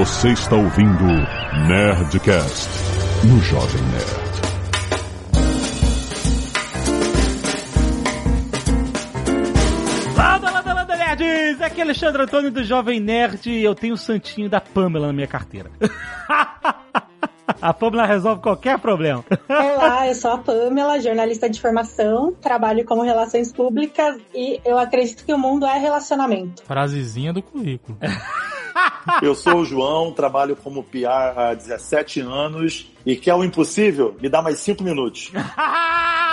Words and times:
Você 0.00 0.30
está 0.30 0.56
ouvindo 0.56 1.04
Nerdcast 1.68 2.70
no 3.28 3.38
Jovem 3.42 3.82
Nerd. 3.82 4.40
Landa, 10.16 10.50
landa, 10.50 10.72
landa, 10.72 10.96
nerds! 10.96 11.60
Aqui 11.60 11.80
é 11.80 11.84
Alexandre 11.84 12.22
Antônio 12.22 12.50
do 12.50 12.64
Jovem 12.64 12.98
Nerd 12.98 13.50
e 13.50 13.62
eu 13.62 13.74
tenho 13.74 13.92
o 13.92 13.98
santinho 13.98 14.48
da 14.48 14.58
Pamela 14.58 15.08
na 15.08 15.12
minha 15.12 15.26
carteira. 15.26 15.70
A 17.60 17.74
Pamela 17.74 18.06
resolve 18.06 18.40
qualquer 18.40 18.78
problema. 18.78 19.22
Olá, 19.50 20.08
eu 20.08 20.14
sou 20.14 20.30
a 20.30 20.38
Pamela, 20.38 20.98
jornalista 20.98 21.50
de 21.50 21.60
formação, 21.60 22.32
trabalho 22.40 22.86
como 22.86 23.02
relações 23.02 23.52
públicas 23.52 24.18
e 24.34 24.62
eu 24.64 24.78
acredito 24.78 25.26
que 25.26 25.34
o 25.34 25.36
mundo 25.36 25.66
é 25.66 25.76
relacionamento. 25.76 26.62
Frasezinha 26.62 27.34
do 27.34 27.42
currículo. 27.42 27.98
Eu 29.22 29.34
sou 29.34 29.56
o 29.60 29.64
João, 29.64 30.12
trabalho 30.12 30.56
como 30.56 30.82
PR 30.82 31.36
há 31.36 31.54
17 31.54 32.20
anos 32.20 32.90
e 33.04 33.16
quer 33.16 33.34
o 33.34 33.44
impossível? 33.44 34.16
Me 34.20 34.28
dá 34.28 34.42
mais 34.42 34.58
5 34.60 34.82
minutos. 34.82 35.32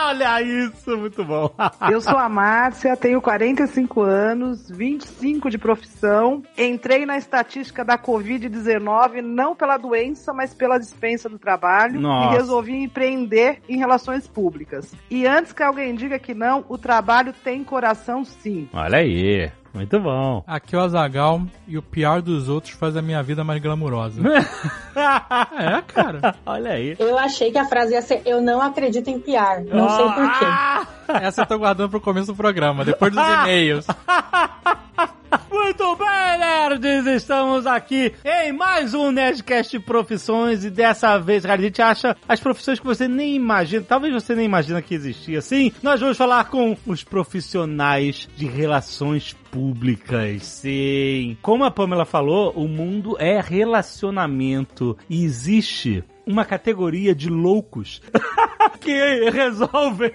Olha 0.08 0.42
isso, 0.42 0.96
muito 0.98 1.24
bom. 1.24 1.54
Eu 1.92 2.00
sou 2.00 2.18
a 2.18 2.30
Márcia, 2.30 2.96
tenho 2.96 3.22
45 3.22 4.02
anos, 4.02 4.70
25 4.70 5.50
de 5.50 5.58
profissão. 5.58 6.44
Entrei 6.58 7.06
na 7.06 7.18
estatística 7.18 7.84
da 7.84 7.98
Covid-19 7.98 9.22
não 9.22 9.54
pela 9.54 9.78
doença, 9.78 10.32
mas 10.32 10.54
pela 10.54 10.78
dispensa 10.78 11.28
do 11.28 11.38
trabalho. 11.38 12.00
Nossa. 12.00 12.36
E 12.36 12.38
resolvi 12.38 12.76
empreender 12.84 13.60
em 13.68 13.78
relações 13.78 14.28
públicas. 14.28 14.96
E 15.10 15.28
antes 15.28 15.52
que 15.52 15.62
alguém 15.62 15.94
diga 15.94 16.18
que 16.18 16.34
não, 16.34 16.64
o 16.70 16.78
trabalho 16.78 17.34
tem 17.44 17.62
coração 17.64 18.24
sim. 18.24 18.70
Olha 18.72 19.00
aí, 19.00 19.52
muito 19.74 20.00
bom. 20.00 20.44
Aqui 20.48 20.76
é 20.76 20.80
o 20.80 20.82
Azagal 20.82 21.42
e 21.68 21.78
o 21.78 21.82
pior 21.82 22.22
dos 22.22 22.50
outros 22.50 22.74
faz 22.74 22.96
a 22.96 23.02
minha 23.02 23.22
vida 23.22 23.44
mais 23.44 23.62
glamurosa. 23.62 24.22
é, 24.96 25.82
cara. 25.88 26.36
Olha 26.46 26.72
aí. 26.72 26.96
Eu 27.00 27.18
achei 27.18 27.52
que 27.52 27.58
a 27.58 27.66
frase 27.66 27.94
ia 27.94 28.02
ser 28.02 28.22
Eu 28.26 28.42
não 28.42 28.62
acredito 28.62 29.10
em 29.10 29.20
PR. 29.20 29.64
Não 29.70 29.90
sei 29.90 30.06
porquê. 30.06 30.46
Ah! 30.46 30.88
Essa 31.22 31.42
eu 31.42 31.46
tô 31.46 31.58
guardando 31.58 31.90
pro 31.90 32.02
começo 32.02 32.28
do 32.28 32.36
programa, 32.36 32.84
depois 32.84 33.14
dos 33.14 33.24
e-mails. 33.44 33.86
Muito 35.60 35.96
bem, 35.96 36.38
nerds! 36.40 37.08
Estamos 37.08 37.66
aqui 37.66 38.14
em 38.24 38.54
mais 38.54 38.94
um 38.94 39.12
Nerdcast 39.12 39.80
Profissões 39.80 40.64
e 40.64 40.70
dessa 40.70 41.18
vez, 41.18 41.44
cara, 41.44 41.60
a 41.60 41.64
gente 41.64 41.82
acha 41.82 42.16
as 42.30 42.40
profissões 42.40 42.80
que 42.80 42.86
você 42.86 43.08
nem 43.08 43.36
imagina, 43.36 43.84
talvez 43.84 44.14
você 44.14 44.36
nem 44.36 44.46
imagina 44.46 44.84
que 44.84 44.94
existia 44.94 45.40
assim. 45.40 45.72
Nós 45.82 46.00
vamos 46.00 46.16
falar 46.16 46.46
com 46.46 46.78
os 46.86 47.04
profissionais 47.04 48.30
de 48.38 48.46
relações 48.46 49.34
públicas. 49.52 50.44
Sim. 50.44 51.36
Como 51.42 51.64
a 51.66 51.72
Pamela 51.72 52.06
falou, 52.06 52.52
o 52.52 52.68
mundo 52.68 53.18
é 53.20 53.42
relacionamento 53.42 54.96
e 55.10 55.26
existe 55.26 56.04
uma 56.28 56.44
categoria 56.44 57.16
de 57.16 57.30
loucos 57.30 58.02
que 58.82 59.30
resolvem 59.30 60.12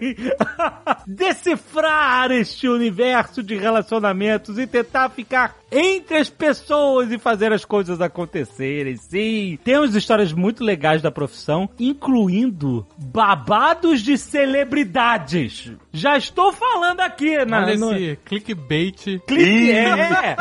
decifrar 1.07 2.31
este 2.31 2.69
universo 2.69 3.43
de 3.43 3.57
relacionamentos 3.57 4.59
e 4.59 4.67
tentar 4.67 5.09
ficar 5.09 5.62
entre 5.73 6.19
as 6.19 6.29
pessoas 6.31 7.11
e 7.11 7.19
fazer 7.19 7.53
as 7.53 7.65
coisas 7.65 8.01
acontecerem. 8.01 8.97
Sim, 8.97 9.59
temos 9.65 9.95
histórias 9.97 10.33
muito 10.33 10.63
legais 10.63 11.01
da 11.03 11.11
profissão, 11.11 11.69
incluindo 11.81 12.87
babados 12.99 14.01
de 14.03 14.17
celebridades. 14.19 15.73
Já 15.93 16.17
estou 16.17 16.53
falando 16.53 17.01
aqui 17.01 17.45
na 17.45 17.63
Olha 17.65 17.77
no- 17.77 17.95
esse 17.95 18.17
clickbait. 18.25 19.19
Clique, 19.27 19.71
é, 19.73 20.37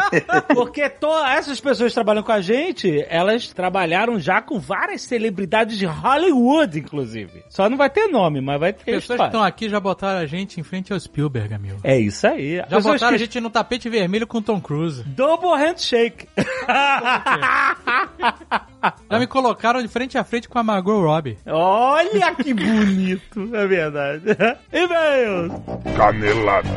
porque 0.54 0.90
to- 0.90 1.26
essas 1.26 1.60
pessoas 1.60 1.92
que 1.92 1.96
trabalham 1.96 2.24
com 2.24 2.32
a 2.32 2.42
gente, 2.42 3.06
elas 3.10 3.48
trabalharam 3.54 4.20
já 4.20 4.42
com 4.42 4.60
várias 4.60 5.02
celebridades 5.04 5.78
de 5.78 5.86
Hollywood, 5.86 6.80
inclusive. 6.80 7.44
Só 7.50 7.70
não 7.70 7.78
vai 7.78 7.90
ter 7.90 8.08
nome, 8.08 8.42
mas 8.42 8.60
vai 8.60 8.74
ter 8.74 8.84
Pessoas 8.86 9.06
que 9.06 9.12
história. 9.14 9.30
estão 9.30 9.44
aqui 9.44 9.70
já 9.70 9.80
botaram 9.80 10.20
a 10.20 10.26
gente 10.26 10.60
em 10.60 10.64
frente 10.64 10.92
ao 10.94 11.00
Spielberg, 11.00 11.54
amigo. 11.54 11.78
É 11.84 11.98
isso 12.00 12.26
aí. 12.28 12.58
Já 12.58 12.64
Pessoas 12.64 12.84
botaram 12.86 13.16
a 13.16 13.18
que- 13.18 13.24
gente 13.26 13.40
no 13.40 13.50
tapete 13.50 13.90
vermelho 13.90 14.28
com 14.28 14.42
Tom 14.42 14.60
Cruise. 14.60 15.04
Double 15.22 15.56
handshake. 15.56 16.28
Já 19.12 19.20
me 19.20 19.28
colocaram 19.28 19.80
de 19.80 19.88
frente 19.88 20.18
a 20.18 20.24
frente 20.24 20.50
com 20.50 20.58
a 20.58 20.64
Margot 20.64 21.00
Robbie. 21.00 21.38
Olha 21.46 22.34
que 22.34 22.52
bonito, 22.52 23.56
é 23.56 23.68
verdade. 23.68 24.36
E-mails. 24.74 25.52
Canelada. 25.96 26.70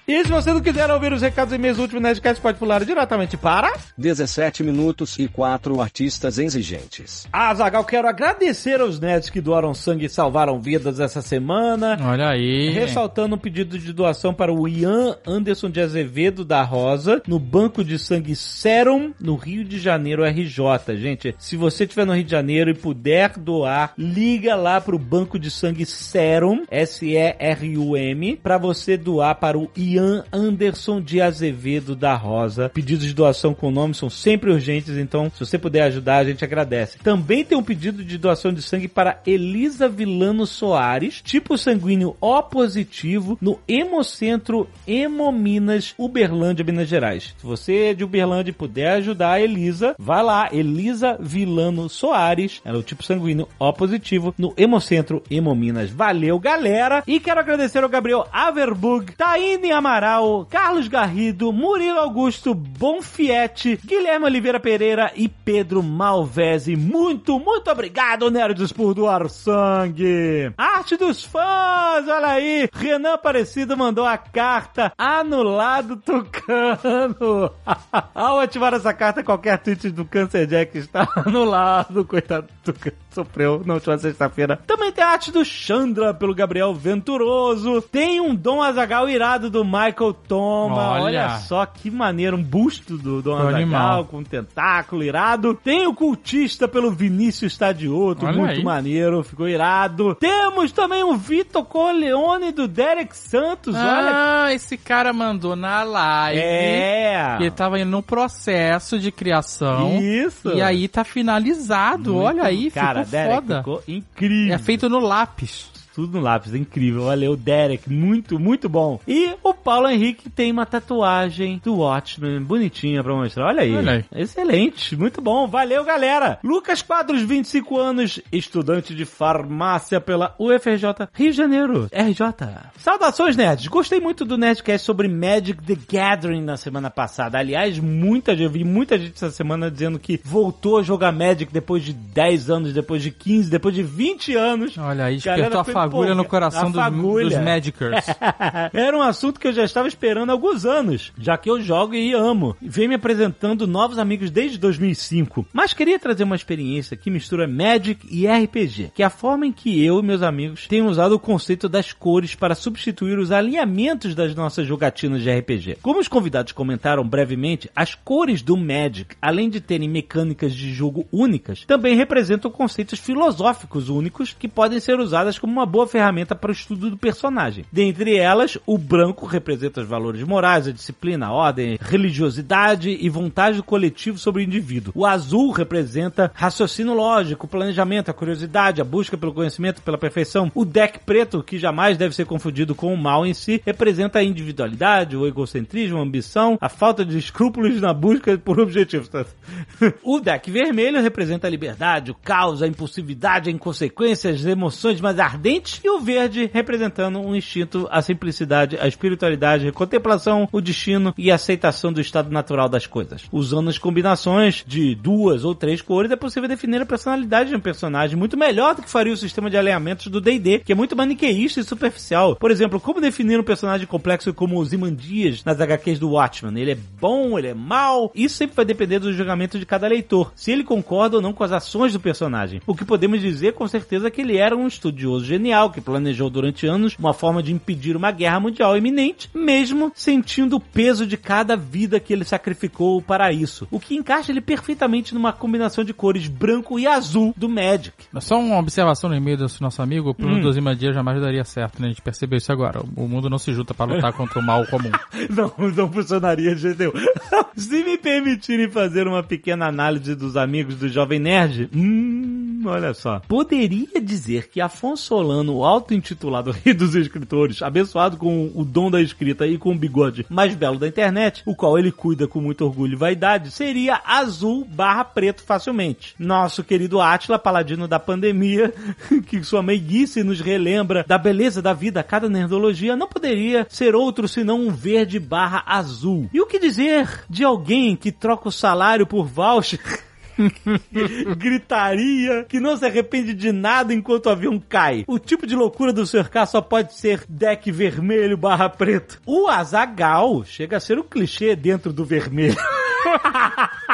E 0.10 0.24
se 0.24 0.32
você 0.32 0.52
não 0.52 0.60
quiser 0.60 0.90
ouvir 0.90 1.14
os 1.14 1.22
recados 1.22 1.54
e 1.54 1.56
e-mails 1.56 1.78
do 1.78 1.84
último 1.84 2.02
Nerdcast, 2.02 2.42
pode 2.42 2.58
pular 2.58 2.84
diretamente 2.84 3.38
para... 3.38 3.72
17 3.96 4.64
minutos 4.64 5.20
e 5.20 5.28
4 5.28 5.80
artistas 5.80 6.40
exigentes. 6.40 7.28
Ah, 7.32 7.54
Zagal, 7.54 7.86
quero 7.86 8.08
agradecer 8.08 8.82
aos 8.82 9.00
nerds 9.00 9.30
que 9.30 9.40
doaram 9.40 9.72
sangue 9.72 10.06
e 10.06 10.10
salvaram 10.10 10.60
vidas 10.60 11.00
essa 11.00 11.22
semana. 11.22 11.96
Olha 12.02 12.30
aí. 12.30 12.72
Ressaltando 12.72 13.36
um 13.36 13.38
pedido 13.38 13.78
de 13.78 13.94
doação 13.94 14.34
para 14.34 14.52
o 14.52 14.68
Ian 14.68 15.16
Anderson 15.28 15.70
de 15.70 15.80
Azevedo 15.80 16.44
da 16.44 16.64
Rosa, 16.64 17.22
no 17.28 17.38
Banco 17.38 17.84
de 17.84 18.00
Sangue 18.00 18.36
Serum, 18.36 19.14
no 19.22 19.36
Rio 19.36 19.64
de 19.64 19.78
Janeiro, 19.78 20.26
RJ. 20.26 20.98
Gente, 20.98 21.36
se 21.38 21.56
você 21.56 21.84
estiver 21.84 22.08
no 22.08 22.16
Rio 22.16 22.24
de 22.24 22.32
Janeiro 22.32 22.72
e 22.72 22.74
puder 22.74 23.38
doar, 23.38 23.94
liga 23.96 24.56
lá 24.56 24.82
pro 24.82 24.98
Banco 24.98 25.38
de 25.38 25.52
Sangue 25.52 25.86
Serum, 25.86 26.64
S-E-R-U-M, 26.72 28.38
para 28.38 28.58
você 28.58 28.98
doar 28.98 29.36
para 29.36 29.56
o 29.56 29.70
Ian 29.78 29.99
Anderson 30.32 31.02
de 31.02 31.22
Azevedo 31.22 31.96
da 31.96 32.16
Rosa. 32.16 32.70
Pedidos 32.70 33.06
de 33.06 33.14
doação 33.14 33.54
com 33.54 33.72
nome 33.72 33.94
são 33.94 34.10
sempre 34.10 34.52
urgentes, 34.52 34.98
então 34.98 35.32
se 35.34 35.46
você 35.46 35.58
puder 35.58 35.84
ajudar, 35.84 36.18
a 36.18 36.24
gente 36.24 36.44
agradece. 36.44 37.00
Também 37.00 37.44
tem 37.44 37.58
um 37.58 37.64
pedido 37.64 38.04
de 38.04 38.18
doação 38.18 38.54
de 38.54 38.62
sangue 38.62 38.88
para 38.88 39.22
Elisa 39.26 39.90
Vilano 39.90 40.46
Soares, 40.46 41.22
tipo 41.22 41.58
sanguíneo 41.58 42.16
O 42.22 42.42
positivo, 42.44 43.38
no 43.42 43.60
Hemocentro 43.68 44.68
Hemominas, 44.88 45.94
Uberlândia, 45.98 46.66
Minas 46.66 46.88
Gerais. 46.88 47.36
Se 47.38 47.46
você 47.46 47.90
é 47.90 47.94
de 47.94 48.04
Uberlândia 48.04 48.52
e 48.52 48.54
puder 48.54 48.94
ajudar 48.94 49.34
a 49.34 49.42
Elisa, 49.42 49.96
vai 49.98 50.24
lá, 50.24 50.50
Elisa 50.52 51.18
Vilano 51.20 51.90
Soares, 51.90 52.62
ela 52.64 52.78
é 52.78 52.80
o 52.80 52.84
tipo 52.84 53.04
sanguíneo 53.04 53.48
O 53.60 53.74
positivo, 53.74 54.34
no 54.38 54.54
Hemocentro 54.58 55.24
Hemominas. 55.30 55.90
Valeu, 55.90 56.40
galera! 56.40 57.04
E 57.08 57.20
quero 57.20 57.40
agradecer 57.40 57.84
ao 57.84 57.90
Gabriel 57.90 58.28
Averbug, 58.32 59.14
Taine 59.14 59.72
Amaral, 59.90 60.46
Carlos 60.48 60.88
Garrido, 60.88 61.52
Murilo 61.52 61.98
Augusto, 61.98 62.54
Bonfiete, 62.54 63.80
Guilherme 63.84 64.28
Oliveira 64.28 64.60
Pereira 64.60 65.12
e 65.16 65.28
Pedro 65.28 65.82
Malvese. 65.82 66.76
Muito, 66.76 67.40
muito 67.40 67.72
obrigado, 67.72 68.30
nerds, 68.30 68.72
por 68.72 68.94
doar 68.94 69.28
sangue! 69.30 70.54
Arte 70.56 70.96
dos 70.96 71.24
fãs, 71.24 72.08
olha 72.08 72.28
aí! 72.28 72.70
Renan 72.72 73.16
Aparecido 73.16 73.76
mandou 73.76 74.06
a 74.06 74.16
carta 74.16 74.94
anulado 74.96 75.98
Tucano. 75.98 77.52
Ao 78.14 78.40
ativar 78.40 78.76
essa 78.76 78.94
carta, 78.94 79.24
qualquer 79.24 79.58
tweet 79.58 79.90
do 79.90 80.06
Cancer 80.06 80.46
Jack 80.46 80.78
está 80.78 81.08
anulado. 81.26 82.06
Coitado 82.06 82.48
do 82.64 82.74
Tucano, 82.74 82.96
sofreu 83.10 83.64
na 83.66 83.74
última 83.74 83.98
sexta-feira. 83.98 84.60
Também 84.68 84.92
tem 84.92 85.04
a 85.04 85.10
arte 85.10 85.32
do 85.32 85.44
Chandra, 85.44 86.14
pelo 86.14 86.36
Gabriel 86.36 86.76
Venturoso. 86.76 87.82
Tem 87.82 88.22
um 88.22 88.36
Dom 88.36 88.62
Azagal 88.62 89.10
irado 89.10 89.50
do 89.50 89.66
Michael 89.86 90.14
Toma. 90.14 90.90
Olha, 90.92 91.02
Olha. 91.04 91.30
só 91.40 91.66
que 91.66 91.90
maneiro, 91.90 92.36
um 92.38 92.44
busto 92.44 92.98
do 92.98 93.20
Azagal 93.34 93.56
animal. 93.56 94.06
com 94.06 94.18
um 94.20 94.24
tentáculo 94.24 95.04
irado. 95.04 95.54
Tem 95.54 95.88
o 95.88 95.94
cultista 95.94 96.68
pelo 96.68 96.92
Vinícius 96.92 97.54
Stadioto, 97.54 98.26
Olha 98.26 98.38
muito 98.38 98.58
aí. 98.58 98.64
maneiro, 98.64 99.24
ficou 99.24 99.48
irado. 99.48 100.16
Temos 100.16 100.72
também 100.72 101.04
o 101.04 101.16
Vitor 101.16 101.64
Corleone 101.66 102.52
do 102.52 102.68
Derek 102.68 103.16
Santos, 103.16 103.76
olha. 103.76 104.12
Ah, 104.46 104.54
esse 104.54 104.78
cara 104.78 105.14
mandou 105.14 105.56
na 105.56 105.84
live. 105.84 106.40
É. 106.42 107.38
Ele 107.40 107.52
tava 107.52 107.80
indo 107.80 107.90
no 107.92 108.02
processo 108.04 109.00
de 109.00 109.12
criação. 109.12 110.00
Isso. 110.02 110.50
E 110.50 110.62
aí 110.62 110.88
tá 110.88 111.04
finalizado. 111.04 112.16
Olha 112.18 112.44
aí, 112.44 112.70
Cara, 112.72 113.04
ficou 113.06 113.12
Derek 113.12 113.36
foda. 113.36 113.58
ficou 113.60 113.84
incrível. 113.88 114.54
É 114.56 114.58
feito 114.58 114.90
no 114.90 115.00
lápis. 115.00 115.70
Tudo 116.00 116.18
no 116.18 116.24
lápis, 116.24 116.54
incrível. 116.56 117.04
Valeu, 117.04 117.36
Derek, 117.36 117.92
muito, 117.92 118.40
muito 118.40 118.70
bom. 118.70 119.02
E 119.06 119.34
o 119.44 119.54
Paulo 119.54 119.90
Henrique 119.90 120.30
tem 120.30 120.50
uma 120.50 120.66
tatuagem 120.66 121.60
do 121.62 121.76
Watchmen, 121.76 122.40
bonitinha 122.40 123.04
pra 123.04 123.14
mostrar. 123.14 123.48
Olha 123.48 123.64
aí. 123.64 123.76
Olha 123.76 123.92
aí. 123.92 124.06
Excelente, 124.16 124.96
muito 124.96 125.20
bom. 125.20 125.46
Valeu, 125.46 125.84
galera. 125.84 126.40
Lucas 126.42 126.82
Quadros, 126.82 127.22
25 127.22 127.78
anos, 127.78 128.22
estudante 128.32 128.96
de 128.96 129.04
farmácia 129.04 130.00
pela 130.00 130.34
UFRJ, 130.40 131.10
Rio 131.14 131.32
de 131.32 131.38
Janeiro, 131.38 131.90
RJ. 131.92 132.48
Saudações, 132.78 133.36
nerds. 133.36 133.68
Gostei 133.68 134.00
muito 134.00 134.24
do 134.24 134.38
Nerdcast 134.38 134.86
sobre 134.86 135.10
Magic 135.10 135.62
the 135.64 135.76
Gathering 135.92 136.44
na 136.44 136.56
semana 136.56 136.90
passada. 136.90 137.38
Aliás, 137.38 137.78
muita 137.78 138.32
gente, 138.32 138.44
eu 138.44 138.50
vi 138.50 138.64
muita 138.64 138.98
gente 138.98 139.16
essa 139.16 139.32
semana 139.32 139.70
dizendo 139.70 140.00
que 140.00 140.18
voltou 140.24 140.78
a 140.78 140.82
jogar 140.82 141.12
Magic 141.12 141.52
depois 141.52 141.84
de 141.84 141.92
10 141.92 142.50
anos, 142.50 142.74
depois 142.74 143.04
de 143.04 143.12
15, 143.12 143.50
depois 143.50 143.76
de 143.76 143.84
20 143.84 144.36
anos. 144.36 144.78
Olha 144.78 145.04
aí, 145.04 145.18
Galera 145.18 145.50
despertou 145.50 145.60
a 145.60 145.66
fagulha 145.90 146.16
no 146.16 146.26
coração 146.26 146.72
dos, 146.72 146.82
fagulha. 146.82 147.26
dos 147.26 147.38
Magicers. 147.38 148.06
Era 148.74 148.98
um 148.98 149.02
assunto 149.02 149.40
que 149.40 149.48
eu 149.48 149.54
já 149.54 149.64
estava 149.64 149.88
esperando 149.88 150.30
há 150.30 150.34
alguns 150.34 150.66
anos, 150.66 151.12
já 151.18 151.38
que 151.38 151.50
eu 151.50 151.62
jogo 151.62 151.96
e 151.96 152.14
amo. 152.14 152.56
E 152.62 152.70
Vem 152.70 152.88
me 152.88 152.96
apresentando 152.96 153.68
novos 153.68 153.98
amigos 153.98 154.32
desde 154.32 154.58
2005. 154.58 155.48
Mas 155.54 155.74
queria 155.74 156.00
trazer 156.00 156.24
uma 156.24 156.36
experiência 156.36 156.96
que 156.96 157.10
mistura 157.10 157.48
Magic 157.48 158.08
e 158.10 158.28
RPG, 158.28 158.92
que 158.94 159.04
é 159.04 159.06
a 159.06 159.10
forma 159.10 159.46
em 159.46 159.52
que 159.52 159.84
eu 159.84 160.00
e 160.00 160.04
meus 160.04 160.22
amigos 160.22 160.68
têm 160.68 160.82
usado 160.82 161.14
o 161.14 161.20
conceito 161.20 161.68
das 161.68 161.92
cores 161.92 162.36
para 162.36 162.56
substituir 162.56 163.18
os 163.18 163.32
alinhamentos 163.32 164.16
das 164.16 164.36
nossas 164.36 164.68
jogatinas 164.68 165.22
de 165.22 165.32
RPG. 165.32 165.78
Como 165.82 166.00
os 166.00 166.08
convidados 166.08 166.52
comentaram 166.52 167.08
brevemente, 167.08 167.70
as 167.76 167.96
cores 167.96 168.42
do 168.42 168.56
Magic, 168.56 169.16
além 169.22 169.50
de 169.50 169.60
terem 169.60 169.90
mecânicas 169.90 170.54
de 170.54 170.74
jogo 170.74 171.08
únicas, 171.12 171.66
também 171.66 171.96
representam 171.96 172.52
conceitos 172.52 173.00
filosóficos 173.00 173.90
únicos 173.90 174.36
que 174.38 174.48
podem 174.48 174.80
ser 174.80 175.00
usadas 175.00 175.38
como 175.38 175.54
uma 175.54 175.66
boa 175.66 175.79
ferramenta 175.88 176.36
para 176.36 176.50
o 176.50 176.54
estudo 176.54 176.90
do 176.90 176.98
personagem. 176.98 177.66
Dentre 177.72 178.18
elas, 178.18 178.58
o 178.66 178.78
branco 178.78 179.26
representa 179.26 179.82
os 179.82 179.88
valores 179.88 180.24
morais, 180.24 180.68
a 180.68 180.72
disciplina, 180.72 181.28
a 181.28 181.32
ordem, 181.32 181.78
religiosidade 181.82 182.90
e 182.90 183.10
vontade 183.10 183.58
do 183.58 183.64
coletivo 183.64 184.18
sobre 184.18 184.42
o 184.42 184.46
indivíduo. 184.46 184.94
O 184.96 185.06
azul 185.06 185.52
representa 185.52 186.32
raciocínio 186.34 186.94
lógico, 186.94 187.48
planejamento, 187.48 188.10
a 188.10 188.14
curiosidade, 188.14 188.82
a 188.82 188.86
busca 188.86 189.18
pelo 189.18 189.34
conhecimento, 189.34 189.82
pela 189.82 189.98
perfeição. 189.98 190.52
O 190.54 190.66
deck 190.66 191.00
preto, 191.06 191.44
que 191.44 191.58
jamais 191.58 191.98
deve 191.98 192.16
ser 192.16 192.26
confundido 192.26 192.76
com 192.76 192.94
o 192.94 192.98
mal 192.98 193.26
em 193.26 193.34
si, 193.34 193.62
representa 193.66 194.20
a 194.20 194.24
individualidade, 194.24 195.16
o 195.16 195.28
egocentrismo, 195.28 196.00
a 196.00 196.02
ambição, 196.02 196.58
a 196.60 196.70
falta 196.70 197.06
de 197.06 197.18
escrúpulos 197.18 197.80
na 197.82 197.94
busca 197.94 198.38
por 198.38 198.60
objetivos. 198.60 199.10
o 200.04 200.20
deck 200.20 200.50
vermelho 200.50 201.02
representa 201.02 201.48
a 201.48 201.50
liberdade, 201.50 202.12
o 202.12 202.16
caos, 202.16 202.62
a 202.62 202.68
impulsividade, 202.68 203.50
a 203.50 203.54
inconsequência, 203.54 204.32
as 204.32 204.46
emoções 204.46 205.02
mais 205.02 205.20
ardentes. 205.20 205.59
E 205.84 205.90
o 205.90 206.00
verde 206.00 206.50
representando 206.54 207.20
um 207.20 207.36
instinto, 207.36 207.88
a 207.92 208.02
simplicidade, 208.02 208.78
a 208.80 208.88
espiritualidade, 208.88 209.68
a 209.68 209.72
contemplação, 209.72 210.48
o 210.52 210.62
destino 210.62 211.14
e 211.18 211.32
a 211.32 211.36
aceitação 211.36 211.92
do 211.92 212.02
estado 212.02 212.32
natural 212.32 212.70
das 212.70 212.88
coisas. 212.88 213.24
Usando 213.32 213.70
as 213.70 213.78
combinações 213.78 214.64
de 214.66 214.96
duas 214.96 215.44
ou 215.44 215.54
três 215.54 215.82
cores, 215.82 216.12
é 216.12 216.16
possível 216.16 216.48
definir 216.48 216.82
a 216.82 216.86
personalidade 216.86 217.50
de 217.50 217.56
um 217.56 217.60
personagem 217.60 218.18
muito 218.18 218.38
melhor 218.38 218.76
do 218.76 218.82
que 218.82 218.90
faria 218.90 219.14
o 219.14 219.18
sistema 219.18 219.50
de 219.50 219.58
alinhamentos 219.58 220.08
do 220.08 220.22
D&D, 220.22 220.60
que 220.60 220.72
é 220.72 220.76
muito 220.76 220.96
maniqueísta 220.96 221.60
e 221.60 221.64
superficial. 221.64 222.36
Por 222.36 222.52
exemplo, 222.52 222.80
como 222.80 223.02
definir 223.02 223.40
um 223.40 223.44
personagem 223.44 223.86
complexo 223.86 224.34
como 224.34 224.64
Zimandias 224.64 225.44
nas 225.44 225.60
HQs 225.60 226.00
do 226.00 226.12
Watchmen? 226.12 226.62
Ele 226.62 226.72
é 226.72 226.78
bom, 227.00 227.38
ele 227.38 227.50
é 227.50 227.54
mau? 227.54 228.12
Isso 228.16 228.36
sempre 228.36 228.56
vai 228.56 228.66
depender 228.66 229.00
do 229.00 229.14
julgamento 229.14 229.60
de 229.60 229.66
cada 229.66 229.88
leitor, 229.88 230.32
se 230.36 230.52
ele 230.52 230.64
concorda 230.64 231.18
ou 231.18 231.22
não 231.22 231.34
com 231.34 231.44
as 231.44 231.52
ações 231.52 231.94
do 231.94 232.00
personagem. 232.00 232.62
O 232.66 232.76
que 232.76 232.86
podemos 232.86 233.20
dizer 233.20 233.54
com 233.54 233.68
certeza 233.68 234.08
é 234.08 234.12
que 234.12 234.22
ele 234.22 234.38
era 234.38 234.56
um 234.56 234.68
estudioso 234.68 235.26
genial 235.26 235.49
que 235.72 235.82
planejou 235.82 236.30
durante 236.30 236.66
anos 236.68 236.96
uma 236.98 237.14
forma 237.14 237.42
de 237.44 237.52
impedir 237.54 237.96
uma 237.96 238.12
guerra 238.12 238.40
mundial 238.40 238.78
iminente, 238.78 239.30
mesmo 239.34 239.92
sentindo 239.96 240.56
o 240.58 240.60
peso 240.60 241.06
de 241.06 241.18
cada 241.18 241.56
vida 241.56 242.00
que 242.00 242.14
ele 242.14 242.24
sacrificou 242.24 243.02
para 243.02 243.32
isso. 243.32 243.68
O 243.72 243.80
que 243.80 243.96
encaixa 243.96 244.32
ele 244.32 244.42
perfeitamente 244.42 245.14
numa 245.14 245.34
combinação 245.34 245.84
de 245.84 245.94
cores 245.94 246.28
branco 246.28 246.80
e 246.80 246.88
azul 246.88 247.34
do 247.36 247.50
Magic. 247.50 247.94
Só 248.20 248.40
uma 248.40 248.58
observação 248.58 249.10
no 249.10 249.16
e-mail 249.16 249.38
desse 249.38 249.62
nosso 249.62 249.82
amigo, 249.82 250.10
o 250.10 250.16
plano 250.16 250.38
Hum. 250.38 250.42
do 250.42 250.52
Zimandia 250.54 250.94
jamais 250.94 251.22
daria 251.22 251.44
certo, 251.44 251.82
né? 251.82 251.88
A 251.88 251.90
gente 251.90 252.02
percebeu 252.02 252.38
isso 252.38 252.52
agora. 252.52 252.82
O 252.96 253.08
mundo 253.08 253.30
não 253.30 253.38
se 253.38 253.52
junta 253.54 253.74
para 253.74 253.94
lutar 253.94 254.14
contra 254.14 254.40
o 254.40 254.44
mal 254.44 254.66
comum. 254.68 254.92
Não, 255.30 255.52
não 255.76 255.92
funcionaria 255.92 256.56
de 256.56 256.62
jeito 256.62 256.80
nenhum. 256.80 256.94
Se 257.56 257.84
me 257.84 257.98
permitirem 257.98 258.70
fazer 258.70 259.08
uma 259.08 259.22
pequena 259.22 259.68
análise 259.68 260.16
dos 260.16 260.36
amigos 260.38 260.76
do 260.76 260.88
Jovem 260.88 261.20
Nerd, 261.20 261.70
hum, 261.76 262.62
olha 262.66 262.94
só. 262.94 263.20
Poderia 263.28 264.02
dizer 264.02 264.48
que 264.50 264.62
Afonso 264.62 265.04
Solano, 265.04 265.39
o 265.48 265.64
auto-intitulado 265.64 266.52
Rei 266.52 266.74
dos 266.74 266.96
Escritores, 266.96 267.62
abençoado 267.62 268.18
com 268.18 268.52
o 268.54 268.66
dom 268.66 268.92
da 268.92 269.02
escrita 269.02 269.48
e 269.48 269.58
com 269.58 269.72
o 269.72 269.78
bigode 269.78 270.26
mais 270.30 270.56
belo 270.56 270.78
da 270.78 270.88
internet, 270.88 271.42
o 271.46 271.56
qual 271.56 271.78
ele 271.78 271.92
cuida 271.92 272.28
com 272.28 272.42
muito 272.42 272.66
orgulho 272.66 272.94
e 272.94 272.98
vaidade, 272.98 273.52
seria 273.52 274.02
azul 274.06 274.66
barra 274.66 275.04
preto 275.04 275.44
facilmente. 275.44 276.16
Nosso 276.20 276.64
querido 276.64 277.00
Átila, 277.00 277.40
paladino 277.40 277.88
da 277.88 278.00
pandemia, 278.00 278.74
que 279.28 279.44
sua 279.44 279.64
meiguice 279.64 280.24
nos 280.24 280.42
relembra 280.42 281.06
da 281.08 281.18
beleza 281.18 281.62
da 281.62 281.74
vida 281.74 282.00
a 282.00 282.04
cada 282.04 282.30
nerdologia, 282.30 282.96
não 282.96 283.08
poderia 283.08 283.66
ser 283.70 283.96
outro 283.96 284.28
senão 284.28 284.62
um 284.62 284.72
verde 284.72 285.20
barra 285.20 285.64
azul. 285.66 286.30
E 286.34 286.42
o 286.42 286.46
que 286.46 286.60
dizer 286.60 287.24
de 287.30 287.44
alguém 287.44 287.96
que 287.96 288.12
troca 288.12 288.50
o 288.50 288.52
salário 288.52 289.06
por 289.06 289.26
voucher? 289.26 289.80
gritaria, 291.38 292.46
que 292.48 292.60
não 292.60 292.78
se 292.78 292.86
arrepende 292.86 293.34
de 293.34 293.52
nada 293.52 293.94
enquanto 293.94 294.28
o 294.28 294.30
avião 294.30 294.60
cai. 294.60 295.04
O 295.08 295.20
tipo 295.20 295.46
de 295.46 295.56
loucura 295.56 295.92
do 295.92 296.06
Sr. 296.06 296.30
K 296.30 296.46
só 296.46 296.62
pode 296.62 296.94
ser 296.96 297.24
deck 297.28 297.72
vermelho 297.72 298.38
barra 298.38 298.70
preto. 298.70 299.22
O 299.26 299.48
Azagal 299.48 300.44
chega 300.46 300.78
a 300.78 300.80
ser 300.80 300.98
um 301.00 301.04
clichê 301.04 301.56
dentro 301.56 301.92
do 301.92 302.06
vermelho. 302.06 302.56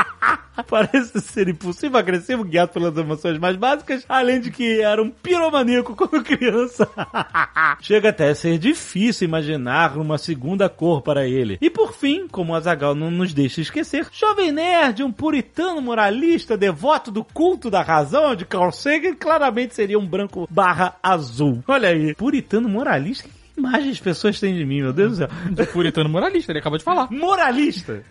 Parece 0.64 1.20
ser 1.22 1.48
impulsivo, 1.48 1.98
agressivo, 1.98 2.44
guiado 2.44 2.72
pelas 2.72 2.98
emoções 2.98 3.38
mais 3.38 3.56
básicas, 3.56 4.06
além 4.08 4.40
de 4.40 4.52
que 4.52 4.82
era 4.82 5.02
um 5.02 5.10
piromaníaco 5.10 5.96
quando 5.98 6.24
criança. 6.24 6.90
Chega 7.82 8.10
até 8.10 8.30
a 8.30 8.36
ser 8.36 8.58
difícil 8.58 9.28
imaginar 9.28 9.98
uma 9.98 10.18
segunda 10.18 10.70
cor 10.70 11.02
para 11.02 11.28
ele. 11.28 11.58
E 11.62 11.70
por 11.70 11.94
fim, 11.94 12.28
como 12.28 12.56
Azagal 12.56 12.96
não 12.96 13.12
nos 13.12 13.34
deixa 13.34 13.62
esquecer, 13.62 14.08
Jovem 14.12 14.52
Nerd, 14.52 15.04
um 15.04 15.12
puritano 15.12 15.82
moralista, 15.82 16.58
devoto 16.58 17.12
do 17.12 17.24
culto 17.24 17.70
da 17.70 17.82
razão 17.82 18.36
de 18.36 18.46
Carl 18.46 18.72
Sagan, 18.72 19.16
claramente 19.16 19.76
seria 19.76 20.00
um 20.00 20.06
branco 20.06 20.48
barra 20.50 20.96
azul. 21.02 21.64
Olha 21.68 21.90
aí, 21.90 22.14
puritano 22.16 22.70
moralista? 22.70 23.30
Imagem 23.58 23.92
as 23.92 24.00
pessoas 24.00 24.40
têm 24.40 24.56
de 24.56 24.66
mim, 24.66 24.82
meu 24.82 24.94
Deus 24.94 25.12
do 25.12 25.18
céu. 25.18 25.30
De 25.52 25.66
puritano 25.68 26.10
moralista, 26.10 26.52
ele 26.52 26.60
acabou 26.60 26.78
de 26.78 26.84
falar. 26.84 27.10
Moralista. 27.12 28.04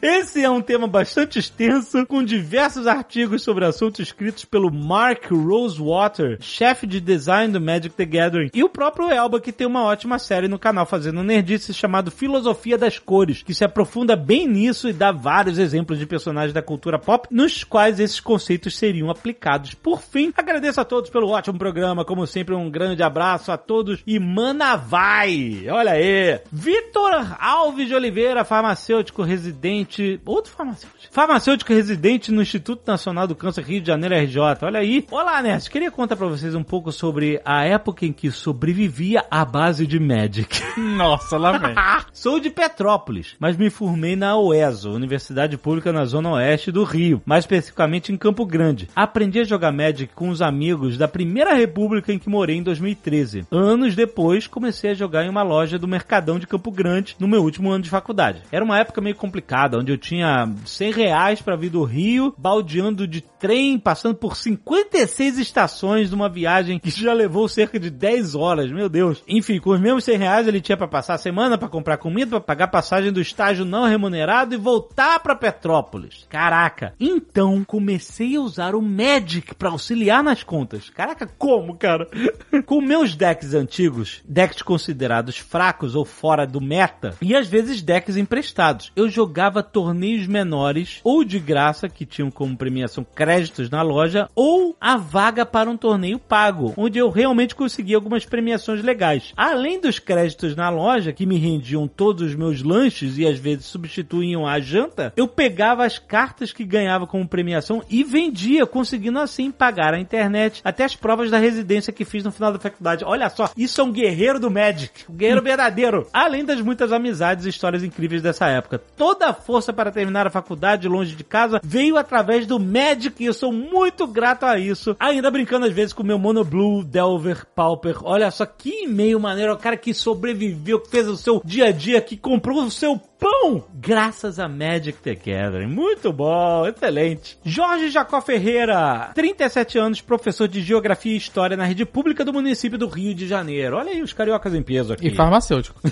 Esse 0.00 0.42
é 0.42 0.50
um 0.50 0.60
tema 0.60 0.86
bastante 0.86 1.38
extenso, 1.38 2.06
com 2.06 2.22
diversos 2.22 2.86
artigos 2.86 3.42
sobre 3.42 3.64
assuntos 3.64 4.00
escritos 4.00 4.44
pelo 4.44 4.72
Mark 4.72 5.30
Rosewater, 5.30 6.38
chefe 6.40 6.86
de 6.86 7.00
design 7.00 7.52
do 7.52 7.60
Magic 7.60 7.94
the 7.94 8.04
Gathering, 8.04 8.50
e 8.54 8.62
o 8.62 8.68
próprio 8.68 9.10
Elba, 9.10 9.40
que 9.40 9.52
tem 9.52 9.66
uma 9.66 9.82
ótima 9.84 10.18
série 10.18 10.48
no 10.48 10.58
canal 10.58 10.86
fazendo 10.86 11.22
nerdice 11.22 11.74
chamado 11.74 12.10
Filosofia 12.10 12.78
das 12.78 12.98
Cores, 12.98 13.42
que 13.42 13.54
se 13.54 13.64
aprofunda 13.64 14.14
bem 14.14 14.46
nisso 14.46 14.88
e 14.88 14.92
dá 14.92 15.12
vários 15.12 15.58
exemplos 15.58 15.98
de 15.98 16.06
personagens 16.06 16.52
da 16.52 16.62
cultura 16.62 16.98
pop 16.98 17.28
nos 17.30 17.64
quais 17.64 18.00
esses 18.00 18.20
conceitos 18.20 18.76
seriam 18.76 19.10
aplicados. 19.10 19.74
Por 19.74 20.00
fim, 20.00 20.32
agradeço 20.36 20.80
a 20.80 20.84
todos 20.84 21.10
pelo 21.10 21.28
ótimo 21.28 21.58
programa, 21.58 22.04
como 22.04 22.26
sempre 22.26 22.54
um 22.54 22.70
grande 22.70 23.02
abraço 23.02 23.50
a 23.50 23.56
todos 23.56 24.02
e 24.06 24.18
Manavai. 24.36 25.66
Olha 25.70 25.92
aí. 25.92 26.38
Vitor 26.52 27.36
Alves 27.40 27.88
de 27.88 27.94
Oliveira, 27.94 28.44
farmacêutico 28.44 29.22
residente. 29.22 30.20
Outro 30.26 30.52
farmacêutico. 30.52 30.94
Farmacêutico 31.10 31.72
residente 31.72 32.30
no 32.30 32.42
Instituto 32.42 32.82
Nacional 32.86 33.26
do 33.26 33.34
Câncer 33.34 33.64
Rio 33.64 33.80
de 33.80 33.86
Janeiro 33.86 34.14
RJ. 34.14 34.38
Olha 34.60 34.80
aí. 34.80 35.06
Olá, 35.10 35.40
Nerd. 35.40 35.70
Queria 35.70 35.90
contar 35.90 36.16
pra 36.16 36.26
vocês 36.26 36.54
um 36.54 36.62
pouco 36.62 36.92
sobre 36.92 37.40
a 37.46 37.64
época 37.64 38.04
em 38.04 38.12
que 38.12 38.30
sobrevivia 38.30 39.24
à 39.30 39.42
base 39.42 39.86
de 39.86 39.98
Magic. 39.98 40.60
Nossa, 40.76 41.38
lá 41.38 41.56
vem. 41.56 41.74
Sou 42.12 42.38
de 42.38 42.50
Petrópolis, 42.50 43.36
mas 43.38 43.56
me 43.56 43.70
formei 43.70 44.16
na 44.16 44.38
UESO, 44.38 44.90
Universidade 44.90 45.56
Pública 45.56 45.92
na 45.92 46.04
Zona 46.04 46.32
Oeste 46.32 46.70
do 46.70 46.84
Rio, 46.84 47.22
mais 47.24 47.44
especificamente 47.44 48.12
em 48.12 48.18
Campo 48.18 48.44
Grande. 48.44 48.88
Aprendi 48.94 49.40
a 49.40 49.44
jogar 49.44 49.72
Magic 49.72 50.14
com 50.14 50.28
os 50.28 50.42
amigos 50.42 50.98
da 50.98 51.08
primeira 51.08 51.54
república 51.54 52.12
em 52.12 52.18
que 52.18 52.28
morei 52.28 52.56
em 52.56 52.62
2013. 52.62 53.46
Anos 53.50 53.94
depois, 53.94 54.25
comecei 54.46 54.90
a 54.90 54.94
jogar 54.94 55.24
em 55.24 55.28
uma 55.28 55.42
loja 55.42 55.78
do 55.78 55.88
Mercadão 55.88 56.38
de 56.38 56.46
Campo 56.46 56.70
Grande 56.70 57.16
no 57.18 57.28
meu 57.28 57.42
último 57.42 57.70
ano 57.70 57.84
de 57.84 57.90
faculdade. 57.90 58.42
Era 58.50 58.64
uma 58.64 58.78
época 58.78 59.00
meio 59.00 59.14
complicada, 59.14 59.78
onde 59.78 59.92
eu 59.92 59.98
tinha 59.98 60.52
100 60.64 60.92
reais 60.92 61.40
pra 61.40 61.56
vir 61.56 61.70
do 61.70 61.84
Rio, 61.84 62.34
baldeando 62.36 63.06
de 63.06 63.20
trem, 63.20 63.78
passando 63.78 64.14
por 64.14 64.36
56 64.36 65.38
estações 65.38 66.08
de 66.08 66.14
uma 66.14 66.28
viagem 66.28 66.78
que 66.78 66.90
já 66.90 67.12
levou 67.12 67.48
cerca 67.48 67.78
de 67.78 67.90
10 67.90 68.34
horas, 68.34 68.70
meu 68.70 68.88
Deus. 68.88 69.22
Enfim, 69.28 69.60
com 69.60 69.70
os 69.70 69.80
mesmos 69.80 70.04
100 70.04 70.18
reais 70.18 70.48
ele 70.48 70.60
tinha 70.60 70.76
pra 70.76 70.88
passar 70.88 71.14
a 71.14 71.18
semana, 71.18 71.58
pra 71.58 71.68
comprar 71.68 71.96
comida, 71.96 72.30
pra 72.30 72.40
pagar 72.40 72.68
passagem 72.68 73.12
do 73.12 73.20
estágio 73.20 73.64
não 73.64 73.84
remunerado 73.84 74.54
e 74.54 74.58
voltar 74.58 75.20
pra 75.20 75.34
Petrópolis. 75.34 76.26
Caraca. 76.28 76.94
Então 76.98 77.64
comecei 77.64 78.36
a 78.36 78.40
usar 78.40 78.74
o 78.74 78.82
Magic 78.82 79.54
pra 79.54 79.70
auxiliar 79.70 80.22
nas 80.22 80.42
contas. 80.42 80.90
Caraca, 80.90 81.26
como, 81.38 81.76
cara? 81.76 82.08
com 82.66 82.80
meus 82.80 83.14
decks 83.14 83.54
antigos, 83.54 84.15
decks 84.24 84.62
considerados 84.62 85.38
fracos 85.38 85.94
ou 85.94 86.04
fora 86.04 86.46
do 86.46 86.60
meta, 86.60 87.14
e 87.20 87.34
às 87.34 87.48
vezes 87.48 87.82
decks 87.82 88.16
emprestados. 88.16 88.92
Eu 88.96 89.08
jogava 89.08 89.62
torneios 89.62 90.26
menores 90.26 91.00
ou 91.04 91.24
de 91.24 91.38
graça, 91.38 91.88
que 91.88 92.06
tinham 92.06 92.30
como 92.30 92.56
premiação 92.56 93.04
créditos 93.04 93.70
na 93.70 93.82
loja, 93.82 94.28
ou 94.34 94.76
a 94.80 94.96
vaga 94.96 95.44
para 95.44 95.70
um 95.70 95.76
torneio 95.76 96.18
pago, 96.18 96.74
onde 96.76 96.98
eu 96.98 97.10
realmente 97.10 97.54
conseguia 97.54 97.96
algumas 97.96 98.24
premiações 98.24 98.82
legais. 98.82 99.32
Além 99.36 99.80
dos 99.80 99.98
créditos 99.98 100.54
na 100.56 100.68
loja, 100.68 101.12
que 101.12 101.26
me 101.26 101.38
rendiam 101.38 101.88
todos 101.88 102.28
os 102.30 102.34
meus 102.34 102.62
lanches 102.62 103.18
e 103.18 103.26
às 103.26 103.38
vezes 103.38 103.66
substituíam 103.66 104.46
a 104.46 104.58
janta, 104.60 105.12
eu 105.16 105.28
pegava 105.28 105.84
as 105.84 105.98
cartas 105.98 106.52
que 106.52 106.64
ganhava 106.64 107.06
como 107.06 107.28
premiação 107.28 107.82
e 107.88 108.02
vendia, 108.02 108.66
conseguindo 108.66 109.18
assim 109.18 109.50
pagar 109.50 109.94
a 109.94 110.00
internet, 110.00 110.60
até 110.64 110.84
as 110.84 110.96
provas 110.96 111.30
da 111.30 111.38
residência 111.38 111.92
que 111.92 112.04
fiz 112.04 112.24
no 112.24 112.32
final 112.32 112.52
da 112.52 112.58
faculdade. 112.58 113.04
Olha 113.04 113.28
só, 113.28 113.50
isso 113.56 113.80
é 113.80 113.84
um 113.84 113.92
guerreiro 113.92 114.05
do 114.40 114.50
Magic, 114.50 115.04
um 115.08 115.14
guerreiro 115.14 115.42
verdadeiro. 115.42 116.06
Além 116.12 116.44
das 116.44 116.60
muitas 116.60 116.92
amizades 116.92 117.44
e 117.44 117.48
histórias 117.48 117.82
incríveis 117.82 118.22
dessa 118.22 118.46
época. 118.46 118.80
Toda 118.96 119.28
a 119.28 119.34
força 119.34 119.72
para 119.72 119.90
terminar 119.90 120.26
a 120.26 120.30
faculdade 120.30 120.88
longe 120.88 121.16
de 121.16 121.24
casa 121.24 121.60
veio 121.62 121.96
através 121.96 122.46
do 122.46 122.58
Magic 122.58 123.22
e 123.22 123.26
eu 123.26 123.34
sou 123.34 123.52
muito 123.52 124.06
grato 124.06 124.44
a 124.44 124.58
isso. 124.58 124.96
Ainda 124.98 125.30
brincando 125.30 125.66
às 125.66 125.72
vezes 125.72 125.92
com 125.92 126.02
o 126.02 126.06
meu 126.06 126.18
Mono 126.18 126.44
Blue, 126.44 126.84
Delver, 126.84 127.46
Pauper. 127.54 127.98
Olha 128.02 128.30
só 128.30 128.46
que 128.46 128.84
e-mail 128.84 129.18
maneiro, 129.18 129.52
o 129.52 129.58
cara 129.58 129.76
que 129.76 129.92
sobreviveu, 129.92 130.80
que 130.80 130.90
fez 130.90 131.08
o 131.08 131.16
seu 131.16 131.42
dia 131.44 131.66
a 131.66 131.72
dia, 131.72 132.00
que 132.00 132.16
comprou 132.16 132.62
o 132.62 132.70
seu 132.70 133.00
pão 133.18 133.64
graças 133.74 134.38
a 134.38 134.48
Magic 134.48 134.98
the 134.98 135.14
Gathering. 135.14 135.66
Muito 135.66 136.12
bom, 136.12 136.66
excelente. 136.66 137.38
Jorge 137.44 137.90
Jacó 137.90 138.20
Ferreira, 138.20 139.10
37 139.14 139.78
anos, 139.78 140.00
professor 140.00 140.48
de 140.48 140.62
Geografia 140.62 141.12
e 141.12 141.16
História 141.16 141.56
na 141.56 141.64
rede 141.64 141.84
pública 141.84 142.24
do 142.24 142.32
município 142.32 142.78
do 142.78 142.88
Rio 142.88 143.14
de 143.14 143.26
Janeiro. 143.26 143.76
Olha 143.76 143.90
aí 143.90 144.02
os 144.02 144.12
cariocas 144.12 144.54
em 144.54 144.62
peso 144.62 144.92
aqui. 144.92 145.08
E 145.08 145.14
farmacêutico. 145.14 145.80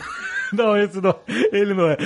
Não, 0.64 0.76
esse 0.76 1.00
não. 1.00 1.14
Ele 1.52 1.74
não 1.74 1.90
é. 1.90 1.96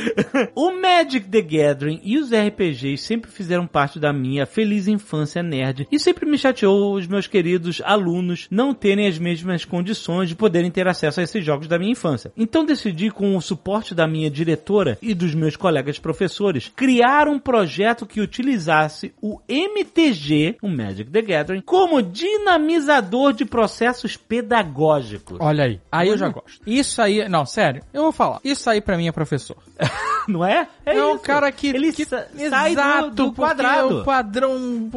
o 0.55 0.73
Magic 0.73 1.29
the 1.29 1.41
Gathering 1.41 2.01
e 2.03 2.19
os 2.19 2.31
RPGs 2.31 3.03
sempre 3.03 3.31
fizeram 3.31 3.67
parte 3.67 3.99
da 3.99 4.13
minha 4.13 4.47
feliz 4.47 4.89
infância 4.89 5.43
nerd 5.43 5.87
e 5.93 5.99
sempre 5.99 6.27
me 6.27 6.39
chateou 6.39 6.95
os 6.95 7.07
meus 7.07 7.27
queridos 7.27 7.83
alunos 7.85 8.47
não 8.51 8.73
terem 8.73 9.07
as 9.07 9.19
mesmas 9.19 9.65
condições 9.65 10.29
de 10.29 10.35
poderem 10.35 10.71
ter 10.71 10.89
acesso 10.89 11.21
a 11.21 11.23
esses 11.23 11.45
jogos 11.45 11.69
da 11.69 11.79
minha 11.79 11.93
infância. 11.93 12.33
Então 12.37 12.65
decidi, 12.65 13.11
com 13.11 13.37
o 13.37 13.43
suporte 13.43 13.95
da 13.95 14.07
minha 14.07 14.31
diretora 14.31 14.99
e 15.03 15.15
dos 15.15 15.35
meus 15.35 15.57
colegas 15.57 15.99
professores, 15.99 16.73
criar 16.75 17.29
um 17.29 17.39
projeto 17.39 18.07
que 18.07 18.21
utilizasse 18.21 19.13
o 19.21 19.41
MTG, 19.49 20.57
o 20.63 20.69
Magic 20.69 21.11
the 21.11 21.23
Gathering, 21.23 21.61
como 21.61 22.03
dinamizador 22.03 23.33
de 23.33 23.45
processos 23.45 24.17
pedagógicos. 24.17 25.39
Olha 25.41 25.65
aí. 25.65 25.81
Aí 25.91 26.09
eu 26.09 26.19
já 26.19 26.29
gosto. 26.29 26.61
Isso 26.67 27.01
aí, 27.01 27.29
não, 27.29 27.45
sério, 27.45 27.83
eu 27.93 28.03
vou 28.03 28.13
falar. 28.13 28.38
Isso 28.45 28.69
aí 28.69 28.81
pra 28.81 28.97
mim 28.97 29.09
é 29.09 29.13
professor. 29.13 29.57
Não 30.33 30.45
é? 30.45 30.69
É, 30.85 31.03
um 31.05 31.15
isso. 31.15 31.23
cara 31.25 31.51
que, 31.51 31.69
Ele 31.69 31.93
que 31.93 32.05
sa- 32.05 32.27
sai 32.51 32.75
do- 32.75 32.81
exato, 32.81 33.11
do 33.11 33.25
porque 33.33 33.41
quadrado. 33.41 34.01
O 34.01 34.05
padrão, 34.05 34.91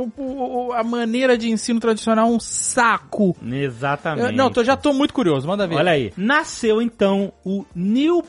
a 0.75 0.83
maneira 0.83 1.37
de 1.37 1.49
ensino 1.49 1.79
tradicional 1.79 2.27
é 2.27 2.31
um 2.31 2.39
saco. 2.39 3.35
Exatamente. 3.49 4.27
Eu- 4.27 4.31
não, 4.33 4.51
tô, 4.51 4.63
já 4.63 4.75
tô 4.75 4.93
muito 4.93 5.13
curioso, 5.13 5.47
manda 5.47 5.65
ver. 5.65 5.75
Olha 5.75 5.91
aí. 5.93 6.11
Nasceu 6.17 6.81
então 6.81 7.31
o 7.45 7.65
New 7.75 8.21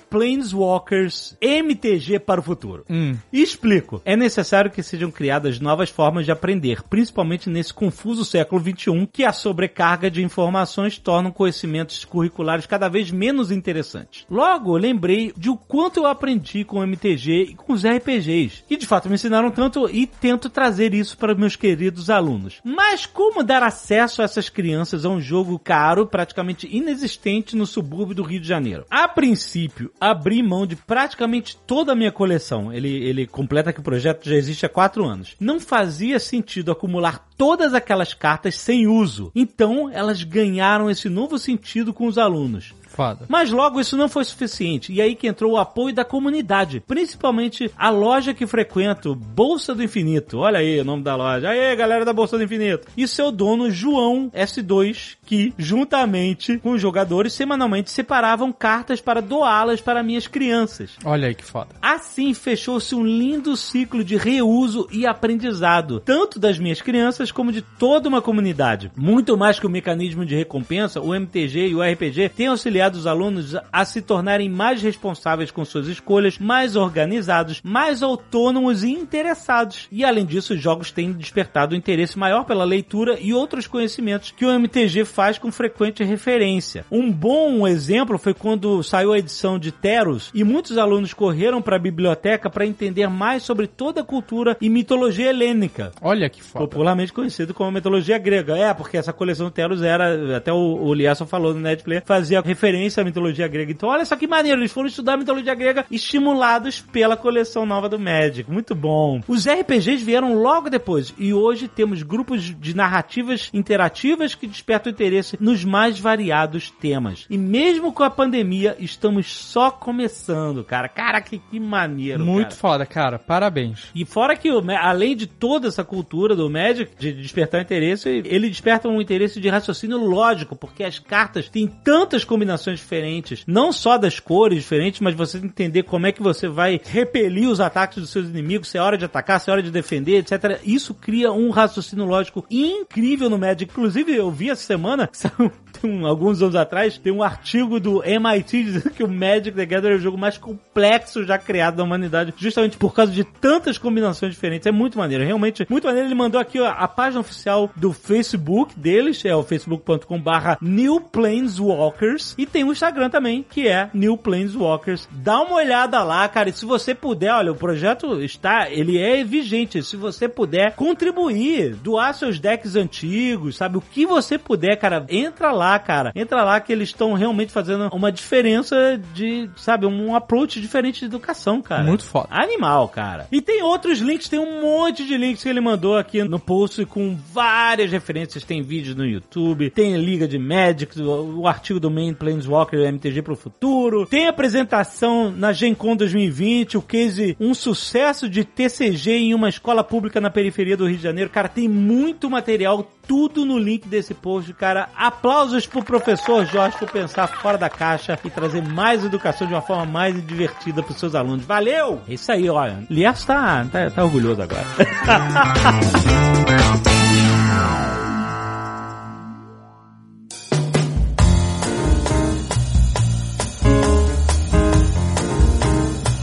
Planeswalkers 0.52 1.36
MTG 1.40 2.18
para 2.18 2.40
o 2.40 2.42
futuro. 2.42 2.84
Hum. 2.88 3.16
Explico. 3.32 4.00
É 4.04 4.16
necessário 4.16 4.70
que 4.70 4.82
sejam 4.82 5.10
criadas 5.10 5.58
novas 5.60 5.90
formas 5.90 6.24
de 6.24 6.32
aprender, 6.32 6.82
principalmente 6.88 7.48
nesse 7.48 7.72
confuso 7.72 8.24
século 8.24 8.60
XXI, 8.62 9.08
que 9.12 9.24
a 9.24 9.32
sobrecarga 9.32 10.10
de 10.10 10.22
informações 10.22 10.98
torna 10.98 11.30
conhecimentos 11.30 12.04
curriculares 12.04 12.66
cada 12.66 12.88
vez 12.88 13.10
menos 13.10 13.50
interessantes. 13.50 14.24
Logo, 14.30 14.76
lembrei 14.76 15.32
de 15.36 15.50
o 15.50 15.56
quanto 15.56 16.00
eu 16.00 16.06
aprendi 16.06 16.64
com 16.64 16.78
o 16.78 16.82
MTG 16.92 17.48
e 17.50 17.54
com 17.54 17.72
os 17.72 17.84
RPGs, 17.84 18.64
que 18.68 18.76
de 18.76 18.86
fato 18.86 19.08
me 19.08 19.14
ensinaram 19.14 19.50
tanto 19.50 19.88
e 19.88 20.06
tento 20.06 20.48
trazer 20.48 20.94
isso 20.94 21.16
para 21.16 21.34
meus 21.34 21.56
queridos 21.56 22.10
alunos. 22.10 22.60
Mas 22.64 23.06
como 23.06 23.42
dar 23.42 23.62
acesso 23.62 24.22
a 24.22 24.24
essas 24.24 24.48
crianças 24.48 25.04
a 25.04 25.08
um 25.08 25.20
jogo 25.20 25.58
caro, 25.58 26.06
praticamente 26.06 26.68
inexistente 26.70 27.56
no 27.56 27.66
subúrbio 27.66 28.14
do 28.14 28.22
Rio 28.22 28.40
de 28.40 28.48
Janeiro? 28.48 28.84
A 28.90 29.08
princípio, 29.08 29.90
abri 30.00 30.42
mão 30.42 30.66
de 30.66 30.76
praticamente 30.76 31.56
toda 31.66 31.92
a 31.92 31.96
minha 31.96 32.12
coleção. 32.12 32.72
Ele, 32.72 32.88
ele 32.88 33.26
completa 33.26 33.72
que 33.72 33.80
o 33.80 33.84
projeto 33.84 34.28
já 34.28 34.36
existe 34.36 34.66
há 34.66 34.68
quatro 34.68 35.04
anos. 35.04 35.34
Não 35.40 35.58
fazia 35.58 36.18
sentido 36.18 36.70
acumular 36.70 37.26
todas 37.36 37.74
aquelas 37.74 38.14
cartas 38.14 38.54
sem 38.56 38.86
uso. 38.86 39.32
Então, 39.34 39.90
elas 39.90 40.22
ganharam 40.22 40.90
esse 40.90 41.08
novo 41.08 41.38
sentido 41.38 41.92
com 41.92 42.06
os 42.06 42.18
alunos. 42.18 42.74
Foda. 42.94 43.24
Mas 43.28 43.50
logo 43.50 43.80
isso 43.80 43.96
não 43.96 44.08
foi 44.08 44.24
suficiente, 44.24 44.92
e 44.92 45.00
aí 45.00 45.14
que 45.14 45.26
entrou 45.26 45.52
o 45.52 45.56
apoio 45.56 45.94
da 45.94 46.04
comunidade, 46.04 46.80
principalmente 46.80 47.70
a 47.76 47.90
loja 47.90 48.34
que 48.34 48.46
frequento, 48.46 49.14
Bolsa 49.14 49.74
do 49.74 49.82
Infinito. 49.82 50.38
Olha 50.38 50.58
aí 50.58 50.80
o 50.80 50.84
nome 50.84 51.02
da 51.02 51.16
loja. 51.16 51.48
Aí, 51.48 51.74
galera 51.74 52.04
da 52.04 52.12
Bolsa 52.12 52.36
do 52.36 52.44
Infinito. 52.44 52.86
E 52.96 53.08
seu 53.08 53.32
dono, 53.32 53.70
João 53.70 54.30
S2, 54.30 55.16
que, 55.24 55.54
juntamente 55.56 56.58
com 56.58 56.72
os 56.72 56.80
jogadores, 56.80 57.32
semanalmente 57.32 57.90
separavam 57.90 58.52
cartas 58.52 59.00
para 59.00 59.22
doá-las 59.22 59.80
para 59.80 60.02
minhas 60.02 60.26
crianças. 60.26 60.92
Olha 61.04 61.28
aí 61.28 61.34
que 61.34 61.44
foda. 61.44 61.70
Assim 61.80 62.34
fechou-se 62.34 62.94
um 62.94 63.04
lindo 63.04 63.56
ciclo 63.56 64.04
de 64.04 64.16
reuso 64.16 64.86
e 64.92 65.06
aprendizado, 65.06 66.00
tanto 66.00 66.38
das 66.38 66.58
minhas 66.58 66.82
crianças 66.82 67.32
como 67.32 67.52
de 67.52 67.62
toda 67.62 68.08
uma 68.08 68.20
comunidade. 68.20 68.90
Muito 68.96 69.36
mais 69.36 69.58
que 69.58 69.66
o 69.66 69.70
mecanismo 69.70 70.26
de 70.26 70.34
recompensa, 70.34 71.00
o 71.00 71.14
MTG 71.14 71.68
e 71.68 71.74
o 71.74 71.82
RPG 71.82 72.28
têm 72.30 72.48
auxiliado 72.48 72.81
os 72.90 73.06
alunos 73.06 73.56
a 73.72 73.84
se 73.84 74.02
tornarem 74.02 74.48
mais 74.48 74.82
responsáveis 74.82 75.50
com 75.50 75.64
suas 75.64 75.86
escolhas, 75.88 76.38
mais 76.38 76.76
organizados, 76.76 77.60
mais 77.62 78.02
autônomos 78.02 78.82
e 78.82 78.90
interessados. 78.90 79.86
E 79.90 80.04
além 80.04 80.26
disso, 80.26 80.54
os 80.54 80.60
jogos 80.60 80.90
têm 80.90 81.12
despertado 81.12 81.74
um 81.74 81.78
interesse 81.78 82.18
maior 82.18 82.44
pela 82.44 82.64
leitura 82.64 83.18
e 83.20 83.32
outros 83.32 83.66
conhecimentos 83.66 84.30
que 84.30 84.44
o 84.44 84.50
MTG 84.50 85.04
faz 85.04 85.38
com 85.38 85.52
frequente 85.52 86.02
referência. 86.02 86.84
Um 86.90 87.10
bom 87.10 87.66
exemplo 87.66 88.18
foi 88.18 88.34
quando 88.34 88.82
saiu 88.82 89.12
a 89.12 89.18
edição 89.18 89.58
de 89.58 89.70
Teros 89.70 90.30
e 90.34 90.44
muitos 90.44 90.78
alunos 90.78 91.14
correram 91.14 91.62
para 91.62 91.76
a 91.76 91.78
biblioteca 91.78 92.50
para 92.50 92.66
entender 92.66 93.08
mais 93.08 93.42
sobre 93.42 93.66
toda 93.66 94.00
a 94.00 94.04
cultura 94.04 94.56
e 94.60 94.68
mitologia 94.68 95.30
helênica. 95.30 95.92
Olha 96.00 96.28
que 96.28 96.42
foda. 96.42 96.66
Popularmente 96.66 97.12
conhecido 97.12 97.54
como 97.54 97.70
mitologia 97.70 98.18
grega. 98.18 98.56
É, 98.56 98.72
porque 98.74 98.96
essa 98.96 99.12
coleção 99.12 99.46
de 99.46 99.52
Teros 99.52 99.82
era, 99.82 100.36
até 100.36 100.52
o, 100.52 100.56
o 100.56 100.94
Liasson 100.94 101.26
falou 101.26 101.54
no 101.54 101.60
Netflix, 101.60 102.02
fazia 102.06 102.40
referência 102.40 102.71
à 103.00 103.04
mitologia 103.04 103.48
grega. 103.48 103.72
Então, 103.72 103.88
olha 103.88 104.04
só 104.04 104.16
que 104.16 104.26
maneiro, 104.26 104.60
eles 104.60 104.72
foram 104.72 104.88
estudar 104.88 105.14
a 105.14 105.16
mitologia 105.16 105.54
grega 105.54 105.84
estimulados 105.90 106.80
pela 106.80 107.16
coleção 107.16 107.66
nova 107.66 107.88
do 107.88 107.98
Magic. 107.98 108.50
Muito 108.50 108.74
bom. 108.74 109.20
Os 109.28 109.46
RPGs 109.46 110.04
vieram 110.04 110.34
logo 110.34 110.70
depois 110.70 111.14
e 111.18 111.32
hoje 111.32 111.68
temos 111.68 112.02
grupos 112.02 112.42
de 112.42 112.74
narrativas 112.74 113.50
interativas 113.52 114.34
que 114.34 114.46
despertam 114.46 114.92
interesse 114.92 115.36
nos 115.40 115.64
mais 115.64 115.98
variados 115.98 116.70
temas. 116.70 117.26
E 117.28 117.38
mesmo 117.38 117.92
com 117.92 118.02
a 118.02 118.10
pandemia, 118.10 118.76
estamos 118.78 119.32
só 119.32 119.70
começando, 119.70 120.64
cara. 120.64 120.88
Cara, 120.88 121.20
que, 121.20 121.38
que 121.38 121.60
maneiro. 121.60 122.24
Muito 122.24 122.48
cara. 122.48 122.56
foda, 122.56 122.86
cara. 122.86 123.18
Parabéns. 123.18 123.90
E 123.94 124.04
fora 124.04 124.36
que, 124.36 124.48
além 124.80 125.16
de 125.16 125.26
toda 125.26 125.68
essa 125.68 125.84
cultura 125.84 126.34
do 126.34 126.48
Magic, 126.48 126.92
de 126.98 127.12
despertar 127.12 127.60
interesse, 127.60 128.08
ele 128.08 128.48
desperta 128.48 128.88
um 128.88 129.00
interesse 129.00 129.40
de 129.40 129.48
raciocínio 129.48 129.98
lógico, 129.98 130.56
porque 130.56 130.84
as 130.84 130.98
cartas 130.98 131.48
têm 131.48 131.66
tantas 131.66 132.24
combinações 132.24 132.52
diferentes, 132.70 133.44
não 133.46 133.72
só 133.72 133.98
das 133.98 134.20
cores 134.20 134.58
diferentes, 134.58 135.00
mas 135.00 135.14
você 135.14 135.38
entender 135.38 135.82
como 135.82 136.06
é 136.06 136.12
que 136.12 136.22
você 136.22 136.48
vai 136.48 136.80
repelir 136.82 137.48
os 137.48 137.60
ataques 137.60 137.98
dos 137.98 138.10
seus 138.10 138.28
inimigos, 138.28 138.68
se 138.68 138.78
é 138.78 138.80
hora 138.80 138.98
de 138.98 139.04
atacar, 139.04 139.40
se 139.40 139.50
é 139.50 139.52
hora 139.52 139.62
de 139.62 139.70
defender, 139.70 140.18
etc. 140.18 140.60
Isso 140.64 140.94
cria 140.94 141.32
um 141.32 141.50
raciocínio 141.50 142.04
lógico 142.04 142.44
incrível 142.50 143.28
no 143.28 143.38
Magic. 143.38 143.70
Inclusive, 143.70 144.14
eu 144.14 144.30
vi 144.30 144.50
essa 144.50 144.64
semana, 144.64 145.08
saiu 145.12 145.32
tem 145.40 145.61
um- 145.86 146.06
alguns 146.06 146.42
anos 146.42 146.54
atrás, 146.54 146.98
tem 146.98 147.12
um 147.12 147.22
artigo 147.22 147.78
do 147.80 148.02
MIT 148.04 148.62
dizendo 148.64 148.90
que 148.90 149.02
o 149.02 149.08
Magic 149.08 149.52
the 149.52 149.66
Gathering 149.66 149.94
é 149.94 149.98
o 149.98 150.00
jogo 150.00 150.18
mais 150.18 150.38
complexo 150.38 151.24
já 151.24 151.38
criado 151.38 151.76
da 151.76 151.82
humanidade, 151.84 152.34
justamente 152.36 152.76
por 152.76 152.94
causa 152.94 153.12
de 153.12 153.24
tantas 153.24 153.78
combinações 153.78 154.32
diferentes. 154.32 154.66
É 154.66 154.72
muito 154.72 154.98
maneiro, 154.98 155.24
realmente 155.24 155.66
muito 155.68 155.86
maneiro. 155.86 156.08
Ele 156.08 156.14
mandou 156.14 156.40
aqui 156.40 156.60
ó, 156.60 156.68
a 156.68 156.88
página 156.88 157.20
oficial 157.20 157.70
do 157.76 157.92
Facebook 157.92 158.78
deles, 158.78 159.24
é 159.24 159.34
o 159.34 159.42
facebook.com 159.42 160.20
barra 160.20 160.58
New 160.60 161.00
Planeswalkers, 161.00 162.34
e 162.38 162.46
tem 162.46 162.64
o 162.64 162.72
Instagram 162.72 163.10
também, 163.10 163.44
que 163.48 163.68
é 163.68 163.90
New 163.92 164.16
Planeswalkers. 164.16 165.08
Dá 165.10 165.40
uma 165.40 165.56
olhada 165.56 166.02
lá, 166.02 166.28
cara, 166.28 166.48
e 166.48 166.52
se 166.52 166.64
você 166.64 166.94
puder, 166.94 167.32
olha, 167.32 167.52
o 167.52 167.56
projeto 167.56 168.22
está, 168.22 168.70
ele 168.70 168.98
é 168.98 169.22
vigente, 169.24 169.82
se 169.82 169.96
você 169.96 170.28
puder 170.28 170.74
contribuir, 170.74 171.74
doar 171.76 172.14
seus 172.14 172.38
decks 172.38 172.76
antigos, 172.76 173.56
sabe, 173.56 173.76
o 173.78 173.80
que 173.80 174.06
você 174.06 174.38
puder, 174.38 174.76
cara, 174.76 175.04
entra 175.08 175.52
lá, 175.52 175.71
cara, 175.78 176.12
entra 176.14 176.42
lá 176.42 176.60
que 176.60 176.72
eles 176.72 176.88
estão 176.88 177.12
realmente 177.14 177.52
fazendo 177.52 177.88
uma 177.92 178.10
diferença 178.10 179.00
de, 179.14 179.48
sabe, 179.56 179.86
um 179.86 180.14
approach 180.14 180.60
diferente 180.60 181.00
de 181.00 181.06
educação, 181.06 181.60
cara. 181.60 181.84
Muito 181.84 182.04
foda. 182.04 182.28
Animal, 182.30 182.88
cara. 182.88 183.26
E 183.30 183.40
tem 183.40 183.62
outros 183.62 183.98
links, 183.98 184.28
tem 184.28 184.38
um 184.38 184.62
monte 184.62 185.04
de 185.04 185.16
links 185.16 185.42
que 185.42 185.48
ele 185.48 185.60
mandou 185.60 185.96
aqui 185.96 186.22
no 186.24 186.38
post 186.38 186.84
com 186.86 187.16
várias 187.32 187.90
referências. 187.90 188.44
Tem 188.44 188.62
vídeos 188.62 188.96
no 188.96 189.06
YouTube, 189.06 189.70
tem 189.70 189.96
Liga 189.96 190.26
de 190.26 190.38
Magic, 190.38 191.00
o, 191.00 191.40
o 191.40 191.48
artigo 191.48 191.80
do 191.80 191.90
Main 191.90 192.14
Planeswalker 192.14 192.80
MTG 192.80 193.22
pro 193.22 193.36
futuro, 193.36 194.06
tem 194.06 194.28
apresentação 194.28 195.30
na 195.30 195.52
Gen 195.52 195.74
Con 195.74 195.96
2020, 195.96 196.78
o 196.78 196.82
case 196.82 197.36
Um 197.40 197.54
Sucesso 197.54 198.28
de 198.28 198.44
TCG 198.44 199.12
em 199.12 199.34
uma 199.34 199.48
escola 199.48 199.84
pública 199.84 200.20
na 200.20 200.30
periferia 200.30 200.76
do 200.76 200.86
Rio 200.86 200.96
de 200.96 201.02
Janeiro. 201.02 201.30
Cara, 201.30 201.48
tem 201.48 201.68
muito 201.68 202.30
material, 202.30 202.88
tudo 203.06 203.44
no 203.44 203.58
link 203.58 203.86
desse 203.86 204.14
post, 204.14 204.52
cara. 204.54 204.88
Aplausos 204.96 205.61
pro 205.68 205.84
professor 205.84 206.44
Jorge 206.46 206.76
por 206.78 206.90
pensar 206.90 207.26
fora 207.26 207.58
da 207.58 207.68
caixa 207.68 208.18
e 208.24 208.30
trazer 208.30 208.62
mais 208.62 209.04
educação 209.04 209.46
de 209.46 209.52
uma 209.52 209.62
forma 209.62 209.84
mais 209.86 210.26
divertida 210.26 210.82
pros 210.82 210.98
seus 210.98 211.14
alunos. 211.14 211.44
Valeu! 211.44 212.00
É 212.08 212.14
isso 212.14 212.30
aí, 212.32 212.48
olha. 212.48 212.82
Lias 212.90 213.24
tá, 213.24 213.64
tá, 213.70 213.90
tá 213.90 214.04
orgulhoso 214.04 214.42
agora. 214.42 214.64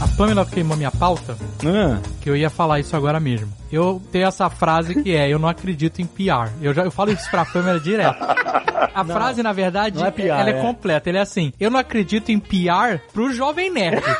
A 0.00 0.06
Pamela 0.16 0.46
queimou 0.46 0.76
minha 0.76 0.90
pauta, 0.90 1.36
Ah, 1.64 1.98
que 2.20 2.28
eu 2.30 2.36
ia 2.36 2.50
falar 2.50 2.80
isso 2.80 2.96
agora 2.96 3.20
mesmo. 3.20 3.52
Eu 3.72 4.02
tenho 4.10 4.26
essa 4.26 4.50
frase 4.50 5.02
que 5.02 5.14
é, 5.14 5.28
eu 5.28 5.38
não 5.38 5.48
acredito 5.48 6.02
em 6.02 6.06
PR. 6.06 6.50
Eu 6.60 6.74
já 6.74 6.82
eu 6.82 6.90
falo 6.90 7.12
isso 7.12 7.30
pra 7.30 7.44
Pamela 7.44 7.78
direto. 7.78 8.20
A 8.94 9.04
frase, 9.06 9.42
na 9.42 9.52
verdade, 9.52 9.98
não 9.98 10.06
é 10.06 10.10
PR, 10.10 10.22
ela 10.22 10.50
é, 10.50 10.58
é. 10.58 10.60
completa. 10.60 11.08
Ele 11.08 11.18
é 11.18 11.20
assim, 11.20 11.52
eu 11.60 11.70
não 11.70 11.78
acredito 11.78 12.30
em 12.30 12.38
PR 12.40 12.98
pro 13.12 13.32
jovem 13.32 13.70
nerd. 13.70 14.02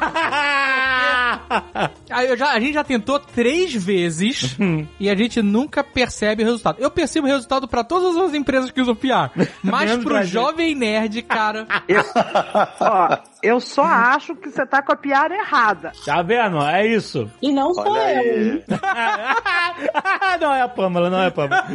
Aí 2.10 2.28
eu 2.28 2.36
já, 2.36 2.52
a 2.52 2.60
gente 2.60 2.74
já 2.74 2.84
tentou 2.84 3.18
três 3.18 3.74
vezes 3.74 4.56
e 4.98 5.08
a 5.08 5.14
gente 5.14 5.42
nunca 5.42 5.82
percebe 5.82 6.42
o 6.42 6.46
resultado. 6.46 6.80
Eu 6.80 6.90
percebo 6.90 7.26
o 7.26 7.30
resultado 7.30 7.66
pra 7.68 7.82
todas 7.84 8.16
as 8.16 8.34
empresas 8.34 8.70
que 8.70 8.80
usam 8.80 8.94
PR. 8.94 9.30
Mas 9.62 9.96
pro 9.98 10.22
jovem 10.24 10.74
nerd, 10.74 11.22
cara... 11.22 11.66
Ó, 12.80 13.18
eu 13.42 13.60
só 13.60 13.82
acho 13.82 14.34
que 14.34 14.50
você 14.50 14.66
tá 14.66 14.82
com 14.82 14.92
a 14.92 14.96
piada 14.96 15.34
errada. 15.34 15.92
tá 16.04 16.22
vendo? 16.22 16.60
É 16.62 16.86
isso. 16.86 17.30
E 17.40 17.52
não 17.52 17.72
sou 17.74 17.90
Olha 17.90 18.24
eu. 18.24 18.62
não 20.40 20.54
é 20.54 20.62
a 20.62 20.68
Pamela, 20.68 21.10
não 21.10 21.20
é 21.20 21.26
a 21.26 21.30
Pamela. 21.30 21.66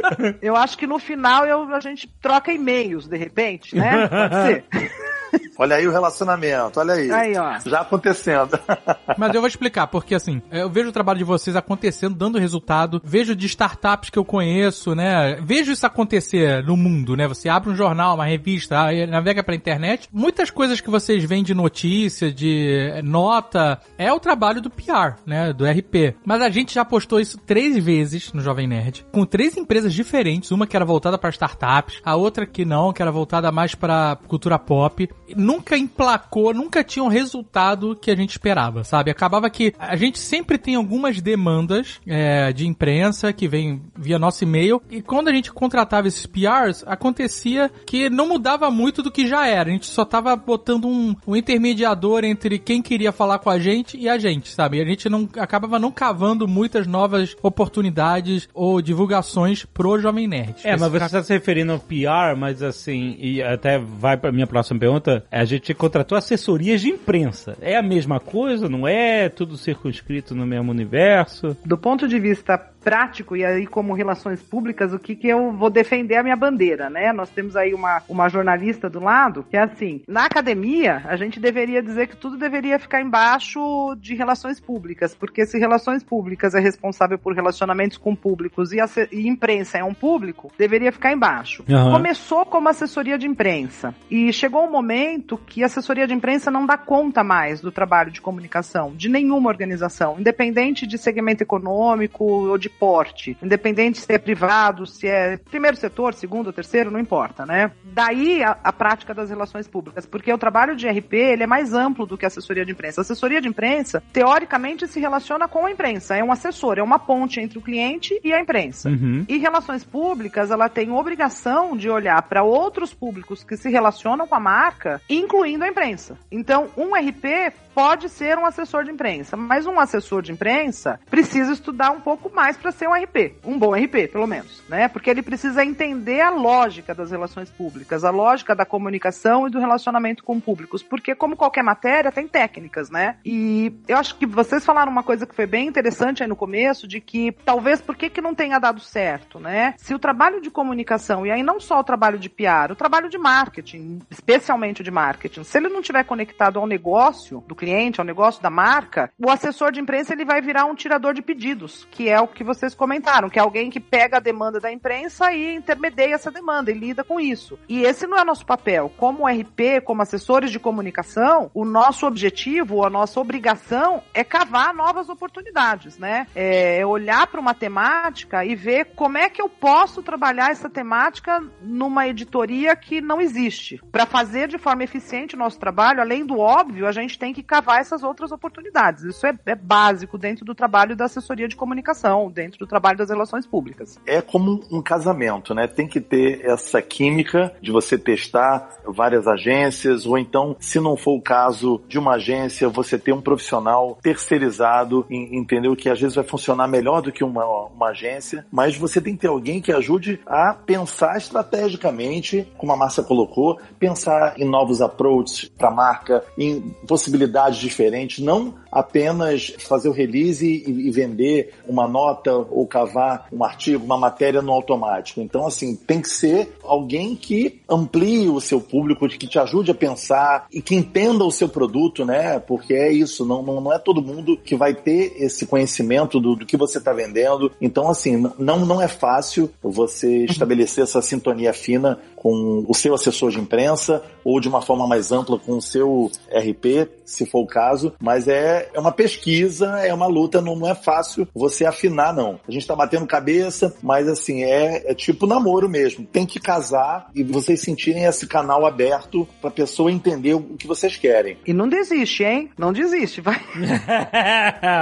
Eu 0.42 0.56
acho 0.56 0.78
que 0.78 0.88
no 0.88 1.00
final 1.00 1.46
eu, 1.46 1.74
a 1.74 1.80
gente 1.80 2.08
troca 2.22 2.52
e-mails, 2.52 3.08
de 3.08 3.18
repente, 3.18 3.76
né? 3.76 4.08
Pode 4.08 4.36
ser. 4.36 4.64
Olha 5.58 5.78
aí 5.78 5.88
o 5.88 5.92
relacionamento, 5.92 6.80
olha 6.80 6.94
aí. 6.94 7.12
Aí, 7.12 7.38
ó. 7.38 7.60
Já 7.66 7.82
acontecendo. 7.82 8.60
Mas 9.18 9.34
eu 9.34 9.42
vou 9.42 9.48
explicar, 9.48 9.88
porque 9.88 10.16
assim, 10.16 10.42
eu 10.52 10.70
vejo 10.70 10.90
o 10.90 10.92
trabalho 10.92 11.20
de 11.20 11.24
vocês 11.24 11.56
acontecendo, 11.56 12.16
dando 12.16 12.38
resultado, 12.38 13.02
vejo 13.04 13.36
de 13.36 13.46
startups 13.46 14.10
que 14.10 14.20
eu 14.20 14.26
conheço, 14.26 14.94
né? 14.94 15.40
Vejo 15.42 15.72
isso 15.72 15.86
acontecer 15.86 16.64
no 16.64 16.76
mundo, 16.76 17.16
né? 17.16 17.28
Você 17.28 17.48
abre 17.48 17.70
um 17.70 17.76
jornal, 17.76 18.16
uma 18.16 18.26
revista, 18.26 18.82
aí 18.82 19.08
navega 19.08 19.44
pra 19.44 19.56
internet. 19.56 20.10
Muitas 20.12 20.50
coisas 20.50 20.82
que 20.82 20.90
vocês 20.90 21.24
veem 21.24 21.44
de 21.44 21.54
notícia, 21.54 22.32
de 22.32 23.02
nota, 23.04 23.80
é 23.98 24.12
o 24.12 24.20
trabalho 24.20 24.62
do 24.62 24.70
PR, 24.70 25.16
né? 25.26 25.54
Do 25.54 25.66
RP. 25.66 26.16
Mas 26.26 26.42
a 26.42 26.50
gente 26.50 26.74
já 26.74 26.84
postou 26.84 27.20
isso 27.20 27.38
três 27.38 27.82
vezes 27.84 28.34
no 28.34 28.42
Jovem 28.42 28.68
Nerd, 28.68 29.06
com 29.12 29.26
três 29.26 29.56
empresas 29.56 29.94
diferentes, 29.94 30.52
uma 30.52 30.68
que 30.68 30.76
era 30.76 30.86
voltada 30.86 31.18
para 31.18 31.30
startups, 31.30 32.02
a 32.04 32.16
outra 32.16 32.46
que 32.46 32.66
não, 32.66 32.92
que 32.92 33.02
era 33.02 33.12
voltada 33.12 33.52
mais 33.52 33.74
para 33.74 34.18
cultura 34.28 34.60
pop. 34.60 35.10
Nunca 35.36 35.78
emplacou, 35.78 36.54
nunca 36.54 36.84
tinha 36.84 37.04
um 37.04 37.08
resultado 37.08 37.96
que 37.96 38.12
a 38.12 38.16
gente 38.16 38.32
esperava, 38.32 38.84
sabe? 38.84 39.12
Acabava 39.12 39.50
que 39.50 39.74
a 39.80 39.96
gente 39.96 40.20
sempre 40.20 40.58
tem 40.58 40.76
algumas 40.76 41.22
demandas 41.22 42.00
é, 42.06 42.52
de 42.52 42.68
imprensa 42.68 43.32
que 43.34 43.48
vem 43.48 43.82
via 43.96 44.20
nosso 44.20 44.44
e-mail 44.44 44.82
e 44.90 45.02
quando 45.02 45.28
a 45.28 45.34
gente 45.34 45.52
contratava 45.52 46.08
esses 46.08 46.26
PRs, 46.26 46.84
acontecia 46.86 47.72
que 47.86 48.10
não 48.10 48.28
mudava 48.28 48.70
muito 48.70 49.02
do 49.02 49.12
que 49.12 49.28
já 49.28 49.48
era. 49.48 49.70
A 49.70 49.74
gente 49.74 49.88
só 49.88 50.06
tava 50.06 50.36
botando 50.36 50.88
um, 50.88 51.16
um 51.26 51.36
intermediador 51.36 52.24
entre 52.24 52.60
quem 52.60 52.82
queria 52.82 53.12
falar 53.12 53.40
com 53.40 53.50
a 53.50 53.60
gente 53.60 53.98
e 53.98 54.10
a 54.10 54.18
gente, 54.18 54.50
sabe? 54.50 54.78
E 54.78 54.82
a 54.82 54.86
gente 54.86 55.10
não 55.10 55.28
acabava 55.38 55.80
não 55.80 55.92
cavando 55.92 56.48
muitas 56.48 56.88
novas 56.88 57.36
oportunidades 57.42 58.48
ou 58.54 58.82
divulgações 58.82 59.66
pro 59.66 60.00
Jovem 60.00 60.28
Nerd. 60.28 60.56
É, 60.64 60.78
mas 60.78 60.92
você 60.92 61.06
está 61.06 61.24
se 61.24 61.34
referindo 61.34 61.72
ao 61.72 61.80
PR, 61.80 62.38
mas 62.38 62.62
assim, 62.62 63.16
e 63.20 63.42
até 63.42 63.80
vai 63.80 64.18
para 64.18 64.32
minha 64.32 64.48
próxima 64.48 64.80
pergunta, 64.80 65.15
época, 65.16 65.28
a 65.32 65.46
gente 65.46 65.74
contratou 65.74 66.18
assessorias 66.18 66.82
de 66.82 66.90
imprensa. 66.90 67.58
É 67.62 67.78
a 67.78 67.84
mesma 67.84 68.20
coisa, 68.20 68.70
não 68.70 68.88
é? 68.88 69.30
Tudo 69.30 69.58
circunscrito 69.58 70.36
no 70.36 70.46
mesmo 70.46 70.72
universo? 70.72 71.58
Do 71.66 71.78
ponto 71.78 72.08
de 72.08 72.20
vista 72.20 72.58
prático 72.86 73.36
e 73.36 73.44
aí 73.44 73.66
como 73.66 73.96
relações 73.96 74.44
públicas, 74.44 74.94
o 74.94 75.00
que 75.00 75.16
que 75.16 75.28
eu 75.28 75.52
vou 75.52 75.72
defender 75.72 76.18
a 76.18 76.24
minha 76.24 76.36
bandeira, 76.36 76.88
né? 76.88 77.12
Nós 77.12 77.32
temos 77.32 77.56
aí 77.56 77.74
uma, 77.74 78.04
uma 78.08 78.30
jornalista 78.30 78.88
do 78.88 79.00
lado 79.00 79.44
que 79.50 79.58
é 79.58 79.64
assim, 79.64 80.04
na 80.08 80.26
academia 80.26 81.02
a 81.06 81.18
gente 81.18 81.40
deveria 81.40 81.82
dizer 81.82 82.08
que 82.08 82.16
tudo 82.16 82.38
deveria 82.38 82.78
ficar 82.78 83.02
embaixo 83.02 83.96
de 84.00 84.14
relações 84.14 84.60
públicas, 84.60 85.16
porque 85.16 85.48
se 85.48 85.58
relações 85.58 86.04
públicas 86.04 86.54
é 86.54 86.60
responsável 86.60 87.18
por 87.18 87.34
relacionamentos 87.34 87.98
com 87.98 88.16
públicos 88.16 88.72
e, 88.72 88.78
e 89.12 89.28
imprensa 89.28 89.80
é 89.80 89.84
um 89.84 89.94
público, 89.94 90.52
deveria 90.56 90.92
ficar 90.92 91.12
embaixo. 91.12 91.66
Uhum. 91.68 91.94
Começou 91.94 92.46
como 92.46 92.70
assessoria 92.70 93.18
de 93.18 93.26
imprensa 93.26 93.96
e 94.12 94.32
chegou 94.32 94.64
um 94.64 94.72
momento 94.72 95.05
que 95.46 95.64
a 95.64 95.66
assessoria 95.66 96.08
de 96.08 96.14
imprensa 96.14 96.50
não 96.52 96.66
dá 96.66 96.78
conta 96.78 97.24
mais 97.24 97.62
do 97.62 97.72
trabalho 97.72 98.12
de 98.12 98.22
comunicação 98.22 98.94
de 98.96 99.10
nenhuma 99.10 99.50
organização, 99.50 100.20
independente 100.20 100.88
de 100.88 100.98
segmento 100.98 101.44
econômico 101.44 102.24
ou 102.24 102.58
de 102.58 102.70
porte, 102.70 103.38
independente 103.42 104.00
se 104.00 104.14
é 104.14 104.18
privado, 104.18 104.86
se 104.86 105.08
é 105.08 105.38
primeiro 105.38 105.78
setor, 105.78 106.14
segundo, 106.14 106.54
terceiro, 106.54 106.92
não 106.92 107.00
importa, 107.00 107.46
né? 107.46 107.72
Daí 107.84 108.44
a, 108.44 108.58
a 108.64 108.74
prática 108.74 109.14
das 109.14 109.30
relações 109.30 109.68
públicas, 109.68 110.06
porque 110.06 110.32
o 110.32 110.38
trabalho 110.38 110.76
de 110.76 110.88
RP 110.88 111.14
ele 111.14 111.44
é 111.44 111.48
mais 111.48 111.74
amplo 111.74 112.06
do 112.06 112.18
que 112.18 112.26
a 112.26 112.28
assessoria 112.28 112.66
de 112.66 112.72
imprensa. 112.72 113.02
A 113.02 113.04
assessoria 113.04 113.42
de 113.42 113.48
imprensa, 113.48 114.04
teoricamente, 114.12 114.88
se 114.88 115.00
relaciona 115.00 115.48
com 115.48 115.66
a 115.66 115.72
imprensa, 115.72 116.16
é 116.16 116.24
um 116.24 116.32
assessor, 116.32 116.78
é 116.78 116.84
uma 116.84 117.00
ponte 117.00 117.40
entre 117.40 117.58
o 117.58 117.62
cliente 117.62 118.20
e 118.24 118.34
a 118.34 118.40
imprensa. 118.40 118.90
Uhum. 118.90 119.26
E 119.28 119.38
relações 119.38 119.84
públicas, 119.84 120.52
ela 120.52 120.70
tem 120.70 120.92
obrigação 120.92 121.76
de 121.76 121.90
olhar 121.90 122.22
para 122.24 122.44
outros 122.44 122.94
públicos 122.94 123.44
que 123.44 123.58
se 123.58 123.70
relacionam 123.70 124.28
com 124.28 124.36
a 124.36 124.40
marca, 124.40 124.95
incluindo 125.10 125.64
a 125.64 125.68
imprensa. 125.68 126.18
Então, 126.32 126.70
um 126.78 126.96
RP 126.96 127.54
pode 127.76 128.08
ser 128.08 128.38
um 128.38 128.46
assessor 128.46 128.86
de 128.86 128.92
imprensa, 128.92 129.36
mas 129.36 129.68
um 129.68 129.78
assessor 129.78 130.22
de 130.22 130.32
imprensa 130.32 130.98
precisa 131.12 131.52
estudar 131.52 131.92
um 131.92 132.00
pouco 132.00 132.34
mais 132.34 132.56
para 132.56 132.72
ser 132.72 132.88
um 132.88 132.94
RP, 132.94 133.36
um 133.44 133.60
bom 133.60 133.76
RP, 133.76 134.08
pelo 134.10 134.26
menos, 134.26 134.64
né? 134.70 134.88
Porque 134.88 135.10
ele 135.10 135.22
precisa 135.22 135.64
entender 135.64 136.22
a 136.22 136.30
lógica 136.30 136.96
das 136.96 137.12
relações 137.12 137.50
públicas, 137.50 138.06
a 138.06 138.10
lógica 138.10 138.56
da 138.56 138.66
comunicação 138.66 139.46
e 139.46 139.50
do 139.52 139.60
relacionamento 139.60 140.24
com 140.24 140.40
públicos, 140.40 140.82
porque 140.82 141.14
como 141.14 141.36
qualquer 141.36 141.64
matéria 141.64 142.14
tem 142.14 142.30
técnicas, 142.30 142.90
né? 142.90 143.18
E 143.26 143.74
eu 143.90 143.98
acho 143.98 144.16
que 144.18 144.26
vocês 144.26 144.64
falaram 144.64 144.90
uma 144.90 145.04
coisa 145.04 145.26
que 145.26 145.36
foi 145.36 145.46
bem 145.46 145.68
interessante 145.68 146.24
aí 146.24 146.30
no 146.30 146.36
começo, 146.36 146.88
de 146.88 147.02
que 147.02 147.34
talvez 147.44 147.82
por 147.82 147.98
que 147.98 148.10
que 148.10 148.22
não 148.22 148.34
tenha 148.34 148.58
dado 148.58 148.80
certo, 148.80 149.38
né? 149.38 149.74
Se 149.78 149.94
o 149.94 150.00
trabalho 150.00 150.40
de 150.40 150.50
comunicação, 150.50 151.26
e 151.26 151.32
aí 151.32 151.44
não 151.44 151.60
só 151.60 151.82
o 151.82 151.84
trabalho 151.84 152.18
de 152.18 152.30
PR, 152.30 152.72
o 152.72 152.76
trabalho 152.76 153.10
de 153.10 153.18
marketing, 153.18 154.00
especialmente 154.10 154.80
o 154.80 154.84
de 154.84 154.92
marketing, 154.92 155.44
se 155.44 155.58
ele 155.58 155.68
não 155.68 155.82
tiver 155.82 156.06
conectado 156.06 156.58
ao 156.58 156.66
negócio 156.66 157.44
do 157.46 157.54
cliente, 157.54 157.65
ao 157.98 158.06
negócio 158.06 158.42
da 158.42 158.50
marca, 158.50 159.12
o 159.18 159.30
assessor 159.30 159.72
de 159.72 159.80
imprensa 159.80 160.14
ele 160.14 160.26
vai 160.26 160.42
virar 160.42 160.66
um 160.66 160.76
tirador 160.76 161.14
de 161.14 161.22
pedidos, 161.22 161.88
que 161.92 162.10
é 162.10 162.20
o 162.20 162.28
que 162.28 162.44
vocês 162.44 162.76
comentaram, 162.76 163.30
que 163.30 163.40
é 163.40 163.42
alguém 163.42 163.70
que 163.70 163.80
pega 163.80 164.18
a 164.18 164.20
demanda 164.20 164.60
da 164.60 164.72
imprensa 164.72 165.34
e 165.34 165.56
intermedia 165.56 166.16
essa 166.16 166.32
demanda 166.32 166.72
e 166.72 166.74
lida 166.74 167.04
com 167.04 167.20
isso. 167.20 167.58
E 167.68 167.82
esse 167.82 168.06
não 168.08 168.18
é 168.18 168.24
nosso 168.24 168.46
papel. 168.46 168.92
Como 168.98 169.28
RP, 169.28 169.82
como 169.84 170.02
assessores 170.02 170.52
de 170.52 170.60
comunicação, 170.60 171.50
o 171.54 171.66
nosso 171.66 172.06
objetivo, 172.06 172.86
a 172.86 172.90
nossa 172.90 173.20
obrigação 173.20 174.04
é 174.14 174.24
cavar 174.24 174.74
novas 174.74 175.10
oportunidades, 175.10 175.98
né? 175.98 176.28
É 176.36 176.86
olhar 176.86 177.28
para 177.28 177.40
uma 177.40 177.54
temática 177.54 178.46
e 178.46 178.56
ver 178.56 178.92
como 178.96 179.18
é 179.18 179.30
que 179.30 179.42
eu 179.42 179.50
posso 179.50 180.02
trabalhar 180.02 180.52
essa 180.52 180.70
temática 180.70 181.42
numa 181.62 182.08
editoria 182.08 182.76
que 182.76 183.02
não 183.02 183.22
existe. 183.22 183.82
Para 183.92 184.06
fazer 184.06 184.48
de 184.48 184.58
forma 184.58 184.84
eficiente 184.84 185.36
o 185.36 185.40
nosso 185.40 185.60
trabalho, 185.60 186.02
além 186.02 186.26
do 186.26 186.40
óbvio, 186.40 186.88
a 186.88 186.92
gente 186.92 187.18
tem 187.18 187.34
que 187.34 187.44
cavar 187.56 187.80
essas 187.80 188.04
outras 188.04 188.34
oportunidades. 188.34 189.04
Isso 189.04 189.26
é, 189.26 189.34
é 189.46 189.56
básico 189.56 190.18
dentro 190.18 190.44
do 190.44 190.54
trabalho 190.54 190.94
da 190.94 191.06
assessoria 191.06 191.48
de 191.48 191.56
comunicação, 191.56 192.30
dentro 192.30 192.60
do 192.60 192.68
trabalho 192.68 192.98
das 192.98 193.10
relações 193.10 193.48
públicas. 193.48 193.98
É 194.06 194.22
como 194.22 194.62
um 194.70 194.82
casamento, 194.82 195.54
né? 195.54 195.66
Tem 195.66 195.88
que 195.88 196.02
ter 196.02 196.46
essa 196.46 196.82
química 196.82 197.54
de 197.62 197.72
você 197.72 197.98
testar 197.98 198.82
várias 198.86 199.26
agências, 199.26 200.06
ou 200.06 200.18
então, 200.18 200.58
se 200.60 200.82
não 200.82 200.98
for 200.98 201.14
o 201.14 201.22
caso 201.22 201.82
de 201.88 201.98
uma 201.98 202.16
agência, 202.16 202.68
você 202.68 203.00
ter 203.00 203.14
um 203.14 203.22
profissional 203.22 203.98
terceirizado, 204.02 205.06
entendeu? 205.10 205.76
Que 205.76 205.90
às 205.90 206.00
vezes 206.00 206.16
vai 206.16 206.26
funcionar 206.26 206.68
melhor 206.68 207.02
do 207.02 207.12
que 207.12 207.24
uma, 207.24 207.46
uma 207.68 207.88
agência, 207.88 208.46
mas 208.52 208.76
você 208.76 209.00
tem 209.00 209.16
que 209.16 209.22
ter 209.22 209.28
alguém 209.28 209.62
que 209.62 209.72
ajude 209.72 210.20
a 210.26 210.54
pensar 210.54 211.18
estrategicamente, 211.18 212.52
como 212.58 212.74
a 212.74 212.76
Márcia 212.76 213.04
colocou, 213.04 213.60
pensar 213.80 214.34
em 214.38 214.44
novos 214.44 214.82
approaches 214.82 215.48
para 215.48 215.70
a 215.70 215.74
marca, 215.74 216.24
em 216.38 216.60
possibilidades 216.86 217.45
diferentes, 217.52 218.24
não 218.24 218.54
apenas 218.72 219.56
fazer 219.60 219.88
o 219.88 219.94
release 219.94 220.46
e, 220.46 220.88
e, 220.88 220.92
vender 220.92 221.54
uma 221.66 221.88
nota 221.88 222.36
ou 222.36 222.68
cavar 222.68 223.28
um 223.32 223.42
artigo, 223.44 223.86
uma 223.86 223.98
matéria 223.98 224.42
no 224.42 224.52
automático. 224.52 225.22
Então, 225.22 225.48
assim, 225.48 225.78
tem 225.78 226.02
que 226.02 226.10
ser 226.10 226.58
alguém 226.62 227.16
que 227.16 227.62
amplie 227.70 228.28
o 228.28 228.42
seu 228.42 228.60
público, 228.60 229.08
que 229.08 229.28
te 229.28 229.40
ajude 229.40 229.72
a 229.72 229.76
pensar 229.76 230.48
e 230.52 230.62
que 230.62 230.76
entenda 230.76 231.24
o 231.24 231.32
seu 231.32 231.48
produto, 231.48 232.04
né? 232.04 232.38
Porque 232.38 232.74
é 232.74 232.92
isso, 232.92 233.26
não, 233.26 233.42
não, 233.42 233.62
não 233.62 233.74
é 233.74 233.80
todo 233.80 234.02
mundo 234.02 234.38
que 234.38 234.58
vai 234.58 234.74
ter 234.74 235.14
esse 235.18 235.46
conhecimento 235.46 236.20
do, 236.20 236.36
do 236.36 236.46
que 236.46 236.58
você 236.58 236.78
está 236.78 236.92
vendendo. 236.92 237.52
Então, 237.62 237.90
assim, 237.90 238.30
não, 238.38 238.66
não 238.66 238.82
é 238.82 238.90
fácil 238.90 239.50
você 239.64 240.26
estabelecer 240.26 240.84
essa 240.84 241.02
sintonia 241.02 241.54
fina 241.54 241.98
com 242.16 242.66
o 242.68 242.74
seu 242.74 242.94
assessor 242.94 243.30
de 243.30 243.40
imprensa 243.40 244.04
ou 244.24 244.40
de 244.40 244.48
uma 244.48 244.62
forma 244.62 244.88
mais 244.88 245.12
ampla 245.12 245.38
com 245.38 245.58
o 245.58 245.62
seu 245.62 246.10
RP, 246.32 246.90
se 247.06 247.26
for 247.26 247.35
o 247.42 247.48
caso, 247.48 247.94
mas 248.00 248.28
é, 248.28 248.70
é 248.74 248.80
uma 248.80 248.92
pesquisa, 248.92 249.80
é 249.80 249.94
uma 249.94 250.08
luta, 250.08 250.42
não, 250.42 250.56
não 250.56 250.70
é 250.70 250.76
fácil 250.76 251.28
você 251.34 251.66
afinar, 251.66 252.14
não. 252.14 252.40
A 252.48 252.52
gente 252.52 252.68
tá 252.68 252.76
batendo 252.76 253.06
cabeça, 253.08 253.76
mas 253.82 254.08
assim, 254.08 254.44
é, 254.44 254.92
é 254.92 254.94
tipo 254.94 255.28
namoro 255.28 255.70
mesmo. 255.70 256.06
Tem 256.06 256.26
que 256.26 256.40
casar 256.40 257.10
e 257.14 257.24
vocês 257.24 257.62
sentirem 257.62 258.06
esse 258.06 258.28
canal 258.28 258.66
aberto 258.66 259.28
pra 259.42 259.52
pessoa 259.52 259.92
entender 259.92 260.34
o 260.34 260.42
que 260.58 260.68
vocês 260.68 260.98
querem. 260.98 261.38
E 261.46 261.54
não 261.54 261.68
desiste, 261.68 262.24
hein? 262.24 262.50
Não 262.58 262.74
desiste, 262.74 263.22
vai. 263.22 263.42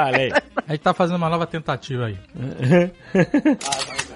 Olha 0.08 0.18
aí. 0.18 0.32
A 0.68 0.72
gente 0.72 0.82
tá 0.82 0.94
fazendo 0.94 1.18
uma 1.18 1.30
nova 1.30 1.46
tentativa 1.46 2.06
aí. 2.06 2.18
ah, 3.66 3.78
vai, 3.88 4.13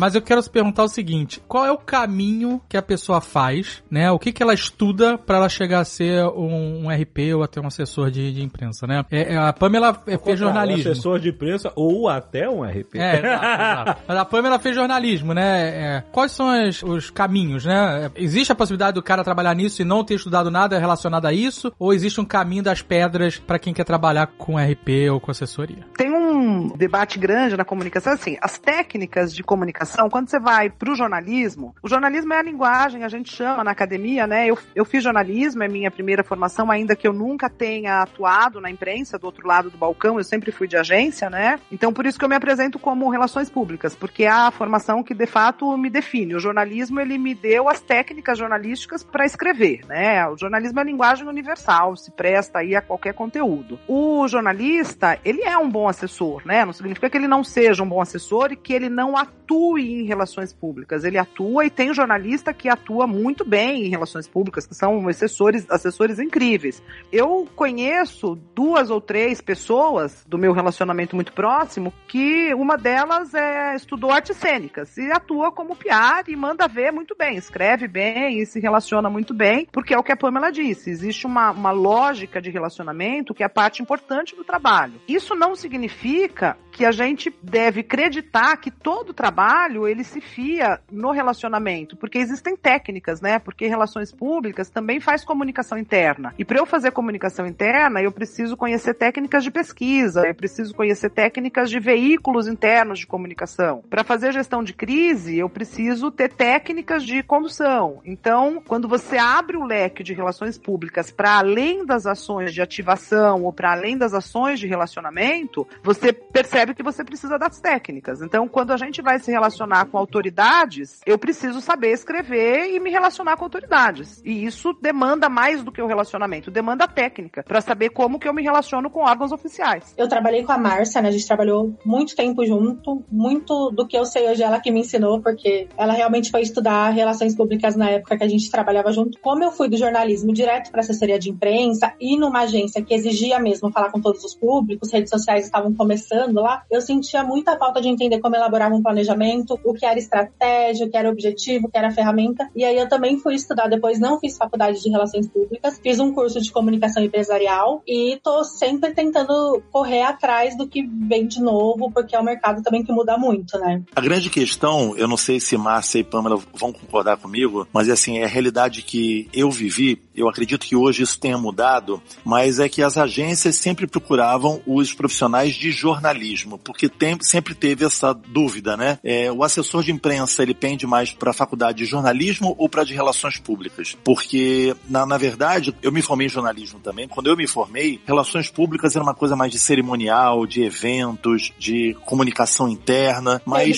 Mas 0.00 0.14
eu 0.14 0.22
quero 0.22 0.40
se 0.40 0.48
perguntar 0.48 0.84
o 0.84 0.88
seguinte: 0.88 1.42
qual 1.46 1.66
é 1.66 1.70
o 1.70 1.76
caminho 1.76 2.58
que 2.66 2.76
a 2.78 2.80
pessoa 2.80 3.20
faz, 3.20 3.82
né? 3.90 4.10
O 4.10 4.18
que, 4.18 4.32
que 4.32 4.42
ela 4.42 4.54
estuda 4.54 5.18
para 5.18 5.36
ela 5.36 5.48
chegar 5.50 5.80
a 5.80 5.84
ser 5.84 6.24
um, 6.24 6.86
um, 6.86 6.88
RP 6.88 7.34
ou 7.36 7.42
até 7.42 7.60
um 7.60 7.66
assessor 7.66 8.10
de, 8.10 8.32
de 8.32 8.42
imprensa, 8.42 8.86
né? 8.86 9.04
É, 9.10 9.34
é 9.34 9.36
a 9.36 9.52
Pamela 9.52 10.02
é, 10.06 10.16
fez 10.16 10.38
jornalismo. 10.38 10.88
Um 10.88 10.92
assessor 10.92 11.20
de 11.20 11.28
imprensa 11.28 11.70
ou 11.76 12.08
até 12.08 12.48
um 12.48 12.62
RP. 12.62 12.94
É, 12.94 13.18
exato, 13.18 13.44
exato. 13.44 14.02
Mas 14.08 14.16
a 14.16 14.24
Pamela 14.24 14.58
fez 14.58 14.74
jornalismo, 14.74 15.34
né? 15.34 15.68
É, 15.68 16.04
quais 16.10 16.32
são 16.32 16.48
as, 16.48 16.82
os 16.82 17.10
caminhos, 17.10 17.66
né? 17.66 18.10
Existe 18.16 18.52
a 18.52 18.54
possibilidade 18.54 18.94
do 18.94 19.02
cara 19.02 19.22
trabalhar 19.22 19.54
nisso 19.54 19.82
e 19.82 19.84
não 19.84 20.02
ter 20.02 20.14
estudado 20.14 20.50
nada 20.50 20.78
relacionado 20.78 21.26
a 21.26 21.32
isso? 21.32 21.70
Ou 21.78 21.92
existe 21.92 22.18
um 22.22 22.24
caminho 22.24 22.62
das 22.62 22.80
pedras 22.80 23.36
para 23.36 23.58
quem 23.58 23.74
quer 23.74 23.84
trabalhar 23.84 24.28
com 24.38 24.56
RP 24.56 25.10
ou 25.12 25.20
com 25.20 25.30
assessoria? 25.30 25.84
Tem 25.94 26.10
um 26.10 26.29
debate 26.76 27.18
grande 27.18 27.56
na 27.56 27.64
comunicação, 27.64 28.12
assim, 28.12 28.36
as 28.40 28.58
técnicas 28.58 29.34
de 29.34 29.42
comunicação 29.42 29.60
comunicação, 29.60 30.08
quando 30.08 30.28
você 30.28 30.38
vai 30.38 30.70
para 30.70 30.90
o 30.90 30.94
jornalismo, 30.94 31.74
o 31.82 31.88
jornalismo 31.88 32.32
é 32.32 32.38
a 32.38 32.42
linguagem, 32.42 33.04
a 33.04 33.08
gente 33.08 33.32
chama 33.32 33.62
na 33.62 33.70
academia, 33.70 34.26
né? 34.26 34.46
Eu, 34.46 34.58
eu 34.74 34.84
fiz 34.84 35.02
jornalismo, 35.02 35.62
é 35.62 35.68
minha 35.68 35.90
primeira 35.90 36.24
formação, 36.24 36.70
ainda 36.70 36.96
que 36.96 37.06
eu 37.06 37.12
nunca 37.12 37.48
tenha 37.48 38.02
atuado 38.02 38.60
na 38.60 38.70
imprensa 38.70 39.18
do 39.18 39.24
outro 39.24 39.46
lado 39.46 39.70
do 39.70 39.78
balcão, 39.78 40.18
eu 40.18 40.24
sempre 40.24 40.50
fui 40.50 40.66
de 40.66 40.76
agência, 40.76 41.30
né? 41.30 41.58
Então 41.70 41.92
por 41.92 42.06
isso 42.06 42.18
que 42.18 42.24
eu 42.24 42.28
me 42.28 42.34
apresento 42.34 42.78
como 42.78 43.10
relações 43.10 43.50
públicas, 43.50 43.94
porque 43.94 44.24
é 44.24 44.30
a 44.30 44.50
formação 44.50 45.02
que 45.02 45.14
de 45.14 45.26
fato 45.26 45.76
me 45.76 45.90
define. 45.90 46.34
O 46.34 46.40
jornalismo 46.40 47.00
ele 47.00 47.18
me 47.18 47.34
deu 47.34 47.68
as 47.68 47.80
técnicas 47.80 48.38
jornalísticas 48.38 49.04
para 49.04 49.24
escrever, 49.24 49.80
né? 49.86 50.26
O 50.28 50.36
jornalismo 50.36 50.78
é 50.78 50.82
a 50.82 50.86
linguagem 50.86 51.26
universal, 51.26 51.96
se 51.96 52.10
presta 52.10 52.60
aí 52.60 52.74
a 52.74 52.82
qualquer 52.82 53.14
conteúdo. 53.14 53.78
O 53.86 54.26
jornalista, 54.26 55.18
ele 55.24 55.42
é 55.42 55.56
um 55.56 55.68
bom 55.68 55.88
assessor, 55.88 56.29
né? 56.44 56.64
Não 56.64 56.72
significa 56.72 57.08
que 57.08 57.16
ele 57.16 57.28
não 57.28 57.42
seja 57.42 57.82
um 57.82 57.88
bom 57.88 58.00
assessor 58.00 58.52
e 58.52 58.56
que 58.56 58.72
ele 58.72 58.88
não 58.88 59.16
atue 59.16 60.02
em 60.02 60.04
relações 60.04 60.52
públicas. 60.52 61.04
Ele 61.04 61.18
atua 61.18 61.64
e 61.64 61.70
tem 61.70 61.92
jornalista 61.92 62.52
que 62.52 62.68
atua 62.68 63.06
muito 63.06 63.44
bem 63.44 63.86
em 63.86 63.88
relações 63.88 64.28
públicas, 64.28 64.66
que 64.66 64.74
são 64.74 65.08
assessores, 65.08 65.66
assessores 65.70 66.18
incríveis. 66.18 66.82
Eu 67.12 67.48
conheço 67.56 68.38
duas 68.54 68.90
ou 68.90 69.00
três 69.00 69.40
pessoas 69.40 70.24
do 70.28 70.38
meu 70.38 70.52
relacionamento 70.52 71.16
muito 71.16 71.32
próximo 71.32 71.92
que 72.06 72.52
uma 72.54 72.76
delas 72.76 73.34
é, 73.34 73.74
estudou 73.74 74.10
artes 74.10 74.36
cênicas 74.36 74.96
e 74.96 75.10
atua 75.10 75.50
como 75.50 75.76
PR 75.76 76.28
e 76.28 76.36
manda 76.36 76.68
ver 76.68 76.92
muito 76.92 77.16
bem, 77.16 77.36
escreve 77.36 77.88
bem 77.88 78.40
e 78.40 78.46
se 78.46 78.60
relaciona 78.60 79.08
muito 79.08 79.34
bem, 79.34 79.66
porque 79.72 79.94
é 79.94 79.98
o 79.98 80.02
que 80.02 80.12
a 80.12 80.16
Pamela 80.16 80.50
disse, 80.50 80.90
existe 80.90 81.26
uma, 81.26 81.50
uma 81.50 81.70
lógica 81.70 82.40
de 82.40 82.50
relacionamento 82.50 83.34
que 83.34 83.42
é 83.42 83.48
parte 83.48 83.82
importante 83.82 84.36
do 84.36 84.44
trabalho. 84.44 85.00
Isso 85.08 85.34
não 85.34 85.54
significa 85.54 86.19
fica 86.28 86.56
que 86.70 86.84
a 86.84 86.92
gente 86.92 87.34
deve 87.42 87.80
acreditar 87.80 88.56
que 88.56 88.70
todo 88.70 89.12
trabalho 89.12 89.86
ele 89.86 90.04
se 90.04 90.20
fia 90.20 90.80
no 90.90 91.10
relacionamento, 91.10 91.96
porque 91.96 92.18
existem 92.18 92.56
técnicas, 92.56 93.20
né? 93.20 93.38
Porque 93.38 93.66
relações 93.66 94.12
públicas 94.12 94.70
também 94.70 95.00
faz 95.00 95.24
comunicação 95.24 95.76
interna. 95.76 96.34
E 96.38 96.44
para 96.44 96.58
eu 96.58 96.66
fazer 96.66 96.92
comunicação 96.92 97.46
interna, 97.46 98.00
eu 98.00 98.12
preciso 98.12 98.56
conhecer 98.56 98.94
técnicas 98.94 99.44
de 99.44 99.50
pesquisa, 99.50 100.26
eu 100.26 100.34
preciso 100.34 100.74
conhecer 100.74 101.10
técnicas 101.10 101.68
de 101.68 101.80
veículos 101.80 102.46
internos 102.46 102.98
de 102.98 103.06
comunicação. 103.06 103.82
Para 103.88 104.04
fazer 104.04 104.32
gestão 104.32 104.62
de 104.62 104.72
crise, 104.72 105.38
eu 105.38 105.48
preciso 105.48 106.10
ter 106.10 106.32
técnicas 106.32 107.02
de 107.02 107.22
condução. 107.22 108.00
Então, 108.04 108.62
quando 108.66 108.88
você 108.88 109.18
abre 109.18 109.56
o 109.56 109.64
leque 109.64 110.02
de 110.02 110.14
relações 110.14 110.56
públicas 110.56 111.10
para 111.10 111.38
além 111.38 111.84
das 111.84 112.06
ações 112.06 112.52
de 112.52 112.62
ativação 112.62 113.42
ou 113.42 113.52
para 113.52 113.72
além 113.72 113.96
das 113.96 114.14
ações 114.14 114.60
de 114.60 114.66
relacionamento, 114.66 115.66
você 115.82 116.12
percebe 116.12 116.59
que 116.74 116.82
você 116.82 117.04
precisa 117.04 117.38
das 117.38 117.60
técnicas. 117.60 118.22
Então, 118.22 118.46
quando 118.48 118.72
a 118.72 118.76
gente 118.76 119.02
vai 119.02 119.18
se 119.18 119.30
relacionar 119.30 119.86
com 119.86 119.98
autoridades, 119.98 121.00
eu 121.06 121.18
preciso 121.18 121.60
saber 121.60 121.92
escrever 121.92 122.74
e 122.74 122.80
me 122.80 122.90
relacionar 122.90 123.36
com 123.36 123.44
autoridades. 123.44 124.20
E 124.24 124.44
isso 124.44 124.72
demanda 124.80 125.28
mais 125.28 125.62
do 125.62 125.72
que 125.72 125.82
o 125.82 125.86
relacionamento, 125.86 126.50
demanda 126.50 126.86
técnica 126.86 127.42
para 127.42 127.60
saber 127.60 127.90
como 127.90 128.18
que 128.18 128.28
eu 128.28 128.34
me 128.34 128.42
relaciono 128.42 128.90
com 128.90 129.00
órgãos 129.00 129.32
oficiais. 129.32 129.94
Eu 129.96 130.08
trabalhei 130.08 130.42
com 130.44 130.52
a 130.52 130.58
Márcia, 130.58 131.02
né? 131.02 131.08
A 131.08 131.12
gente 131.12 131.26
trabalhou 131.26 131.74
muito 131.84 132.14
tempo 132.14 132.44
junto, 132.44 133.04
muito 133.10 133.70
do 133.70 133.86
que 133.86 133.96
eu 133.96 134.04
sei 134.04 134.28
hoje 134.28 134.42
ela 134.42 134.60
que 134.60 134.70
me 134.70 134.80
ensinou, 134.80 135.20
porque 135.20 135.68
ela 135.76 135.92
realmente 135.92 136.30
foi 136.30 136.42
estudar 136.42 136.90
relações 136.90 137.34
públicas 137.34 137.76
na 137.76 137.90
época 137.90 138.16
que 138.16 138.24
a 138.24 138.28
gente 138.28 138.50
trabalhava 138.50 138.92
junto. 138.92 139.18
Como 139.20 139.44
eu 139.44 139.52
fui 139.52 139.68
do 139.68 139.76
jornalismo 139.76 140.32
direto 140.32 140.70
para 140.70 140.80
assessoria 140.80 141.18
de 141.18 141.30
imprensa 141.30 141.94
e 142.00 142.16
numa 142.16 142.40
agência 142.40 142.82
que 142.82 142.94
exigia 142.94 143.38
mesmo 143.38 143.70
falar 143.70 143.90
com 143.90 144.00
todos 144.00 144.24
os 144.24 144.34
públicos, 144.34 144.92
redes 144.92 145.10
sociais 145.10 145.44
estavam 145.44 145.74
começando 145.74 146.40
lá, 146.40 146.49
eu 146.70 146.80
sentia 146.80 147.22
muita 147.22 147.56
falta 147.56 147.80
de 147.80 147.88
entender 147.88 148.20
como 148.20 148.36
elaborar 148.36 148.72
um 148.72 148.82
planejamento, 148.82 149.58
o 149.64 149.74
que 149.74 149.84
era 149.84 149.98
estratégia, 149.98 150.86
o 150.86 150.90
que 150.90 150.96
era 150.96 151.10
objetivo, 151.10 151.66
o 151.66 151.70
que 151.70 151.78
era 151.78 151.90
ferramenta. 151.90 152.48
E 152.54 152.64
aí 152.64 152.76
eu 152.76 152.88
também 152.88 153.18
fui 153.18 153.34
estudar 153.34 153.68
depois, 153.68 153.98
não 154.00 154.18
fiz 154.18 154.36
faculdade 154.36 154.80
de 154.82 154.88
relações 154.88 155.28
públicas, 155.28 155.80
fiz 155.82 155.98
um 155.98 156.12
curso 156.12 156.40
de 156.40 156.50
comunicação 156.50 157.02
empresarial 157.02 157.82
e 157.86 158.18
tô 158.22 158.44
sempre 158.44 158.92
tentando 158.92 159.62
correr 159.70 160.02
atrás 160.02 160.56
do 160.56 160.66
que 160.66 160.82
vem 160.82 161.26
de 161.26 161.40
novo, 161.40 161.90
porque 161.92 162.14
é 162.14 162.20
um 162.20 162.24
mercado 162.24 162.62
também 162.62 162.84
que 162.84 162.92
muda 162.92 163.16
muito, 163.16 163.58
né? 163.58 163.82
A 163.94 164.00
grande 164.00 164.30
questão, 164.30 164.96
eu 164.96 165.08
não 165.08 165.16
sei 165.16 165.40
se 165.40 165.56
Márcia 165.56 165.98
e 165.98 166.04
Pamela 166.04 166.40
vão 166.54 166.72
concordar 166.72 167.16
comigo, 167.16 167.66
mas 167.72 167.88
assim, 167.88 168.18
é 168.18 168.24
a 168.24 168.28
realidade 168.28 168.82
que 168.82 169.28
eu 169.32 169.50
vivi, 169.50 170.00
eu 170.20 170.28
acredito 170.28 170.66
que 170.66 170.76
hoje 170.76 171.02
isso 171.02 171.18
tenha 171.18 171.38
mudado, 171.38 172.02
mas 172.24 172.58
é 172.58 172.68
que 172.68 172.82
as 172.82 172.96
agências 172.96 173.56
sempre 173.56 173.86
procuravam 173.86 174.60
os 174.66 174.92
profissionais 174.92 175.54
de 175.54 175.70
jornalismo, 175.70 176.58
porque 176.58 176.88
tem, 176.88 177.16
sempre 177.20 177.54
teve 177.54 177.84
essa 177.84 178.12
dúvida, 178.12 178.76
né? 178.76 178.98
É, 179.02 179.30
o 179.30 179.42
assessor 179.42 179.82
de 179.82 179.92
imprensa, 179.92 180.42
ele 180.42 180.54
pende 180.54 180.86
mais 180.86 181.12
para 181.12 181.30
a 181.30 181.34
faculdade 181.34 181.78
de 181.78 181.84
jornalismo 181.84 182.54
ou 182.58 182.68
para 182.68 182.84
de 182.84 182.94
relações 182.94 183.38
públicas? 183.38 183.96
Porque, 184.04 184.74
na, 184.88 185.06
na 185.06 185.18
verdade, 185.18 185.74
eu 185.82 185.92
me 185.92 186.02
formei 186.02 186.26
em 186.26 186.30
jornalismo 186.30 186.80
também, 186.80 187.08
quando 187.08 187.28
eu 187.28 187.36
me 187.36 187.46
formei, 187.46 188.00
relações 188.06 188.50
públicas 188.50 188.94
era 188.94 189.02
uma 189.02 189.14
coisa 189.14 189.36
mais 189.36 189.52
de 189.52 189.58
cerimonial, 189.58 190.46
de 190.46 190.62
eventos, 190.62 191.52
de 191.58 191.96
comunicação 192.04 192.68
interna, 192.68 193.40
mas... 193.44 193.68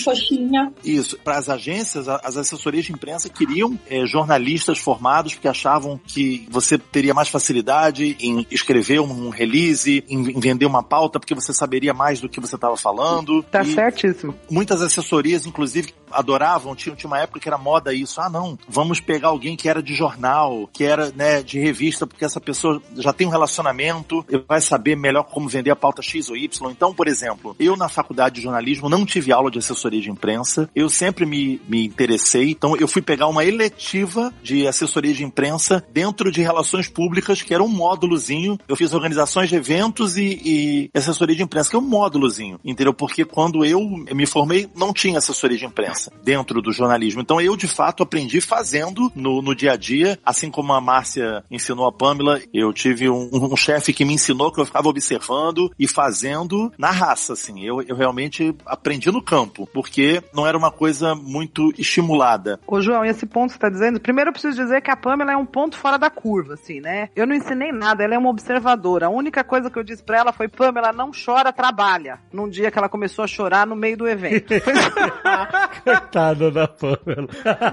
Isso, 0.83 1.17
para 1.17 1.37
as 1.37 1.49
agências, 1.49 2.07
as 2.07 2.37
assessorias 2.37 2.85
de 2.85 2.91
imprensa 2.91 3.29
queriam 3.29 3.77
é, 3.89 4.05
jornalistas 4.05 4.77
formados 4.77 5.33
porque 5.33 5.47
achavam 5.47 5.99
que 6.05 6.32
você 6.49 6.77
teria 6.77 7.13
mais 7.13 7.29
facilidade 7.29 8.15
em 8.19 8.45
escrever 8.51 8.99
um 8.99 9.29
release, 9.29 10.03
em, 10.09 10.31
em 10.31 10.39
vender 10.39 10.65
uma 10.65 10.83
pauta, 10.83 11.19
porque 11.19 11.35
você 11.35 11.53
saberia 11.53 11.93
mais 11.93 12.19
do 12.19 12.29
que 12.29 12.39
você 12.39 12.55
estava 12.55 12.77
falando. 12.77 13.43
Tá 13.43 13.61
E 13.61 13.73
certíssimo. 13.73 14.35
Muitas 14.49 14.81
assessorias, 14.81 15.45
inclusive, 15.45 15.93
adoravam, 16.13 16.75
tinha, 16.75 16.95
tinha 16.95 17.09
uma 17.09 17.19
época 17.19 17.39
que 17.39 17.47
era 17.47 17.57
moda 17.57 17.93
isso. 17.93 18.21
Ah, 18.21 18.29
não, 18.29 18.57
vamos 18.67 18.99
pegar 18.99 19.29
alguém 19.29 19.55
que 19.55 19.69
era 19.69 19.81
de 19.81 19.93
jornal, 19.93 20.69
que 20.71 20.83
era 20.83 21.11
né, 21.11 21.41
de 21.41 21.59
revista, 21.59 22.07
porque 22.07 22.25
essa 22.25 22.39
pessoa 22.39 22.81
já 22.97 23.11
tem 23.13 23.27
um 23.27 23.31
relacionamento, 23.31 24.25
vai 24.47 24.61
saber 24.61 24.95
melhor 24.95 25.23
como 25.23 25.47
vender 25.47 25.71
a 25.71 25.75
pauta 25.75 26.01
X 26.01 26.29
ou 26.29 26.37
Y. 26.37 26.71
Então, 26.71 26.93
por 26.93 27.07
exemplo, 27.07 27.55
eu 27.59 27.75
na 27.75 27.89
faculdade 27.89 28.35
de 28.35 28.41
jornalismo 28.41 28.89
não 28.89 29.05
tive 29.05 29.31
aula 29.31 29.51
de 29.51 29.59
assessoria 29.59 30.01
de 30.01 30.09
imprensa, 30.09 30.69
eu 30.75 30.89
sempre 30.89 31.25
me, 31.25 31.61
me 31.67 31.85
interessei, 31.85 32.51
então 32.51 32.75
eu 32.75 32.87
fui 32.87 33.01
pegar 33.01 33.27
uma 33.27 33.43
eletiva 33.43 34.33
de 34.41 34.67
assessoria 34.67 35.13
de 35.13 35.23
imprensa 35.23 35.83
dentro 35.91 36.31
de 36.31 36.41
relações 36.41 36.87
públicas, 36.87 37.41
que 37.41 37.53
era 37.53 37.63
um 37.63 37.67
módulozinho. 37.67 38.57
Eu 38.67 38.75
fiz 38.75 38.93
organizações 38.93 39.49
de 39.49 39.55
eventos 39.55 40.17
e, 40.17 40.41
e 40.43 40.89
assessoria 40.93 41.35
de 41.35 41.43
imprensa, 41.43 41.69
que 41.69 41.75
é 41.75 41.79
um 41.79 41.81
módulozinho, 41.81 42.59
entendeu? 42.63 42.93
Porque 42.93 43.25
quando 43.25 43.65
eu 43.65 43.81
me 44.13 44.25
formei, 44.25 44.69
não 44.75 44.93
tinha 44.93 45.17
assessoria 45.17 45.57
de 45.57 45.65
imprensa 45.65 46.02
dentro 46.23 46.61
do 46.61 46.71
jornalismo. 46.71 47.21
Então 47.21 47.39
eu, 47.39 47.55
de 47.55 47.67
fato, 47.67 48.03
aprendi 48.03 48.41
fazendo 48.41 49.11
no, 49.15 49.41
no 49.41 49.55
dia 49.55 49.73
a 49.73 49.75
dia, 49.75 50.19
assim 50.25 50.49
como 50.49 50.73
a 50.73 50.81
Márcia 50.81 51.43
ensinou 51.49 51.87
a 51.87 51.91
Pamela, 51.91 52.39
eu 52.53 52.71
tive 52.73 53.09
um, 53.09 53.29
um 53.31 53.55
chefe 53.55 53.93
que 53.93 54.05
me 54.05 54.13
ensinou 54.13 54.51
que 54.51 54.59
eu 54.59 54.65
ficava 54.65 54.87
observando 54.87 55.71
e 55.77 55.87
fazendo 55.87 56.71
na 56.77 56.91
raça, 56.91 57.33
assim. 57.33 57.63
Eu, 57.63 57.81
eu 57.81 57.95
realmente 57.95 58.55
aprendi 58.65 59.11
no 59.11 59.21
campo, 59.21 59.67
porque 59.73 60.21
não 60.33 60.45
era 60.45 60.57
uma 60.57 60.71
coisa 60.71 61.15
muito 61.15 61.73
estimulada. 61.77 62.59
Ô, 62.67 62.81
João, 62.81 63.05
esse 63.05 63.25
ponto 63.25 63.47
que 63.47 63.53
você 63.53 63.59
tá 63.59 63.69
dizendo, 63.69 63.99
primeiro 63.99 64.29
eu 64.29 64.33
preciso 64.33 64.55
dizer 64.55 64.81
que 64.81 64.91
a 64.91 64.95
Pamela 64.95 65.31
é 65.31 65.37
um 65.37 65.45
ponto 65.45 65.77
fora 65.77 65.97
da 65.97 66.09
curva, 66.09 66.53
assim, 66.55 66.79
né? 66.79 67.09
Eu 67.15 67.27
não 67.27 67.35
ensinei 67.35 67.71
nada, 67.71 68.03
ela 68.03 68.15
é 68.15 68.17
uma 68.17 68.29
observadora. 68.29 69.07
A 69.07 69.09
única 69.09 69.43
coisa 69.43 69.69
que 69.69 69.77
eu 69.77 69.83
disse 69.83 70.03
pra 70.03 70.17
ela 70.17 70.33
foi, 70.33 70.47
Pamela, 70.47 70.91
não 70.91 71.11
chora, 71.11 71.51
trabalha. 71.53 72.19
Num 72.31 72.49
dia 72.49 72.71
que 72.71 72.77
ela 72.77 72.89
começou 72.89 73.23
a 73.23 73.27
chorar 73.27 73.65
no 73.65 73.75
meio 73.75 73.97
do 73.97 74.07
evento. 74.07 74.53
Coitada 75.99 76.51
da 76.51 76.67
Pamela. 76.67 77.27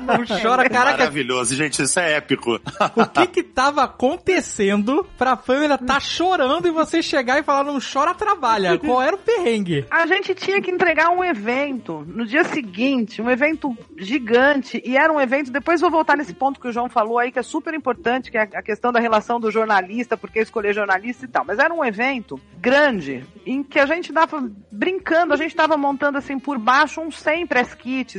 Não 0.06 0.40
chora, 0.40 0.68
caraca. 0.68 0.98
Maravilhoso, 0.98 1.54
gente, 1.54 1.82
isso 1.82 1.98
é 1.98 2.14
épico. 2.14 2.60
O 2.96 3.06
que 3.06 3.26
que 3.26 3.42
tava 3.42 3.82
acontecendo 3.82 5.06
pra 5.18 5.36
Pamela 5.36 5.78
tá 5.78 6.00
chorando 6.00 6.68
e 6.68 6.70
você 6.70 7.02
chegar 7.02 7.38
e 7.38 7.42
falar, 7.42 7.64
não 7.64 7.78
chora, 7.80 8.14
trabalha? 8.14 8.78
Qual 8.78 9.02
era 9.02 9.14
o 9.14 9.18
perrengue? 9.18 9.86
A 9.90 10.06
gente 10.06 10.34
tinha 10.34 10.60
que 10.60 10.70
entregar 10.70 11.10
um 11.10 11.22
evento 11.24 12.04
no 12.06 12.26
dia 12.26 12.44
seguinte, 12.44 13.20
um 13.20 13.30
evento 13.30 13.76
gigante, 13.98 14.82
e 14.84 14.96
era 14.96 15.12
um 15.12 15.20
evento, 15.20 15.50
depois 15.50 15.80
vou 15.80 15.90
voltar 15.90 16.16
nesse 16.16 16.34
ponto 16.34 16.60
que 16.60 16.68
o 16.68 16.72
João 16.72 16.88
falou 16.88 17.18
aí, 17.18 17.30
que 17.30 17.38
é 17.38 17.42
super 17.42 17.74
importante, 17.74 18.30
que 18.30 18.38
é 18.38 18.42
a 18.42 18.62
questão 18.62 18.92
da 18.92 19.00
relação 19.00 19.38
do 19.38 19.50
jornalista, 19.50 20.16
porque 20.16 20.40
escolher 20.40 20.74
jornalista 20.74 21.24
e 21.24 21.28
tal, 21.28 21.44
mas 21.44 21.58
era 21.58 21.72
um 21.72 21.84
evento 21.84 22.40
grande, 22.58 23.24
em 23.46 23.62
que 23.62 23.78
a 23.78 23.86
gente 23.86 24.12
tava 24.12 24.50
brincando, 24.70 25.32
a 25.32 25.36
gente 25.36 25.54
tava 25.54 25.76
montando 25.76 26.18
assim 26.18 26.38
por 26.38 26.58
baixo 26.58 27.00
uns 27.00 27.18
100 27.18 27.46
press 27.46 27.74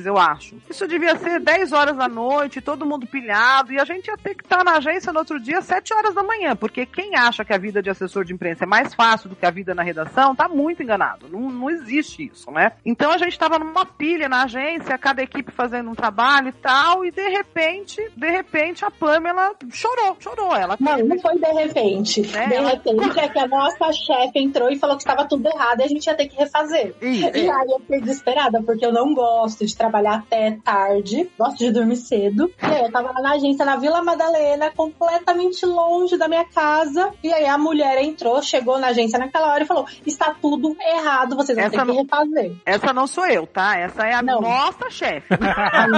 eu 0.05 0.17
acho. 0.17 0.55
Isso 0.69 0.87
devia 0.87 1.15
ser 1.17 1.39
10 1.39 1.71
horas 1.71 1.95
da 1.97 2.07
noite, 2.07 2.61
todo 2.61 2.85
mundo 2.85 3.05
pilhado, 3.07 3.73
e 3.73 3.79
a 3.79 3.85
gente 3.85 4.07
ia 4.07 4.17
ter 4.17 4.35
que 4.35 4.43
estar 4.43 4.63
na 4.63 4.77
agência 4.77 5.11
no 5.11 5.19
outro 5.19 5.39
dia 5.39 5.61
7 5.61 5.93
horas 5.93 6.13
da 6.13 6.23
manhã, 6.23 6.55
porque 6.55 6.85
quem 6.85 7.15
acha 7.15 7.43
que 7.45 7.53
a 7.53 7.57
vida 7.57 7.81
de 7.81 7.89
assessor 7.89 8.23
de 8.23 8.33
imprensa 8.33 8.63
é 8.63 8.67
mais 8.67 8.93
fácil 8.93 9.29
do 9.29 9.35
que 9.35 9.45
a 9.45 9.51
vida 9.51 9.73
na 9.75 9.83
redação, 9.83 10.35
tá 10.35 10.47
muito 10.47 10.81
enganado. 10.83 11.27
Não, 11.29 11.39
não 11.49 11.69
existe 11.69 12.29
isso, 12.33 12.49
né? 12.51 12.71
Então 12.85 13.11
a 13.11 13.17
gente 13.17 13.37
tava 13.37 13.59
numa 13.59 13.85
pilha 13.85 14.27
na 14.29 14.43
agência, 14.43 14.97
cada 14.97 15.21
equipe 15.21 15.51
fazendo 15.51 15.89
um 15.89 15.95
trabalho 15.95 16.49
e 16.49 16.53
tal, 16.53 17.05
e 17.05 17.11
de 17.11 17.27
repente, 17.29 18.01
de 18.15 18.29
repente 18.29 18.85
a 18.85 18.91
Pamela 18.91 19.53
chorou, 19.71 20.15
chorou. 20.19 20.55
Ela 20.55 20.77
Não, 20.79 20.97
não 20.99 21.19
foi 21.19 21.37
de 21.37 21.51
repente. 21.51 22.21
É, 22.35 22.47
de 22.47 22.53
ela- 22.55 22.69
repente 22.71 23.19
é 23.19 23.27
que 23.29 23.39
a 23.39 23.47
nossa 23.47 23.91
chefe 23.91 24.39
entrou 24.39 24.69
e 24.71 24.77
falou 24.77 24.95
que 24.97 25.03
estava 25.03 25.27
tudo 25.27 25.47
errado 25.47 25.79
e 25.81 25.83
a 25.83 25.87
gente 25.87 26.05
ia 26.05 26.15
ter 26.15 26.27
que 26.27 26.37
refazer. 26.37 26.95
Ih, 27.01 27.21
E 27.21 27.49
aí 27.49 27.67
eu 27.69 27.79
fiquei 27.79 28.01
desesperada, 28.01 28.61
porque 28.63 28.85
eu 28.85 28.91
não 28.91 29.13
gosto 29.13 29.63
de 29.71 29.77
trabalhar 29.77 30.15
até 30.15 30.57
tarde, 30.63 31.29
gosto 31.37 31.57
de 31.57 31.71
dormir 31.71 31.95
cedo. 31.97 32.51
E 32.61 32.65
aí 32.65 32.83
eu 32.83 32.91
tava 32.91 33.11
lá 33.11 33.21
na 33.21 33.31
agência, 33.33 33.65
na 33.65 33.75
Vila 33.77 34.01
Madalena, 34.03 34.71
completamente 34.71 35.65
longe 35.65 36.17
da 36.17 36.27
minha 36.27 36.45
casa. 36.45 37.11
E 37.23 37.31
aí 37.33 37.45
a 37.45 37.57
mulher 37.57 38.01
entrou, 38.03 38.41
chegou 38.41 38.77
na 38.77 38.87
agência 38.87 39.17
naquela 39.19 39.51
hora 39.53 39.63
e 39.63 39.67
falou: 39.67 39.85
está 40.05 40.35
tudo 40.41 40.75
errado, 40.79 41.35
vocês 41.35 41.57
vão 41.57 41.67
Essa 41.67 41.85
ter 41.85 41.91
que 41.91 41.97
refazer. 41.97 42.55
Essa 42.65 42.93
não 42.93 43.07
sou 43.07 43.25
eu, 43.27 43.47
tá? 43.47 43.77
Essa 43.77 44.07
é 44.07 44.13
a 44.13 44.21
Não. 44.21 44.41
nossa 44.41 44.89
chefe. 44.89 45.27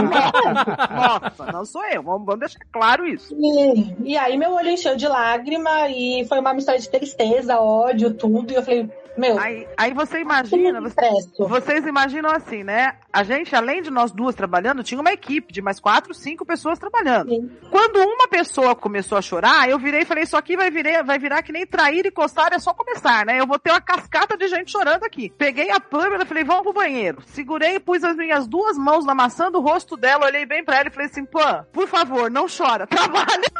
nossa, 0.96 1.52
não 1.52 1.66
sou 1.66 1.84
eu. 1.86 2.04
Vamos, 2.04 2.26
vamos 2.26 2.40
deixar 2.40 2.60
claro 2.72 3.06
isso. 3.08 3.36
E, 3.38 4.12
e 4.12 4.18
aí 4.18 4.38
meu 4.38 4.54
olho 4.54 4.70
encheu 4.70 4.96
de 4.96 5.08
lágrima 5.08 5.90
e 5.90 6.26
foi 6.28 6.40
uma 6.40 6.54
mistura 6.54 6.78
de 6.80 6.90
tristeza, 6.90 7.60
ódio, 7.60 8.14
tudo. 8.14 8.52
E 8.52 8.56
eu 8.56 8.64
falei, 8.64 8.90
meu, 9.18 9.38
Aí, 9.38 9.68
aí 9.78 9.94
você 9.94 10.20
imagina, 10.20 10.82
me 10.82 10.90
você, 10.90 11.02
estresso. 11.02 11.48
Vocês 11.48 11.86
imaginam 11.86 12.32
assim, 12.32 12.64
né? 12.64 12.96
A 13.12 13.24
gente, 13.24 13.56
além 13.56 13.82
de 13.82 13.92
nós 13.92 14.12
duas 14.12 14.34
trabalhando, 14.34 14.84
tinha 14.84 15.00
uma 15.00 15.12
equipe 15.12 15.54
de 15.54 15.62
mais 15.62 15.80
quatro, 15.80 16.14
cinco 16.14 16.46
pessoas 16.46 16.80
trabalhando. 16.80 17.30
Sim. 17.30 17.52
Quando 17.70 17.98
uma 17.98 18.28
pessoa 18.28 18.76
começou 18.76 19.18
a 19.18 19.22
chorar, 19.22 19.70
eu 19.70 19.78
virei 19.78 20.02
e 20.02 20.06
falei, 20.06 20.24
isso 20.24 20.36
aqui 20.36 20.58
vai 20.58 20.72
virar, 20.72 21.04
vai 21.04 21.20
virar 21.20 21.44
que 21.44 21.52
nem 21.52 21.66
trair 21.66 22.06
e 22.06 22.12
coçar, 22.12 22.54
é 22.54 22.60
só 22.60 22.74
começar, 22.74 23.26
né? 23.26 23.40
Eu 23.40 23.46
vou 23.46 23.60
ter 23.60 23.70
uma 23.72 23.82
cascata 23.82 24.36
de 24.36 24.48
gente 24.48 24.72
chorando 24.72 25.04
aqui. 25.04 25.32
Peguei 25.38 25.70
a 25.70 25.78
e 25.78 26.26
falei, 26.26 26.44
vamos 26.44 26.64
pro 26.64 26.74
banheiro. 26.74 27.22
Segurei 27.28 27.76
e 27.76 27.80
pus 27.80 28.04
as 28.04 28.16
minhas 28.16 28.48
duas 28.48 28.78
mãos 28.78 29.06
na 29.06 29.14
maçã 29.14 29.52
do 29.52 29.60
rosto 29.60 29.96
dela, 29.96 30.26
olhei 30.26 30.46
bem 30.46 30.64
pra 30.64 30.78
ela 30.78 30.88
e 30.88 30.92
falei 30.92 31.08
assim, 31.08 31.26
Pam, 31.26 31.66
por 31.72 31.88
favor, 31.88 32.32
não 32.32 32.48
chora, 32.48 32.86
trabalha. 32.88 33.52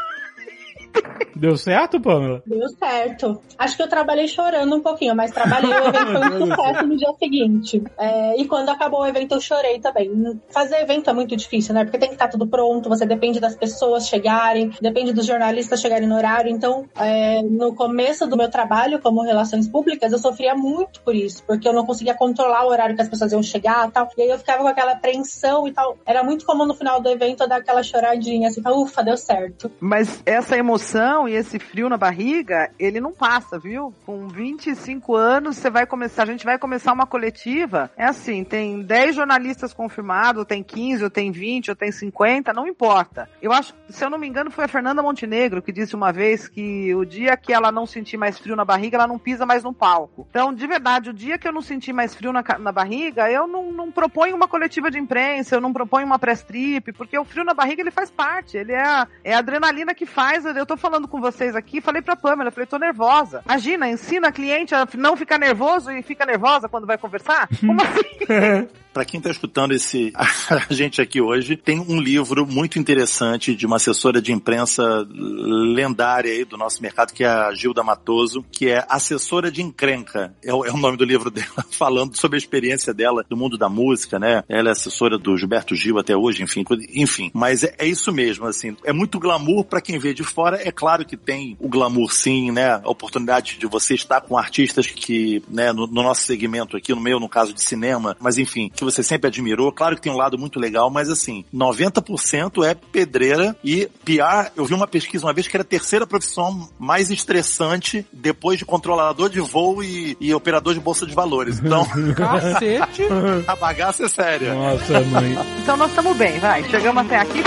Deu 1.36 1.56
certo, 1.56 2.00
Pamela? 2.00 2.42
Deu 2.46 2.68
certo. 2.68 3.42
Acho 3.58 3.76
que 3.76 3.82
eu 3.82 3.88
trabalhei 3.88 4.28
chorando 4.28 4.76
um 4.76 4.80
pouquinho, 4.80 5.16
mas 5.16 5.32
trabalhei, 5.32 5.70
o 5.70 5.88
evento 5.88 6.12
foi 6.12 6.42
um 6.42 6.46
sucesso 6.46 6.86
no 6.86 6.96
dia 6.96 7.12
seguinte. 7.18 7.82
É, 7.98 8.40
e 8.40 8.46
quando 8.46 8.68
acabou 8.68 9.00
o 9.00 9.06
evento, 9.06 9.34
eu 9.34 9.40
chorei 9.40 9.80
também. 9.80 10.40
Fazer 10.50 10.76
evento 10.76 11.10
é 11.10 11.12
muito 11.12 11.36
difícil, 11.36 11.74
né? 11.74 11.84
Porque 11.84 11.98
tem 11.98 12.08
que 12.08 12.14
estar 12.14 12.28
tudo 12.28 12.46
pronto, 12.46 12.88
você 12.88 13.04
depende 13.04 13.40
das 13.40 13.56
pessoas 13.56 14.06
chegarem, 14.08 14.70
depende 14.80 15.12
dos 15.12 15.26
jornalistas 15.26 15.80
chegarem 15.80 16.08
no 16.08 16.14
horário. 16.14 16.50
Então, 16.50 16.86
é, 16.96 17.42
no 17.42 17.74
começo 17.74 18.26
do 18.26 18.36
meu 18.36 18.48
trabalho 18.48 19.00
como 19.00 19.22
relações 19.22 19.66
públicas, 19.66 20.12
eu 20.12 20.18
sofria 20.18 20.54
muito 20.54 21.00
por 21.00 21.14
isso, 21.14 21.42
porque 21.44 21.68
eu 21.68 21.72
não 21.72 21.84
conseguia 21.84 22.14
controlar 22.14 22.64
o 22.64 22.68
horário 22.68 22.94
que 22.94 23.02
as 23.02 23.08
pessoas 23.08 23.32
iam 23.32 23.42
chegar 23.42 23.88
e 23.88 23.90
tal. 23.90 24.08
E 24.16 24.22
aí 24.22 24.30
eu 24.30 24.38
ficava 24.38 24.62
com 24.62 24.68
aquela 24.68 24.92
apreensão 24.92 25.66
e 25.66 25.72
tal. 25.72 25.98
Era 26.06 26.22
muito 26.22 26.46
comum 26.46 26.64
no 26.64 26.74
final 26.74 27.00
do 27.00 27.08
evento 27.08 27.42
eu 27.42 27.48
dar 27.48 27.56
aquela 27.56 27.82
choradinha, 27.82 28.48
assim, 28.48 28.62
ufa, 28.64 29.02
deu 29.02 29.16
certo. 29.16 29.70
Mas 29.80 30.22
essa 30.24 30.56
emoção 30.56 30.83
e 31.28 31.34
esse 31.34 31.58
frio 31.58 31.88
na 31.88 31.96
barriga, 31.96 32.70
ele 32.78 33.00
não 33.00 33.12
passa, 33.12 33.58
viu? 33.58 33.94
Com 34.04 34.28
25 34.28 35.14
anos, 35.14 35.56
você 35.56 35.70
vai 35.70 35.86
começar, 35.86 36.22
a 36.22 36.26
gente 36.26 36.44
vai 36.44 36.58
começar 36.58 36.92
uma 36.92 37.06
coletiva. 37.06 37.90
É 37.96 38.04
assim, 38.04 38.44
tem 38.44 38.82
10 38.82 39.16
jornalistas 39.16 39.72
confirmados, 39.72 40.44
tem 40.44 40.62
15, 40.62 41.04
ou 41.04 41.10
tem 41.10 41.30
20, 41.30 41.70
ou 41.70 41.76
tem 41.76 41.90
50, 41.90 42.52
não 42.52 42.66
importa. 42.66 43.28
Eu 43.40 43.52
acho, 43.52 43.74
se 43.88 44.04
eu 44.04 44.10
não 44.10 44.18
me 44.18 44.26
engano, 44.26 44.50
foi 44.50 44.64
a 44.64 44.68
Fernanda 44.68 45.02
Montenegro 45.02 45.62
que 45.62 45.72
disse 45.72 45.94
uma 45.94 46.12
vez 46.12 46.48
que 46.48 46.94
o 46.94 47.04
dia 47.04 47.36
que 47.36 47.52
ela 47.52 47.72
não 47.72 47.86
sentir 47.86 48.16
mais 48.16 48.38
frio 48.38 48.56
na 48.56 48.64
barriga, 48.64 48.96
ela 48.96 49.06
não 49.06 49.18
pisa 49.18 49.46
mais 49.46 49.62
no 49.62 49.72
palco. 49.72 50.26
Então, 50.30 50.52
de 50.52 50.66
verdade, 50.66 51.10
o 51.10 51.14
dia 51.14 51.38
que 51.38 51.48
eu 51.48 51.52
não 51.52 51.62
sentir 51.62 51.92
mais 51.92 52.14
frio 52.14 52.32
na, 52.32 52.42
na 52.58 52.72
barriga, 52.72 53.30
eu 53.30 53.46
não, 53.46 53.72
não 53.72 53.90
proponho 53.90 54.36
uma 54.36 54.46
coletiva 54.46 54.90
de 54.90 54.98
imprensa, 54.98 55.56
eu 55.56 55.60
não 55.60 55.72
proponho 55.72 56.06
uma 56.06 56.18
press 56.18 56.42
trip, 56.42 56.92
porque 56.92 57.18
o 57.18 57.24
frio 57.24 57.44
na 57.44 57.54
barriga 57.54 57.82
ele 57.82 57.90
faz 57.90 58.10
parte, 58.10 58.56
ele 58.56 58.72
é 58.72 58.84
é 59.22 59.34
a 59.34 59.38
adrenalina 59.38 59.94
que 59.94 60.06
faz. 60.06 60.44
Eu 60.44 60.66
tô 60.66 60.73
falando 60.76 61.08
com 61.08 61.20
vocês 61.20 61.54
aqui, 61.56 61.80
falei 61.80 62.02
pra 62.02 62.16
Pamela, 62.16 62.50
falei, 62.50 62.66
tô 62.66 62.78
nervosa. 62.78 63.42
Imagina, 63.44 63.88
ensina 63.88 64.28
a 64.28 64.32
cliente 64.32 64.74
a 64.74 64.86
não 64.94 65.16
ficar 65.16 65.38
nervoso 65.38 65.90
e 65.90 66.02
fica 66.02 66.26
nervosa 66.26 66.68
quando 66.68 66.86
vai 66.86 66.98
conversar? 66.98 67.48
Como 67.60 67.80
assim? 67.82 68.68
Para 68.94 69.04
quem 69.04 69.18
está 69.18 69.28
escutando 69.28 69.72
esse 69.72 70.12
a 70.48 70.72
gente 70.72 71.02
aqui 71.02 71.20
hoje, 71.20 71.56
tem 71.56 71.80
um 71.80 72.00
livro 72.00 72.46
muito 72.46 72.78
interessante 72.78 73.52
de 73.52 73.66
uma 73.66 73.74
assessora 73.74 74.22
de 74.22 74.30
imprensa 74.30 75.04
lendária 75.10 76.32
aí 76.32 76.44
do 76.44 76.56
nosso 76.56 76.80
mercado, 76.80 77.12
que 77.12 77.24
é 77.24 77.26
a 77.26 77.52
Gilda 77.52 77.82
Matoso, 77.82 78.44
que 78.52 78.68
é 78.68 78.86
Assessora 78.88 79.50
de 79.50 79.62
Encrenca. 79.62 80.32
É 80.44 80.54
o, 80.54 80.64
é 80.64 80.70
o 80.70 80.76
nome 80.76 80.96
do 80.96 81.04
livro 81.04 81.28
dela, 81.32 81.66
falando 81.72 82.16
sobre 82.16 82.36
a 82.36 82.38
experiência 82.38 82.94
dela 82.94 83.24
do 83.28 83.36
mundo 83.36 83.58
da 83.58 83.68
música, 83.68 84.16
né? 84.16 84.44
Ela 84.48 84.68
é 84.68 84.72
assessora 84.72 85.18
do 85.18 85.36
Gilberto 85.36 85.74
Gil 85.74 85.98
até 85.98 86.16
hoje, 86.16 86.44
enfim, 86.44 86.64
enfim. 86.94 87.32
Mas 87.34 87.64
é, 87.64 87.74
é 87.78 87.86
isso 87.88 88.12
mesmo, 88.12 88.46
assim. 88.46 88.76
É 88.84 88.92
muito 88.92 89.18
glamour 89.18 89.64
para 89.64 89.80
quem 89.80 89.98
vê 89.98 90.14
de 90.14 90.22
fora. 90.22 90.60
É 90.62 90.70
claro 90.70 91.04
que 91.04 91.16
tem 91.16 91.56
o 91.58 91.68
glamour, 91.68 92.12
sim, 92.12 92.52
né? 92.52 92.74
A 92.74 92.88
oportunidade 92.88 93.58
de 93.58 93.66
você 93.66 93.94
estar 93.94 94.20
com 94.20 94.38
artistas 94.38 94.86
que, 94.86 95.42
né, 95.48 95.72
no, 95.72 95.88
no 95.88 96.02
nosso 96.04 96.22
segmento 96.22 96.76
aqui, 96.76 96.94
no 96.94 97.00
meu, 97.00 97.18
no 97.18 97.28
caso 97.28 97.52
de 97.52 97.60
cinema, 97.60 98.16
mas 98.20 98.38
enfim, 98.38 98.70
que 98.72 98.83
você 98.84 99.02
sempre 99.02 99.28
admirou. 99.28 99.72
Claro 99.72 99.96
que 99.96 100.02
tem 100.02 100.12
um 100.12 100.16
lado 100.16 100.38
muito 100.38 100.58
legal, 100.60 100.90
mas 100.90 101.08
assim, 101.08 101.44
90% 101.54 102.64
é 102.64 102.74
pedreira 102.74 103.56
e 103.64 103.88
PR, 104.04 104.50
eu 104.56 104.64
vi 104.64 104.74
uma 104.74 104.86
pesquisa 104.86 105.26
uma 105.26 105.32
vez 105.32 105.48
que 105.48 105.56
era 105.56 105.62
a 105.62 105.66
terceira 105.66 106.06
profissão 106.06 106.68
mais 106.78 107.10
estressante 107.10 108.06
depois 108.12 108.58
de 108.58 108.64
controlador 108.64 109.28
de 109.28 109.40
voo 109.40 109.82
e, 109.82 110.16
e 110.20 110.34
operador 110.34 110.74
de 110.74 110.80
bolsa 110.80 111.06
de 111.06 111.14
valores. 111.14 111.58
Então, 111.58 111.86
Cacete! 112.14 113.02
a 113.46 113.56
bagaça 113.56 114.04
é 114.04 114.08
séria. 114.08 114.54
Nossa, 114.54 115.00
mãe. 115.00 115.36
Então 115.62 115.76
nós 115.76 115.90
estamos 115.90 116.16
bem, 116.16 116.38
vai. 116.38 116.62
Chegamos 116.68 117.04
até 117.04 117.18
aqui. 117.18 117.42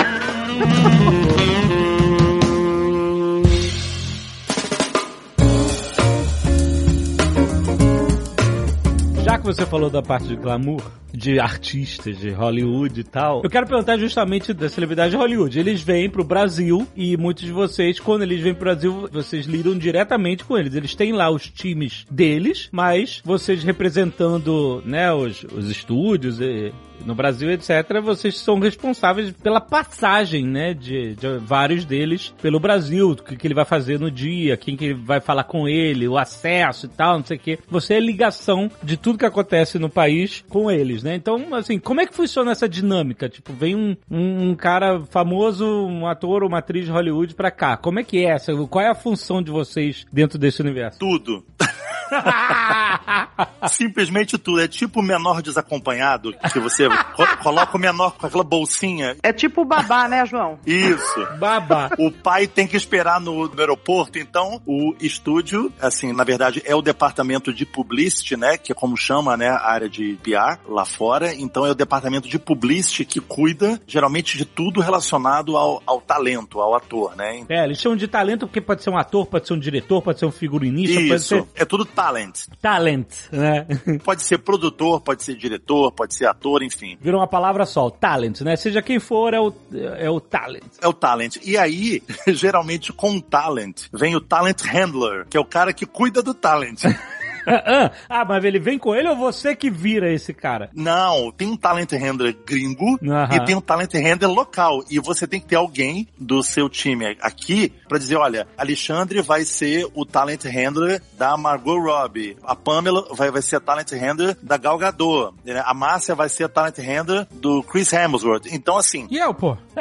Já 9.23 9.37
que 9.37 9.43
você 9.43 9.65
falou 9.65 9.89
da 9.89 10.01
parte 10.01 10.27
de 10.27 10.37
glamour, 10.37 10.81
de 11.17 11.39
artistas 11.39 12.19
de 12.19 12.29
Hollywood 12.29 12.99
e 12.99 13.03
tal, 13.03 13.41
eu 13.43 13.49
quero 13.49 13.65
perguntar 13.65 13.97
justamente 13.97 14.53
da 14.53 14.69
celebridade 14.69 15.11
de 15.11 15.17
Hollywood. 15.17 15.59
Eles 15.59 15.81
vêm 15.81 16.09
pro 16.09 16.23
Brasil 16.23 16.87
e 16.95 17.17
muitos 17.17 17.43
de 17.43 17.51
vocês, 17.51 17.99
quando 17.99 18.21
eles 18.21 18.39
vêm 18.39 18.53
pro 18.53 18.65
Brasil, 18.65 19.09
vocês 19.11 19.47
lidam 19.47 19.75
diretamente 19.75 20.45
com 20.45 20.55
eles. 20.55 20.75
Eles 20.75 20.93
têm 20.93 21.13
lá 21.13 21.29
os 21.31 21.49
times 21.49 22.05
deles, 22.09 22.69
mas 22.71 23.21
vocês 23.25 23.63
representando, 23.63 24.83
né, 24.85 25.11
os, 25.11 25.43
os 25.43 25.69
estúdios 25.69 26.39
e, 26.39 26.71
no 27.05 27.15
Brasil, 27.15 27.49
etc., 27.51 28.01
vocês 28.03 28.37
são 28.37 28.59
responsáveis 28.59 29.31
pela 29.31 29.61
passagem, 29.61 30.45
né, 30.45 30.73
de, 30.73 31.15
de 31.15 31.37
vários 31.39 31.85
deles 31.85 32.33
pelo 32.41 32.59
Brasil, 32.59 33.11
o 33.11 33.15
que, 33.15 33.35
que 33.35 33.47
ele 33.47 33.53
vai 33.53 33.65
fazer 33.65 33.99
no 33.99 34.11
dia, 34.11 34.57
quem 34.57 34.75
que 34.75 34.93
vai 34.93 35.19
falar 35.19 35.45
com 35.45 35.67
ele, 35.67 36.07
o 36.07 36.17
acesso 36.17 36.85
e 36.85 36.89
tal, 36.89 37.17
não 37.17 37.25
sei 37.25 37.37
o 37.37 37.39
quê. 37.39 37.59
Você 37.69 37.95
é 37.95 37.99
ligação 37.99 38.69
de 38.83 38.97
tudo 38.97 39.17
que 39.17 39.25
acontece 39.25 39.79
no 39.79 39.89
país 39.89 40.43
com 40.49 40.69
eles, 40.69 41.03
né? 41.03 41.06
Então, 41.15 41.53
assim, 41.55 41.79
como 41.79 42.01
é 42.01 42.05
que 42.05 42.13
funciona 42.13 42.51
essa 42.51 42.67
dinâmica? 42.67 43.29
Tipo, 43.29 43.53
vem 43.53 43.75
um, 43.75 43.95
um, 44.09 44.49
um 44.49 44.55
cara 44.55 45.01
famoso, 45.09 45.65
um 45.65 46.07
ator 46.07 46.43
ou 46.43 46.49
uma 46.49 46.59
atriz 46.59 46.85
de 46.85 46.91
Hollywood 46.91 47.35
pra 47.35 47.51
cá. 47.51 47.77
Como 47.77 47.99
é 47.99 48.03
que 48.03 48.25
é 48.25 48.29
essa? 48.29 48.53
Qual 48.67 48.83
é 48.83 48.89
a 48.89 48.95
função 48.95 49.41
de 49.41 49.51
vocês 49.51 50.05
dentro 50.11 50.37
desse 50.37 50.61
universo? 50.61 50.99
Tudo. 50.99 51.45
Simplesmente 53.69 54.37
tudo. 54.37 54.61
É 54.61 54.67
tipo 54.67 54.99
o 54.99 55.03
menor 55.03 55.41
desacompanhado, 55.41 56.33
que 56.51 56.59
você 56.59 56.87
co- 57.15 57.37
coloca 57.43 57.75
o 57.75 57.79
menor 57.79 58.11
com 58.17 58.25
aquela 58.25 58.43
bolsinha. 58.43 59.15
É 59.21 59.33
tipo 59.33 59.61
o 59.61 59.65
babá, 59.65 60.07
né, 60.07 60.25
João? 60.25 60.59
Isso. 60.65 61.27
Baba. 61.39 61.89
O 61.97 62.11
pai 62.11 62.47
tem 62.47 62.67
que 62.67 62.77
esperar 62.77 63.19
no, 63.19 63.47
no 63.47 63.59
aeroporto, 63.59 64.17
então 64.17 64.61
o 64.65 64.95
estúdio, 64.99 65.71
assim, 65.81 66.13
na 66.13 66.23
verdade 66.23 66.61
é 66.65 66.75
o 66.75 66.81
departamento 66.81 67.53
de 67.53 67.65
publicity, 67.65 68.35
né, 68.37 68.57
que 68.57 68.71
é 68.71 68.75
como 68.75 68.95
chama, 68.97 69.35
né, 69.37 69.49
a 69.49 69.69
área 69.69 69.89
de 69.89 70.17
PR 70.23 70.59
lá 70.67 70.85
fora. 70.85 71.33
Então 71.33 71.65
é 71.65 71.71
o 71.71 71.75
departamento 71.75 72.27
de 72.27 72.39
publicity 72.39 73.05
que 73.05 73.19
cuida 73.19 73.79
geralmente 73.87 74.37
de 74.37 74.45
tudo 74.45 74.81
relacionado 74.81 75.57
ao, 75.57 75.81
ao 75.85 76.01
talento, 76.01 76.59
ao 76.59 76.75
ator, 76.75 77.15
né? 77.15 77.45
É, 77.49 77.63
eles 77.63 77.79
chamam 77.79 77.97
de 77.97 78.07
talento 78.07 78.47
porque 78.47 78.61
pode 78.61 78.83
ser 78.83 78.89
um 78.89 78.97
ator, 78.97 79.25
pode 79.25 79.47
ser 79.47 79.53
um 79.53 79.59
diretor, 79.59 80.01
pode 80.01 80.19
ser 80.19 80.25
um 80.25 80.31
figurinista, 80.31 80.95
pode 80.95 81.13
Isso, 81.15 81.27
ser 81.27 81.45
é 81.55 81.65
tudo 81.65 81.85
talent. 81.97 82.47
talent, 82.61 83.07
né? 83.31 83.65
Pode 84.03 84.21
ser 84.21 84.37
produtor, 84.37 85.01
pode 85.01 85.23
ser 85.23 85.35
diretor, 85.35 85.91
pode 85.91 86.15
ser 86.15 86.27
ator, 86.27 86.61
enfim. 86.61 86.97
Virou 87.01 87.19
uma 87.19 87.27
palavra 87.27 87.65
só, 87.65 87.89
talent, 87.89 88.41
né? 88.41 88.55
Seja 88.55 88.81
quem 88.81 88.99
for, 88.99 89.33
é 89.33 89.39
o, 89.39 89.53
é 89.97 90.09
o 90.09 90.19
talent. 90.19 90.63
É 90.81 90.87
o 90.87 90.93
talent. 90.93 91.37
E 91.43 91.57
aí, 91.57 92.03
geralmente 92.27 92.93
com 92.93 93.15
o 93.15 93.21
talent, 93.21 93.83
vem 93.91 94.15
o 94.15 94.21
talent 94.21 94.61
handler, 94.61 95.25
que 95.27 95.37
é 95.37 95.39
o 95.39 95.45
cara 95.45 95.73
que 95.73 95.85
cuida 95.85 96.21
do 96.21 96.33
talent. 96.33 96.83
ah, 97.47 97.91
ah, 98.09 98.25
mas 98.25 98.43
ele 98.43 98.59
vem 98.59 98.77
com 98.77 98.93
ele 98.93 99.07
ou 99.07 99.15
você 99.15 99.55
que 99.55 99.69
vira 99.69 100.11
esse 100.11 100.33
cara? 100.33 100.69
Não, 100.73 101.31
tem 101.31 101.47
um 101.47 101.55
talent 101.55 101.91
handler 101.93 102.35
gringo 102.45 102.99
Aham. 103.03 103.35
e 103.35 103.45
tem 103.45 103.55
um 103.55 103.61
talent 103.61 103.93
handler 103.93 104.29
local. 104.29 104.83
E 104.89 104.99
você 104.99 105.25
tem 105.25 105.39
que 105.39 105.47
ter 105.47 105.55
alguém 105.55 106.07
do 106.17 106.43
seu 106.43 106.69
time 106.69 107.17
aqui 107.21 107.73
pra 107.87 107.97
dizer, 107.97 108.15
olha, 108.17 108.47
Alexandre 108.57 109.21
vai 109.21 109.43
ser 109.43 109.87
o 109.93 110.05
talent 110.05 110.43
handler 110.45 111.01
da 111.17 111.35
Margot 111.37 111.79
Robbie. 111.79 112.37
A 112.43 112.55
Pamela 112.55 113.05
vai, 113.15 113.31
vai 113.31 113.41
ser 113.41 113.57
a 113.57 113.59
talent 113.59 113.91
handler 113.91 114.37
da 114.41 114.57
Gal 114.57 114.77
Gadot. 114.77 115.33
né? 115.45 115.61
A 115.65 115.73
Márcia 115.73 116.15
vai 116.15 116.29
ser 116.29 116.45
a 116.45 116.49
talent 116.49 116.77
handler 116.79 117.27
do 117.31 117.63
Chris 117.63 117.91
Hemsworth. 117.93 118.47
Então, 118.51 118.77
assim, 118.77 119.07
E 119.09 119.17
eu, 119.17 119.33
pô? 119.33 119.57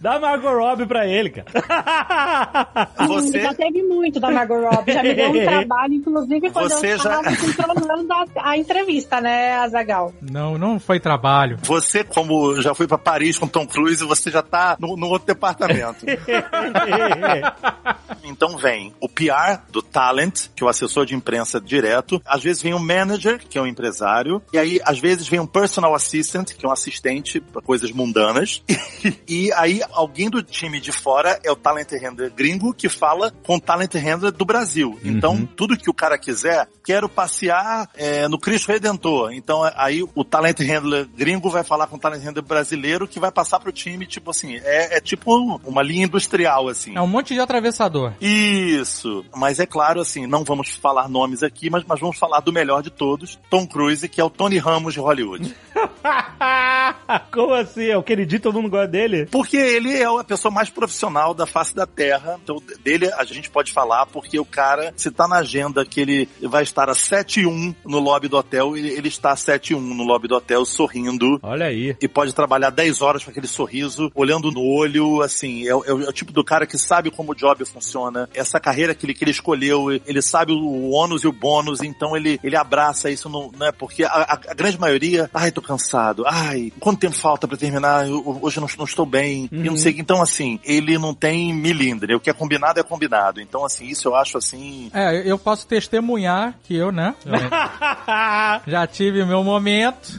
Dá 0.00 0.20
Margot 0.20 0.52
Robbie 0.58 0.84
pra 0.86 1.06
ele, 1.06 1.30
cara. 1.30 1.46
você... 3.08 3.40
Já 3.40 3.54
teve 3.54 3.82
muito 3.82 4.20
da 4.20 4.30
Margot 4.30 4.60
Robbie, 4.60 4.92
já 4.92 5.02
me 5.02 5.14
deu 5.14 5.30
um 5.30 5.44
trabalho, 5.44 5.94
inclusive 5.94 6.50
quando 6.50 6.68
Você 6.68 6.92
eu 6.92 6.98
já- 6.98 7.22
controlando 7.24 8.12
a, 8.12 8.24
a 8.50 8.58
entrevista, 8.58 9.18
né, 9.20 9.54
Azagal? 9.56 10.12
Não, 10.20 10.58
não 10.58 10.78
foi 10.78 11.00
trabalho. 11.00 11.58
Você, 11.62 12.04
como 12.04 12.60
já 12.60 12.74
foi 12.74 12.86
pra 12.86 12.98
Paris 12.98 13.38
com 13.38 13.46
Tom 13.48 13.66
Cruise, 13.66 14.04
você 14.04 14.30
já 14.30 14.42
tá 14.42 14.76
no, 14.78 14.94
no 14.94 15.06
outro 15.08 15.26
departamento. 15.26 16.04
Então 18.24 18.56
vem 18.56 18.94
o 19.00 19.08
PR 19.08 19.62
do 19.70 19.82
talent, 19.82 20.48
que 20.54 20.62
é 20.62 20.66
o 20.66 20.68
assessor 20.68 21.04
de 21.04 21.14
imprensa 21.14 21.60
direto. 21.60 22.20
Às 22.24 22.42
vezes 22.42 22.62
vem 22.62 22.74
um 22.74 22.78
manager, 22.78 23.38
que 23.38 23.58
é 23.58 23.60
um 23.60 23.66
empresário. 23.66 24.42
E 24.52 24.58
aí, 24.58 24.80
às 24.84 24.98
vezes, 24.98 25.28
vem 25.28 25.40
um 25.40 25.46
personal 25.46 25.94
assistant, 25.94 26.52
que 26.52 26.64
é 26.64 26.68
um 26.68 26.72
assistente 26.72 27.40
para 27.40 27.60
coisas 27.60 27.90
mundanas. 27.92 28.62
e 29.28 29.52
aí, 29.52 29.82
alguém 29.92 30.30
do 30.30 30.42
time 30.42 30.80
de 30.80 30.90
fora 30.90 31.38
é 31.44 31.50
o 31.50 31.56
talent 31.56 31.92
handler 31.92 32.32
gringo, 32.32 32.72
que 32.72 32.88
fala 32.88 33.30
com 33.30 33.56
o 33.56 33.60
talent 33.60 33.94
handler 33.94 34.32
do 34.32 34.44
Brasil. 34.44 34.98
Então, 35.04 35.44
tudo 35.44 35.76
que 35.76 35.90
o 35.90 35.94
cara 35.94 36.18
quiser, 36.18 36.68
quero 36.84 37.08
passear 37.08 37.88
é, 37.94 38.26
no 38.28 38.38
Cristo 38.38 38.72
Redentor. 38.72 39.32
Então, 39.32 39.62
aí 39.76 40.02
o 40.14 40.24
talent 40.24 40.60
handler 40.60 41.06
gringo 41.06 41.50
vai 41.50 41.62
falar 41.62 41.86
com 41.86 41.96
o 41.96 41.98
talent 41.98 42.22
handler 42.22 42.44
brasileiro, 42.44 43.06
que 43.06 43.20
vai 43.20 43.30
passar 43.30 43.60
pro 43.60 43.72
time, 43.72 44.06
tipo 44.06 44.30
assim, 44.30 44.56
é, 44.56 44.96
é 44.96 45.00
tipo 45.00 45.60
uma 45.64 45.82
linha 45.82 46.03
industrial, 46.04 46.68
assim. 46.68 46.96
É 46.96 47.00
um 47.00 47.06
monte 47.06 47.34
de 47.34 47.40
atravessador. 47.40 48.12
Isso. 48.20 49.24
Mas 49.34 49.58
é 49.60 49.66
claro, 49.66 50.00
assim, 50.00 50.26
não 50.26 50.44
vamos 50.44 50.70
falar 50.70 51.08
nomes 51.08 51.42
aqui, 51.42 51.70
mas, 51.70 51.84
mas 51.86 52.00
vamos 52.00 52.18
falar 52.18 52.40
do 52.40 52.52
melhor 52.52 52.82
de 52.82 52.90
todos, 52.90 53.38
Tom 53.50 53.66
Cruise, 53.66 54.08
que 54.08 54.20
é 54.20 54.24
o 54.24 54.30
Tony 54.30 54.58
Ramos 54.58 54.94
de 54.94 55.00
Hollywood. 55.00 55.54
Como 57.32 57.54
assim? 57.54 57.86
É 57.86 57.96
o 57.96 58.02
queridinho, 58.02 58.40
todo 58.40 58.60
mundo 58.60 58.70
gosta 58.70 58.88
dele? 58.88 59.26
Porque 59.26 59.56
ele 59.56 59.92
é 59.92 60.04
a 60.04 60.24
pessoa 60.24 60.52
mais 60.52 60.70
profissional 60.70 61.34
da 61.34 61.46
face 61.46 61.74
da 61.74 61.86
Terra. 61.86 62.38
Então, 62.42 62.62
dele 62.82 63.10
a 63.12 63.24
gente 63.24 63.50
pode 63.50 63.72
falar, 63.72 64.06
porque 64.06 64.38
o 64.38 64.44
cara, 64.44 64.92
se 64.96 65.10
tá 65.10 65.26
na 65.26 65.36
agenda 65.36 65.84
que 65.84 66.00
ele 66.00 66.28
vai 66.42 66.62
estar 66.62 66.88
a 66.88 66.94
7 66.94 67.40
e 67.40 67.46
1 67.46 67.74
no 67.84 67.98
lobby 67.98 68.28
do 68.28 68.36
hotel, 68.36 68.76
ele, 68.76 68.88
ele 68.88 69.08
está 69.08 69.32
a 69.32 69.36
7 69.36 69.72
e 69.72 69.76
1 69.76 69.80
no 69.80 70.04
lobby 70.04 70.28
do 70.28 70.36
hotel, 70.36 70.64
sorrindo. 70.64 71.38
Olha 71.42 71.66
aí. 71.66 71.96
E 72.00 72.08
pode 72.08 72.34
trabalhar 72.34 72.70
10 72.70 73.02
horas 73.02 73.24
com 73.24 73.30
aquele 73.30 73.46
sorriso, 73.46 74.10
olhando 74.14 74.50
no 74.50 74.62
olho, 74.62 75.22
assim, 75.22 75.64
é, 75.64 75.70
é 75.70 75.93
o- 75.94 76.02
é 76.04 76.08
o 76.08 76.12
tipo 76.12 76.32
do 76.32 76.44
cara 76.44 76.66
que 76.66 76.76
sabe 76.78 77.10
como 77.10 77.32
o 77.32 77.34
job 77.34 77.64
funciona. 77.64 78.28
Essa 78.34 78.58
carreira 78.60 78.94
que 78.94 79.06
ele, 79.06 79.14
que 79.14 79.24
ele 79.24 79.30
escolheu, 79.30 79.90
ele 80.06 80.22
sabe 80.22 80.52
o 80.52 80.90
ônus 80.90 81.22
e 81.24 81.28
o 81.28 81.32
bônus, 81.32 81.80
então 81.82 82.16
ele, 82.16 82.38
ele 82.42 82.56
abraça 82.56 83.10
isso, 83.10 83.28
não, 83.28 83.50
não 83.56 83.66
é? 83.66 83.72
Porque 83.72 84.04
a, 84.04 84.08
a- 84.08 84.40
a 84.50 84.54
grande 84.54 84.78
maioria, 84.78 85.30
ai, 85.32 85.50
tô 85.50 85.62
cansado, 85.62 86.24
ai, 86.26 86.72
quanto 86.80 87.00
tempo 87.00 87.14
falta 87.16 87.46
pra 87.48 87.56
terminar? 87.56 88.08
Eu- 88.08 88.38
hoje 88.42 88.58
eu 88.58 88.60
não, 88.62 88.68
não 88.78 88.84
estou 88.84 89.06
bem, 89.06 89.48
e 89.52 89.56
não 89.56 89.76
sei 89.76 89.92
o 89.92 89.94
que. 89.94 90.00
Então, 90.00 90.20
assim, 90.22 90.58
ele 90.64 90.98
não 90.98 91.14
tem 91.14 91.52
milindre, 91.54 92.14
o 92.14 92.20
que 92.20 92.30
é 92.30 92.32
combinado 92.32 92.78
é 92.80 92.82
combinado. 92.82 93.40
Então, 93.40 93.64
assim, 93.64 93.86
isso 93.86 94.08
eu 94.08 94.14
acho 94.14 94.36
assim. 94.38 94.90
É, 94.92 95.22
eu 95.30 95.38
posso 95.38 95.66
testemunhar 95.66 96.54
que 96.64 96.74
eu, 96.76 96.90
né? 96.92 97.14
Já 98.66 98.86
tive 98.86 99.24
meu 99.24 99.42
momento 99.42 100.10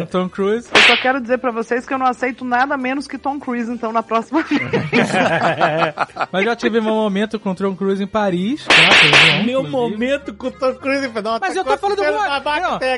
no 0.00 0.06
Tom 0.06 0.28
Cruise. 0.28 0.68
Eu 0.74 0.80
só 0.82 0.96
quero 1.00 1.20
dizer 1.20 1.38
pra 1.38 1.50
vocês 1.50 1.86
que 1.86 1.92
eu 1.94 1.98
não 1.98 2.06
aceito 2.06 2.44
nada 2.44 2.76
menos 2.76 3.06
que 3.06 3.18
Tom 3.18 3.38
Cruise, 3.38 3.70
então, 3.70 3.92
na 3.92 4.02
próxima 4.02 4.42
vez. 4.42 4.60
Mas 6.32 6.44
já 6.44 6.56
tive 6.56 6.80
meu 6.80 6.94
momento 6.94 7.38
com 7.38 7.50
o 7.50 7.54
Tom 7.54 7.74
Cruise 7.74 8.02
em 8.02 8.06
Paris. 8.06 8.64
tá? 8.64 9.42
Meu 9.44 9.60
inclusive. 9.62 9.70
momento 9.70 10.34
com 10.34 10.48
o 10.48 10.50
Tom 10.50 10.74
Cruise. 10.74 11.08
Não, 11.22 11.38
Mas 11.40 11.54
tá 11.54 11.60
eu 11.60 11.64
tô 11.64 11.76
falando 11.76 12.02
acontecendo 12.02 12.16
uma... 12.16 12.36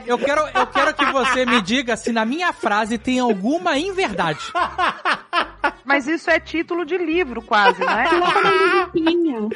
eu 0.07 0.19
quero, 0.19 0.41
eu 0.55 0.67
quero 0.67 0.95
que 0.95 1.07
você 1.07 1.47
me 1.47 1.61
diga 1.63 1.97
se 1.97 2.13
na 2.13 2.25
minha 2.25 2.53
frase 2.53 2.99
tem 2.99 3.19
alguma 3.19 3.79
inverdade. 3.79 4.41
Mas 5.89 6.07
isso 6.07 6.31
é 6.31 6.39
título 6.39 6.85
de 6.85 6.99
livro, 6.99 7.41
quase, 7.41 7.81
não 7.81 7.99
é? 7.99 8.91
Tinha. 8.93 9.49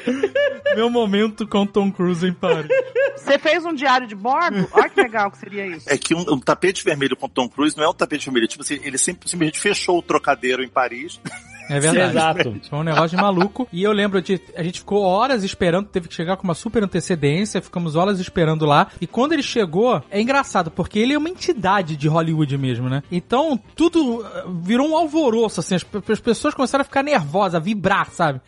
Meu 0.74 0.88
momento 0.88 1.46
com 1.46 1.66
Tom 1.66 1.92
Cruise 1.92 2.26
em 2.26 2.32
Paris. 2.32 2.68
Você 3.14 3.38
fez 3.38 3.66
um 3.66 3.74
diário 3.74 4.06
de 4.06 4.14
bordo? 4.14 4.66
Olha 4.72 4.88
que 4.88 5.02
legal 5.02 5.30
que 5.30 5.36
seria 5.36 5.66
isso. 5.66 5.92
É 5.92 5.98
que 5.98 6.14
um, 6.14 6.20
um 6.20 6.40
tapete 6.40 6.82
vermelho 6.82 7.14
com 7.16 7.28
Tom 7.28 7.46
Cruise 7.50 7.76
não 7.76 7.84
é 7.84 7.88
um 7.88 7.94
tapete 7.94 8.24
vermelho, 8.24 8.48
tipo 8.48 8.62
assim, 8.62 8.80
ele 8.82 8.96
sempre, 8.96 9.28
simplesmente 9.28 9.60
fechou 9.60 9.98
o 9.98 10.02
trocadeiro 10.02 10.64
em 10.64 10.68
Paris. 10.68 11.20
É 11.68 11.80
verdade. 11.80 12.10
Exato. 12.10 12.60
Foi 12.68 12.78
um 12.78 12.82
negócio 12.82 13.16
de 13.16 13.16
maluco. 13.16 13.68
E 13.72 13.82
eu 13.82 13.92
lembro 13.92 14.20
de. 14.20 14.40
A 14.56 14.62
gente 14.62 14.80
ficou 14.80 15.02
horas 15.02 15.44
esperando, 15.44 15.86
teve 15.86 16.08
que 16.08 16.14
chegar 16.14 16.36
com 16.36 16.44
uma 16.44 16.54
super 16.54 16.82
antecedência, 16.82 17.62
ficamos 17.62 17.96
horas 17.96 18.20
esperando 18.20 18.66
lá. 18.66 18.88
E 19.00 19.06
quando 19.06 19.32
ele 19.32 19.42
chegou, 19.42 20.02
é 20.10 20.20
engraçado, 20.20 20.70
porque 20.70 20.98
ele 20.98 21.14
é 21.14 21.18
uma 21.18 21.28
entidade 21.28 21.96
de 21.96 22.08
Hollywood 22.08 22.56
mesmo, 22.58 22.88
né? 22.88 23.02
Então, 23.10 23.58
tudo 23.74 24.24
eh, 24.24 24.44
virou 24.62 24.88
um 24.88 24.96
alvoroço, 24.96 25.60
assim. 25.60 25.74
As, 25.74 25.86
as 26.08 26.20
pessoas 26.22 26.54
começaram 26.54 26.82
a 26.82 26.84
ficar 26.84 27.02
nervosas, 27.02 27.56
a 27.56 27.58
vibrar, 27.58 28.10
sabe? 28.10 28.40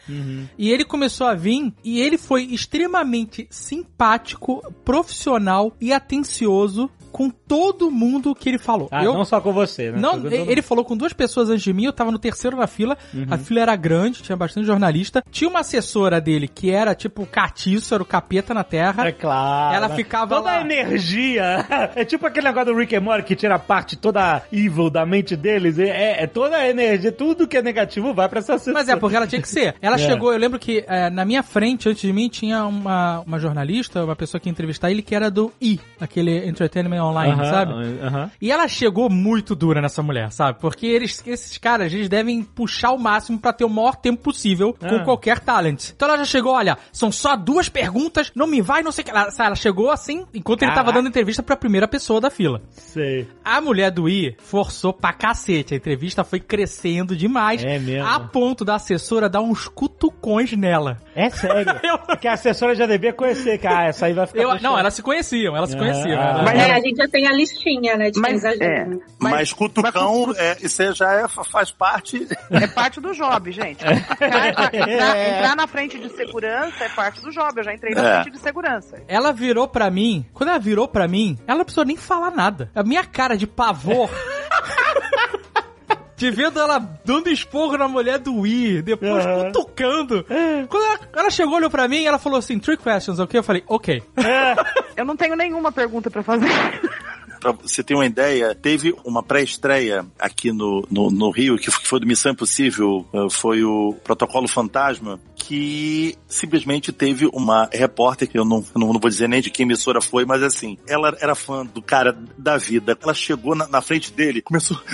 E 0.57 0.71
ele 0.71 0.85
começou 0.85 1.27
a 1.27 1.35
vir, 1.35 1.73
e 1.83 2.01
ele 2.01 2.17
foi 2.17 2.45
extremamente 2.45 3.47
simpático, 3.51 4.63
profissional 4.85 5.75
e 5.81 5.93
atencioso 5.93 6.91
com 7.15 7.31
todo 7.31 7.93
mundo 7.93 8.35
que 8.35 8.49
ele 8.49 8.59
falou. 8.59 8.89
Ah, 8.91 9.05
eu, 9.05 9.15
não 9.15 9.25
só 9.25 9.41
com 9.41 9.53
você, 9.53 9.93
né? 9.93 9.99
não, 10.01 10.27
ele 10.27 10.61
falou 10.61 10.85
com 10.85 10.97
duas 10.97 11.13
pessoas 11.13 11.49
antes 11.49 11.63
de 11.63 11.73
mim, 11.73 11.85
eu 11.85 11.93
tava 11.93 12.11
no 12.11 12.19
terceiro 12.19 12.57
na 12.57 12.67
fila, 12.67 12.99
a 13.31 13.39
fila 13.39 13.61
era 13.61 13.77
grande, 13.77 14.21
tinha 14.21 14.37
bastante 14.37 14.67
jornalista. 14.67 15.23
Tinha 15.31 15.49
uma 15.49 15.61
assessora 15.61 16.21
dele 16.21 16.49
que 16.49 16.73
era 16.73 16.93
tipo 16.93 17.25
catiço, 17.25 17.95
era 17.95 18.03
o 18.03 18.07
capeta 18.07 18.53
na 18.53 18.65
terra. 18.65 19.07
É 19.07 19.13
claro. 19.13 19.77
Ela 19.77 19.89
ficava 19.91 20.35
Toda 20.35 20.51
lá. 20.51 20.59
a 20.59 20.61
energia. 20.63 21.65
É 21.95 22.05
tipo 22.05 22.27
aquele 22.27 22.47
negócio 22.49 22.73
do 22.73 22.79
Rick 22.79 22.97
and 22.97 23.01
Morty 23.03 23.23
que 23.25 23.37
tira 23.37 23.55
a 23.55 23.59
parte 23.59 23.95
toda 23.97 24.43
evil 24.51 24.91
da 24.91 25.07
mente 25.07 25.37
deles. 25.37 25.79
É, 25.79 26.25
é 26.25 26.27
toda 26.27 26.57
a 26.57 26.69
energia, 26.69 27.13
tudo 27.13 27.47
que 27.47 27.57
é 27.57 27.63
negativo 27.63 28.13
vai 28.13 28.29
pra 28.29 28.41
essa 28.41 28.59
Mas 28.73 28.89
é, 28.89 28.97
porque 28.97 29.15
ela 29.17 29.27
tinha 29.27 29.41
que 29.41 29.49
ser. 29.49 29.77
Ela 29.81 29.95
É. 29.95 29.99
chegou, 29.99 30.33
eu 30.33 30.39
lembro 30.39 30.59
que 30.59 30.85
é, 30.89 31.09
na 31.11 31.25
minha 31.25 31.43
frente, 31.43 31.89
antes 31.89 32.03
de 32.03 32.13
mim, 32.13 32.29
tinha 32.29 32.65
uma, 32.65 33.21
uma 33.21 33.39
jornalista, 33.39 34.05
uma 34.05 34.17
pessoa 34.17 34.41
que 34.41 34.49
ia 34.49 34.51
entrevistar 34.51 34.91
ele, 34.91 35.03
que 35.03 35.15
era 35.15 35.31
do 35.31 35.53
I, 35.63 35.79
aquele 36.01 36.49
Entertainment 36.49 37.04
Online, 37.11 37.47
sabe? 37.47 37.73
E 38.41 38.51
ela 38.51 38.67
chegou 38.69 39.09
muito 39.11 39.55
dura 39.55 39.81
nessa 39.81 40.03
mulher, 40.03 40.31
sabe? 40.33 40.59
Porque 40.61 40.87
eles, 40.87 41.23
esses 41.27 41.59
caras, 41.59 41.93
eles 41.93 42.09
devem 42.09 42.43
puxar 42.43 42.93
o 42.93 42.99
máximo 42.99 43.39
pra 43.39 43.53
ter 43.53 43.65
o 43.65 43.69
maior 43.71 43.97
tempo 43.97 44.23
possível 44.23 44.73
com 44.79 44.97
Ah. 44.97 45.05
qualquer 45.05 45.39
talent. 45.41 45.91
Então 45.95 46.09
ela 46.09 46.19
já 46.19 46.25
chegou, 46.25 46.53
olha, 46.55 46.77
são 46.93 47.11
só 47.13 47.37
duas 47.37 47.69
perguntas, 47.69 48.31
não 48.35 48.47
me 48.47 48.61
vai, 48.63 48.83
não 48.83 48.93
sei 48.93 49.03
o 49.03 49.05
que. 49.07 49.11
Ela, 49.11 49.29
ela 49.39 49.55
chegou 49.55 49.91
assim, 49.91 50.25
enquanto 50.35 50.63
ele 50.63 50.71
tava 50.73 50.85
Caraca. 50.87 50.99
dando 50.99 51.09
entrevista 51.09 51.43
pra 51.43 51.57
primeira 51.57 51.87
pessoa 51.89 52.21
da 52.21 52.31
fila. 52.31 52.63
Sei. 52.71 53.29
A 53.45 53.61
mulher 53.61 53.91
do 53.91 54.09
I 54.09 54.37
forçou 54.39 54.93
pra 54.93 55.13
cacete. 55.13 55.75
A 55.75 55.77
entrevista 55.77 56.25
foi 56.25 56.41
crescendo 56.41 57.17
demais. 57.17 57.63
É 57.65 57.79
mesmo? 57.79 58.09
A 58.09 58.21
ponto 58.21 58.65
da 58.65 58.75
assessora 58.77 59.29
dar 59.29 59.41
uns 59.41 59.69
cutucões 59.69 60.53
nela. 60.53 60.99
É 61.15 61.31
sério. 61.31 61.75
Eu- 61.85 61.99
Porque 61.99 62.27
a 62.29 62.33
assessora 62.35 62.75
já 62.75 62.87
devia 62.87 63.13
conhecer 63.13 63.59
que 63.59 63.67
ah, 63.67 63.85
essa 63.85 64.07
aí 64.07 64.13
vai 64.13 64.27
ficar. 64.27 64.41
Eu- 64.43 64.61
não, 64.61 64.79
elas 64.79 64.95
se 64.95 65.03
conheciam, 65.03 65.57
elas 65.57 65.71
se 65.71 65.77
Ah. 65.77 65.79
conheciam. 65.79 66.17
Mas 66.17 66.29
Ela- 66.35 66.43
Mas 66.45 66.59
É, 66.61 66.65
ela- 66.65 66.75
a 66.77 66.81
gente 66.81 66.94
já 66.97 67.09
tem 67.09 67.27
a 67.27 67.33
listinha, 67.33 67.97
né? 67.97 68.11
De 68.11 68.21
Mas, 68.21 68.29
quem 68.43 68.51
exagera. 68.51 68.73
é, 68.83 68.85
Mas, 69.19 69.33
Mas- 69.33 69.53
cutucão, 69.53 70.27
mas- 70.29 70.39
é, 70.39 70.57
isso 70.61 70.83
aí 70.83 70.93
já 70.95 71.13
é, 71.13 71.29
faz 71.29 71.71
parte. 71.71 72.27
É 72.51 72.67
parte 72.67 73.01
do 73.01 73.13
job, 73.13 73.51
gente. 73.53 73.85
Entrar, 73.85 74.49
entrar- 74.75 75.29
entrar 75.29 75.57
na 75.57 75.67
frente 75.67 75.99
de 75.99 76.09
segurança 76.11 76.85
é 76.85 76.89
parte 76.91 77.21
do 77.21 77.31
job. 77.31 77.53
Eu 77.57 77.65
já 77.65 77.75
entrei 77.75 77.95
na 77.95 78.01
É. 78.09 78.23
frente 78.23 78.35
de 78.35 78.41
segurança. 78.41 79.03
Ela 79.09 79.33
virou 79.33 79.67
pra 79.69 79.91
mim, 79.91 80.25
quando 80.33 80.51
ela 80.51 80.59
virou 80.59 80.87
pra 80.89 81.09
mim, 81.09 81.39
ela 81.47 81.59
não 81.59 81.65
precisou 81.65 81.85
nem 81.85 81.97
falar 81.97 82.31
nada. 82.31 82.71
A 82.75 82.83
minha 82.83 83.05
cara 83.05 83.37
de 83.37 83.47
pavor. 83.47 84.09
De 86.17 86.31
vendo 86.31 86.61
ela 86.61 86.79
dando 87.05 87.29
esporro 87.29 87.77
na 87.77 87.89
mulher 87.89 88.19
do 88.19 88.41
Wii, 88.41 88.83
depois 88.83 89.25
Aham. 89.27 89.47
cutucando. 89.47 90.25
Quando 90.69 90.85
ela, 90.85 90.99
ela 91.17 91.31
chegou, 91.31 91.57
olhou 91.57 91.69
pra 91.71 91.89
mim, 91.89 92.05
ela 92.05 92.19
falou 92.19 92.39
assim, 92.39 92.59
three 92.59 92.77
questions, 92.77 93.19
ok? 93.19 93.39
Eu 93.41 93.43
falei, 93.45 93.65
ok. 93.67 94.03
Eu 94.97 95.05
não 95.05 95.17
tenho 95.17 95.35
nenhuma 95.35 95.73
pergunta 95.73 96.11
pra 96.11 96.23
fazer. 96.23 96.47
Pra 97.45 97.53
você 97.53 97.85
ter 97.85 97.95
uma 97.95 98.07
ideia, 98.07 98.55
teve 98.55 98.97
uma 99.05 99.23
pré-estreia 99.23 100.07
aqui 100.19 100.51
no, 100.51 100.83
no, 100.91 101.11
no 101.11 101.31
Rio, 101.31 101.59
que 101.59 101.71
foi 101.71 102.01
do 102.01 102.07
Missão 102.07 102.33
Impossível, 102.33 103.07
eh, 103.13 103.27
foi 103.31 103.63
o 103.63 103.93
Protocolo 104.03 104.49
Fantasma, 104.49 105.21
que 105.37 106.17
simplesmente 106.27 106.91
teve 106.91 107.29
uma 107.35 107.69
repórter, 107.71 108.27
que 108.27 108.39
eu 108.39 108.47
não, 108.47 108.65
eu 108.75 108.81
não 108.81 108.99
vou 108.99 109.11
dizer 109.11 109.29
nem 109.29 109.43
de 109.43 109.51
que 109.51 109.63
emissora 109.63 110.01
foi, 110.01 110.25
mas 110.25 110.43
assim, 110.43 110.79
ela 110.89 111.15
era 111.21 111.35
fã 111.35 111.67
do 111.67 111.83
cara 111.83 112.17
da 112.39 112.57
vida. 112.57 112.97
Ela 113.03 113.13
chegou 113.13 113.55
na, 113.55 113.69
na 113.69 113.83
frente 113.83 114.11
dele, 114.11 114.41
começou. 114.41 114.81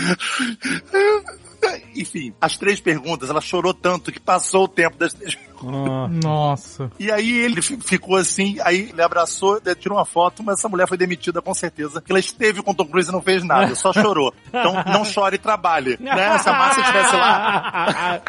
Enfim, 1.94 2.34
as 2.40 2.58
três 2.58 2.80
perguntas, 2.80 3.30
ela 3.30 3.40
chorou 3.40 3.72
tanto 3.72 4.10
que 4.10 4.18
passou 4.18 4.64
o 4.64 4.68
tempo 4.68 4.96
das 4.98 5.12
três 5.12 5.36
Ah, 5.62 6.08
Nossa. 6.22 6.90
E 6.98 7.10
aí 7.10 7.30
ele 7.38 7.60
fi- 7.62 7.78
ficou 7.80 8.16
assim, 8.16 8.56
aí 8.62 8.88
ele 8.92 9.02
abraçou, 9.02 9.60
tirou 9.78 9.98
uma 9.98 10.04
foto, 10.04 10.42
mas 10.42 10.58
essa 10.58 10.68
mulher 10.68 10.86
foi 10.88 10.96
demitida 10.96 11.40
com 11.42 11.52
certeza, 11.54 12.00
que 12.00 12.10
ela 12.12 12.18
esteve 12.18 12.62
com 12.62 12.70
o 12.70 12.74
Tom 12.74 12.86
Cruise 12.86 13.08
e 13.08 13.12
não 13.12 13.22
fez 13.22 13.42
nada, 13.44 13.74
só 13.74 13.92
chorou. 13.92 14.32
Então 14.48 14.74
não 14.86 15.04
chore 15.04 15.36
e 15.36 15.38
trabalhe, 15.38 15.96
né? 16.00 16.38
Se 16.38 16.48
a 16.48 16.52
Márcia 16.52 16.80
estivesse 16.80 17.16
lá, 17.16 18.20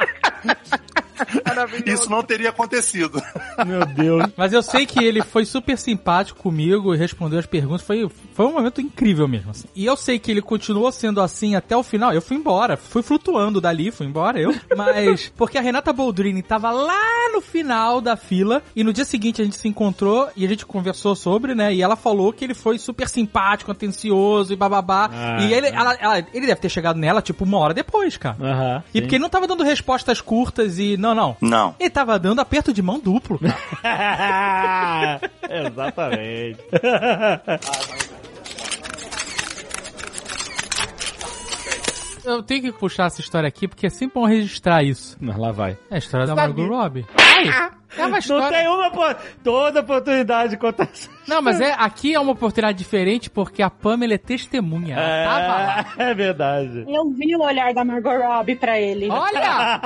isso 1.86 2.10
não 2.10 2.24
teria 2.24 2.50
acontecido. 2.50 3.22
Meu 3.66 3.86
Deus. 3.86 4.26
Mas 4.38 4.54
eu 4.54 4.62
sei 4.62 4.86
que 4.86 5.04
ele 5.04 5.22
foi 5.22 5.46
super 5.46 5.78
simpático 5.78 6.40
comigo 6.40 6.94
e 6.94 6.98
respondeu 6.98 7.40
as 7.40 7.46
perguntas. 7.46 7.82
Foi, 7.82 8.10
foi 8.34 8.46
um 8.46 8.54
momento 8.54 8.82
incrível 8.82 9.28
mesmo. 9.28 9.52
assim. 9.52 9.68
E 9.76 9.86
eu 9.86 9.96
sei 9.96 10.20
que 10.20 10.32
ele 10.32 10.42
continuou 10.42 10.92
sendo 10.92 11.22
assim 11.22 11.56
até 11.56 11.76
o 11.76 11.84
final. 11.84 12.14
Eu 12.14 12.22
fui 12.22 12.38
embora, 12.38 12.78
fui 12.78 13.02
flutuando 13.02 13.60
dali, 13.62 13.92
fui 13.92 14.06
embora 14.08 14.40
eu. 14.40 14.54
Mas 14.76 15.32
porque 15.36 15.58
a 15.58 15.62
Renata 15.62 15.92
Boldrini 15.94 16.42
tava 16.42 16.72
lá 16.72 17.30
no 17.34 17.42
final 17.42 18.02
da 18.02 18.16
fila 18.16 18.62
e 18.76 18.84
no 18.84 18.92
dia 18.94 19.06
seguinte 19.06 19.42
a 19.42 19.46
gente 19.46 19.58
se 19.58 19.68
encontrou 19.68 20.30
e 20.36 20.46
a 20.46 20.48
gente 20.50 20.66
conversou 20.66 21.16
sobre, 21.16 21.54
né? 21.56 21.74
E 21.74 21.82
ela 21.82 21.96
falou 21.96 22.32
que 22.34 22.44
ele 22.44 22.54
foi 22.54 22.78
super 22.78 23.08
simpático, 23.08 23.72
atencioso 23.72 24.54
e 24.54 24.56
bababá. 24.56 25.10
Ah, 25.12 25.42
e 25.42 25.54
ele, 25.54 25.68
ah. 25.68 25.72
ela- 25.76 25.98
ela- 26.00 26.18
ele 26.34 26.48
deve 26.48 26.62
ter 26.62 26.70
chegado 26.70 26.98
nela 26.98 27.22
tipo 27.22 27.44
uma 27.44 27.58
hora 27.58 27.74
depois, 27.74 28.18
cara. 28.18 28.38
Aham. 28.42 28.84
E 28.94 29.02
porque 29.02 29.16
ele 29.16 29.22
não 29.22 29.30
tava 29.30 29.48
dando 29.48 29.64
respostas 29.64 30.22
curtas 30.22 30.78
e. 30.80 30.98
Não, 30.98 31.14
não. 31.16 31.36
Não. 31.42 31.76
Ele 31.80 31.90
tava 31.90 32.18
dando 32.20 32.40
aperto 32.40 32.74
de 32.74 32.82
mão 32.82 33.00
duplo. 33.00 33.40
Exatamente. 35.50 36.60
Eu 42.24 42.44
tenho 42.44 42.62
que 42.62 42.72
puxar 42.74 43.08
essa 43.08 43.20
história 43.20 43.48
aqui 43.48 43.68
porque 43.68 43.88
é 43.88 43.90
sempre 43.90 44.14
bom 44.20 44.26
registrar 44.26 44.84
isso. 44.84 45.18
Mas 45.20 45.38
lá 45.38 45.52
vai. 45.52 45.78
É 45.90 45.96
a 45.96 45.98
história 45.98 46.28
da? 46.28 46.36
Margot 46.36 46.68
Robbie. 46.68 47.06
É 47.98 48.02
uma 48.02 48.10
Não 48.10 48.18
história... 48.20 48.58
tem 48.58 48.68
uma, 48.68 49.16
toda 49.44 49.82
oportunidade 49.82 50.52
de 50.52 50.58
contar 50.58 50.84
essa 50.84 51.10
Não, 51.28 51.42
mas 51.42 51.60
é, 51.62 51.74
aqui 51.78 52.14
é 52.14 52.20
uma 52.20 52.32
oportunidade 52.32 52.78
diferente 52.78 53.30
porque 53.30 53.62
a 53.62 53.70
Pamela 53.70 54.14
é 54.14 54.18
testemunha. 54.18 54.96
Ela 54.96 55.26
tava 55.26 55.64
lá. 55.64 55.86
É, 55.98 56.12
é 56.12 56.14
verdade. 56.14 56.86
Eu 56.88 57.10
vi 57.12 57.36
o 57.36 57.42
olhar 57.42 57.74
da 57.74 57.84
Margot 57.84 58.18
Robbie 58.18 58.56
pra 58.56 58.80
ele. 58.80 59.10
Olha! 59.10 59.82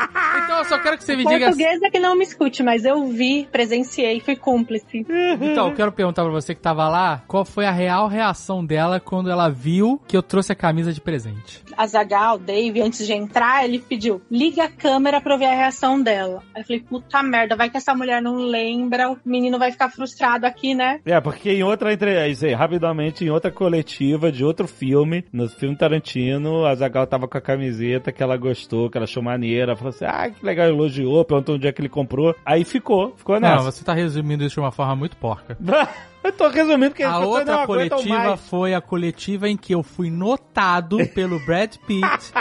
Então 0.42 0.58
eu 0.58 0.64
só 0.64 0.78
quero 0.78 0.96
que 0.96 1.04
você 1.04 1.16
me 1.16 1.24
diga... 1.24 1.46
Portuguesa 1.46 1.90
que 1.90 1.98
não 1.98 2.16
me 2.16 2.24
escute, 2.24 2.62
mas 2.62 2.84
eu 2.84 3.06
vi, 3.08 3.48
presenciei, 3.52 4.20
fui 4.20 4.34
cúmplice. 4.34 5.06
Então, 5.40 5.68
eu 5.68 5.74
quero 5.74 5.92
perguntar 5.92 6.22
pra 6.22 6.32
você 6.32 6.54
que 6.54 6.60
tava 6.60 6.88
lá, 6.88 7.22
qual 7.28 7.44
foi 7.44 7.66
a 7.66 7.70
real 7.70 8.08
reação 8.08 8.64
dela 8.64 8.98
quando 8.98 9.30
ela 9.30 9.48
viu 9.48 10.00
que 10.08 10.16
eu 10.16 10.22
trouxe 10.22 10.52
a 10.52 10.56
camisa 10.56 10.92
de 10.92 11.00
presente? 11.00 11.62
A 11.76 11.86
Zagal, 11.86 12.38
Dave, 12.38 12.80
antes 12.80 13.06
de 13.06 13.12
entrar, 13.12 13.64
ele 13.64 13.78
pediu: 13.78 14.20
liga 14.30 14.64
a 14.64 14.68
câmera 14.68 15.20
pra 15.20 15.34
eu 15.34 15.38
ver 15.38 15.46
a 15.46 15.54
reação 15.54 16.00
dela. 16.00 16.42
Aí 16.54 16.62
eu 16.62 16.66
falei, 16.66 16.80
puta 16.80 17.22
merda, 17.22 17.56
vai 17.56 17.70
que 17.70 17.76
essa 17.76 17.94
mulher 17.94 18.20
não 18.20 18.36
lembra, 18.36 19.10
o 19.10 19.18
menino 19.24 19.58
vai 19.58 19.70
ficar 19.70 19.88
frustrado 19.90 20.46
aqui, 20.46 20.69
né? 20.74 21.00
É, 21.04 21.20
porque 21.20 21.50
em 21.50 21.62
outra 21.62 21.92
entrevista, 21.92 22.54
rapidamente, 22.56 23.24
em 23.24 23.30
outra 23.30 23.50
coletiva 23.50 24.30
de 24.30 24.44
outro 24.44 24.66
filme, 24.66 25.24
no 25.32 25.48
filme 25.48 25.76
Tarantino, 25.76 26.64
a 26.64 26.74
Zagal 26.74 27.06
tava 27.06 27.28
com 27.28 27.38
a 27.38 27.40
camiseta 27.40 28.12
que 28.12 28.22
ela 28.22 28.36
gostou, 28.36 28.90
que 28.90 28.96
ela 28.98 29.04
achou 29.04 29.22
maneira, 29.22 29.76
falou 29.76 29.90
assim, 29.90 30.04
ah, 30.04 30.30
que 30.30 30.44
legal, 30.44 30.68
elogiou, 30.68 31.24
perguntou 31.24 31.54
onde 31.56 31.66
é 31.66 31.72
que 31.72 31.80
ele 31.80 31.88
comprou. 31.88 32.34
Aí 32.44 32.64
ficou, 32.64 33.14
ficou 33.16 33.38
Não, 33.40 33.48
nessa. 33.48 33.70
você 33.70 33.84
tá 33.84 33.92
resumindo 33.92 34.44
isso 34.44 34.54
de 34.54 34.60
uma 34.60 34.72
forma 34.72 34.96
muito 34.96 35.16
porca. 35.16 35.56
Eu 36.22 36.32
tô 36.32 36.48
resumindo 36.48 36.90
porque 36.90 37.02
A 37.02 37.18
outra 37.18 37.66
coletiva 37.66 38.18
mais. 38.18 38.40
foi 38.48 38.74
a 38.74 38.80
coletiva 38.80 39.48
em 39.48 39.56
que 39.56 39.74
eu 39.74 39.82
fui 39.82 40.10
notado 40.10 40.98
pelo 41.14 41.38
Brad 41.46 41.76
Pitt, 41.86 42.32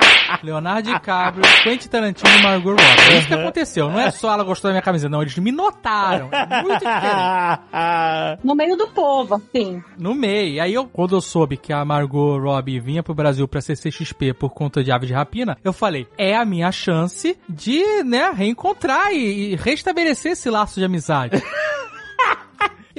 Leonardo 0.44 0.92
DiCaprio, 0.92 1.44
Quentin 1.64 1.88
Tarantino 1.88 2.30
e 2.30 2.42
Margot 2.44 2.72
Robbie. 2.72 2.84
É 3.14 3.18
isso 3.20 3.28
que 3.28 3.34
aconteceu. 3.34 3.90
Não 3.90 4.00
é 4.00 4.12
só 4.12 4.34
ela 4.34 4.44
gostou 4.44 4.70
da 4.70 4.74
minha 4.74 4.82
camisa, 4.82 5.08
não. 5.08 5.22
Eles 5.22 5.38
me 5.38 5.52
notaram. 5.52 6.30
É 6.32 6.62
muito 6.62 6.80
diferente. 6.80 8.40
No 8.44 8.56
meio 8.56 8.76
do 8.76 8.88
povo, 8.90 9.36
assim. 9.36 9.82
No 9.98 10.14
meio. 10.14 10.54
E 10.56 10.60
aí, 10.60 10.74
eu, 10.74 10.86
quando 10.88 11.16
eu 11.16 11.22
soube 11.22 11.58
que 11.58 11.72
a 11.74 11.84
Margot 11.84 12.38
Robbie 12.38 12.80
vinha 12.80 13.02
pro 13.04 13.14
Brasil 13.14 13.48
pra 13.48 13.62
CCXP 13.62 14.34
por 14.34 14.50
conta 14.52 14.84
de 14.84 14.92
Ave 14.92 15.08
de 15.08 15.14
Rapina, 15.14 15.58
eu 15.64 15.74
falei, 15.74 16.08
é 16.18 16.36
a 16.36 16.46
minha 16.46 16.72
chance 16.72 17.38
de, 17.48 18.04
né, 18.04 18.32
reencontrar 18.36 19.12
e, 19.12 19.54
e 19.54 19.56
restabelecer 19.56 20.34
esse 20.34 20.50
laço 20.50 20.80
de 20.80 20.86
amizade. 20.86 21.42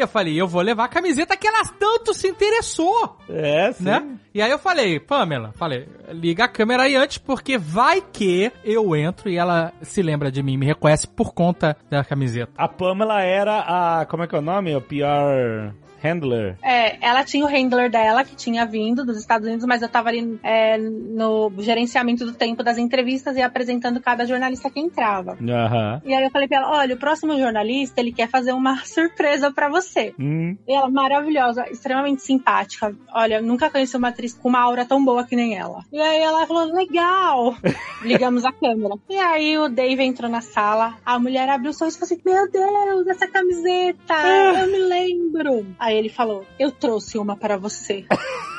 E 0.00 0.02
eu 0.02 0.08
falei, 0.08 0.40
eu 0.40 0.48
vou 0.48 0.62
levar 0.62 0.84
a 0.84 0.88
camiseta 0.88 1.36
que 1.36 1.46
ela 1.46 1.62
tanto 1.78 2.14
se 2.14 2.26
interessou, 2.26 3.18
É, 3.28 3.70
sim. 3.72 3.84
né? 3.84 4.02
E 4.34 4.40
aí 4.40 4.50
eu 4.50 4.58
falei, 4.58 4.98
Pamela, 4.98 5.52
falei, 5.56 5.86
liga 6.10 6.44
a 6.44 6.48
câmera 6.48 6.84
aí 6.84 6.96
antes, 6.96 7.18
porque 7.18 7.58
vai 7.58 8.00
que 8.00 8.50
eu 8.64 8.96
entro 8.96 9.28
e 9.28 9.36
ela 9.36 9.74
se 9.82 10.00
lembra 10.00 10.32
de 10.32 10.42
mim, 10.42 10.56
me 10.56 10.64
reconhece 10.64 11.06
por 11.06 11.34
conta 11.34 11.76
da 11.90 12.02
camiseta. 12.02 12.50
A 12.56 12.66
Pamela 12.66 13.20
era 13.20 13.58
a, 14.00 14.06
como 14.06 14.22
é 14.22 14.26
que 14.26 14.34
é 14.34 14.38
o 14.38 14.42
nome? 14.42 14.74
O 14.74 14.80
PR 14.80 15.74
handler. 16.02 16.56
É, 16.62 16.96
ela 17.00 17.24
tinha 17.24 17.44
o 17.44 17.48
handler 17.48 17.90
dela, 17.90 18.24
que 18.24 18.34
tinha 18.36 18.64
vindo 18.66 19.04
dos 19.04 19.18
Estados 19.18 19.46
Unidos, 19.46 19.66
mas 19.66 19.82
eu 19.82 19.88
tava 19.88 20.08
ali 20.08 20.38
é, 20.42 20.78
no 20.78 21.52
gerenciamento 21.58 22.24
do 22.24 22.32
tempo 22.32 22.62
das 22.62 22.78
entrevistas 22.78 23.36
e 23.36 23.42
apresentando 23.42 24.00
cada 24.00 24.26
jornalista 24.26 24.70
que 24.70 24.80
entrava. 24.80 25.36
Aham. 25.40 26.02
E 26.04 26.14
aí 26.14 26.24
eu 26.24 26.30
falei 26.30 26.48
pra 26.48 26.58
ela, 26.58 26.70
olha, 26.70 26.94
o 26.94 26.98
próximo 26.98 27.38
jornalista, 27.38 28.00
ele 28.00 28.12
quer 28.12 28.28
fazer 28.28 28.52
uma 28.52 28.78
surpresa 28.84 29.50
pra 29.52 29.68
você. 29.68 30.14
Hum. 30.18 30.56
E 30.66 30.72
ela, 30.72 30.90
maravilhosa, 30.90 31.64
extremamente 31.70 32.22
simpática. 32.22 32.94
Olha, 33.12 33.36
eu 33.36 33.42
nunca 33.42 33.70
conheci 33.70 33.96
uma 33.96 34.08
atriz 34.08 34.34
com 34.34 34.48
uma 34.48 34.60
aura 34.60 34.84
tão 34.84 35.04
boa 35.04 35.24
que 35.24 35.36
nem 35.36 35.56
ela. 35.56 35.84
E 35.92 36.00
aí 36.00 36.20
ela 36.20 36.46
falou, 36.46 36.72
legal. 36.72 37.54
Ligamos 38.02 38.44
a 38.44 38.52
câmera. 38.52 38.94
E 39.08 39.16
aí 39.16 39.58
o 39.58 39.68
Dave 39.68 40.02
entrou 40.02 40.30
na 40.30 40.40
sala, 40.40 40.96
a 41.04 41.18
mulher 41.18 41.48
abriu 41.48 41.70
o 41.70 41.74
sorriso 41.74 41.96
e 41.96 42.00
falou 42.00 42.12
assim, 42.12 42.22
meu 42.24 42.50
Deus, 42.50 43.06
essa 43.06 43.26
camiseta, 43.28 44.14
eu 44.60 44.66
me 44.66 44.78
lembro. 44.78 45.66
Aí 45.78 45.89
ele 45.98 46.08
falou, 46.08 46.46
eu 46.58 46.70
trouxe 46.70 47.18
uma 47.18 47.36
para 47.36 47.56
você. 47.56 48.04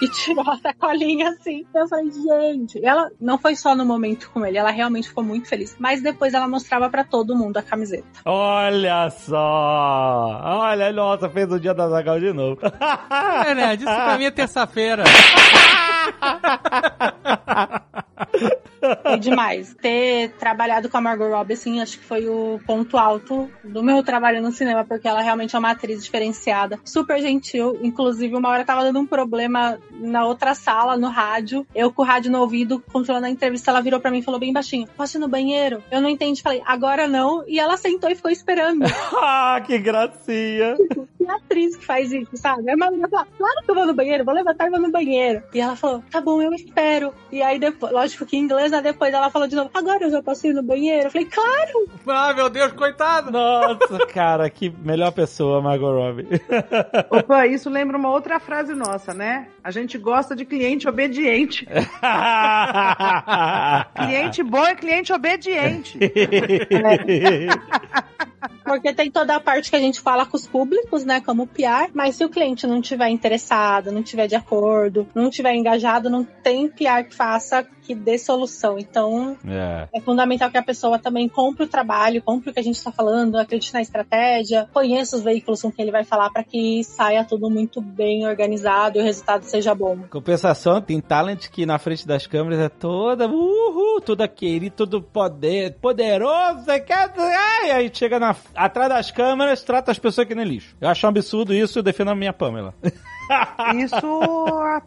e 0.02 0.10
tirou 0.10 0.50
a 0.50 0.58
sacolinha 0.58 1.30
assim. 1.30 1.66
Eu 1.74 1.88
falei, 1.88 2.12
gente. 2.12 2.80
E 2.80 2.86
ela 2.86 3.10
não 3.20 3.38
foi 3.38 3.56
só 3.56 3.76
no 3.76 3.86
momento 3.86 4.30
com 4.32 4.46
ele, 4.46 4.58
ela 4.58 4.72
realmente 4.72 5.10
ficou 5.10 5.24
muito 5.24 5.48
feliz. 5.48 5.76
Mas 5.80 6.02
depois 6.02 6.34
ela 6.34 6.48
mostrava 6.48 6.90
pra 6.90 7.04
todo 7.04 7.36
mundo 7.36 7.58
a 7.58 7.62
camiseta. 7.62 8.08
Olha 8.26 9.10
só! 9.12 10.42
Olha, 10.44 10.92
nossa, 10.92 11.30
fez 11.30 11.52
o 11.52 11.60
dia 11.60 11.74
da 11.74 11.88
Zagal 11.88 12.20
de 12.20 12.34
novo. 12.34 12.60
É, 13.46 13.54
né? 13.54 13.76
Isso 13.76 13.86
pra 13.86 14.18
mim 14.18 14.26
é 14.26 14.32
terça-feira. 14.32 15.04
Foi 19.12 19.20
demais. 19.20 19.76
Ter 19.82 20.30
trabalhado 20.39 20.89
com 20.89 20.97
a 20.97 21.01
Margot 21.01 21.30
Robbie, 21.30 21.53
assim, 21.53 21.82
acho 21.82 21.99
que 21.99 22.05
foi 22.05 22.28
o 22.28 22.59
ponto 22.66 22.97
alto 22.97 23.49
do 23.64 23.84
meu 23.84 24.03
trabalho 24.03 24.41
no 24.41 24.51
cinema, 24.51 24.84
porque 24.86 25.07
ela 25.07 25.22
realmente 25.22 25.55
é 25.55 25.59
uma 25.59 25.72
atriz 25.72 26.03
diferenciada, 26.03 26.80
super 26.84 27.20
gentil. 27.20 27.78
Inclusive, 27.82 28.36
uma 28.36 28.49
hora 28.49 28.66
tava 28.66 28.84
dando 28.84 28.99
um 28.99 29.05
problema 29.05 29.80
na 29.91 30.26
outra 30.26 30.53
sala, 30.53 30.97
no 30.97 31.09
rádio. 31.09 31.66
Eu 31.74 31.91
com 31.91 32.01
o 32.01 32.05
rádio 32.05 32.32
no 32.32 32.39
ouvido, 32.39 32.84
controlando 32.91 33.28
a 33.28 33.30
entrevista, 33.30 33.72
ela 33.72 33.82
virou 33.82 33.99
pra 33.99 34.12
mim 34.12 34.20
e 34.20 34.24
falou 34.24 34.39
bem 34.39 34.53
baixinho: 34.53 34.88
Posso 34.95 35.18
ir 35.18 35.20
no 35.20 35.28
banheiro? 35.28 35.84
Eu 35.91 36.01
não 36.01 36.09
entendi. 36.09 36.41
Falei, 36.41 36.62
agora 36.66 37.07
não. 37.07 37.43
E 37.47 37.59
ela 37.59 37.78
sentou 37.78 38.09
e 38.09 38.16
ficou 38.16 38.32
esperando. 38.32 38.86
ah, 39.22 39.62
que 39.66 39.78
gracinha! 39.78 40.76
Que 41.32 41.32
atriz 41.32 41.78
que 41.78 41.86
faz 41.86 42.12
isso, 42.12 42.36
sabe? 42.36 42.68
Aí 42.68 42.74
a 42.74 42.78
Margot 42.78 43.08
falou, 43.10 43.26
claro 43.38 43.56
que 43.64 43.72
eu 43.72 43.76
vou 43.76 43.86
no 43.86 43.94
banheiro, 43.94 44.26
vou 44.26 44.34
levantar 44.34 44.68
e 44.68 44.70
vou 44.70 44.82
no 44.82 44.92
banheiro. 44.92 45.42
E 45.54 45.62
ela 45.62 45.76
falou, 45.76 46.04
tá 46.12 46.20
bom, 46.20 46.42
eu 46.42 46.52
espero. 46.54 47.14
E 47.32 47.42
aí 47.42 47.58
depois, 47.60 47.94
lógico 47.94 48.26
que 48.26 48.36
em 48.36 48.42
inglês, 48.42 48.72
né, 48.72 48.82
depois 48.82 49.14
ela 49.14 49.30
falou 49.30 49.48
de 49.48 49.56
novo, 49.56 49.70
agora 49.74 50.04
eu 50.04 50.12
já 50.12 50.22
posso 50.22 50.48
ir 50.48 50.54
no 50.54 50.64
banheiro? 50.64 51.08
Eu 51.08 51.12
falei, 51.12 51.28
claro! 51.28 51.88
Ah, 52.08 52.34
meu 52.34 52.50
Deus, 52.50 52.74
coitado. 52.74 53.32
Nossa, 53.32 54.06
cara, 54.08 54.50
que 54.50 54.70
melhor 54.70 55.12
pessoa, 55.12 55.62
Margot 55.62 55.92
Robbie. 55.92 56.28
Opa, 57.10 57.48
isso 57.48 57.70
lembra 57.70 57.98
uma 57.98 58.10
outra 58.10 58.40
frase 58.40 58.74
nossa, 58.74 59.14
né? 59.14 59.48
A 59.64 59.72
gente 59.72 59.98
gosta 59.98 60.36
de 60.36 60.44
cliente 60.44 60.90
obediente. 60.90 61.66
Cliente 63.96 64.44
bom 64.44 64.66
é 64.66 64.76
cliente 64.76 65.14
obediente. 65.14 65.98
Porque 68.64 68.94
tem 68.94 69.12
toda 69.12 69.36
a 69.36 69.39
parte 69.39 69.70
que 69.70 69.76
a 69.76 69.80
gente 69.80 70.00
fala 70.00 70.26
com 70.26 70.36
os 70.36 70.48
públicos, 70.48 71.06
né, 71.06 71.22
como 71.22 71.48
PR, 71.48 71.92
mas 71.94 72.16
se 72.16 72.26
o 72.26 72.30
cliente 72.30 72.66
não 72.66 72.82
tiver 72.82 73.10
interessado, 73.10 73.92
não 73.92 74.04
tiver 74.04 74.28
de 74.28 74.36
acordo, 74.36 75.08
não 75.14 75.30
tiver 75.30 75.54
engajado, 75.54 76.10
não 76.10 76.24
tem 76.24 76.68
PR 76.68 77.04
que 77.08 77.16
faça 77.16 77.64
que 77.92 77.96
dê 77.96 78.18
solução. 78.18 78.80
Então, 78.80 79.38
é. 79.46 79.88
é 79.94 80.00
fundamental 80.00 80.50
que 80.50 80.58
a 80.58 80.64
pessoa 80.64 80.98
também 80.98 81.28
compre 81.28 81.66
o 81.66 81.68
trabalho, 81.68 82.22
compre 82.22 82.50
o 82.50 82.54
que 82.54 82.60
a 82.60 82.64
gente 82.64 82.78
está 82.78 82.92
falando, 82.92 83.38
acredite 83.38 83.74
na 83.74 83.82
estratégia, 83.82 84.70
conheça 84.74 85.18
os 85.18 85.24
veículos 85.24 85.62
com 85.62 85.72
quem 85.72 85.84
ele 85.84 85.92
vai 85.92 86.06
falar 86.06 86.30
para 86.30 86.44
que 86.44 86.84
saia 86.86 87.26
tudo 87.26 87.50
muito 87.50 87.82
bem 87.82 88.26
organizado 88.26 88.98
e 88.98 89.02
o 89.02 89.04
resultado 89.04 89.44
seja 89.44 89.76
bom. 89.76 89.98
Compensação, 90.10 90.82
tem 90.82 91.02
talent 91.02 91.50
que 91.50 91.66
na 91.66 91.78
frente 91.78 92.08
das 92.08 92.26
câmeras 92.26 92.60
é 92.60 92.70
toda, 92.70 93.28
uhul, 93.28 94.00
toda 94.00 94.28
querida, 94.28 94.74
todo 94.76 95.02
poder, 95.02 95.76
poderoso, 95.82 96.64
você 96.64 96.80
quer, 96.80 97.12
ai, 97.18 97.72
aí 97.72 97.92
chega 97.94 98.20
na, 98.20 98.36
atrás 98.56 98.89
das 98.89 99.12
câmeras, 99.12 99.64
trata 99.64 99.92
as 99.92 100.00
pessoas 100.00 100.26
que 100.26 100.36
nem 100.36 100.46
lixo. 100.46 100.76
Eu 100.80 100.88
acho 100.88 101.06
um 101.06 101.10
absurdo 101.10 101.54
isso, 101.54 101.80
eu 101.80 101.84
defendo 101.84 102.12
a 102.12 102.16
minha 102.16 102.32
Pamela. 102.32 102.74
Isso 103.76 104.20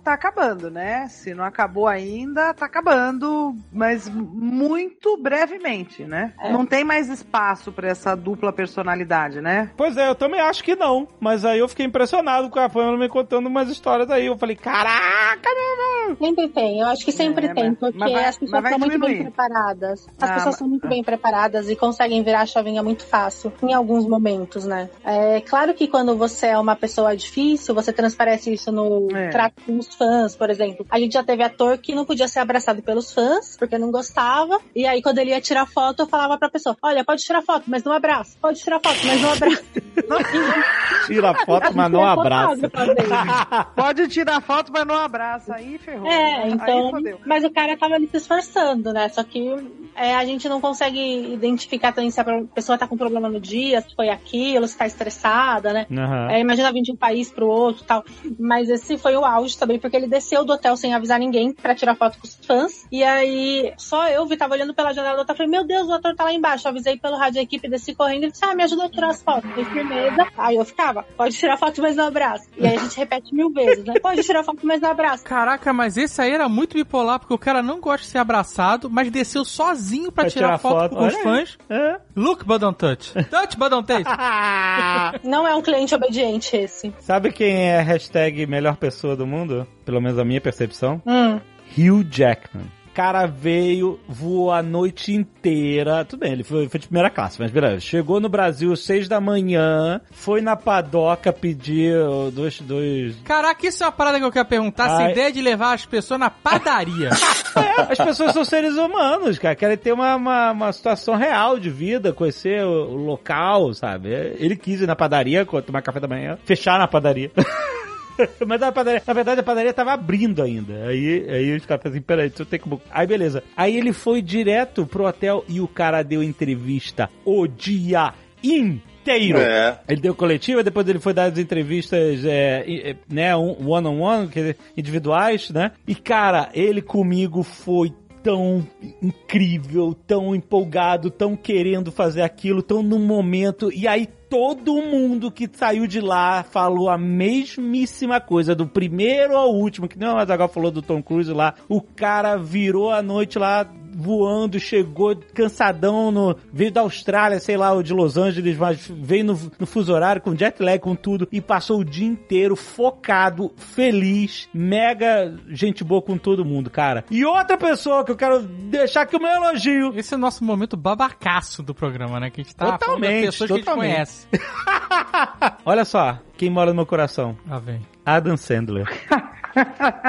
tá 0.03 0.13
acabando, 0.15 0.71
né? 0.71 1.07
Se 1.09 1.35
não 1.35 1.45
acabou 1.45 1.87
ainda, 1.87 2.53
tá 2.55 2.67
acabando, 2.67 3.55
mas 3.73 4.09
muito 4.09 5.17
brevemente, 5.17 6.05
né? 6.05 6.33
É. 6.41 6.53
Não 6.53 6.67
tem 6.67 6.85
mais 6.85 7.09
espaço 7.09 7.73
pra 7.73 7.89
essa 7.89 8.15
dupla 8.15 8.53
personalidade, 8.53 9.41
né? 9.41 9.71
Pois 9.77 9.97
é, 9.97 10.09
eu 10.09 10.15
também 10.15 10.41
acho 10.41 10.63
que 10.63 10.75
não, 10.75 11.09
mas 11.21 11.45
aí 11.45 11.59
eu 11.59 11.69
fiquei 11.69 11.87
impressionado 11.87 12.51
com 12.51 12.59
a 12.59 12.69
Pamela 12.69 12.97
me 12.97 13.09
contando 13.09 13.47
umas 13.47 13.69
histórias 13.69 14.11
aí, 14.11 14.27
eu 14.27 14.37
falei, 14.37 14.57
caraca, 14.57 15.49
meu 15.55 15.63
irmão! 15.73 16.17
Sempre 16.19 16.49
tem, 16.49 16.81
eu 16.81 16.87
acho 16.89 17.05
que 17.05 17.13
sempre 17.13 17.47
É, 17.47 17.55
tem, 17.55 17.71
mas- 17.71 17.79
porque 17.79 17.99
mas 17.99 18.13
vai- 18.13 18.25
as 18.27 18.37
pessoas 18.39 18.69
são 18.69 18.79
muito 18.79 18.99
bem 19.01 19.23
preparadas. 19.23 20.07
As 20.21 20.31
Ah, 20.31 20.35
pessoas 20.35 20.57
são 20.57 20.69
muito 20.69 20.89
bem 20.89 21.03
preparadas 21.03 21.69
e 21.71 21.77
conseguem 21.77 22.23
virar 22.23 22.43
a 22.43 22.47
chavinha 22.47 22.83
muito 22.83 23.07
fácil 23.07 23.53
em 23.63 23.73
alguns 23.73 24.07
momentos, 24.07 24.67
né? 24.67 24.91
É 25.05 25.41
claro 25.41 25.73
que 25.75 25.89
quando 25.89 26.17
você 26.17 26.49
é 26.49 26.59
uma 26.59 26.77
pessoa 26.77 27.17
difícil, 27.17 27.75
você 27.75 27.93
transparece 27.93 28.34
isso 28.35 28.70
no 28.72 29.09
É. 29.14 29.30
trato 29.30 29.62
com 29.64 29.78
os 29.78 29.95
fãs, 29.95 30.35
por 30.35 30.51
exemplo. 30.51 30.87
A 30.91 30.99
gente 30.99 31.12
já 31.12 31.22
teve 31.22 31.43
ator 31.43 31.78
que 31.78 31.95
não 31.95 32.05
podia 32.05 32.28
ser 32.28 32.41
abraçado 32.41 32.82
pelos 32.82 33.12
fãs, 33.12 33.57
porque 33.57 33.78
não 33.78 33.91
gostava, 33.91 34.61
e 34.74 34.87
aí 34.87 35.03
quando 35.03 35.18
ele 35.18 35.30
ia 35.30 35.41
tirar 35.41 35.66
foto, 35.66 36.01
eu 36.01 36.07
falava 36.07 36.39
pra 36.39 36.49
pessoa, 36.49 36.76
olha, 36.82 37.05
pode 37.05 37.22
tirar 37.22 37.43
foto, 37.43 37.64
mas 37.66 37.82
não 37.85 37.93
abraça. 37.93 38.37
Pode 38.41 38.61
tirar 38.61 38.80
foto, 38.80 38.99
mas 39.05 39.20
não 39.20 39.32
abraça. 39.32 39.64
Tira 41.07 41.35
foto, 41.45 41.72
mas 41.74 41.91
não 41.91 42.05
abraça. 42.05 42.70
Pode 43.74 44.09
tirar 44.09 44.41
foto, 44.41 44.72
mas 44.72 44.87
não 44.87 44.97
abraça. 44.97 45.55
Aí 45.55 45.78
ferrou. 45.78 46.07
É, 46.07 46.49
então. 46.49 46.93
Mas 47.26 47.45
o 47.45 47.51
cara 47.51 47.76
tava 47.76 47.95
ali 47.95 48.09
se 48.09 48.16
esforçando, 48.16 48.93
né? 48.93 49.09
Só 49.09 49.22
que 49.22 49.55
é, 49.95 50.14
a 50.14 50.24
gente 50.24 50.49
não 50.49 50.61
consegue 50.61 51.32
identificar 51.32 51.93
também 51.93 52.11
se 52.11 52.20
a 52.20 52.24
pessoa 52.55 52.78
tá 52.78 52.87
com 52.87 52.97
problema 52.97 53.28
no 53.28 53.41
dia, 53.41 53.80
se 53.80 53.95
foi 53.95 54.09
aquilo, 54.09 54.66
se 54.66 54.76
tá 54.76 54.87
estressada, 54.87 55.72
né? 55.72 55.87
Aham. 55.91 56.30
É, 56.30 56.41
imagina 56.41 56.72
vir 56.72 56.82
de 56.82 56.93
um 56.93 56.97
país 56.97 57.30
pro 57.30 57.47
outro 57.49 57.82
e 57.82 57.87
tal. 57.87 58.05
Mas 58.39 58.68
esse 58.68 58.97
foi 58.99 59.16
o 59.16 59.25
auge 59.25 59.57
também, 59.59 59.79
porque 59.79 59.97
ele 59.97 60.07
desceu 60.07 60.45
do 60.45 60.53
hotel 60.53 60.77
sem 60.77 60.95
avisar 60.95 61.18
ninguém 61.18 61.53
pra 61.53 61.75
tirar 61.75 61.95
foto 61.95 62.18
com 62.18 62.27
os 62.27 62.35
fãs. 62.47 62.85
E 62.91 63.03
aí, 63.03 63.72
só 63.77 64.09
eu 64.09 64.27
vi, 64.27 64.37
tava 64.37 64.55
olhando 64.55 64.75
pela 64.75 64.93
janela 64.93 65.16
do 65.16 65.22
hotel, 65.22 65.37
falei, 65.37 65.51
meu 65.51 65.64
Deus, 65.66 65.89
o 65.89 65.93
ator 65.93 66.14
tá 66.14 66.25
lá 66.25 66.33
embaixo. 66.33 66.66
Eu 66.66 66.70
avisei 66.70 66.97
pelo 66.99 67.16
rádio 67.16 67.35
da 67.35 67.43
equipe, 67.43 67.68
desci 67.68 67.95
correndo 67.95 68.25
e 68.27 68.31
disse, 68.31 68.45
ah, 68.45 68.55
me 68.55 68.62
ajuda 68.62 68.85
a 68.85 68.91
tirar 68.91 69.09
as 69.09 69.22
fotos. 69.22 69.51
Dei 69.55 69.64
firmeza. 69.64 70.27
Aí 70.37 70.57
eu 70.57 70.64
ficava, 70.64 71.05
pode 71.16 71.37
tirar 71.37 71.57
foto, 71.57 71.81
mas 71.83 71.97
não 71.97 72.07
abraço. 72.09 72.45
E 72.57 72.66
aí 72.66 72.77
a 72.77 72.81
gente 72.81 72.97
repete 72.97 73.35
mil 73.35 73.51
vezes, 73.51 73.85
né? 73.85 73.95
Pode 74.01 74.22
tirar 74.22 74.43
foto, 74.45 74.61
mas 74.62 74.81
não 74.81 74.91
abraço. 74.91 75.25
Caraca, 75.25 75.72
mas 75.72 75.97
esse 75.97 76.20
aí 76.20 76.33
era 76.33 76.49
muito 76.49 76.75
bipolar, 76.75 77.18
porque 77.18 77.35
o 77.35 77.39
cara 77.39 77.62
não 77.62 77.81
gosta 77.81 78.05
de 78.05 78.11
ser 78.12 78.18
abraçado, 78.18 78.89
mas 78.91 79.11
desceu 79.11 79.45
sozinho 79.45 80.11
pra, 80.12 80.25
Pra 80.25 80.31
tirar, 80.31 80.47
tirar 80.47 80.59
foto, 80.59 80.75
foto. 80.91 80.97
com 80.97 81.07
os 81.07 81.14
aí. 81.14 81.22
fãs. 81.22 81.59
É. 81.68 81.97
Look, 82.16 82.45
but 82.45 82.61
don't 82.61 82.77
touch. 82.79 83.12
Touch, 83.31 83.57
but 83.57 83.70
don't 83.70 83.87
taste. 83.87 84.05
Não 85.25 85.47
é 85.47 85.55
um 85.55 85.62
cliente 85.62 85.95
obediente 85.95 86.57
esse. 86.57 86.93
Sabe 87.01 87.33
quem 87.33 87.70
é 87.70 87.79
a 87.79 87.83
hashtag 88.05 88.47
melhor 88.47 88.77
pessoa 88.77 89.17
do 89.17 89.27
mundo? 89.27 89.67
Pelo 89.85 90.01
menos 90.01 90.19
a 90.19 90.25
minha 90.25 90.41
percepção. 90.41 91.01
Hum. 91.07 91.41
Hugh 91.77 92.05
Jackman. 92.11 92.67
Cara 92.93 93.27
veio, 93.27 93.99
voou 94.09 94.53
a 94.53 94.63
noite 94.63 95.13
inteira. 95.13 96.05
Tudo 96.05 96.21
bem, 96.21 96.31
ele 96.31 96.45
foi, 96.45 96.69
foi 96.69 96.79
de 96.79 96.87
primeira 96.87 97.11
classe, 97.11 97.41
mas 97.41 97.51
beleza. 97.51 97.81
Chegou 97.81 98.21
no 98.21 98.29
Brasil 98.29 98.73
às 98.73 98.85
seis 98.85 99.09
da 99.09 99.21
manhã, 99.21 100.01
foi 100.13 100.41
na 100.41 100.55
padoca 100.55 101.33
pedir 101.33 101.93
dois, 102.33 102.61
dois. 102.61 103.17
Caraca, 103.25 103.67
isso 103.67 103.83
é 103.83 103.87
uma 103.87 103.93
parada 103.93 104.21
que 104.21 104.25
eu 104.25 104.31
quero 104.31 104.47
perguntar. 104.47 104.87
Essa 104.87 105.03
Ai. 105.03 105.11
ideia 105.11 105.33
de 105.33 105.43
levar 105.43 105.73
as 105.73 105.85
pessoas 105.85 106.21
na 106.21 106.31
padaria. 106.31 107.11
É, 107.57 107.93
as 107.93 107.99
pessoas 107.99 108.33
são 108.33 108.45
seres 108.45 108.77
humanos, 108.77 109.39
cara. 109.39 109.55
Querem 109.55 109.77
ter 109.77 109.93
uma, 109.93 110.17
uma, 110.17 110.51
uma 110.51 110.73
situação 110.73 111.15
real 111.15 111.57
de 111.57 111.71
vida, 111.71 112.13
conhecer 112.13 112.65
o, 112.65 112.91
o 112.91 112.97
local, 112.97 113.73
sabe? 113.75 114.09
Ele 114.09 114.57
quis 114.57 114.81
ir 114.81 114.89
na 114.89 114.97
padaria, 114.97 115.47
tomar 115.47 115.81
café 115.81 116.01
da 116.01 116.09
manhã, 116.09 116.37
fechar 116.45 116.81
na 116.81 116.89
padaria. 116.89 117.31
Mas 118.47 118.62
a 118.62 118.73
padaria, 118.73 119.03
na 119.07 119.12
verdade 119.12 119.41
a 119.41 119.45
padaria 119.45 119.73
tava 119.73 119.93
abrindo 119.93 120.43
ainda. 120.43 120.87
Aí, 120.87 121.27
aí 121.29 121.57
os 121.57 121.67
caras 121.67 121.83
falaram 121.83 121.97
assim, 121.97 122.07
peraí, 122.07 122.29
deixa 122.29 122.43
eu 122.43 122.47
ter 122.47 122.59
que... 122.59 122.69
Aí 122.91 123.07
beleza. 123.07 123.43
Aí 123.57 123.77
ele 123.77 123.93
foi 123.93 124.23
direto 124.23 124.87
pro 124.87 125.07
hotel 125.07 125.45
e 125.49 125.61
o 125.61 125.69
cara 125.69 126.03
deu 126.03 126.23
entrevista 126.23 127.11
o 127.25 127.47
dia 127.47 128.12
inteiro. 128.43 129.39
É. 129.39 129.79
Ele 129.89 130.01
deu 130.01 130.15
coletiva, 130.15 130.62
depois 130.62 130.89
ele 130.89 130.99
foi 130.99 131.12
dar 131.12 131.25
as 131.25 131.39
entrevistas, 131.39 132.25
é, 132.25 132.65
é, 132.69 132.97
né, 133.09 133.35
one-on-one, 133.37 134.29
quer 134.29 134.41
dizer, 134.41 134.57
individuais, 134.77 135.51
né? 135.51 135.73
E, 135.87 135.95
cara, 135.95 136.51
ele 136.55 136.83
comigo 136.83 137.43
foi 137.43 137.93
tão 138.25 138.66
incrível, 139.03 139.95
tão 140.07 140.35
empolgado, 140.35 141.11
tão 141.11 141.37
querendo 141.37 141.93
fazer 141.93 142.22
aquilo, 142.22 142.62
tão 142.62 142.83
no 142.83 142.99
momento. 142.99 143.70
E 143.70 143.87
aí 143.87 144.09
todo 144.31 144.81
mundo 144.81 145.31
que 145.31 145.47
saiu 145.53 145.87
de 145.87 146.01
lá 146.01 146.43
falou 146.43 146.89
a 146.89 146.97
mesmíssima 146.97 148.20
coisa, 148.22 148.55
do 148.55 148.66
primeiro 148.66 149.37
ao 149.37 149.55
último, 149.55 149.87
que 149.87 149.99
nem 149.99 150.09
o 150.09 150.16
Azaghal 150.16 150.49
falou 150.49 150.70
do 150.70 150.81
Tom 150.81 151.03
Cruise 151.03 151.31
lá. 151.33 151.55
O 151.68 151.83
cara 151.83 152.39
virou 152.39 152.91
a 152.91 153.03
noite 153.03 153.39
lá 153.39 153.70
voando, 153.95 154.59
chegou 154.59 155.17
cansadão 155.35 156.11
no. 156.11 156.37
Veio 156.53 156.73
da 156.73 156.81
Austrália, 156.81 157.39
sei 157.41 157.57
lá, 157.57 157.73
ou 157.73 157.83
de 157.83 157.93
Los 157.93 158.17
Angeles, 158.17 158.57
mas 158.57 158.87
veio 158.89 159.25
no, 159.25 159.53
no 159.59 159.67
fuso 159.67 159.93
horário 159.93 160.21
com 160.23 160.37
jet 160.37 160.63
lag, 160.63 160.79
com 160.79 160.95
tudo, 160.95 161.29
e 161.31 161.41
passou 161.41 161.81
o 161.81 161.85
dia 161.85 162.07
inteiro 162.07 162.57
focado, 162.57 163.53
feliz, 163.57 164.49
mega 164.53 165.35
gente 165.49 165.83
boa 165.85 166.03
com 166.03 166.19
todo 166.19 166.45
mundo, 166.45 166.71
cara. 166.71 167.05
E 167.11 167.25
outra 167.25 167.57
pessoa 167.57 168.05
que 168.05 168.11
eu 168.11 168.17
quero 168.17 168.43
deixar 168.43 169.03
aqui 169.03 169.17
o 169.17 169.21
meu 169.21 169.31
elogio. 169.31 169.93
Esse 169.97 170.15
é 170.15 170.17
o 170.17 170.21
nosso 170.21 170.45
momento 170.45 170.77
babacaço 170.77 171.63
do 171.63 171.75
programa, 171.75 172.19
né? 172.21 172.31
Que 172.31 172.41
a 172.41 172.45
gente 172.45 172.55
tá 172.55 172.79
falando 172.79 172.79
das 172.79 172.89
Totalmente, 172.89 173.27
pessoas 173.27 173.49
que 173.49 173.53
a 173.53 173.57
gente 173.57 173.65
totalmente. 173.65 173.93
conhece. 173.95 174.29
Olha 175.65 175.85
só, 175.85 176.19
quem 176.37 176.51
mora 176.51 176.71
no 176.71 176.77
meu 176.77 176.87
coração. 176.87 177.37
Lá 177.47 177.59
vem. 177.59 177.94
Adam 178.05 178.37
Sandler. 178.37 178.87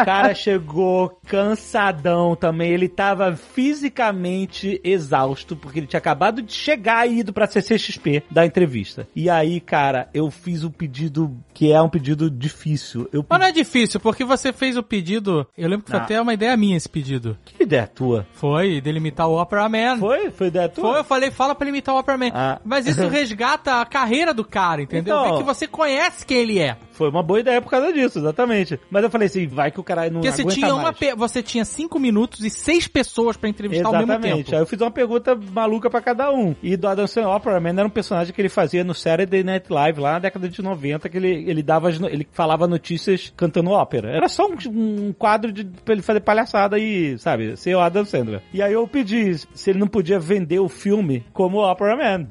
cara 0.06 0.34
chegou 0.34 1.20
cansadão 1.28 2.36
também. 2.36 2.72
Ele 2.72 2.89
tava 2.89 3.36
fisicamente 3.36 4.82
exausto, 4.84 5.56
porque 5.56 5.80
ele 5.80 5.88
tinha 5.88 6.00
acabado 6.00 6.41
de 6.41 6.54
chegar 6.54 7.08
e 7.08 7.20
ido 7.20 7.32
pra 7.32 7.48
CCXP 7.48 8.24
da 8.30 8.46
entrevista. 8.46 9.08
E 9.16 9.30
aí, 9.30 9.60
cara, 9.60 10.10
eu 10.14 10.32
fiz 10.32 10.64
o 10.64 10.72
pedido 10.72 11.36
que 11.56 11.72
é 11.72 11.82
um 11.82 11.88
pedido 11.89 12.30
difícil. 12.30 13.08
Eu 13.14 13.26
Mas 13.28 13.39
não 13.39 13.47
é 13.47 13.51
difícil, 13.51 13.99
porque 13.99 14.24
você 14.26 14.51
fez 14.51 14.76
o 14.78 14.84
pedido. 14.84 15.47
Eu 15.58 15.70
lembro 15.70 15.86
que 15.86 15.89
foi 15.91 15.97
Não. 15.99 16.06
até 16.06 16.22
uma 16.22 16.34
ideia 16.34 16.56
minha 16.58 16.76
esse 16.76 16.88
pedido. 16.89 17.38
Que 17.45 17.64
ideia 17.64 17.88
tua? 17.88 18.28
Foi 18.34 18.82
delimitar 18.82 19.28
o 19.28 19.41
Opera 19.41 19.68
Man. 19.70 19.97
Foi? 19.97 20.30
Foi 20.32 20.47
ideia 20.47 20.68
tua? 20.70 20.89
Foi, 20.91 20.99
eu 20.99 21.03
falei, 21.03 21.32
fala 21.32 21.56
pra 21.56 21.66
ele 21.66 21.78
imitar 21.78 21.95
o 21.95 21.99
Opera 21.99 22.18
Man. 22.18 22.32
Ah. 22.34 22.60
Mas 22.64 22.86
isso 22.86 23.08
resgata 23.10 23.80
a 23.82 23.86
carreira 23.86 24.34
do 24.34 24.43
cara, 24.43 24.82
entendeu? 24.82 25.16
Então. 25.16 25.32
Vê 25.32 25.38
que 25.39 25.43
você 25.43 25.66
conhece 25.66 26.26
quem 26.26 26.38
ele 26.39 26.60
é. 26.60 26.78
Foi 26.91 27.10
uma 27.10 27.24
boa 27.24 27.39
ideia 27.39 27.62
por 27.62 27.70
causa 27.70 27.91
disso, 27.91 28.20
exatamente. 28.20 28.80
Mas 28.89 29.03
eu 29.03 29.10
falei 29.10 29.28
assim, 29.28 29.47
vai 29.47 29.72
que 29.72 29.80
o 29.80 29.84
cara 29.84 30.10
não 30.10 30.22
Porque 30.22 30.32
você 30.32 30.45
tinha, 30.45 30.74
uma 30.74 30.84
mais. 30.84 30.97
pe- 30.97 31.16
você 31.16 31.41
tinha 31.41 31.66
cinco 31.66 31.99
minutos 31.99 32.41
e 32.43 32.49
seis 32.49 32.88
pessoas 32.88 33.36
pra 33.38 33.49
entrevistar 33.49 33.88
ao 33.88 33.93
mesmo 33.93 34.12
Exatamente. 34.12 34.43
tempo. 34.45 34.56
Aí 34.56 34.62
eu 34.62 34.66
fiz 34.68 34.80
uma 34.82 34.91
pergunta 34.91 35.36
maluca 35.53 35.89
pra 35.89 36.01
cada 36.01 36.32
um. 36.32 36.53
E 36.62 36.76
do 36.78 36.88
Adam 36.88 37.08
Sandler 37.08 37.34
Opera 37.36 37.60
Man 37.60 37.70
era 37.72 37.86
um 37.86 37.89
personagem 37.89 38.34
que 38.34 38.41
ele 38.41 38.49
fazia 38.49 38.84
no 38.84 38.93
Saturday 38.93 39.43
Night 39.43 39.72
Live 39.72 39.99
lá 39.99 40.14
na 40.14 40.20
década 40.20 40.47
de 40.49 40.62
90, 40.62 41.10
que 41.10 41.18
ele, 41.18 41.45
ele 41.50 41.62
dava 41.64 41.89
as 41.89 42.00
no- 42.00 42.08
ele 42.10 42.28
falava 42.32 42.68
notícias 42.68 43.32
cantando 43.36 43.70
ópera. 43.72 44.10
Era 44.12 44.28
só 44.28 44.48
um, 44.48 44.56
um 44.70 45.14
quadro 45.14 45.52
de, 45.52 45.64
pra 45.64 45.93
ele 45.93 46.02
fazer 46.02 46.20
palhaçada 46.22 46.78
e, 46.80 47.18
sabe, 47.18 47.56
ser 47.58 47.76
o 47.76 47.80
Adam 47.80 48.06
Sandler. 48.06 48.41
E 48.54 48.62
aí 48.62 48.74
eu 48.74 48.88
pedi 48.88 49.36
se 49.54 49.70
ele 49.70 49.80
não 49.80 49.88
podia 49.88 50.20
vender 50.20 50.60
o 50.60 50.68
filme 50.70 51.24
como 51.34 51.60
Opera 51.60 51.96
Man. 51.96 52.28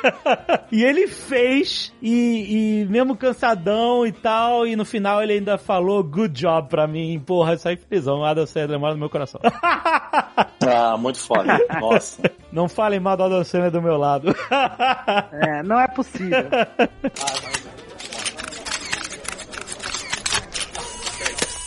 e 0.72 0.82
ele 0.82 1.06
fez, 1.06 1.92
e, 2.00 2.82
e 2.82 2.86
mesmo 2.86 3.16
cansadão 3.16 4.06
e 4.06 4.12
tal, 4.12 4.66
e 4.66 4.74
no 4.76 4.84
final 4.84 5.22
ele 5.22 5.34
ainda 5.34 5.58
falou 5.58 6.02
good 6.02 6.32
job 6.40 6.68
pra 6.68 6.86
mim. 6.86 7.20
Porra, 7.24 7.54
isso 7.54 7.68
aí 7.68 7.76
felizão. 7.76 8.20
O 8.20 8.24
Adam 8.24 8.46
Sandler 8.46 8.78
mora 8.78 8.94
no 8.94 9.00
meu 9.00 9.10
coração. 9.10 9.40
Ah, 10.62 10.94
muito 10.98 11.18
foda. 11.18 11.58
Nossa. 11.80 12.30
Não 12.52 12.68
falem 12.68 13.00
mal 13.00 13.16
do 13.16 13.24
Adam 13.24 13.42
Sandler 13.42 13.70
do 13.70 13.80
meu 13.80 13.96
lado. 13.96 14.34
É, 15.32 15.62
não 15.62 15.80
é 15.80 15.88
possível. 15.88 16.44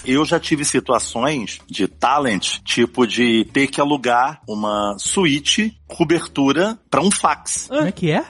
Eu 0.06 0.26
já 0.26 0.39
tive 0.39 0.66
situações 0.66 1.60
de 1.68 1.88
talent, 1.88 2.60
tipo 2.64 3.06
de 3.08 3.45
ter 3.45 3.68
que 3.68 3.80
alugar 3.80 4.41
uma 4.47 4.95
suíte 4.99 5.78
cobertura 5.88 6.78
pra 6.89 7.01
um 7.01 7.12
fax. 7.12 7.68
Como 7.68 7.88
é 7.88 7.91
que 7.91 8.12
é? 8.12 8.26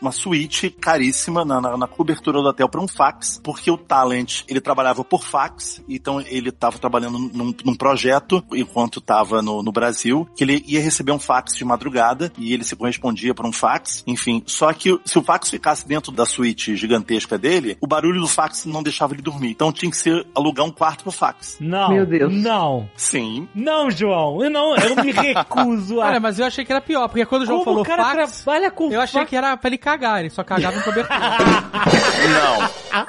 Uma 0.00 0.12
suíte 0.12 0.70
caríssima 0.70 1.44
na, 1.44 1.60
na, 1.60 1.76
na 1.76 1.86
cobertura 1.86 2.40
do 2.40 2.48
hotel 2.48 2.68
pra 2.68 2.80
um 2.80 2.88
fax, 2.88 3.40
porque 3.42 3.70
o 3.70 3.76
talent, 3.76 4.42
ele 4.48 4.60
trabalhava 4.60 5.04
por 5.04 5.24
fax, 5.24 5.82
então 5.88 6.20
ele 6.20 6.50
tava 6.52 6.78
trabalhando 6.78 7.18
num, 7.18 7.54
num 7.64 7.74
projeto 7.74 8.42
enquanto 8.52 9.00
tava 9.00 9.42
no, 9.42 9.62
no 9.62 9.72
Brasil, 9.72 10.28
que 10.36 10.44
ele 10.44 10.62
ia 10.66 10.80
receber 10.80 11.12
um 11.12 11.18
fax 11.18 11.54
de 11.54 11.64
madrugada 11.64 12.32
e 12.38 12.52
ele 12.52 12.64
se 12.64 12.76
correspondia 12.76 13.34
por 13.34 13.46
um 13.46 13.52
fax, 13.52 14.02
enfim. 14.06 14.42
Só 14.46 14.72
que 14.72 14.98
se 15.04 15.18
o 15.18 15.22
fax 15.22 15.50
ficasse 15.50 15.86
dentro 15.86 16.12
da 16.12 16.26
suíte 16.26 16.76
gigantesca 16.76 17.38
dele, 17.38 17.76
o 17.80 17.86
barulho 17.86 18.20
do 18.20 18.28
fax 18.28 18.64
não 18.66 18.82
deixava 18.82 19.14
ele 19.14 19.22
dormir. 19.22 19.50
Então 19.50 19.72
tinha 19.72 19.90
que 19.90 19.96
ser 19.96 20.26
alugar 20.34 20.66
um 20.66 20.70
quarto 20.70 21.02
pro 21.02 21.12
fax. 21.12 21.56
Não. 21.60 21.90
Meu 21.90 22.06
Deus. 22.06 22.32
Não. 22.32 22.88
Sim. 22.96 23.48
Não, 23.54 23.90
João. 23.90 24.42
Eu 24.42 24.50
não, 24.50 24.76
eu 24.76 24.96
me 24.96 25.12
recuso 25.12 26.00
a. 26.00 26.06
Olha, 26.16 26.20
mas 26.20 26.38
eu 26.38 26.46
achei 26.46 26.64
que 26.64 26.72
era 26.72 26.80
pior, 26.80 27.08
porque 27.08 27.24
quando 27.26 27.42
o 27.42 27.46
João 27.46 27.58
Como 27.58 27.64
falou 27.64 27.82
o 27.82 27.86
cara 27.86 28.26
fax, 28.26 28.42
trabalha 28.42 28.70
com 28.70 28.92
eu 28.92 29.00
achei 29.00 29.20
fax? 29.20 29.30
que 29.30 29.36
era 29.36 29.56
pra 29.56 29.68
ele 29.68 29.78
cagar, 29.86 30.18
ele 30.18 30.30
só 30.30 30.42
cagava 30.42 30.76
em 30.76 30.82
cobertura. 30.82 31.16
Não. 32.90 33.06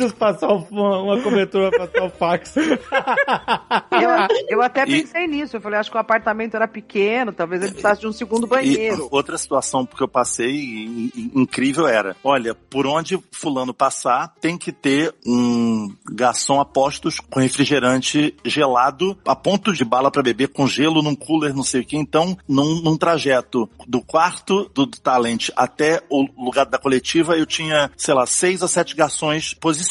Preciso 0.00 0.14
passar 0.16 0.48
uma, 0.48 0.98
uma 1.02 1.20
cobertura 1.22 1.70
pra 1.70 1.86
passar 1.86 2.06
o 2.06 2.10
fax. 2.10 2.54
Eu, 2.56 4.10
eu 4.48 4.62
até 4.62 4.84
E- 4.84 5.02
pensei 5.02 5.26
nisso. 5.26 5.56
Eu 5.56 5.60
falei, 5.60 5.78
acho 5.78 5.90
que 5.90 5.96
o 5.96 6.00
apartamento 6.00 6.54
era 6.54 6.66
pequeno, 6.66 7.32
talvez 7.32 7.60
ele 7.60 7.72
precisasse 7.72 8.00
de 8.00 8.06
um 8.06 8.12
segundo 8.12 8.46
E 8.46 8.48
banheiro. 8.50 9.08
outra 9.10 9.36
situação 9.36 9.84
que 9.84 10.02
eu 10.02 10.08
passei 10.08 10.50
e- 10.50 11.12
e- 11.14 11.30
incrível 11.34 11.86
era, 11.86 12.16
olha, 12.24 12.54
por 12.54 12.86
onde 12.86 13.18
fulano 13.30 13.74
passar, 13.74 14.34
tem 14.40 14.56
que 14.56 14.72
ter 14.72 15.14
um 15.26 15.94
garçom 16.10 16.60
a 16.60 16.64
postos 16.64 17.20
com 17.20 17.40
refrigerante 17.40 18.34
gelado 18.44 19.18
a 19.26 19.36
ponto 19.36 19.72
de 19.72 19.84
bala 19.84 20.10
para 20.10 20.22
beber 20.22 20.48
com 20.48 20.66
gelo 20.66 21.02
num 21.02 21.14
cooler, 21.14 21.54
não 21.54 21.62
sei 21.62 21.82
o 21.82 21.84
que. 21.84 21.96
Então, 21.96 22.36
num, 22.48 22.80
num 22.80 22.96
trajeto 22.96 23.68
do 23.86 24.00
quarto 24.00 24.70
do 24.74 24.86
talent 24.86 25.50
até 25.56 26.02
o 26.08 26.26
lugar 26.42 26.64
da 26.66 26.78
coletiva, 26.78 27.36
eu 27.36 27.44
tinha, 27.44 27.90
sei 27.96 28.14
lá, 28.14 28.24
seis 28.26 28.62
a 28.62 28.68
sete 28.68 28.94
garçons 28.96 29.54
posicionados 29.54 29.89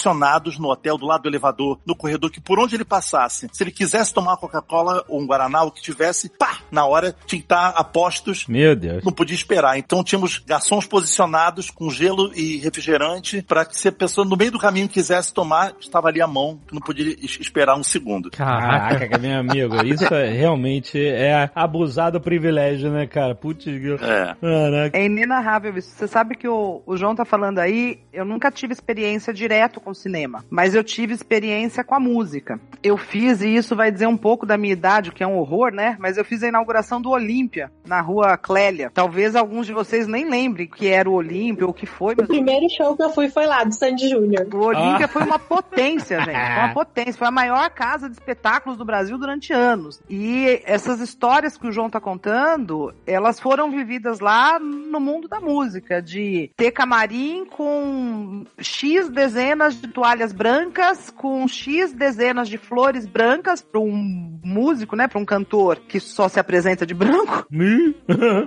no 0.60 0.70
hotel, 0.70 0.98
do 0.98 1.06
lado 1.06 1.24
do 1.24 1.30
elevador, 1.30 1.80
no 1.86 1.96
corredor, 1.96 2.30
que 2.32 2.40
por 2.42 2.60
onde 2.60 2.76
ele 2.76 2.86
passasse, 2.86 3.48
se 3.52 3.64
ele 3.64 3.72
quisesse 3.72 4.14
tomar 4.14 4.32
uma 4.32 4.38
Coca-Cola 4.38 5.04
ou 5.08 5.20
um 5.22 5.26
Guaraná, 5.28 5.64
o 5.64 5.72
que 5.72 5.82
tivesse, 5.82 6.30
pá, 6.30 6.58
na 6.72 6.86
hora 6.86 7.16
tinha 7.26 7.40
que 7.40 7.46
estar 7.46 7.70
a 7.70 7.84
postos 7.84 8.46
Meu 8.48 8.76
Deus. 8.76 9.04
não 9.04 9.12
podia 9.12 9.36
esperar. 9.36 9.78
Então 9.78 10.04
tínhamos 10.04 10.40
garçons 10.40 10.86
posicionados 10.86 11.70
com 11.70 11.90
gelo 11.90 12.32
e 12.36 12.58
refrigerante 12.58 13.42
para 13.42 13.66
que 13.66 13.78
se 13.78 13.88
a 13.88 13.92
pessoa 13.92 14.26
no 14.26 14.36
meio 14.38 14.52
do 14.52 14.60
caminho 14.60 14.88
quisesse 14.88 15.34
tomar, 15.34 15.74
estava 15.80 16.08
ali 16.08 16.22
à 16.22 16.28
mão, 16.28 16.60
que 16.68 16.74
não 16.74 16.82
podia 16.82 17.16
es- 17.20 17.40
esperar 17.40 17.76
um 17.78 17.84
segundo. 17.84 18.30
Caraca, 18.32 19.18
meu 19.18 19.40
amigo, 19.40 19.76
isso 19.86 20.14
é, 20.14 20.30
realmente 20.32 21.00
é 21.00 21.50
abusar 21.56 22.12
do 22.12 22.22
privilégio, 22.22 22.92
né, 22.92 23.08
cara? 23.08 23.36
Putz. 23.36 23.68
É. 23.68 24.36
caraca. 24.40 24.98
É 24.98 25.06
inenarrável 25.06 25.78
isso. 25.78 25.90
Você 25.92 26.08
sabe 26.08 26.36
que 26.36 26.48
o, 26.48 26.82
o 26.86 26.96
João 26.98 27.16
tá 27.16 27.26
falando 27.26 27.60
aí, 27.60 28.00
eu 28.14 28.26
nunca 28.26 28.52
tive 28.52 28.74
experiência 28.74 29.34
direto 29.34 29.80
com 29.80 29.89
cinema, 29.94 30.44
mas 30.50 30.76
eu 30.76 30.84
tive 30.84 31.14
experiência 31.14 31.84
com 31.84 31.96
a 31.96 32.00
música. 32.00 32.60
Eu 32.82 32.98
fiz, 32.98 33.42
e 33.42 33.56
isso 33.56 33.76
vai 33.76 33.92
dizer 33.92 34.08
um 34.08 34.18
pouco 34.18 34.46
da 34.46 34.58
minha 34.58 34.74
idade, 34.74 35.10
o 35.10 35.14
que 35.14 35.24
é 35.24 35.28
um 35.28 35.38
horror, 35.38 35.72
né? 35.72 35.98
Mas 36.00 36.18
eu 36.18 36.24
fiz 36.26 36.44
a 36.44 36.48
inauguração 36.48 37.02
do 37.02 37.10
Olímpia, 37.10 37.72
na 37.86 38.02
rua 38.02 38.38
Clélia. 38.38 38.92
Talvez 38.94 39.36
alguns 39.36 39.66
de 39.66 39.74
vocês 39.74 40.08
nem 40.08 40.30
lembrem 40.30 40.68
que 40.68 40.88
era 40.88 41.10
o 41.10 41.14
Olímpia 41.14 41.66
ou 41.66 41.72
o 41.72 41.74
que 41.74 41.86
foi, 41.86 42.16
mas 42.18 42.26
O 42.26 42.30
primeiro 42.30 42.66
show 42.70 42.96
que 42.96 43.04
eu 43.04 43.10
fui 43.10 43.30
foi 43.30 43.46
lá, 43.46 43.64
do 43.64 43.74
Sandy 43.74 44.10
Júnior. 44.10 44.48
o 44.54 44.58
Olímpia 44.58 45.08
foi 45.08 45.24
uma 45.24 45.40
potência, 45.40 46.20
gente. 46.20 46.32
Foi 46.32 46.64
uma 46.64 46.74
potência. 46.74 47.14
Foi 47.14 47.28
a 47.28 47.32
maior 47.32 47.70
casa 47.70 48.08
de 48.10 48.14
espetáculos 48.16 48.78
do 48.78 48.86
Brasil 48.86 49.18
durante 49.18 49.52
anos. 49.54 50.02
E 50.10 50.62
essas 50.66 51.00
histórias 51.00 51.58
que 51.58 51.68
o 51.68 51.72
João 51.72 51.90
tá 51.90 52.00
contando, 52.00 52.94
elas 53.06 53.40
foram 53.40 53.70
vividas 53.72 54.20
lá 54.20 54.60
no 54.60 55.00
mundo 55.00 55.28
da 55.28 55.40
música, 55.40 56.02
de 56.02 56.50
ter 56.56 56.72
camarim 56.72 57.46
com 57.46 58.46
X 58.60 59.10
dezenas 59.10 59.69
de 59.76 59.88
toalhas 59.88 60.32
brancas, 60.34 61.10
com 61.10 61.48
X 61.48 61.94
dezenas 61.94 62.48
de 62.50 62.58
flores 62.58 63.06
brancas 63.06 63.62
para 63.62 63.80
um 63.80 64.40
músico, 64.44 64.96
né, 64.96 65.08
para 65.08 65.20
um 65.20 65.26
cantor 65.26 65.80
que 65.88 66.00
só 66.00 66.28
se 66.28 66.40
apresenta 66.40 66.86
de 66.86 66.94
branco. 66.94 67.46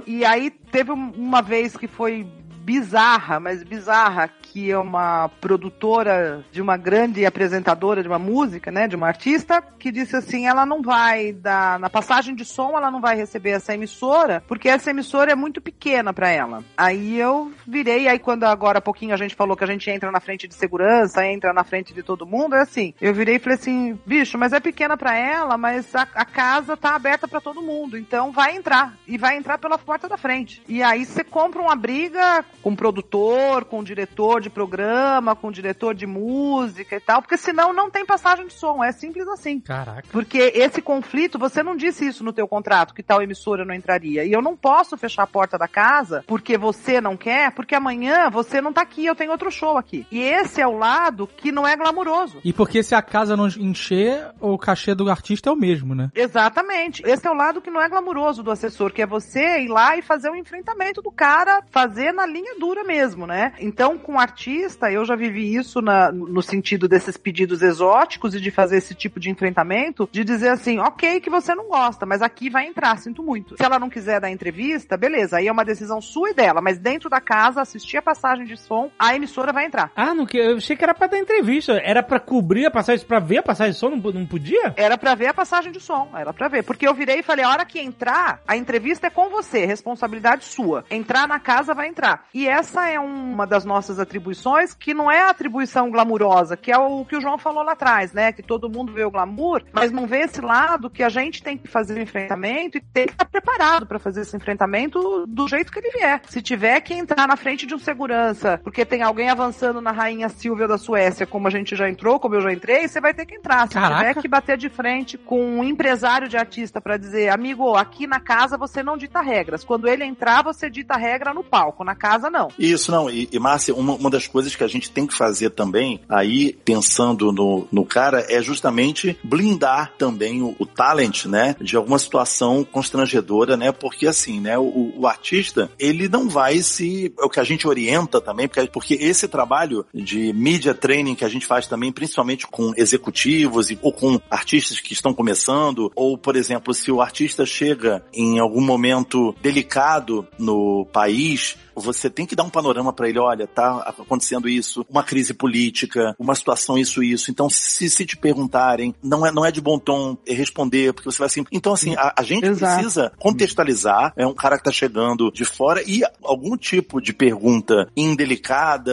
E 0.06 0.24
aí 0.24 0.50
teve 0.50 0.90
um- 0.92 1.10
uma 1.16 1.42
vez 1.42 1.76
que 1.76 1.86
foi 1.86 2.26
bizarra, 2.62 3.40
mas 3.40 3.62
bizarra, 3.62 4.28
que 4.28 4.70
é 4.70 4.78
uma 4.78 5.28
produtora 5.40 6.44
de 6.52 6.62
uma 6.62 6.76
grande 6.76 7.26
apresentadora 7.26 8.02
de 8.02 8.08
uma 8.08 8.18
música, 8.18 8.70
né, 8.70 8.86
de 8.86 8.94
uma 8.94 9.08
artista, 9.08 9.62
que 9.78 9.90
disse 9.90 10.14
assim, 10.14 10.46
ela 10.46 10.64
não 10.64 10.80
vai 10.80 11.32
dar 11.32 11.78
na 11.78 11.90
passagem 11.90 12.34
de 12.34 12.44
som, 12.44 12.76
ela 12.76 12.90
não 12.90 13.00
vai 13.00 13.16
receber 13.16 13.50
essa 13.50 13.74
emissora, 13.74 14.42
porque 14.46 14.68
essa 14.68 14.90
emissora 14.90 15.32
é 15.32 15.34
muito 15.34 15.60
pequena 15.60 16.12
para 16.12 16.30
ela. 16.30 16.62
Aí 16.76 17.18
eu 17.18 17.52
virei, 17.66 18.08
aí 18.08 18.18
quando 18.18 18.44
agora 18.44 18.78
há 18.78 18.82
pouquinho 18.82 19.14
a 19.14 19.16
gente 19.16 19.34
falou 19.34 19.56
que 19.56 19.64
a 19.64 19.66
gente 19.66 19.90
entra 19.90 20.12
na 20.12 20.20
frente 20.20 20.46
de 20.46 20.54
segurança, 20.54 21.26
entra 21.26 21.52
na 21.52 21.64
frente 21.64 21.92
de 21.92 22.02
todo 22.02 22.26
mundo, 22.26 22.54
é 22.54 22.60
assim, 22.60 22.94
eu 23.00 23.12
virei 23.12 23.36
e 23.36 23.38
falei 23.38 23.58
assim, 23.58 23.98
bicho, 24.06 24.38
mas 24.38 24.52
é 24.52 24.60
pequena 24.60 24.96
para 24.96 25.16
ela, 25.16 25.58
mas 25.58 25.94
a, 25.94 26.02
a 26.14 26.24
casa 26.24 26.76
tá 26.76 26.94
aberta 26.94 27.26
para 27.26 27.40
todo 27.40 27.62
mundo, 27.62 27.98
então 27.98 28.30
vai 28.30 28.54
entrar 28.54 28.94
e 29.06 29.18
vai 29.18 29.36
entrar 29.36 29.58
pela 29.58 29.78
porta 29.78 30.08
da 30.08 30.16
frente. 30.16 30.62
E 30.68 30.82
aí 30.82 31.04
você 31.04 31.24
compra 31.24 31.60
uma 31.60 31.74
briga 31.74 32.44
com 32.62 32.76
produtor, 32.76 33.64
com 33.64 33.82
diretor 33.82 34.40
de 34.40 34.48
programa, 34.48 35.34
com 35.34 35.50
diretor 35.50 35.94
de 35.94 36.06
música 36.06 36.96
e 36.96 37.00
tal, 37.00 37.20
porque 37.20 37.36
senão 37.36 37.72
não 37.72 37.90
tem 37.90 38.06
passagem 38.06 38.46
de 38.46 38.54
som, 38.54 38.82
é 38.82 38.92
simples 38.92 39.26
assim. 39.28 39.60
Caraca. 39.60 40.06
Porque 40.10 40.38
esse 40.54 40.80
conflito, 40.80 41.38
você 41.38 41.62
não 41.62 41.76
disse 41.76 42.06
isso 42.06 42.24
no 42.24 42.32
teu 42.32 42.46
contrato, 42.46 42.94
que 42.94 43.02
tal 43.02 43.22
emissora 43.22 43.64
não 43.64 43.74
entraria. 43.74 44.24
E 44.24 44.32
eu 44.32 44.40
não 44.40 44.56
posso 44.56 44.96
fechar 44.96 45.24
a 45.24 45.26
porta 45.26 45.58
da 45.58 45.66
casa 45.66 46.24
porque 46.26 46.56
você 46.56 47.00
não 47.00 47.16
quer, 47.16 47.52
porque 47.52 47.74
amanhã 47.74 48.30
você 48.30 48.60
não 48.60 48.72
tá 48.72 48.82
aqui, 48.82 49.06
eu 49.06 49.14
tenho 49.14 49.32
outro 49.32 49.50
show 49.50 49.76
aqui. 49.76 50.06
E 50.10 50.20
esse 50.20 50.60
é 50.60 50.66
o 50.66 50.76
lado 50.76 51.28
que 51.36 51.50
não 51.50 51.66
é 51.66 51.76
glamuroso. 51.76 52.40
E 52.44 52.52
porque 52.52 52.82
se 52.82 52.94
a 52.94 53.02
casa 53.02 53.36
não 53.36 53.48
encher, 53.48 54.30
o 54.40 54.56
cachê 54.56 54.94
do 54.94 55.10
artista 55.10 55.50
é 55.50 55.52
o 55.52 55.56
mesmo, 55.56 55.94
né? 55.94 56.10
Exatamente. 56.14 57.02
Esse 57.04 57.26
é 57.26 57.30
o 57.30 57.34
lado 57.34 57.60
que 57.60 57.70
não 57.70 57.80
é 57.80 57.88
glamuroso 57.88 58.42
do 58.42 58.50
assessor, 58.50 58.92
que 58.92 59.02
é 59.02 59.06
você 59.06 59.60
ir 59.60 59.68
lá 59.68 59.96
e 59.96 60.02
fazer 60.02 60.30
o 60.30 60.36
enfrentamento 60.36 61.02
do 61.02 61.10
cara, 61.10 61.62
fazer 61.70 62.12
na 62.12 62.26
linha 62.26 62.41
dura 62.58 62.84
mesmo, 62.84 63.26
né? 63.26 63.52
Então, 63.58 63.98
com 63.98 64.18
artista, 64.18 64.90
eu 64.90 65.04
já 65.04 65.14
vivi 65.16 65.54
isso 65.54 65.80
na- 65.80 66.10
no 66.12 66.42
sentido 66.42 66.86
desses 66.88 67.16
pedidos 67.16 67.62
exóticos 67.62 68.34
e 68.34 68.40
de 68.40 68.50
fazer 68.50 68.76
esse 68.76 68.94
tipo 68.94 69.18
de 69.18 69.30
enfrentamento, 69.30 70.08
de 70.12 70.24
dizer 70.24 70.48
assim, 70.50 70.78
ok 70.78 71.20
que 71.20 71.30
você 71.30 71.54
não 71.54 71.68
gosta, 71.68 72.04
mas 72.06 72.22
aqui 72.22 72.48
vai 72.50 72.66
entrar, 72.66 72.96
sinto 72.98 73.22
muito. 73.22 73.56
Se 73.56 73.64
ela 73.64 73.78
não 73.78 73.88
quiser 73.90 74.20
dar 74.20 74.30
entrevista, 74.30 74.96
beleza, 74.96 75.36
aí 75.38 75.48
é 75.48 75.52
uma 75.52 75.64
decisão 75.64 76.00
sua 76.00 76.30
e 76.30 76.34
dela, 76.34 76.60
mas 76.60 76.78
dentro 76.78 77.08
da 77.08 77.20
casa, 77.20 77.60
assistir 77.60 77.96
a 77.96 78.02
passagem 78.02 78.44
de 78.46 78.56
som, 78.56 78.90
a 78.98 79.14
emissora 79.14 79.52
vai 79.52 79.66
entrar. 79.66 79.90
Ah, 79.96 80.14
não, 80.14 80.26
que- 80.26 80.38
eu 80.38 80.56
achei 80.56 80.76
que 80.76 80.84
era 80.84 80.94
pra 80.94 81.06
dar 81.06 81.18
entrevista. 81.18 81.72
Era 81.84 82.02
pra 82.02 82.18
cobrir 82.20 82.66
a 82.66 82.70
passagem, 82.70 83.06
pra 83.06 83.18
ver 83.18 83.38
a 83.38 83.42
passagem 83.42 83.72
de 83.72 83.78
som, 83.78 83.90
não, 83.90 83.98
não 84.12 84.26
podia? 84.26 84.72
Era 84.76 84.96
pra 84.98 85.14
ver 85.14 85.26
a 85.28 85.34
passagem 85.34 85.72
de 85.72 85.80
som, 85.80 86.08
era 86.14 86.32
pra 86.32 86.48
ver. 86.48 86.62
Porque 86.64 86.86
eu 86.86 86.94
virei 86.94 87.20
e 87.20 87.22
falei, 87.22 87.44
a 87.44 87.48
hora 87.50 87.64
que 87.64 87.78
entrar, 87.80 88.40
a 88.46 88.56
entrevista 88.56 89.06
é 89.06 89.10
com 89.10 89.28
você, 89.30 89.64
responsabilidade 89.64 90.44
sua. 90.44 90.84
Entrar 90.90 91.26
na 91.28 91.38
casa 91.38 91.74
vai 91.74 91.88
entrar. 91.88 92.24
E 92.34 92.48
essa 92.48 92.88
é 92.88 92.98
uma 92.98 93.46
das 93.46 93.64
nossas 93.64 93.98
atribuições, 93.98 94.74
que 94.74 94.94
não 94.94 95.10
é 95.10 95.20
a 95.20 95.30
atribuição 95.30 95.90
glamurosa, 95.90 96.56
que 96.56 96.72
é 96.72 96.78
o 96.78 97.04
que 97.04 97.16
o 97.16 97.20
João 97.20 97.38
falou 97.38 97.62
lá 97.62 97.72
atrás, 97.72 98.12
né? 98.12 98.32
Que 98.32 98.42
todo 98.42 98.70
mundo 98.70 98.92
vê 98.92 99.04
o 99.04 99.10
glamour, 99.10 99.62
mas 99.72 99.90
não 99.90 100.06
vê 100.06 100.20
esse 100.20 100.40
lado 100.40 100.88
que 100.88 101.02
a 101.02 101.08
gente 101.08 101.42
tem 101.42 101.58
que 101.58 101.68
fazer 101.68 101.98
o 101.98 102.02
enfrentamento 102.02 102.78
e 102.78 102.80
tem 102.80 103.06
que 103.06 103.12
estar 103.12 103.24
preparado 103.26 103.86
pra 103.86 103.98
fazer 103.98 104.22
esse 104.22 104.36
enfrentamento 104.36 105.26
do 105.26 105.46
jeito 105.46 105.70
que 105.70 105.78
ele 105.78 105.90
vier. 105.90 106.22
Se 106.28 106.40
tiver 106.40 106.80
que 106.80 106.94
entrar 106.94 107.28
na 107.28 107.36
frente 107.36 107.66
de 107.66 107.74
um 107.74 107.78
segurança, 107.78 108.60
porque 108.62 108.84
tem 108.84 109.02
alguém 109.02 109.28
avançando 109.28 109.80
na 109.80 109.92
rainha 109.92 110.28
Silvia 110.28 110.66
da 110.66 110.78
Suécia, 110.78 111.26
como 111.26 111.48
a 111.48 111.50
gente 111.50 111.76
já 111.76 111.88
entrou, 111.88 112.18
como 112.18 112.34
eu 112.34 112.40
já 112.40 112.52
entrei, 112.52 112.88
você 112.88 113.00
vai 113.00 113.12
ter 113.12 113.26
que 113.26 113.34
entrar. 113.34 113.68
Se 113.68 113.74
Caraca. 113.74 114.08
tiver 114.08 114.22
que 114.22 114.28
bater 114.28 114.56
de 114.56 114.68
frente 114.68 115.18
com 115.18 115.42
um 115.42 115.64
empresário 115.64 116.28
de 116.28 116.36
artista 116.36 116.80
pra 116.80 116.96
dizer, 116.96 117.28
amigo, 117.28 117.76
aqui 117.76 118.06
na 118.06 118.20
casa 118.20 118.56
você 118.56 118.82
não 118.82 118.96
dita 118.96 119.20
regras. 119.20 119.64
Quando 119.64 119.88
ele 119.88 120.04
entrar, 120.04 120.42
você 120.42 120.70
dita 120.70 120.96
regra 120.96 121.34
no 121.34 121.44
palco. 121.44 121.84
Na 121.84 121.94
casa, 121.94 122.21
não. 122.30 122.48
Isso, 122.58 122.90
não. 122.90 123.08
E, 123.08 123.28
e 123.32 123.38
Márcia, 123.38 123.74
uma, 123.74 123.94
uma 123.94 124.10
das 124.10 124.26
coisas 124.26 124.54
que 124.54 124.64
a 124.64 124.68
gente 124.68 124.90
tem 124.90 125.06
que 125.06 125.14
fazer 125.14 125.50
também, 125.50 126.00
aí, 126.08 126.56
pensando 126.64 127.32
no, 127.32 127.66
no 127.70 127.84
cara, 127.84 128.26
é 128.28 128.42
justamente 128.42 129.16
blindar 129.22 129.92
também 129.98 130.42
o, 130.42 130.54
o 130.58 130.66
talent, 130.66 131.26
né? 131.26 131.56
De 131.60 131.76
alguma 131.76 131.98
situação 131.98 132.64
constrangedora, 132.64 133.56
né? 133.56 133.72
Porque 133.72 134.06
assim, 134.06 134.40
né? 134.40 134.58
O, 134.58 134.92
o 134.96 135.06
artista, 135.06 135.70
ele 135.78 136.08
não 136.08 136.28
vai 136.28 136.58
se. 136.62 137.12
É 137.18 137.24
o 137.24 137.30
que 137.30 137.40
a 137.40 137.44
gente 137.44 137.66
orienta 137.66 138.20
também, 138.20 138.48
porque, 138.48 138.68
porque 138.68 138.94
esse 138.94 139.28
trabalho 139.28 139.84
de 139.94 140.32
media 140.32 140.74
training 140.74 141.14
que 141.14 141.24
a 141.24 141.28
gente 141.28 141.46
faz 141.46 141.66
também, 141.66 141.92
principalmente 141.92 142.46
com 142.46 142.72
executivos 142.76 143.70
e, 143.70 143.78
ou 143.82 143.92
com 143.92 144.20
artistas 144.30 144.80
que 144.80 144.92
estão 144.92 145.14
começando, 145.14 145.90
ou, 145.94 146.16
por 146.16 146.36
exemplo, 146.36 146.74
se 146.74 146.90
o 146.90 147.00
artista 147.00 147.44
chega 147.46 148.04
em 148.12 148.38
algum 148.38 148.60
momento 148.60 149.34
delicado 149.40 150.26
no 150.38 150.86
país, 150.92 151.56
você 151.74 152.10
tem 152.10 152.26
que 152.26 152.36
dar 152.36 152.44
um 152.44 152.50
panorama 152.50 152.92
para 152.92 153.08
ele, 153.08 153.18
olha, 153.18 153.46
tá 153.46 153.94
acontecendo 153.98 154.48
isso, 154.48 154.84
uma 154.88 155.02
crise 155.02 155.34
política, 155.34 156.14
uma 156.18 156.34
situação 156.34 156.78
isso 156.78 157.02
isso. 157.02 157.30
Então, 157.30 157.48
se, 157.50 157.88
se 157.88 158.06
te 158.06 158.16
perguntarem, 158.16 158.94
não 159.02 159.26
é 159.26 159.32
não 159.32 159.44
é 159.44 159.50
de 159.50 159.60
bom 159.60 159.78
tom 159.78 160.16
responder, 160.26 160.92
porque 160.92 161.10
você 161.10 161.18
vai 161.18 161.26
assim. 161.26 161.44
Então, 161.50 161.72
assim, 161.72 161.94
a, 161.96 162.12
a 162.16 162.22
gente 162.22 162.46
Exato. 162.46 162.74
precisa 162.74 163.12
contextualizar. 163.18 164.12
É 164.16 164.26
um 164.26 164.34
cara 164.34 164.58
que 164.58 164.64
tá 164.64 164.72
chegando 164.72 165.30
de 165.30 165.44
fora 165.44 165.82
e 165.86 166.02
algum 166.22 166.56
tipo 166.56 167.00
de 167.00 167.12
pergunta 167.12 167.88
indelicada 167.96 168.92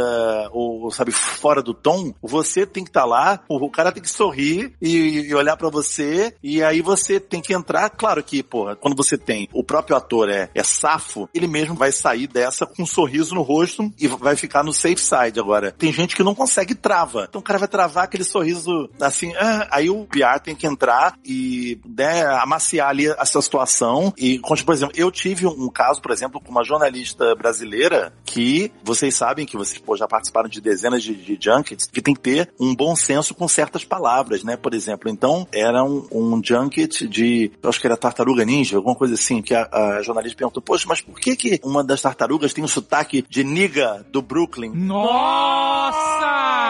ou 0.51 0.91
sabe 0.91 1.11
fora 1.11 1.61
do 1.61 1.73
tom, 1.73 2.13
você 2.21 2.65
tem 2.65 2.83
que 2.83 2.89
estar 2.89 3.05
lá, 3.05 3.41
o, 3.47 3.65
o 3.65 3.69
cara 3.69 3.91
tem 3.91 4.01
que 4.01 4.09
sorrir 4.09 4.73
e, 4.81 5.27
e 5.27 5.35
olhar 5.35 5.57
para 5.57 5.69
você 5.69 6.33
e 6.41 6.63
aí 6.63 6.81
você 6.81 7.19
tem 7.19 7.41
que 7.41 7.53
entrar. 7.53 7.89
Claro 7.89 8.23
que, 8.23 8.43
porra, 8.43 8.75
quando 8.75 8.95
você 8.95 9.17
tem 9.17 9.47
o 9.53 9.63
próprio 9.63 9.95
ator 9.95 10.29
é, 10.29 10.49
é 10.53 10.63
safo, 10.63 11.29
ele 11.33 11.47
mesmo 11.47 11.75
vai 11.75 11.91
sair 11.91 12.27
dessa 12.27 12.68
com 12.69 12.83
um 12.83 12.85
sorriso 12.85 13.35
no 13.35 13.41
rosto 13.41 13.91
e 13.99 14.07
vai 14.07 14.35
ficar 14.35 14.63
no 14.63 14.73
safe 14.73 14.99
side 14.99 15.39
agora. 15.39 15.71
Tem 15.71 15.91
gente 15.91 16.15
que 16.15 16.23
não 16.23 16.35
consegue 16.35 16.75
trava. 16.75 17.25
Então 17.29 17.41
o 17.41 17.43
cara 17.43 17.59
vai 17.59 17.67
travar 17.67 18.03
aquele 18.05 18.23
sorriso 18.23 18.89
assim, 18.99 19.33
ah, 19.35 19.67
aí 19.71 19.89
o 19.89 20.05
PR 20.05 20.39
tem 20.43 20.55
que 20.55 20.67
entrar 20.67 21.17
e 21.25 21.79
né, 21.85 22.25
amaciar 22.25 22.89
ali 22.89 23.07
essa 23.07 23.41
situação. 23.41 24.13
E, 24.17 24.39
como, 24.39 24.63
por 24.63 24.73
exemplo, 24.73 24.93
eu 24.97 25.11
tive 25.11 25.47
um 25.47 25.69
caso, 25.69 26.01
por 26.01 26.11
exemplo, 26.11 26.41
com 26.41 26.51
uma 26.51 26.63
jornalista 26.63 27.35
brasileira 27.35 28.13
que 28.25 28.71
vocês 28.83 29.15
sabem 29.15 29.45
que 29.45 29.57
vocês 29.57 29.79
pô, 29.79 29.95
já 29.95 30.07
participaram 30.07 30.49
de 30.49 30.61
dezenas 30.61 31.03
de, 31.03 31.15
de 31.15 31.37
junkets, 31.41 31.87
que 31.87 32.01
tem 32.01 32.13
que 32.13 32.21
ter 32.21 32.51
um 32.59 32.75
bom 32.75 32.95
senso 32.95 33.33
com 33.33 33.47
certas 33.47 33.83
palavras, 33.83 34.43
né? 34.43 34.55
Por 34.55 34.73
exemplo, 34.73 35.09
então 35.09 35.47
era 35.51 35.83
um, 35.83 36.07
um 36.11 36.41
junket 36.43 37.07
de, 37.07 37.51
acho 37.63 37.79
que 37.79 37.87
era 37.87 37.97
tartaruga 37.97 38.45
ninja, 38.45 38.77
alguma 38.77 38.95
coisa 38.95 39.13
assim, 39.13 39.41
que 39.41 39.53
a, 39.53 39.67
a 39.71 40.01
jornalista 40.01 40.37
perguntou, 40.37 40.61
poxa, 40.61 40.85
mas 40.87 41.01
por 41.01 41.19
que 41.19 41.35
que 41.35 41.59
uma 41.63 41.83
das 41.83 42.01
tartarugas 42.01 42.53
tem 42.59 42.63
um 42.63 42.67
sotaque 42.67 43.25
de 43.29 43.41
niga 43.41 44.05
do 44.11 44.21
Brooklyn? 44.21 44.73
Nossa! 44.75 46.68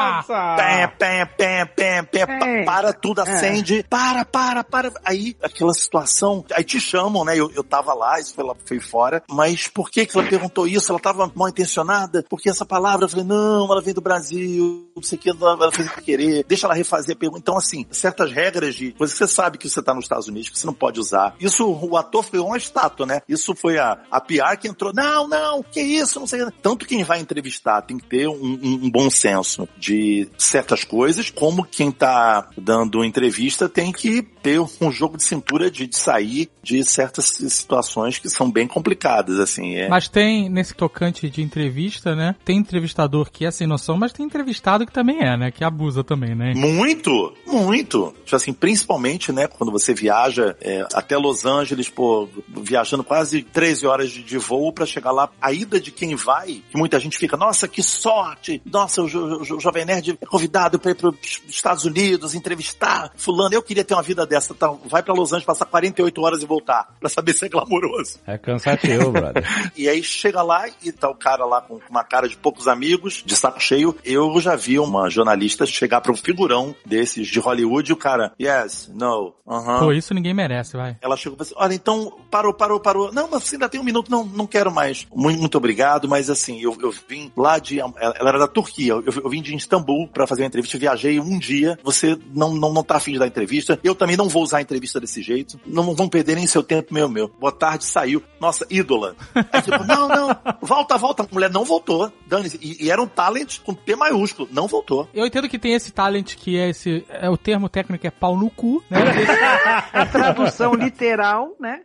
É. 2.27 2.63
para 2.65 2.93
tudo, 2.93 3.21
acende. 3.21 3.83
Para, 3.89 4.25
para, 4.25 4.63
para. 4.63 4.91
Aí, 5.03 5.35
aquela 5.41 5.73
situação. 5.73 6.43
Aí 6.53 6.63
te 6.63 6.79
chamam, 6.79 7.23
né? 7.25 7.37
Eu, 7.37 7.51
eu 7.55 7.63
tava 7.63 7.93
lá, 7.93 8.19
isso 8.19 8.33
foi, 8.33 8.43
lá, 8.43 8.55
foi 8.65 8.79
fora. 8.79 9.23
Mas 9.29 9.67
por 9.67 9.89
que 9.89 10.05
que 10.05 10.17
ela 10.17 10.27
perguntou 10.27 10.67
isso? 10.67 10.91
Ela 10.91 10.99
tava 10.99 11.31
mal 11.35 11.49
intencionada? 11.49 12.23
Porque 12.29 12.49
essa 12.49 12.65
palavra, 12.65 13.05
eu 13.05 13.09
falei, 13.09 13.25
não, 13.25 13.65
ela 13.71 13.81
vem 13.81 13.93
do 13.93 14.01
Brasil, 14.01 14.89
não 14.95 15.03
sei 15.03 15.17
o 15.17 15.21
que, 15.21 15.29
ela 15.29 15.71
fez 15.71 15.91
sem 15.91 16.03
querer. 16.03 16.43
Deixa 16.47 16.67
ela 16.67 16.73
refazer 16.75 17.15
a 17.15 17.19
pergunta. 17.19 17.39
Então, 17.41 17.57
assim, 17.57 17.85
certas 17.91 18.31
regras 18.31 18.75
de 18.75 18.91
coisas 18.93 19.17
que 19.17 19.25
você 19.25 19.31
sabe 19.33 19.57
que 19.57 19.69
você 19.69 19.81
tá 19.81 19.93
nos 19.93 20.05
Estados 20.05 20.27
Unidos, 20.27 20.49
que 20.49 20.59
você 20.59 20.65
não 20.65 20.73
pode 20.73 20.99
usar. 20.99 21.35
Isso, 21.39 21.65
o 21.67 21.97
ator 21.97 22.23
foi 22.23 22.39
uma 22.39 22.57
estátua, 22.57 23.05
né? 23.05 23.21
Isso 23.27 23.55
foi 23.55 23.77
a, 23.77 23.97
a 24.11 24.19
PR 24.21 24.57
que 24.59 24.67
entrou, 24.67 24.91
não, 24.93 25.27
não, 25.27 25.63
que 25.63 25.81
isso, 25.81 26.19
não 26.19 26.27
sei. 26.27 26.39
Tanto 26.61 26.85
quem 26.85 27.03
vai 27.03 27.19
entrevistar 27.19 27.81
tem 27.81 27.97
que 27.97 28.05
ter 28.07 28.27
um, 28.27 28.33
um- 28.33 28.79
um 28.85 28.89
bom 28.91 29.09
senso 29.09 29.67
de 29.77 29.98
certas 30.37 30.83
coisas, 30.83 31.29
como 31.29 31.63
quem 31.65 31.91
tá 31.91 32.49
dando 32.57 33.03
entrevista 33.03 33.67
tem 33.69 33.91
que 33.91 34.21
ter 34.21 34.59
um 34.59 34.91
jogo 34.91 35.17
de 35.17 35.23
cintura 35.23 35.69
de, 35.69 35.85
de 35.87 35.97
sair 35.97 36.49
de 36.63 36.83
certas 36.83 37.25
situações 37.25 38.17
que 38.17 38.29
são 38.29 38.49
bem 38.49 38.67
complicadas, 38.67 39.39
assim. 39.39 39.75
É. 39.75 39.89
Mas 39.89 40.07
tem, 40.07 40.49
nesse 40.49 40.73
tocante 40.73 41.29
de 41.29 41.41
entrevista, 41.41 42.15
né? 42.15 42.35
Tem 42.45 42.57
entrevistador 42.57 43.29
que 43.31 43.45
é 43.45 43.51
sem 43.51 43.67
noção, 43.67 43.97
mas 43.97 44.13
tem 44.13 44.25
entrevistado 44.25 44.85
que 44.85 44.91
também 44.93 45.19
é, 45.21 45.35
né? 45.37 45.51
Que 45.51 45.63
abusa 45.63 46.03
também, 46.03 46.35
né? 46.35 46.53
Muito, 46.55 47.33
muito. 47.45 48.13
Tipo 48.23 48.35
assim, 48.35 48.53
principalmente, 48.53 49.31
né, 49.31 49.47
quando 49.47 49.71
você 49.71 49.93
viaja 49.93 50.55
é, 50.61 50.85
até 50.93 51.17
Los 51.17 51.45
Angeles, 51.45 51.89
pô, 51.89 52.27
viajando 52.47 53.03
quase 53.03 53.41
13 53.43 53.87
horas 53.87 54.09
de, 54.11 54.23
de 54.23 54.37
voo 54.37 54.71
pra 54.71 54.85
chegar 54.85 55.11
lá. 55.11 55.29
A 55.41 55.51
ida 55.51 55.79
de 55.79 55.91
quem 55.91 56.15
vai, 56.15 56.61
que 56.69 56.77
muita 56.77 56.99
gente 56.99 57.17
fica, 57.17 57.35
nossa, 57.35 57.67
que 57.67 57.81
sorte! 57.83 58.61
Nossa, 58.65 59.01
o, 59.03 59.07
jo, 59.07 59.43
jo- 59.43 59.59
Jovem 59.59 59.85
Nerd 59.89 60.17
é 60.21 60.25
convidado 60.25 60.79
pra 60.79 60.91
ir 60.91 60.95
pros 60.95 61.41
Estados 61.47 61.83
Unidos 61.85 62.35
entrevistar 62.35 63.11
fulano. 63.15 63.55
Eu 63.55 63.63
queria 63.63 63.83
ter 63.83 63.95
uma 63.95 64.03
vida 64.03 64.25
dessa. 64.25 64.53
Tá, 64.53 64.71
vai 64.85 65.01
pra 65.01 65.13
Los 65.13 65.31
Angeles 65.31 65.45
passar 65.45 65.65
48 65.65 66.21
horas 66.21 66.43
e 66.43 66.45
voltar 66.45 66.95
pra 66.99 67.09
saber 67.09 67.33
se 67.33 67.45
é 67.45 67.49
glamouroso. 67.49 68.19
É 68.27 68.37
cansativo, 68.37 69.09
brother. 69.11 69.43
E 69.75 69.89
aí 69.89 70.03
chega 70.03 70.41
lá 70.41 70.67
e 70.83 70.91
tá 70.91 71.09
o 71.09 71.15
cara 71.15 71.45
lá 71.45 71.61
com 71.61 71.79
uma 71.89 72.03
cara 72.03 72.27
de 72.27 72.37
poucos 72.37 72.67
amigos, 72.67 73.23
de 73.25 73.35
saco 73.35 73.59
cheio. 73.59 73.95
Eu 74.05 74.39
já 74.39 74.55
vi 74.55 74.77
uma 74.77 75.09
jornalista 75.09 75.65
chegar 75.65 76.01
para 76.01 76.11
um 76.11 76.15
figurão 76.15 76.75
desses 76.85 77.27
de 77.27 77.39
Hollywood 77.39 77.89
e 77.89 77.93
o 77.93 77.97
cara, 77.97 78.31
yes, 78.39 78.91
no, 78.93 79.33
aham. 79.47 79.79
Pô, 79.79 79.91
isso 79.91 80.13
ninguém 80.13 80.33
merece, 80.33 80.77
vai. 80.77 80.97
Ela 81.01 81.17
chegou 81.17 81.35
e 81.35 81.45
falou 81.45 81.51
assim, 81.51 81.65
olha, 81.65 81.73
então, 81.73 82.19
parou, 82.29 82.53
parou, 82.53 82.79
parou. 82.79 83.11
Não, 83.11 83.29
mas 83.29 83.43
você 83.43 83.55
ainda 83.55 83.69
tem 83.69 83.79
um 83.79 83.83
minuto. 83.83 84.11
Não, 84.11 84.23
não 84.23 84.45
quero 84.45 84.71
mais. 84.71 85.07
Muito, 85.13 85.39
muito 85.39 85.57
obrigado, 85.57 86.07
mas 86.07 86.29
assim, 86.29 86.61
eu, 86.61 86.77
eu 86.81 86.93
vim 87.07 87.31
lá 87.35 87.57
de... 87.57 87.79
Ela 87.79 88.19
ela 88.19 88.29
era 88.29 88.39
da 88.39 88.47
Turquia. 88.47 88.93
Eu, 88.93 89.03
eu 89.05 89.29
vim 89.29 89.41
de 89.41 89.55
Istambul 89.55 89.78
para 90.11 90.27
fazer 90.27 90.43
uma 90.43 90.47
entrevista. 90.47 90.77
Viajei 90.77 91.19
um 91.19 91.37
dia. 91.37 91.77
Você 91.83 92.17
não, 92.33 92.53
não, 92.53 92.73
não 92.73 92.83
tá 92.83 92.97
afim 92.97 93.13
de 93.13 93.19
dar 93.19 93.27
entrevista. 93.27 93.79
Eu 93.83 93.95
também 93.95 94.17
não 94.17 94.29
vou 94.29 94.43
usar 94.43 94.59
a 94.59 94.61
entrevista 94.61 94.99
desse 94.99 95.21
jeito. 95.21 95.59
Não 95.65 95.93
vão 95.95 96.07
perder 96.07 96.35
nem 96.35 96.47
seu 96.47 96.63
tempo, 96.63 96.93
meu, 96.93 97.09
meu. 97.09 97.27
Boa 97.39 97.51
tarde, 97.51 97.85
saiu. 97.85 98.23
Nossa, 98.39 98.65
ídola. 98.69 99.15
Aí, 99.51 99.61
tipo, 99.61 99.83
não, 99.83 100.07
não, 100.07 100.35
volta, 100.61 100.97
volta. 100.97 101.23
A 101.23 101.27
mulher 101.31 101.49
não 101.49 101.63
voltou. 101.63 102.11
Dane 102.27 102.49
e, 102.61 102.85
e 102.85 102.91
era 102.91 103.01
um 103.01 103.07
talent 103.07 103.59
com 103.59 103.73
P 103.73 103.95
maiúsculo. 103.95 104.47
Não 104.51 104.67
voltou. 104.67 105.07
Eu 105.13 105.25
entendo 105.25 105.49
que 105.49 105.59
tem 105.59 105.73
esse 105.73 105.91
talent 105.91 106.35
que 106.35 106.57
é 106.57 106.69
esse. 106.69 107.05
É, 107.09 107.29
o 107.29 107.37
termo 107.37 107.69
técnico 107.69 108.05
é 108.05 108.11
pau 108.11 108.37
no 108.37 108.49
cu, 108.49 108.83
né? 108.89 108.99
A 109.93 110.05
tradução 110.05 110.73
literal, 110.73 111.55
né? 111.59 111.81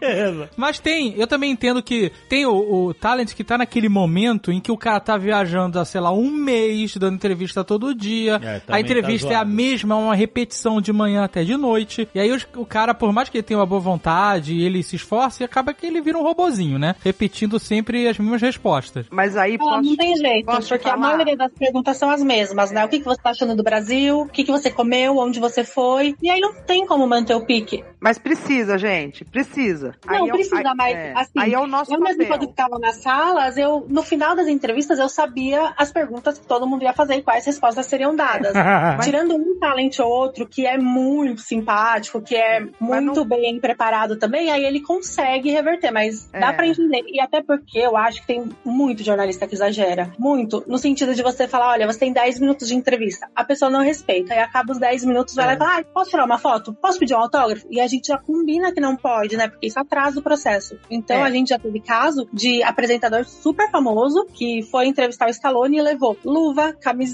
Mas 0.56 0.78
tem, 0.78 1.14
eu 1.16 1.26
também 1.26 1.50
entendo 1.50 1.82
que 1.82 2.12
tem 2.28 2.46
o, 2.46 2.86
o 2.86 2.94
talent 2.94 3.34
que 3.34 3.44
tá 3.44 3.58
naquele 3.58 3.88
momento 3.88 4.50
em 4.50 4.60
que 4.60 4.72
o 4.72 4.76
cara 4.76 5.00
tá 5.00 5.16
viajando 5.16 5.78
há, 5.78 5.84
sei 5.84 6.00
lá, 6.00 6.12
um 6.12 6.30
mês, 6.30 6.96
dando 6.96 7.14
entrevista 7.14 7.37
todo 7.64 7.94
dia. 7.94 8.40
É, 8.42 8.56
a 8.56 8.60
também 8.60 8.82
entrevista 8.82 9.28
tá 9.28 9.34
é 9.34 9.36
a 9.36 9.44
mesma, 9.44 9.94
é 9.94 9.98
uma 9.98 10.14
repetição 10.14 10.80
de 10.80 10.92
manhã 10.92 11.24
até 11.24 11.44
de 11.44 11.56
noite. 11.56 12.08
E 12.14 12.20
aí 12.20 12.30
os- 12.32 12.46
o 12.56 12.64
cara, 12.66 12.94
por 12.94 13.12
mais 13.12 13.28
que 13.28 13.36
ele 13.38 13.42
tenha 13.42 13.58
uma 13.58 13.66
boa 13.66 13.80
vontade, 13.80 14.60
ele 14.60 14.82
se 14.82 14.96
esforce, 14.96 15.44
acaba 15.44 15.72
que 15.74 15.86
ele 15.86 16.00
vira 16.00 16.18
um 16.18 16.22
robozinho, 16.22 16.78
né? 16.78 16.94
Repetindo 17.04 17.58
sempre 17.58 18.06
as 18.08 18.18
mesmas 18.18 18.40
respostas. 18.42 19.06
Mas 19.10 19.36
aí 19.36 19.54
Ah, 19.54 19.58
posso, 19.58 19.82
não 19.82 19.96
tem 19.96 20.16
jeito, 20.16 20.46
posso 20.46 20.68
porque 20.68 20.88
a 20.88 20.92
falar? 20.92 21.08
maioria 21.08 21.36
das 21.36 21.52
perguntas 21.52 21.96
são 21.96 22.10
as 22.10 22.22
mesmas, 22.22 22.70
né? 22.70 22.84
O 22.84 22.88
que, 22.88 22.98
que 22.98 23.04
você 23.04 23.20
tá 23.20 23.30
achando 23.30 23.54
do 23.54 23.62
Brasil? 23.62 24.20
O 24.22 24.28
que, 24.28 24.44
que 24.44 24.50
você 24.50 24.70
comeu? 24.70 25.16
Onde 25.18 25.38
você 25.40 25.64
foi? 25.64 26.14
E 26.22 26.30
aí 26.30 26.40
não 26.40 26.52
tem 26.62 26.86
como 26.86 27.06
manter 27.06 27.34
o 27.34 27.44
pique. 27.44 27.84
Mas 28.00 28.18
precisa, 28.18 28.78
gente, 28.78 29.24
precisa. 29.24 29.94
Não, 30.06 30.14
Aí 30.24 30.28
é 30.28 30.32
precisa, 30.32 30.56
aí- 30.56 30.74
mas 30.76 30.94
é, 30.96 31.12
assim, 31.16 31.30
aí 31.36 31.52
é 31.54 31.58
o 31.58 31.66
nosso 31.66 31.92
eu 31.92 32.00
mesmo 32.00 32.22
papel. 32.22 32.38
quando 32.38 32.48
ficava 32.50 32.78
nas 32.78 32.96
salas, 33.02 33.56
eu, 33.56 33.86
no 33.88 34.02
final 34.02 34.34
das 34.36 34.48
entrevistas, 34.48 34.98
eu 34.98 35.08
sabia 35.08 35.72
as 35.76 35.92
perguntas 35.92 36.38
que 36.38 36.46
todo 36.46 36.66
mundo 36.66 36.82
ia 36.82 36.92
fazer 36.92 37.14
quais 37.28 37.44
respostas 37.44 37.84
seriam 37.84 38.16
dadas. 38.16 38.54
Tirando 39.04 39.34
um 39.36 39.58
talento 39.58 40.02
ou 40.02 40.08
outro 40.10 40.46
que 40.48 40.66
é 40.66 40.78
muito 40.78 41.42
simpático, 41.42 42.22
que 42.22 42.34
é 42.34 42.60
Mas 42.80 43.02
muito 43.02 43.20
não- 43.20 43.26
bem 43.28 43.60
preparado 43.60 44.16
também, 44.16 44.50
aí 44.50 44.64
ele 44.64 44.80
consegue 44.80 45.50
reverter, 45.50 45.90
mas 45.90 46.28
É. 46.32 46.40
dá 46.40 46.54
pra 46.54 46.66
entender. 46.66 47.02
E 47.06 47.20
até 47.20 47.42
porque 47.42 47.78
eu 47.78 47.96
acho 47.98 48.22
que 48.22 48.26
tem 48.28 48.48
muito 48.64 49.02
jornalista 49.02 49.46
que 49.46 49.54
exagera. 49.54 50.10
Muito. 50.18 50.64
No 50.66 50.78
sentido 50.78 51.14
de 51.14 51.22
você 51.22 51.46
falar, 51.46 51.68
olha, 51.72 51.86
você 51.86 51.98
tem 51.98 52.12
10 52.14 52.40
minutos 52.40 52.66
de 52.68 52.74
entrevista. 52.74 53.28
A 53.36 53.44
pessoa 53.44 53.70
não 53.70 53.80
respeita. 53.82 54.32
Aí 54.32 54.40
acaba 54.40 54.72
os 54.72 54.78
10 54.78 55.04
minutos, 55.04 55.34
vai 55.34 55.44
lá 55.46 55.52
e 55.54 55.56
fala, 55.58 55.78
ah, 55.80 55.84
posso 55.92 56.10
tirar 56.10 56.24
uma 56.24 56.38
foto? 56.38 56.72
Posso 56.80 56.98
pedir 56.98 57.14
um 57.14 57.18
autógrafo? 57.18 57.66
E 57.70 57.78
a 57.78 57.86
gente 57.86 58.06
já 58.08 58.16
combina 58.16 58.72
que 58.72 58.80
não 58.80 58.96
pode, 58.96 59.36
né? 59.36 59.48
Porque 59.48 59.66
isso 59.66 59.78
atrasa 59.78 60.18
o 60.18 60.22
processo. 60.22 60.78
Então 60.90 61.18
É. 61.18 61.22
a 61.24 61.30
gente 61.30 61.48
já 61.48 61.58
teve 61.58 61.80
caso 61.80 62.26
de 62.32 62.62
apresentador 62.62 63.24
super 63.26 63.70
famoso 63.70 64.24
que 64.32 64.62
foi 64.70 64.86
entrevistar 64.86 65.26
o 65.26 65.30
Stallone 65.30 65.76
e 65.78 65.82
levou 65.82 66.16
luva, 66.24 66.72
camiseta, 66.72 67.07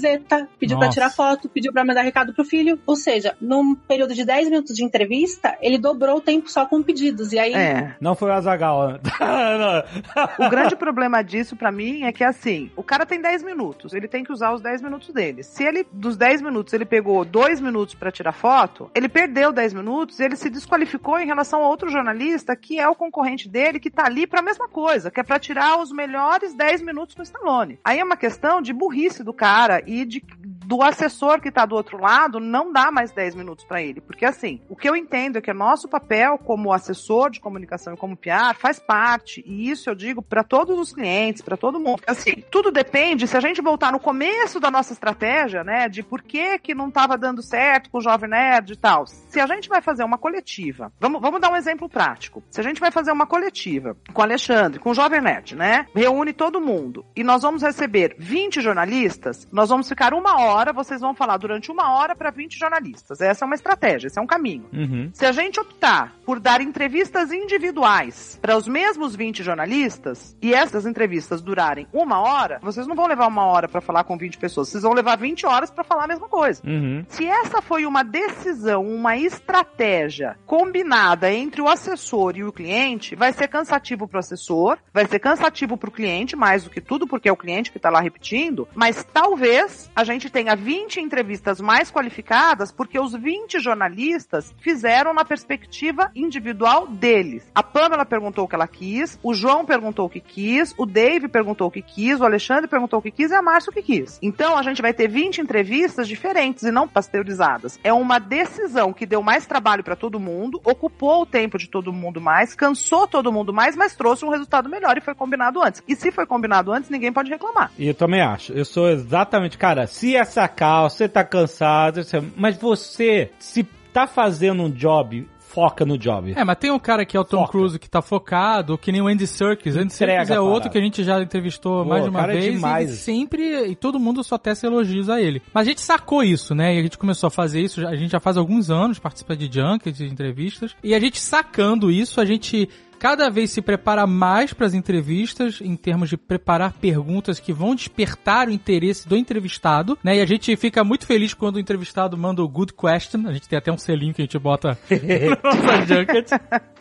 pediu 0.59 0.77
pra 0.77 0.87
Nossa. 0.87 0.89
tirar 0.91 1.09
foto, 1.09 1.49
pediu 1.49 1.71
pra 1.71 1.85
mandar 1.85 2.01
recado 2.01 2.33
pro 2.33 2.43
filho. 2.45 2.79
Ou 2.85 2.95
seja, 2.95 3.35
num 3.39 3.75
período 3.75 4.13
de 4.13 4.25
10 4.25 4.49
minutos 4.49 4.75
de 4.75 4.83
entrevista, 4.83 5.57
ele 5.61 5.77
dobrou 5.77 6.17
o 6.17 6.21
tempo 6.21 6.49
só 6.49 6.65
com 6.65 6.81
pedidos. 6.81 7.31
E 7.33 7.39
aí 7.39 7.53
É. 7.53 7.95
Não 7.99 8.15
foi 8.15 8.29
o 8.29 8.33
Azagal. 8.33 8.99
O 10.39 10.49
grande 10.49 10.75
problema 10.75 11.23
disso 11.23 11.55
pra 11.55 11.71
mim 11.71 12.03
é 12.03 12.11
que 12.11 12.23
assim, 12.23 12.71
o 12.75 12.83
cara 12.83 13.05
tem 13.05 13.21
10 13.21 13.43
minutos, 13.43 13.93
ele 13.93 14.07
tem 14.07 14.23
que 14.23 14.31
usar 14.31 14.53
os 14.53 14.61
10 14.61 14.81
minutos 14.81 15.13
dele. 15.13 15.43
Se 15.43 15.63
ele 15.63 15.85
dos 15.91 16.17
10 16.17 16.41
minutos 16.41 16.73
ele 16.73 16.85
pegou 16.85 17.23
2 17.23 17.59
minutos 17.59 17.95
pra 17.95 18.11
tirar 18.11 18.31
foto, 18.31 18.89
ele 18.93 19.07
perdeu 19.09 19.51
10 19.51 19.73
minutos, 19.73 20.19
ele 20.19 20.35
se 20.35 20.49
desqualificou 20.49 21.19
em 21.19 21.25
relação 21.25 21.63
a 21.63 21.67
outro 21.67 21.89
jornalista 21.89 22.55
que 22.55 22.79
é 22.79 22.87
o 22.87 22.95
concorrente 22.95 23.47
dele 23.49 23.79
que 23.79 23.89
tá 23.89 24.05
ali 24.05 24.27
pra 24.27 24.41
mesma 24.41 24.67
coisa, 24.67 25.09
que 25.11 25.19
é 25.19 25.23
pra 25.23 25.39
tirar 25.39 25.79
os 25.79 25.91
melhores 25.91 26.53
10 26.53 26.81
minutos 26.81 27.15
com 27.15 27.21
o 27.21 27.23
Stallone. 27.23 27.79
Aí 27.83 27.99
é 27.99 28.03
uma 28.03 28.17
questão 28.17 28.61
de 28.61 28.73
burrice 28.73 29.23
do 29.23 29.33
cara 29.33 29.81
e 29.85 30.05
de 30.05 30.21
do 30.65 30.81
assessor 30.81 31.39
que 31.39 31.51
tá 31.51 31.65
do 31.65 31.75
outro 31.75 31.99
lado 31.99 32.39
não 32.39 32.73
dá 32.73 32.91
mais 32.91 33.11
10 33.11 33.35
minutos 33.35 33.65
pra 33.65 33.81
ele, 33.81 34.01
porque 34.01 34.25
assim, 34.25 34.61
o 34.67 34.75
que 34.75 34.89
eu 34.89 34.95
entendo 34.95 35.37
é 35.37 35.41
que 35.41 35.51
é 35.51 35.53
nosso 35.53 35.87
papel 35.87 36.37
como 36.37 36.73
assessor 36.73 37.29
de 37.29 37.39
comunicação 37.39 37.93
e 37.93 37.97
como 37.97 38.17
PR 38.17 38.55
faz 38.57 38.79
parte, 38.79 39.43
e 39.45 39.69
isso 39.69 39.89
eu 39.89 39.95
digo 39.95 40.21
pra 40.21 40.43
todos 40.43 40.77
os 40.79 40.93
clientes, 40.93 41.41
pra 41.41 41.57
todo 41.57 41.79
mundo. 41.79 42.01
Assim, 42.07 42.43
tudo 42.51 42.71
depende, 42.71 43.27
se 43.27 43.37
a 43.37 43.39
gente 43.39 43.61
voltar 43.61 43.91
no 43.91 43.99
começo 43.99 44.59
da 44.59 44.71
nossa 44.71 44.93
estratégia, 44.93 45.63
né, 45.63 45.87
de 45.87 46.01
por 46.01 46.21
que 46.21 46.57
que 46.59 46.73
não 46.73 46.89
tava 46.89 47.17
dando 47.17 47.41
certo 47.41 47.89
com 47.89 47.99
o 47.99 48.01
Jovem 48.01 48.29
Nerd 48.29 48.73
e 48.73 48.75
tal. 48.75 49.05
Se 49.05 49.39
a 49.39 49.47
gente 49.47 49.69
vai 49.69 49.81
fazer 49.81 50.03
uma 50.03 50.17
coletiva, 50.17 50.91
vamos, 50.99 51.21
vamos 51.21 51.39
dar 51.39 51.51
um 51.51 51.55
exemplo 51.55 51.87
prático. 51.87 52.43
Se 52.49 52.59
a 52.59 52.63
gente 52.63 52.79
vai 52.79 52.91
fazer 52.91 53.11
uma 53.11 53.27
coletiva 53.27 53.95
com 54.13 54.21
o 54.21 54.23
Alexandre, 54.23 54.79
com 54.79 54.89
o 54.89 54.93
Jovem 54.93 55.21
Nerd, 55.21 55.55
né, 55.55 55.85
reúne 55.93 56.33
todo 56.33 56.61
mundo, 56.61 57.05
e 57.15 57.23
nós 57.23 57.41
vamos 57.41 57.61
receber 57.61 58.15
20 58.17 58.61
jornalistas, 58.61 59.47
nós 59.51 59.69
vamos 59.69 59.87
ficar 59.87 60.13
uma 60.13 60.39
hora, 60.39 60.54
vocês 60.73 61.01
vão 61.01 61.13
falar 61.13 61.37
durante 61.37 61.71
uma 61.71 61.93
hora 61.93 62.15
para 62.15 62.29
20 62.29 62.57
jornalistas. 62.57 63.21
Essa 63.21 63.45
é 63.45 63.47
uma 63.47 63.55
estratégia, 63.55 64.07
esse 64.07 64.19
é 64.19 64.21
um 64.21 64.27
caminho. 64.27 64.65
Uhum. 64.71 65.09
Se 65.13 65.25
a 65.25 65.31
gente 65.31 65.59
optar 65.59 66.13
por 66.25 66.39
dar 66.39 66.61
entrevistas 66.61 67.31
individuais 67.31 68.39
para 68.41 68.57
os 68.57 68.67
mesmos 68.67 69.15
20 69.15 69.43
jornalistas 69.43 70.35
e 70.41 70.53
essas 70.53 70.85
entrevistas 70.85 71.41
durarem 71.41 71.87
uma 71.93 72.19
hora, 72.19 72.59
vocês 72.61 72.87
não 72.87 72.95
vão 72.95 73.07
levar 73.07 73.27
uma 73.27 73.45
hora 73.45 73.67
para 73.67 73.81
falar 73.81 74.03
com 74.03 74.17
20 74.17 74.37
pessoas, 74.37 74.69
vocês 74.69 74.83
vão 74.83 74.93
levar 74.93 75.17
20 75.17 75.45
horas 75.45 75.71
para 75.71 75.83
falar 75.83 76.05
a 76.05 76.07
mesma 76.07 76.27
coisa. 76.27 76.61
Uhum. 76.65 77.05
Se 77.09 77.25
essa 77.25 77.61
foi 77.61 77.85
uma 77.85 78.03
decisão, 78.03 78.85
uma 78.85 79.17
estratégia 79.17 80.37
combinada 80.45 81.31
entre 81.31 81.61
o 81.61 81.67
assessor 81.67 82.37
e 82.37 82.43
o 82.43 82.51
cliente, 82.51 83.15
vai 83.15 83.33
ser 83.33 83.47
cansativo 83.47 84.07
para 84.07 84.17
o 84.17 84.19
assessor, 84.19 84.77
vai 84.93 85.05
ser 85.05 85.19
cansativo 85.19 85.77
para 85.77 85.89
o 85.89 85.91
cliente, 85.91 86.35
mais 86.35 86.63
do 86.63 86.69
que 86.69 86.81
tudo, 86.81 87.07
porque 87.07 87.29
é 87.29 87.31
o 87.31 87.37
cliente 87.37 87.71
que 87.71 87.77
está 87.77 87.89
lá 87.89 87.99
repetindo, 87.99 88.67
mas 88.73 89.03
talvez 89.03 89.89
a 89.95 90.03
gente 90.03 90.29
tenha 90.29 90.44
20 90.53 90.99
entrevistas 90.99 91.59
mais 91.59 91.89
qualificadas, 91.89 92.71
porque 92.71 92.99
os 92.99 93.13
20 93.13 93.59
jornalistas 93.59 94.53
fizeram 94.59 95.13
na 95.13 95.25
perspectiva 95.25 96.11
individual 96.13 96.85
deles. 96.87 97.49
A 97.55 97.63
Pamela 97.63 98.05
perguntou 98.05 98.45
o 98.45 98.47
que 98.47 98.55
ela 98.55 98.67
quis, 98.67 99.17
o 99.23 99.33
João 99.33 99.65
perguntou 99.65 100.05
o 100.05 100.09
que 100.09 100.19
quis, 100.19 100.75
o 100.77 100.85
Dave 100.85 101.27
perguntou 101.27 101.67
o 101.67 101.71
que 101.71 101.81
quis, 101.81 102.19
o 102.19 102.25
Alexandre 102.25 102.67
perguntou 102.67 102.99
o 102.99 103.01
que 103.01 103.11
quis 103.11 103.31
e 103.31 103.33
a 103.33 103.41
Márcia 103.41 103.71
o 103.71 103.73
que 103.73 103.81
quis. 103.81 104.19
Então 104.21 104.57
a 104.57 104.61
gente 104.61 104.81
vai 104.81 104.93
ter 104.93 105.07
20 105.07 105.39
entrevistas 105.39 106.07
diferentes 106.07 106.63
e 106.63 106.71
não 106.71 106.87
pasteurizadas. 106.87 107.79
É 107.83 107.93
uma 107.93 108.19
decisão 108.19 108.91
que 108.91 109.05
deu 109.05 109.23
mais 109.23 109.45
trabalho 109.45 109.83
para 109.83 109.95
todo 109.95 110.19
mundo, 110.19 110.59
ocupou 110.63 111.21
o 111.21 111.25
tempo 111.25 111.57
de 111.57 111.69
todo 111.69 111.93
mundo 111.93 112.19
mais, 112.19 112.53
cansou 112.53 113.07
todo 113.07 113.31
mundo 113.31 113.53
mais, 113.53 113.75
mas 113.75 113.95
trouxe 113.95 114.25
um 114.25 114.29
resultado 114.29 114.67
melhor 114.69 114.97
e 114.97 115.01
foi 115.01 115.15
combinado 115.15 115.61
antes. 115.63 115.81
E 115.87 115.95
se 115.95 116.11
foi 116.11 116.25
combinado 116.25 116.71
antes, 116.71 116.89
ninguém 116.89 117.13
pode 117.13 117.29
reclamar. 117.29 117.71
E 117.77 117.87
eu 117.87 117.93
também 117.93 118.21
acho. 118.21 118.51
Eu 118.51 118.65
sou 118.65 118.89
exatamente, 118.89 119.57
cara, 119.57 119.87
se 119.87 120.15
essa 120.15 120.34
sacar, 120.35 120.89
você 120.89 121.07
tá 121.07 121.23
cansado, 121.23 122.01
mas 122.35 122.57
você, 122.57 123.31
se 123.39 123.63
tá 123.93 124.05
fazendo 124.05 124.63
um 124.63 124.69
job 124.69 125.25
foca 125.55 125.85
no 125.85 125.97
job. 125.97 126.33
É, 126.35 126.43
mas 126.43 126.57
tem 126.57 126.69
um 126.69 126.77
cara 126.77 127.05
que 127.05 127.15
é 127.15 127.19
o 127.19 127.23
Tom 127.23 127.37
Foca. 127.37 127.51
Cruise 127.51 127.79
que 127.79 127.89
tá 127.89 128.01
focado, 128.01 128.77
que 128.77 128.91
nem 128.91 129.01
o 129.01 129.07
Andy 129.07 129.25
Serkis. 129.25 129.77
Andy 129.77 129.93
Serkis 129.93 130.29
é 130.29 130.37
outro 130.37 130.69
que 130.69 130.77
a 130.77 130.81
gente 130.81 131.01
já 131.01 131.21
entrevistou 131.21 131.83
Pô, 131.83 131.89
mais 131.89 132.03
de 132.03 132.09
uma 132.09 132.23
é 132.23 132.27
vez. 132.27 132.53
demais. 132.53 132.91
E 132.91 132.97
sempre, 132.97 133.67
e 133.67 133.73
todo 133.73 133.97
mundo 133.97 134.21
só 134.21 134.37
tece 134.37 134.65
elogios 134.65 135.09
a 135.09 135.21
ele. 135.21 135.41
Mas 135.53 135.65
a 135.65 135.69
gente 135.69 135.79
sacou 135.79 136.21
isso, 136.21 136.53
né? 136.53 136.75
E 136.75 136.79
a 136.79 136.83
gente 136.83 136.97
começou 136.97 137.27
a 137.27 137.31
fazer 137.31 137.61
isso, 137.61 137.87
a 137.87 137.95
gente 137.95 138.11
já 138.11 138.19
faz 138.19 138.35
alguns 138.35 138.69
anos, 138.69 138.99
participa 138.99 139.33
de 139.33 139.49
junkets, 139.49 139.97
de 139.97 140.05
entrevistas. 140.05 140.75
E 140.83 140.93
a 140.93 140.99
gente 140.99 141.21
sacando 141.21 141.89
isso, 141.89 142.19
a 142.19 142.25
gente 142.25 142.67
cada 142.99 143.29
vez 143.29 143.51
se 143.51 143.61
prepara 143.61 144.07
mais 144.07 144.53
para 144.53 144.65
as 144.65 144.73
entrevistas 144.73 145.59
em 145.61 145.75
termos 145.75 146.09
de 146.09 146.17
preparar 146.17 146.73
perguntas 146.73 147.39
que 147.39 147.53
vão 147.53 147.75
despertar 147.75 148.47
o 148.47 148.51
interesse 148.51 149.07
do 149.07 149.15
entrevistado, 149.15 149.97
né? 150.03 150.17
E 150.17 150.21
a 150.21 150.25
gente 150.25 150.55
fica 150.55 150.83
muito 150.83 151.05
feliz 151.05 151.33
quando 151.33 151.55
o 151.55 151.59
entrevistado 151.59 152.17
manda 152.17 152.43
o 152.43 152.47
good 152.47 152.73
question. 152.73 153.27
A 153.27 153.33
gente 153.33 153.47
tem 153.47 153.57
até 153.57 153.71
um 153.71 153.77
selinho 153.77 154.13
que 154.13 154.21
a 154.21 154.25
gente 154.25 154.39
bota 154.39 154.77
na 154.89 155.51
nossa 155.51 155.85
junket. 155.85 156.29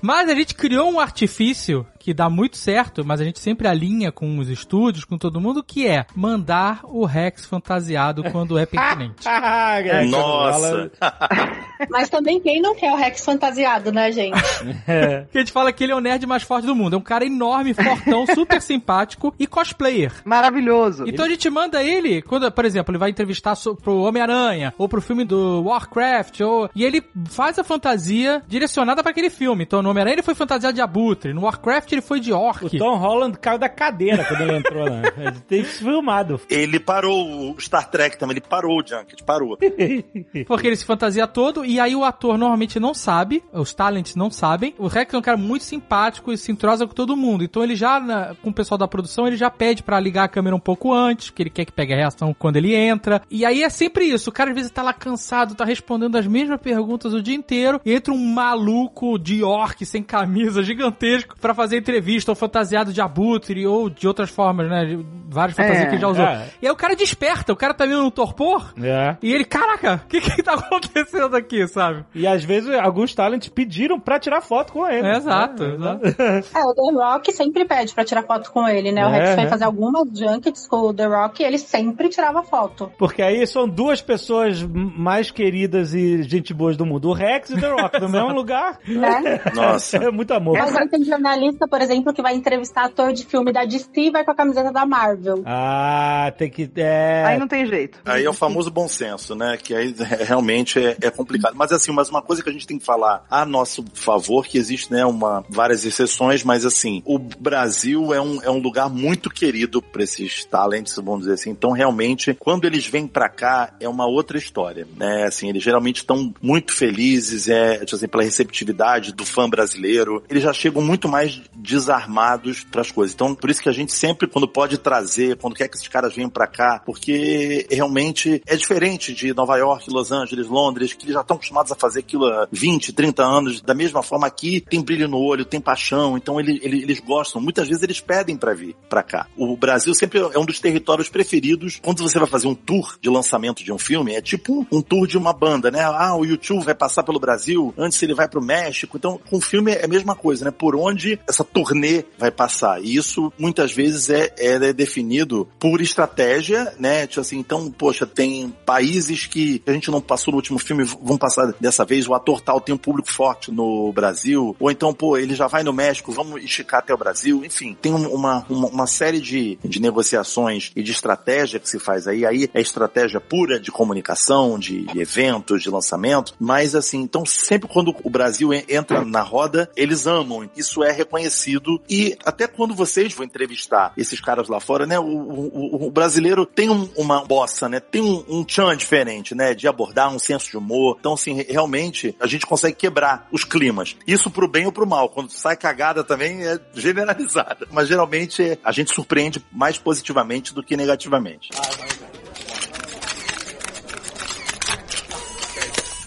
Mas 0.01 0.29
a 0.29 0.35
gente 0.35 0.55
criou 0.55 0.91
um 0.91 1.01
artifício 1.01 1.87
que 2.05 2.13
dá 2.13 2.29
muito 2.29 2.59
certo, 2.59 3.03
mas 3.03 3.19
a 3.19 3.25
gente 3.25 3.39
sempre 3.39 3.67
alinha 3.67 4.13
com 4.13 4.39
os 4.39 4.51
estúdios, 4.51 5.07
com 5.07 5.17
todo 5.17 5.41
mundo, 5.41 5.65
que 5.65 5.89
é 5.89 6.05
mandar 6.15 6.81
o 6.83 7.07
Rex 7.07 7.47
fantasiado 7.47 8.23
quando 8.31 8.59
é 8.59 8.67
pertinente. 8.67 9.25
Ah, 9.47 9.83
cara, 9.83 10.05
Nossa! 10.05 10.91
Mas 11.91 12.09
também 12.09 12.41
quem 12.41 12.61
não 12.61 12.75
quer 12.75 12.93
o 12.93 12.97
Rex 12.97 13.25
fantasiado, 13.25 13.91
né, 13.91 14.13
gente? 14.13 14.35
É. 14.87 15.27
Que 15.31 15.39
a 15.39 15.41
gente 15.41 15.53
fala 15.53 15.73
que 15.73 15.83
ele 15.83 15.93
é 15.93 15.95
o 15.95 16.01
nerd 16.01 16.27
mais 16.27 16.43
forte 16.43 16.67
do 16.67 16.75
mundo. 16.75 16.95
É 16.95 16.99
um 16.99 17.03
cara 17.03 17.25
enorme, 17.25 17.73
fortão, 17.73 18.27
super 18.27 18.61
simpático 18.61 19.35
e 19.39 19.47
cosplayer. 19.47 20.13
Maravilhoso. 20.25 21.05
Então 21.07 21.25
a 21.25 21.29
gente 21.29 21.49
manda 21.49 21.83
ele, 21.83 22.21
quando, 22.21 22.51
por 22.51 22.65
exemplo, 22.65 22.93
ele 22.93 22.99
vai 22.99 23.11
entrevistar 23.11 23.55
pro 23.83 24.03
Homem-Aranha, 24.03 24.75
ou 24.77 24.89
pro 24.89 25.01
filme 25.01 25.25
do 25.25 25.63
Warcraft, 25.63 26.41
ou... 26.41 26.69
e 26.75 26.85
ele 26.85 27.03
faz 27.27 27.59
a 27.59 27.65
fantasia 27.65 28.43
direcionada 28.47 29.03
pra 29.03 29.11
aquele 29.11 29.31
filme. 29.31 29.65
Então 29.65 29.83
no 29.83 29.91
Homem-Aranha 29.91 30.17
ele 30.17 30.23
foi 30.23 30.35
fantasiado 30.35 30.75
de 30.75 30.83
abutre, 30.83 31.33
no 31.33 31.43
Warcraft 31.43 31.94
ele 31.95 32.03
foi 32.03 32.21
de 32.21 32.33
O 32.33 32.39
orc. 32.39 32.79
Tom 32.79 32.97
Holland 32.97 33.39
caiu 33.39 33.59
da 33.59 33.69
cadeira 33.69 34.25
quando 34.25 34.41
ele 34.43 34.57
entrou, 34.57 34.85
né? 34.89 35.03
Tem 35.49 35.61
isso 35.61 35.79
filmado. 35.85 36.41
Ele 36.51 36.79
parou 36.81 37.51
o 37.53 37.61
Star 37.61 37.89
Trek 37.91 38.19
também, 38.19 38.35
ele 38.37 38.45
parou 38.49 38.79
o 38.81 38.87
Junket, 38.87 39.23
parou. 39.25 39.57
Porque 40.47 40.67
ele 40.67 40.77
se 40.77 40.85
fantasia 40.85 41.27
todo, 41.27 41.65
e 41.65 41.79
aí 41.81 41.95
o 41.95 42.05
ator 42.05 42.37
normalmente 42.39 42.79
não 42.81 42.95
sabe, 42.95 43.43
os 43.53 43.73
talents 43.73 44.15
não 44.17 44.31
sabem. 44.31 44.75
O 44.79 44.87
Rex 44.87 45.13
é 45.15 45.19
um 45.19 45.23
cara 45.23 45.37
muito 45.37 45.65
simpático 45.65 46.33
e 46.33 46.39
se 46.39 46.51
entrosa 46.53 46.87
com 46.87 46.95
todo 46.95 47.17
mundo. 47.17 47.45
Então 47.45 47.63
ele 47.63 47.75
já, 47.77 47.99
na- 48.01 48.35
com 48.43 48.51
o 48.51 48.55
pessoal 48.55 48.79
da 48.79 48.89
produção, 48.89 49.27
ele 49.27 49.37
já 49.37 49.51
pede 49.51 49.83
pra 49.83 50.01
ligar 50.01 50.25
a 50.25 50.29
câmera 50.29 50.55
um 50.57 50.61
pouco 50.61 50.93
antes, 50.93 51.31
que 51.31 51.43
ele 51.43 51.51
quer 51.51 51.65
que 51.65 51.73
pegue 51.73 51.93
a 51.93 51.97
reação 51.97 52.35
quando 52.39 52.57
ele 52.57 52.75
entra. 52.75 53.23
E 53.31 53.45
aí 53.45 53.63
é 53.63 53.69
sempre 53.69 54.05
isso. 54.05 54.31
O 54.31 54.33
cara 54.33 54.51
às 54.51 54.57
vezes 54.57 54.71
tá 54.71 54.83
lá 54.83 54.93
cansado, 54.93 55.55
tá 55.55 55.65
respondendo 55.65 56.17
as 56.17 56.27
mesmas 56.27 56.61
perguntas 56.61 57.13
o 57.15 57.23
dia 57.23 57.35
inteiro, 57.35 57.81
e 57.85 57.93
entra 57.93 58.13
um 58.13 58.19
maluco 58.33 59.19
de 59.19 59.43
orc 59.43 59.85
sem 59.85 60.03
camisa, 60.03 60.63
gigantesco, 60.63 61.37
pra 61.41 61.55
fazer 61.55 61.77
entrevista, 61.85 62.33
ou 62.33 62.35
fantasiado 62.37 62.93
de 62.93 63.01
abutre, 63.01 63.67
ou 63.67 63.89
de 63.91 64.09
outras 64.09 64.31
formas, 64.31 64.69
né? 64.69 64.85
De 64.85 65.07
várias 65.29 65.57
fantasias 65.57 65.83
É, 65.85 65.87
que 65.87 65.95
ele 65.95 66.01
já 66.01 66.09
usou. 66.09 66.25
é. 66.25 66.47
E 66.63 66.67
aí 66.67 66.73
o 66.73 66.77
cara 66.77 66.95
desperta, 66.97 67.53
o 67.53 67.57
cara 67.57 67.75
tá 67.75 67.87
meio 67.87 68.03
no 68.03 68.11
torpor, 68.11 68.73
É. 68.83 69.17
e 69.23 69.33
ele, 69.33 69.45
caraca, 69.45 70.01
o 70.05 70.09
que 70.09 70.21
que 70.21 70.43
tá 70.43 70.55
acontecendo 70.55 71.37
aqui, 71.37 71.67
sabe? 71.69 72.05
E 72.15 72.27
às 72.27 72.43
vezes 72.45 72.71
alguns 72.75 73.15
talentos 73.15 73.49
pediram 73.49 73.99
pra 74.01 74.19
tirar 74.19 74.41
foto 74.41 74.73
com 74.73 74.87
ele. 74.89 75.07
É, 75.07 75.17
exato, 75.17 75.63
É, 75.65 75.75
exato. 75.75 76.07
É, 76.55 76.65
o 76.65 76.75
The 76.75 76.93
Rock 77.05 77.33
sempre 77.33 77.65
pede 77.65 77.95
pra 77.95 78.05
tirar 78.05 78.23
foto 78.23 78.51
com 78.51 78.67
ele, 78.69 78.91
né? 78.93 79.05
O 79.07 79.11
É, 79.11 79.19
Rex 79.19 79.35
foi 79.35 79.45
né? 79.45 79.51
fazer 79.51 79.65
algumas 79.65 80.09
junkets 80.19 80.67
com 80.67 80.77
o 80.79 80.95
The 80.95 81.07
Rock 81.07 81.43
e 81.43 81.47
ele 81.47 81.59
sempre 81.59 82.09
tirava 82.09 82.43
foto. 82.43 82.91
Porque 82.99 83.23
aí 83.23 83.47
são 83.47 83.69
duas 83.69 84.01
pessoas 84.01 84.63
mais 84.63 85.31
queridas 85.31 85.95
e 85.95 86.23
gente 86.23 86.55
boas 86.55 86.77
do 86.77 86.87
mundo. 86.87 87.09
O 87.09 87.13
Rex 87.13 87.51
e 87.51 87.55
o 87.55 87.61
The 87.61 87.69
Rock, 87.71 88.01
no 88.01 88.09
mesmo 88.09 88.33
lugar. 88.33 88.79
Né? 88.87 89.41
Nossa. 89.55 89.97
É 89.99 90.11
muito 90.11 90.33
amor. 90.33 90.57
Mas 90.59 90.75
aí 90.77 90.89
tem 90.89 91.05
jornalista, 91.05 91.67
por 91.75 91.83
exemplo, 91.83 92.15
que 92.15 92.23
vai 92.23 92.37
entrevistar 92.37 92.85
ator 92.85 93.13
de 93.13 93.27
filme 93.27 93.53
da 93.53 93.65
DC 93.65 93.89
e 93.97 94.09
vai 94.09 94.25
com 94.25 94.31
a 94.31 94.35
camiseta 94.37 94.71
da 94.71 94.87
Marvel. 94.87 95.43
Ah, 95.45 96.33
tem 96.39 96.49
que. 96.49 96.71
É... 96.77 97.25
Aí 97.27 97.37
não 97.37 97.49
tem 97.49 97.67
jeito. 97.67 97.99
Aí 98.05 98.25
é 98.25 98.31
o 98.31 98.33
famoso 98.33 98.71
bom 98.71 98.87
senso, 98.87 99.35
né? 99.35 99.59
Que 99.61 99.75
aí 99.75 99.93
é- 99.99 100.23
realmente 100.23 100.79
é, 100.79 100.97
é 101.03 101.11
complicado. 101.11 101.57
Mas 101.57 101.73
assim, 101.73 101.91
mas 101.91 102.09
uma 102.09 102.23
coisa 102.23 102.45
que 102.45 102.49
a 102.49 102.53
gente 102.53 102.65
tem 102.65 102.79
que 102.79 102.85
falar 102.85 103.25
a 103.29 103.45
nosso 103.45 103.85
favor, 103.93 104.47
que 104.47 104.57
existe, 104.57 104.93
né, 104.93 105.05
uma, 105.05 105.45
várias 105.49 105.85
exceções, 105.85 106.45
mas 106.45 106.65
assim, 106.65 107.03
o 107.05 107.19
Brasil 107.19 108.15
é 108.15 108.21
um, 108.21 108.41
é 108.41 108.51
um 108.51 108.61
lugar 108.61 108.89
muito 108.89 109.29
querido 109.29 109.83
para 109.83 110.05
esses 110.05 110.45
talentos, 110.45 110.95
vamos 110.95 111.23
dizer 111.23 111.33
assim. 111.33 111.51
Então, 111.51 111.73
realmente, 111.73 112.35
quando 112.35 112.67
eles 112.67 112.87
vêm 112.87 113.09
para 113.09 113.29
cá, 113.29 113.75
é 113.81 113.89
uma 113.89 114.07
outra 114.07 114.39
história, 114.39 114.87
né? 114.97 115.25
Assim, 115.25 115.49
eles 115.49 115.65
geralmente 115.65 115.97
estão 115.97 116.33
muito 116.41 116.73
felizes, 116.73 117.49
é, 117.49 117.79
tipo 117.79 117.97
assim, 117.97 118.07
pela 118.07 118.23
receptividade 118.23 119.13
do 119.13 119.27
fã 119.27 119.51
brasileiro. 119.51 120.23
Eles 120.31 120.45
já 120.45 120.53
chegam 120.53 120.81
muito 120.81 121.09
mais 121.09 121.43
desarmados 121.65 122.65
para 122.65 122.81
as 122.81 122.91
coisas. 122.91 123.15
Então, 123.15 123.35
por 123.35 123.51
isso 123.51 123.63
que 123.63 123.69
a 123.69 123.73
gente 123.73 123.93
sempre, 123.93 124.29
quando 124.29 124.47
pode 124.49 124.79
trazer, 124.79 125.37
quando 125.37 125.55
quer 125.55 125.69
que 125.69 125.77
esses 125.77 125.89
caras 125.89 126.15
venham 126.15 126.31
para 126.31 126.47
cá, 126.47 126.81
porque 126.85 127.67
realmente 127.71 128.43
é 128.47 128.57
diferente 128.57 129.13
de 129.13 129.33
Nova 129.35 129.57
York, 129.57 129.91
Los 129.91 130.13
Angeles, 130.13 130.47
Londres, 130.49 130.93
que 130.95 131.05
eles 131.05 131.15
já 131.15 131.21
estão 131.21 131.37
acostumados 131.37 131.71
a 131.73 131.75
fazer 131.75 132.01
aquilo 132.01 132.27
há 132.27 132.49
20, 132.51 132.93
30 132.93 133.23
anos. 133.23 133.61
Da 133.61 133.75
mesma 133.75 134.03
forma 134.03 134.27
aqui, 134.27 134.61
tem 134.61 134.81
brilho 134.83 135.09
no 135.09 135.19
olho, 135.19 135.45
tem 135.45 135.61
paixão, 135.61 136.17
então 136.17 136.39
ele, 136.41 136.59
ele- 136.63 136.83
eles 136.83 137.01
gostam. 137.01 137.41
Muitas 137.41 137.69
vezes 137.69 137.83
eles 137.83 138.01
pedem 138.01 138.37
para 138.37 138.55
vir 138.55 138.77
para 138.89 139.03
cá. 139.03 139.27
O 139.37 139.57
Brasil 139.57 139.95
sempre 139.95 140.19
é 140.19 140.39
um 140.39 140.45
dos 140.45 140.59
territórios 140.61 141.09
preferidos. 141.09 141.81
Quando 141.83 142.03
você 142.03 142.19
vai 142.19 142.29
fazer 142.29 142.47
um 142.47 142.55
tour 142.55 142.97
de 143.01 143.09
lançamento 143.09 143.63
de 143.65 143.73
um 143.73 143.79
filme, 143.79 144.15
é 144.15 144.21
tipo 144.23 144.61
um, 144.71 144.79
um 144.79 144.83
tour 144.83 145.07
de 145.07 145.19
uma 145.19 145.33
banda, 145.33 145.71
né? 145.71 145.81
Ah, 145.83 146.15
o 146.17 146.25
YouTube 146.25 146.65
vai 146.65 146.75
passar 146.75 147.03
pelo 147.03 147.19
Brasil, 147.19 147.73
antes 147.77 148.03
ele 148.03 148.15
vai 148.15 148.29
pro 148.29 148.43
México. 148.43 148.97
Então, 148.97 149.21
com 149.31 149.37
o 149.39 149.41
filme 149.41 149.73
é 149.73 149.85
a 149.85 149.89
mesma 149.89 150.15
coisa, 150.15 150.45
né? 150.45 150.51
Por 150.51 150.77
onde 150.77 151.19
essa 151.29 151.45
turnê 151.55 152.05
vai 152.19 152.31
passar. 152.31 152.83
E 152.83 152.97
isso, 152.97 153.33
muitas 153.39 153.73
vezes, 153.73 154.11
é, 154.11 154.35
é 154.37 154.73
definido 154.73 155.49
por 155.59 155.81
estratégia, 155.81 156.75
né? 156.79 157.07
Tipo 157.07 157.21
assim, 157.21 157.39
então, 157.39 157.71
poxa, 157.71 158.05
tem 158.07 158.53
países 158.67 159.27
que 159.27 159.63
a 159.67 159.73
gente 159.73 159.91
não 159.91 160.01
passou 160.01 160.33
no 160.33 160.37
último 160.37 160.59
filme, 160.59 160.85
vão 160.85 161.17
passar 161.17 161.55
dessa 161.61 161.85
vez, 161.85 162.07
o 162.09 162.15
ator 162.15 162.41
tal 162.41 162.61
tem 162.61 162.75
um 162.75 162.79
público 162.79 163.11
forte 163.11 163.51
no 163.53 163.93
Brasil, 163.93 164.55
ou 164.59 164.71
então, 164.71 164.93
pô, 164.93 165.17
ele 165.17 165.35
já 165.35 165.47
vai 165.47 165.63
no 165.63 165.73
México, 165.73 166.11
vamos 166.13 166.43
esticar 166.43 166.81
até 166.81 166.93
o 166.93 166.99
Brasil, 166.99 167.45
enfim, 167.45 167.77
tem 167.81 167.93
um- 167.95 168.13
uma, 168.13 168.45
uma, 168.51 168.67
uma 168.69 168.87
série 168.87 169.21
de, 169.21 169.59
de 169.65 169.81
negociações 169.81 170.73
e 170.75 170.83
de 170.83 170.91
estratégia 170.93 171.61
que 171.61 171.69
se 171.69 171.79
faz 171.79 172.07
aí, 172.09 172.27
aí 172.27 172.49
é 172.53 172.61
estratégia 172.61 173.21
pura 173.21 173.61
de 173.61 173.71
comunicação, 173.71 174.59
de 174.59 174.87
eventos, 174.97 175.63
de 175.63 175.71
lançamento, 175.71 176.35
mas 176.41 176.75
assim, 176.75 177.01
então 177.01 177.25
sempre 177.25 177.69
quando 177.69 177.95
o 178.03 178.11
Brasil 178.11 178.53
en- 178.53 178.65
entra 178.69 179.05
na 179.05 179.23
roda, 179.23 179.71
eles 179.77 180.07
amam, 180.07 180.49
isso 180.57 180.83
é 180.83 180.91
reconhecido 180.91 181.44
e 181.89 182.17
até 182.25 182.47
quando 182.47 182.75
vocês 182.75 183.13
vão 183.13 183.25
entrevistar 183.25 183.93
esses 183.97 184.21
caras 184.21 184.49
lá 184.49 184.61
fora, 184.61 184.87
né, 184.87 184.99
o, 184.99 185.05
o- 185.05 185.87
o 185.87 185.91
brasileiro 185.91 186.45
tem 186.47 186.71
um- 186.71 186.89
uma 186.97 187.25
bossa, 187.25 187.69
né, 187.69 187.81
tem 187.81 188.01
um, 188.03 188.25
um 188.29 188.45
tchan 188.45 188.77
diferente, 188.77 189.35
né, 189.35 189.55
de 189.55 189.67
abordar 189.69 190.13
um 190.15 190.19
senso 190.19 190.51
de 190.51 190.57
humor, 190.57 190.97
então 191.01 191.15
assim, 191.15 191.35
re- 191.35 191.47
realmente 191.49 192.15
a 192.21 192.27
gente 192.27 192.47
consegue 192.47 192.77
quebrar 192.77 193.29
os 193.33 193.45
climas, 193.45 193.97
isso 194.07 194.31
pro 194.31 194.49
bem 194.49 194.67
ou 194.67 194.73
pro 194.73 194.87
mal, 194.87 195.09
quando 195.09 195.31
sai 195.31 195.57
cagada 195.57 196.03
também 196.05 196.47
é 196.47 196.59
generalizada, 196.75 197.67
mas 197.71 197.89
geralmente 197.89 198.59
a 198.65 198.73
gente 198.73 198.93
surpreende 198.95 199.45
mais 199.53 199.79
positivamente 199.79 200.53
do 200.55 200.63
que 200.63 200.77
negativamente. 200.77 201.51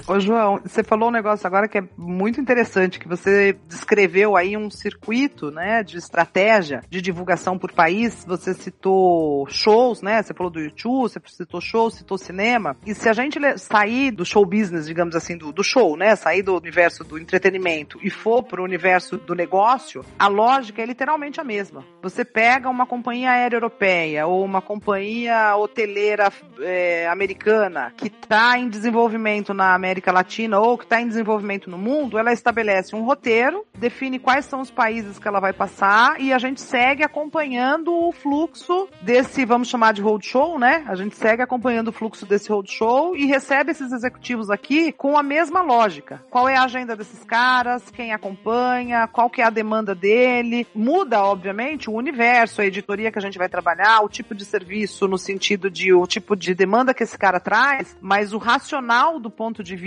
Ô, 0.10 0.22
João, 0.22 0.62
você 0.64 0.86
falou 0.86 1.10
um 1.10 1.12
negócio 1.12 1.45
agora 1.45 1.68
que 1.68 1.78
é 1.78 1.84
muito 1.97 2.39
interessante, 2.39 2.97
que 2.97 3.10
você 3.10 3.58
descreveu 3.68 4.38
aí 4.38 4.55
um 4.55 4.70
circuito, 4.70 5.51
né, 5.51 5.84
de 5.84 5.97
estratégia 5.97 6.82
de 6.89 7.01
divulgação 7.01 7.60
por 7.60 7.74
país. 7.74 8.24
Você 8.26 8.53
citou 8.53 9.45
shows, 9.49 10.01
né? 10.01 10.24
Você 10.24 10.34
falou 10.34 10.49
do 10.49 10.62
YouTube, 10.62 11.10
você 11.10 11.20
citou 11.26 11.60
shows, 11.60 11.95
citou 11.95 12.18
cinema. 12.18 12.78
E 12.86 12.95
se 12.95 13.10
a 13.10 13.14
gente 13.14 13.38
sair 13.58 14.12
do 14.12 14.24
show 14.24 14.45
business, 14.45 14.88
digamos 14.88 15.14
assim, 15.14 15.38
do, 15.38 15.51
do 15.51 15.62
show, 15.62 15.97
né, 15.97 16.16
sair 16.16 16.41
do 16.41 16.55
universo 16.55 17.03
do 17.03 17.20
entretenimento 17.20 17.99
e 18.01 18.10
for 18.10 18.41
pro 18.43 18.64
universo 18.64 19.18
do 19.18 19.36
negócio, 19.36 20.05
a 20.18 20.30
lógica 20.30 20.82
é 20.82 20.86
literalmente 20.86 21.41
a 21.41 21.43
mesma. 21.43 21.84
Você 22.01 22.24
pega 22.24 22.70
uma 22.70 22.86
companhia 22.86 23.32
aérea 23.32 23.58
europeia 23.58 24.26
ou 24.26 24.41
uma 24.45 24.62
companhia 24.62 25.53
hoteleira 25.58 26.32
é, 26.62 27.10
americana 27.10 27.91
que 27.97 28.08
está 28.08 28.58
em 28.58 28.70
desenvolvimento 28.70 29.53
na 29.53 29.76
América 29.76 29.97
América 29.98 30.12
Latina 30.12 30.60
ou 30.60 30.78
que 30.78 30.84
está 30.84 31.02
em 31.02 31.08
desenvolvimento 31.08 31.70
no 31.70 31.78
mundo, 31.78 32.20
ela 32.20 32.32
estabelece 32.32 32.95
um 32.95 33.04
roteiro, 33.04 33.66
define 33.76 34.20
quais 34.20 34.45
são 34.45 34.62
os 34.62 34.70
países 34.70 35.18
que 35.18 35.28
ela 35.28 35.39
vai 35.39 35.54
passar 35.54 36.22
e 36.22 36.32
a 36.32 36.38
gente 36.38 36.62
segue 36.62 37.04
acompanhando 37.04 37.91
o 37.91 38.12
fluxo 38.12 38.88
desse, 39.02 39.43
vamos 39.43 39.68
chamar 39.68 39.93
de 39.93 40.02
roadshow, 40.02 40.60
né? 40.60 40.86
A 40.88 40.93
gente 40.93 41.16
segue 41.16 41.41
acompanhando 41.41 41.88
o 41.88 41.91
fluxo 41.91 42.28
desse 42.28 42.50
roadshow 42.50 43.16
e 43.16 43.26
recebe 43.26 43.72
esses 43.72 43.91
executivos 43.91 44.52
aqui 44.52 44.91
com 44.91 45.18
a 45.18 45.24
mesma 45.24 45.62
lógica. 45.62 46.22
Qual 46.30 46.48
é 46.48 46.56
a 46.56 46.64
agenda 46.64 46.95
desses 46.95 47.24
caras, 47.24 47.89
quem 47.89 48.14
acompanha, 48.14 49.08
qual 49.08 49.30
que 49.30 49.41
é 49.41 49.45
a 49.45 49.50
demanda 49.50 49.95
dele. 49.95 50.68
Muda, 50.76 51.24
obviamente, 51.24 51.89
o 51.89 51.93
universo, 51.93 52.62
a 52.62 52.66
editoria 52.66 53.12
que 53.12 53.18
a 53.18 53.22
gente 53.22 53.38
vai 53.38 53.50
trabalhar, 53.50 54.02
o 54.02 54.10
tipo 54.10 54.36
de 54.36 54.45
serviço 54.45 55.08
no 55.08 55.18
sentido 55.18 55.72
de 55.72 55.91
o 55.91 56.06
tipo 56.06 56.36
de 56.36 56.54
demanda 56.54 56.93
que 56.93 57.04
esse 57.04 57.18
cara 57.18 57.39
traz, 57.39 57.98
mas 58.00 58.34
o 58.34 58.38
racional 58.38 59.20
do 59.20 59.32
ponto 59.32 59.64
de 59.64 59.76
vista 59.76 59.87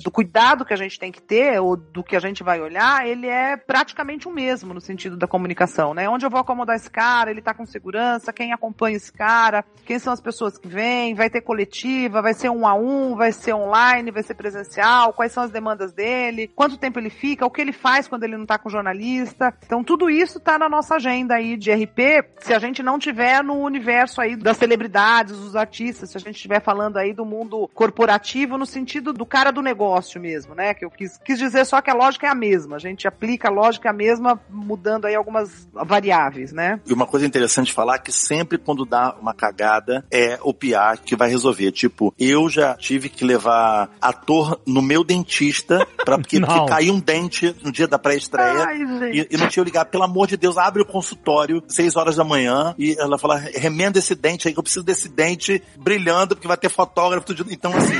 do 0.00 0.10
cuidado 0.10 0.64
que 0.64 0.74
a 0.74 0.76
gente 0.76 0.98
tem 0.98 1.10
que 1.10 1.22
ter 1.22 1.60
ou 1.60 1.76
do 1.76 2.02
que 2.02 2.16
a 2.16 2.20
gente 2.20 2.42
vai 2.42 2.60
olhar, 2.60 3.06
ele 3.06 3.26
é 3.26 3.56
praticamente 3.56 4.28
o 4.28 4.32
mesmo 4.32 4.74
no 4.74 4.80
sentido 4.80 5.16
da 5.16 5.26
comunicação, 5.26 5.94
né? 5.94 6.08
Onde 6.08 6.26
eu 6.26 6.30
vou 6.30 6.40
acomodar 6.40 6.76
esse 6.76 6.90
cara, 6.90 7.30
ele 7.30 7.40
tá 7.40 7.54
com 7.54 7.64
segurança, 7.64 8.32
quem 8.32 8.52
acompanha 8.52 8.96
esse 8.96 9.12
cara, 9.12 9.64
quem 9.86 9.98
são 9.98 10.12
as 10.12 10.20
pessoas 10.20 10.58
que 10.58 10.68
vêm, 10.68 11.14
vai 11.14 11.30
ter 11.30 11.40
coletiva, 11.40 12.20
vai 12.20 12.34
ser 12.34 12.50
um 12.50 12.66
a 12.66 12.74
um, 12.74 13.16
vai 13.16 13.32
ser 13.32 13.54
online, 13.54 14.10
vai 14.10 14.22
ser 14.22 14.34
presencial, 14.34 15.12
quais 15.12 15.32
são 15.32 15.42
as 15.42 15.50
demandas 15.50 15.92
dele, 15.92 16.48
quanto 16.54 16.76
tempo 16.76 16.98
ele 16.98 17.10
fica, 17.10 17.46
o 17.46 17.50
que 17.50 17.60
ele 17.60 17.72
faz 17.72 18.08
quando 18.08 18.24
ele 18.24 18.36
não 18.36 18.46
tá 18.46 18.58
com 18.58 18.68
jornalista. 18.68 19.54
Então 19.64 19.82
tudo 19.84 20.10
isso 20.10 20.40
tá 20.40 20.58
na 20.58 20.68
nossa 20.68 20.96
agenda 20.96 21.34
aí 21.34 21.56
de 21.56 21.72
RP, 21.72 22.24
se 22.40 22.52
a 22.52 22.58
gente 22.58 22.82
não 22.82 22.98
tiver 22.98 23.42
no 23.42 23.54
universo 23.54 24.20
aí 24.20 24.36
das 24.36 24.56
celebridades, 24.56 25.36
dos 25.38 25.56
artistas, 25.56 26.10
se 26.10 26.16
a 26.16 26.20
gente 26.20 26.36
estiver 26.36 26.60
falando 26.60 26.96
aí 26.96 27.12
do 27.12 27.24
mundo 27.24 27.68
corporativo 27.74 28.58
no 28.58 28.66
sentido 28.66 29.12
do 29.12 29.26
do 29.52 29.62
negócio 29.62 30.20
mesmo, 30.20 30.54
né? 30.54 30.74
Que 30.74 30.84
eu 30.84 30.90
quis, 30.90 31.18
quis 31.24 31.38
dizer 31.38 31.64
só 31.64 31.80
que 31.80 31.90
a 31.90 31.94
lógica 31.94 32.26
é 32.26 32.30
a 32.30 32.34
mesma. 32.34 32.76
A 32.76 32.78
gente 32.78 33.06
aplica 33.06 33.48
a 33.48 33.50
lógica 33.50 33.90
a 33.90 33.92
mesma, 33.92 34.40
mudando 34.50 35.06
aí 35.06 35.14
algumas 35.14 35.68
variáveis, 35.72 36.52
né? 36.52 36.80
E 36.86 36.92
uma 36.92 37.06
coisa 37.06 37.26
interessante 37.26 37.68
de 37.68 37.72
falar 37.72 37.96
é 37.96 37.98
que 37.98 38.12
sempre 38.12 38.58
quando 38.58 38.84
dá 38.84 39.14
uma 39.20 39.34
cagada 39.34 40.04
é 40.10 40.38
o 40.42 40.52
PR 40.52 41.00
que 41.04 41.16
vai 41.16 41.28
resolver. 41.28 41.72
Tipo, 41.72 42.14
eu 42.18 42.48
já 42.48 42.74
tive 42.74 43.08
que 43.08 43.24
levar 43.24 43.90
ator 44.00 44.60
no 44.66 44.82
meu 44.82 45.04
dentista 45.04 45.86
pra, 46.04 46.16
porque, 46.18 46.40
porque 46.40 46.66
caiu 46.66 46.94
um 46.94 47.00
dente 47.00 47.54
no 47.62 47.72
dia 47.72 47.86
da 47.86 47.98
pré-estreia. 47.98 48.64
Ai, 48.64 48.78
gente. 48.78 49.18
E, 49.18 49.34
e 49.34 49.36
não 49.36 49.48
tinha 49.48 49.64
ligar, 49.64 49.84
pelo 49.84 50.04
amor 50.04 50.26
de 50.26 50.36
Deus, 50.36 50.56
abre 50.56 50.82
o 50.82 50.86
consultório, 50.86 51.62
seis 51.68 51.96
horas 51.96 52.16
da 52.16 52.24
manhã, 52.24 52.74
e 52.78 52.96
ela 52.98 53.18
fala, 53.18 53.36
remenda 53.36 53.98
esse 53.98 54.14
dente 54.14 54.48
aí, 54.48 54.54
que 54.54 54.58
eu 54.58 54.62
preciso 54.62 54.84
desse 54.84 55.08
dente 55.08 55.62
brilhando, 55.76 56.34
porque 56.34 56.48
vai 56.48 56.56
ter 56.56 56.68
fotógrafo, 56.68 57.26
tudo. 57.26 57.46
Então, 57.52 57.72
assim, 57.76 57.96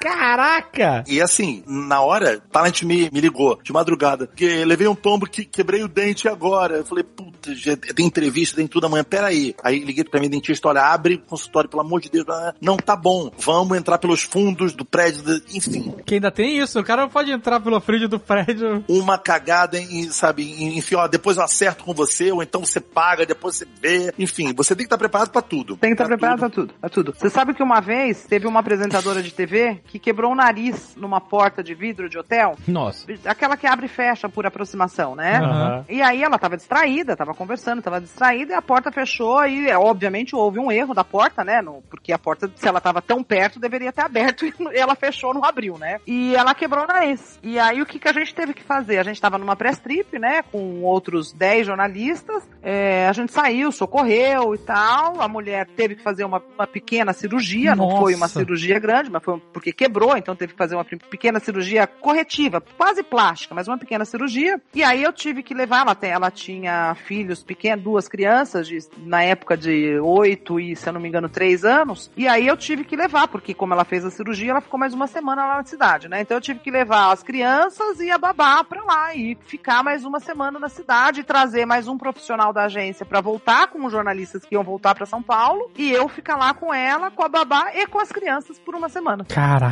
Caraca! 0.00 1.04
e 1.06 1.20
assim, 1.20 1.62
na 1.66 2.00
hora, 2.00 2.40
Talent 2.52 2.82
me, 2.82 3.10
me 3.12 3.20
ligou, 3.20 3.58
de 3.62 3.72
madrugada, 3.72 4.26
que 4.34 4.64
levei 4.64 4.86
um 4.88 4.94
tombo 4.94 5.26
que 5.28 5.44
quebrei 5.44 5.82
o 5.82 5.88
dente 5.88 6.28
agora. 6.28 6.76
Eu 6.78 6.84
falei, 6.84 7.04
puta, 7.04 7.50
tem 7.94 8.06
entrevista, 8.06 8.56
tem 8.56 8.66
tudo 8.66 8.86
amanhã, 8.86 9.04
peraí. 9.04 9.54
Aí 9.62 9.78
liguei 9.80 10.04
pra 10.04 10.20
mim, 10.20 10.28
dentista, 10.28 10.68
olha, 10.68 10.82
abre 10.82 11.14
o 11.14 11.18
consultório, 11.20 11.68
pelo 11.68 11.82
amor 11.82 12.00
de 12.00 12.10
Deus. 12.10 12.24
Ah, 12.28 12.54
Não, 12.60 12.76
tá 12.76 12.94
bom, 12.96 13.30
vamos 13.38 13.76
entrar 13.76 13.98
pelos 13.98 14.22
fundos 14.22 14.72
do 14.72 14.84
prédio, 14.84 15.22
do- 15.22 15.42
enfim. 15.54 15.94
Que 16.06 16.14
ainda 16.14 16.30
tem 16.30 16.58
isso, 16.58 16.78
o 16.78 16.84
cara 16.84 17.02
não 17.02 17.08
pode 17.08 17.30
entrar 17.30 17.60
pelo 17.60 17.80
frígio 17.80 18.08
do 18.08 18.18
prédio. 18.20 18.84
Uma 18.88 19.18
cagada 19.18 19.78
em, 19.78 20.10
sabe, 20.10 20.42
enfim, 20.76 20.94
ó, 20.96 21.06
depois 21.06 21.36
eu 21.36 21.42
acerto 21.42 21.84
com 21.84 21.92
você, 21.94 22.30
ou 22.32 22.42
então 22.42 22.64
você 22.64 22.80
paga, 22.80 23.26
depois 23.26 23.56
você 23.56 23.66
vê. 23.80 24.12
Enfim, 24.18 24.52
você 24.54 24.74
tem 24.74 24.84
que 24.84 24.86
estar 24.86 24.98
preparado 24.98 25.30
pra 25.30 25.42
tudo. 25.42 25.76
Tem 25.76 25.90
que 25.90 25.94
estar 25.94 26.06
Pra 26.06 26.16
preparado 26.16 26.38
tudo. 26.50 26.50
pra 26.50 26.50
tudo, 26.50 26.74
pra 26.80 26.90
tudo. 26.90 27.14
Você 27.18 27.30
sabe 27.30 27.54
que 27.54 27.62
uma 27.62 27.80
vez 27.80 28.24
teve 28.26 28.46
uma 28.46 28.60
apresentadora 28.60 29.22
de 29.22 29.32
TV 29.32 29.80
que 29.88 29.98
quebrou 29.98 30.32
o 30.32 30.34
nariz 30.34 30.94
numa 30.96 31.20
porta 31.20 31.62
de 31.64 31.74
vidro 31.74 32.08
de 32.08 32.18
hotel? 32.18 32.56
Nossa. 32.68 33.06
Aquela 33.24 33.56
que 33.56 33.66
abre 33.66 33.86
e 33.86 33.88
fecha 33.88 34.28
por 34.28 34.46
aproximação, 34.46 35.16
né? 35.16 35.38
Aham. 35.38 35.84
E 35.88 36.02
aí 36.02 36.22
ela 36.22 36.38
tava 36.38 36.56
distraída, 36.56 37.16
tava 37.16 37.34
conversando, 37.34 37.82
tava 37.82 38.00
distraída 38.00 38.52
e 38.52 38.54
a 38.54 38.62
porta 38.62 38.92
fechou 38.92 39.44
e 39.46 39.68
é, 39.68 39.76
obviamente 39.78 40.36
houve 40.36 40.58
um 40.58 40.70
erro 40.70 40.92
da 40.94 41.02
porta, 41.02 41.42
né? 41.42 41.62
No- 41.62 41.82
porque 41.88 42.12
a 42.12 42.18
porta, 42.18 42.50
se 42.54 42.68
ela 42.68 42.80
tava 42.80 43.00
tão 43.00 43.22
perto, 43.24 43.58
deveria 43.58 43.90
ter 43.92 44.02
aberto 44.02 44.44
e 44.46 44.52
ela 44.74 44.94
fechou, 44.94 45.32
não 45.32 45.44
abriu, 45.44 45.78
né? 45.78 45.98
E 46.06 46.36
ela 46.36 46.54
quebrou 46.54 46.84
o 46.84 46.86
nariz. 46.86 47.38
E 47.42 47.58
aí 47.58 47.80
o 47.80 47.86
que, 47.86 47.98
que 47.98 48.08
a 48.08 48.12
gente 48.12 48.34
teve 48.34 48.52
que 48.54 48.62
fazer? 48.62 48.98
A 48.98 49.02
gente 49.02 49.20
tava 49.20 49.38
numa 49.38 49.56
press 49.56 49.78
trip, 49.78 50.18
né? 50.18 50.42
Com 50.52 50.82
outros 50.82 51.32
10 51.32 51.66
jornalistas. 51.66 52.46
É, 52.62 53.08
a 53.08 53.12
gente 53.12 53.32
saiu, 53.32 53.72
socorreu 53.72 54.54
e 54.54 54.58
tal. 54.58 55.20
A 55.20 55.28
mulher 55.28 55.66
teve 55.76 55.94
que 55.96 56.02
fazer 56.02 56.24
uma, 56.24 56.42
uma 56.54 56.66
pequena 56.66 57.12
cirurgia, 57.12 57.74
não 57.74 57.98
foi 57.98 58.14
uma 58.14 58.26
Nossa. 58.26 58.40
cirurgia 58.40 58.78
grande, 58.78 59.10
mas 59.10 59.22
foi 59.24 59.40
porque 59.52 59.72
quebrou, 59.78 60.16
então 60.16 60.34
teve 60.34 60.52
que 60.54 60.58
fazer 60.58 60.74
uma 60.74 60.84
pe- 60.84 60.96
pequena 60.96 61.38
cirurgia 61.38 61.86
corretiva, 61.86 62.60
quase 62.76 63.04
plástica, 63.04 63.54
mas 63.54 63.68
uma 63.68 63.78
pequena 63.78 64.04
cirurgia. 64.04 64.60
E 64.74 64.82
aí 64.82 65.04
eu 65.04 65.12
tive 65.12 65.40
que 65.40 65.54
levar, 65.54 65.82
ela, 65.82 65.96
ela 66.02 66.30
tinha 66.32 66.96
filhos 67.06 67.44
pequenos, 67.44 67.84
duas 67.84 68.08
crianças, 68.08 68.66
de- 68.66 68.78
na 68.98 69.22
época 69.22 69.56
de 69.56 69.96
oito 70.00 70.58
e, 70.58 70.74
se 70.74 70.88
eu 70.88 70.92
não 70.92 71.00
me 71.00 71.08
engano, 71.08 71.28
três 71.28 71.64
anos. 71.64 72.10
E 72.16 72.26
aí 72.26 72.44
eu 72.46 72.56
tive 72.56 72.82
que 72.84 72.96
levar, 72.96 73.28
porque 73.28 73.54
como 73.54 73.72
ela 73.72 73.84
fez 73.84 74.04
a 74.04 74.10
cirurgia, 74.10 74.50
ela 74.50 74.60
ficou 74.60 74.80
mais 74.80 74.92
uma 74.92 75.06
semana 75.06 75.46
lá 75.46 75.56
na 75.58 75.64
cidade, 75.64 76.08
né? 76.08 76.22
Então 76.22 76.36
eu 76.36 76.40
tive 76.40 76.58
que 76.58 76.70
levar 76.72 77.12
as 77.12 77.22
crianças 77.22 78.00
e 78.00 78.10
a 78.10 78.18
babá 78.18 78.64
pra 78.64 78.82
lá 78.82 79.14
e 79.14 79.38
ficar 79.46 79.84
mais 79.84 80.04
uma 80.04 80.18
semana 80.18 80.58
na 80.58 80.68
cidade, 80.68 81.22
trazer 81.22 81.64
mais 81.66 81.86
um 81.86 81.96
profissional 81.96 82.52
da 82.52 82.64
agência 82.64 83.06
pra 83.06 83.20
voltar 83.20 83.68
com 83.68 83.84
os 83.86 83.92
jornalistas 83.92 84.44
que 84.44 84.56
iam 84.56 84.64
voltar 84.64 84.96
pra 84.96 85.06
São 85.06 85.22
Paulo 85.22 85.70
e 85.76 85.92
eu 85.92 86.08
ficar 86.08 86.36
lá 86.36 86.52
com 86.52 86.74
ela, 86.74 87.12
com 87.12 87.22
a 87.22 87.28
babá 87.28 87.70
e 87.74 87.86
com 87.86 88.00
as 88.00 88.10
crianças 88.10 88.58
por 88.58 88.74
uma 88.74 88.88
semana 88.88 89.24
Caraca. 89.28 89.67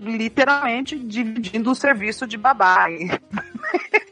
Literalmente 0.00 0.98
dividindo 0.98 1.70
o 1.70 1.74
serviço 1.74 2.26
de 2.26 2.36
babá. 2.36 2.86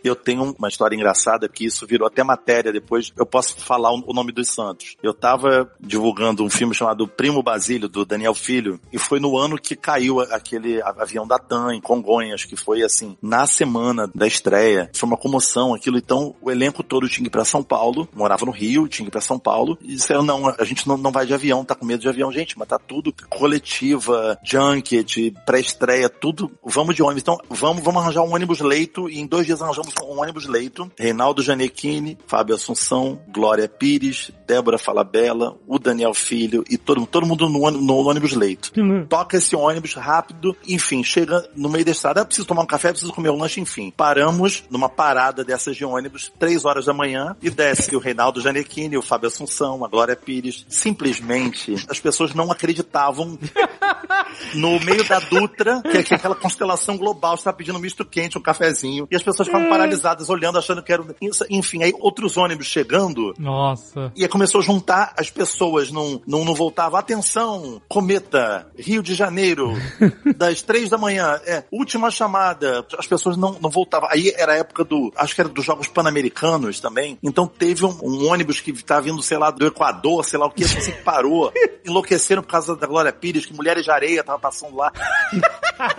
Eu 0.07 0.15
tenho 0.15 0.55
uma 0.57 0.69
história 0.69 0.95
engraçada 0.95 1.49
que 1.49 1.65
isso 1.65 1.85
virou 1.85 2.07
até 2.07 2.23
matéria 2.23 2.73
depois. 2.73 3.13
Eu 3.17 3.27
posso 3.27 3.59
falar 3.59 3.91
o 3.91 4.13
nome 4.13 4.31
dos 4.31 4.49
santos. 4.49 4.97
Eu 5.03 5.13
tava 5.13 5.69
divulgando 5.81 6.45
um 6.45 6.51
filme 6.51 6.75
chamado 6.75 7.09
Primo 7.09 7.43
Basílio, 7.43 7.89
do 7.89 8.05
Daniel 8.05 8.35
Filho, 8.35 8.81
e 8.93 8.99
foi 8.99 9.19
no 9.19 9.37
ano 9.37 9.59
que 9.59 9.75
caiu 9.75 10.21
aquele 10.21 10.81
avião 10.83 11.27
da 11.27 11.39
TAM 11.39 11.75
em 11.75 11.81
Congonhas, 11.81 12.45
que 12.45 12.55
foi 12.55 12.83
assim, 12.83 13.17
na 13.21 13.47
semana 13.47 14.09
da 14.15 14.27
estreia. 14.29 14.91
Foi 14.95 15.09
uma 15.09 15.17
comoção 15.17 15.75
aquilo. 15.75 15.99
Então, 15.99 16.37
o 16.41 16.53
elenco 16.53 16.85
todo 16.85 17.09
tinha 17.09 17.25
que 17.25 17.29
ir 17.29 17.31
pra 17.31 17.45
São 17.45 17.63
Paulo, 17.63 18.09
morava 18.15 18.47
no 18.47 18.53
Rio, 18.53 18.87
tinha 18.87 19.05
que 19.05 19.11
ir 19.11 19.13
pra 19.13 19.21
São 19.21 19.41
Paulo, 19.41 19.77
e 19.83 19.97
disseram, 19.97 20.23
não, 20.23 20.49
a 20.49 20.65
gente 20.65 20.87
não, 20.87 20.97
não 20.97 21.11
vai 21.11 21.27
de 21.27 21.35
avião, 21.35 21.65
tá 21.65 21.75
com 21.75 21.85
medo 21.85 22.01
de 22.01 22.09
avião. 22.09 22.31
Gente, 22.31 22.57
mas 22.57 22.69
tá 22.69 22.79
tudo 22.79 23.13
coletiva, 23.29 24.39
junket, 24.45 25.26
pré-estreia, 25.31 26.09
tudo, 26.09 26.51
vamos 26.65 26.95
de 26.95 27.03
ônibus. 27.03 27.23
Então, 27.23 27.39
vamos, 27.49 27.83
vamos 27.83 28.03
arranjar 28.03 28.23
um 28.23 28.35
ônibus 28.35 28.61
leito, 28.61 29.09
e 29.09 29.19
em 29.19 29.27
dois 29.27 29.47
dias 29.47 29.63
arranjamos 29.63 29.93
um 30.03 30.21
ônibus 30.21 30.47
leito. 30.47 30.91
Reinaldo 30.99 31.43
Janequini, 31.43 32.19
Fábio 32.27 32.55
Assunção, 32.55 33.21
Glória 33.29 33.69
Pires, 33.69 34.31
Débora 34.47 34.79
Falabella, 34.79 35.57
o 35.67 35.79
Daniel 35.79 36.15
Filho 36.15 36.65
e 36.71 36.77
todo, 36.79 37.05
todo 37.07 37.27
mundo 37.27 37.49
no, 37.49 37.63
ônibus- 37.63 37.87
no 37.87 37.95
ônibus 37.97 38.33
leito. 38.35 38.73
Toca 39.09 39.37
esse 39.37 39.55
ônibus 39.57 39.95
rápido, 39.95 40.57
enfim, 40.67 41.03
chega 41.03 41.49
no 41.55 41.69
meio 41.69 41.85
da 41.85 41.91
estrada, 41.91 42.23
ah, 42.23 42.25
preciso 42.25 42.47
tomar 42.47 42.63
um 42.63 42.67
café, 42.67 42.91
preciso 42.91 43.13
comer 43.13 43.31
um 43.31 43.39
lanche, 43.39 43.61
enfim. 43.61 43.93
Paramos 43.97 44.65
numa 44.71 44.89
parada 44.89 45.45
dessas 45.45 45.77
de 45.77 45.85
ônibus, 45.85 46.33
três 46.39 46.65
horas 46.65 46.87
da 46.87 46.93
manhã, 46.93 47.37
e 47.43 47.51
desce 47.51 47.95
o 47.95 47.99
Reinaldo 47.99 48.41
Janequini, 48.41 48.97
o 48.97 49.03
Fábio 49.03 49.29
Assunção, 49.29 49.85
a 49.85 49.89
Glória 49.89 50.17
Pires. 50.17 50.65
Simplesmente, 50.69 51.75
as 51.89 52.01
pessoas 52.01 52.35
não 52.35 52.51
acreditavam 52.51 53.39
no 54.55 54.79
meio 54.81 55.05
da 55.07 55.16
Dutra, 55.21 55.83
que 55.83 55.99
é 55.99 56.03
que 56.03 56.15
aquela 56.15 56.35
constelação 56.35 56.97
global, 56.97 57.37
você 57.37 57.45
tá 57.45 57.53
pedindo 57.53 57.79
um 57.79 57.81
misto 57.81 58.05
quente, 58.05 58.39
um 58.39 58.43
cafezinho, 58.43 59.07
e 59.11 59.17
as 59.17 59.23
pessoas 59.23 59.49
ficavam 59.49 59.69
paralisadas, 59.69 60.29
olhando, 60.31 60.59
achando 60.59 60.83
que 60.83 60.93
era... 60.93 61.05
Enfim, 61.51 61.83
aí 61.83 61.93
outros 61.99 62.37
ônibus 62.37 62.67
chegando, 62.67 63.35
Nossa. 63.39 64.13
e 64.17 64.23
aí 64.23 64.29
começou 64.29 64.61
a 64.61 64.65
juntar 64.65 65.15
as 65.19 65.31
pessoas, 65.31 65.91
não, 65.91 66.21
não, 66.27 66.45
não 66.45 66.55
voltava. 66.55 66.99
Atenção, 66.99 67.81
cometa, 67.89 68.67
Rio 68.79 69.03
de 69.03 69.15
Janeiro, 69.15 69.73
das 70.37 70.63
três 70.63 70.89
da 70.89 70.99
manhã, 70.99 71.41
é, 71.47 71.65
última 71.71 72.11
chamada. 72.11 72.85
As 72.99 73.07
pessoas 73.07 73.37
não, 73.37 73.57
não 73.61 73.71
voltavam. 73.71 74.09
Aí 74.11 74.33
era 74.37 74.53
a 74.53 74.57
época 74.57 74.85
do, 74.85 75.13
acho 75.17 75.35
que 75.35 75.41
era 75.41 75.51
dos 75.51 75.65
Jogos 75.65 75.89
Pan-Americanos 75.89 76.81
também. 76.81 77.19
Então 77.23 77.47
teve 77.47 77.85
um, 77.85 77.97
um 78.03 78.31
ônibus 78.31 78.61
que 78.61 78.71
estava 78.71 79.03
vindo, 79.03 79.23
sei 79.23 79.39
lá, 79.39 79.51
do 79.51 79.67
Equador, 79.67 80.25
sei 80.25 80.39
lá 80.39 80.47
o 80.47 80.51
que, 80.51 80.65
assim, 80.65 80.93
que 80.93 81.03
parou. 81.03 81.53
Enlouqueceram 81.85 82.43
por 82.43 82.49
causa 82.49 82.77
da 82.77 82.87
Glória 82.87 83.13
Pires, 83.13 83.47
que 83.47 83.55
Mulheres 83.55 83.85
de 83.85 83.91
Areia 83.91 84.25
tava 84.25 84.39
passando 84.39 84.77
lá. 84.77 84.93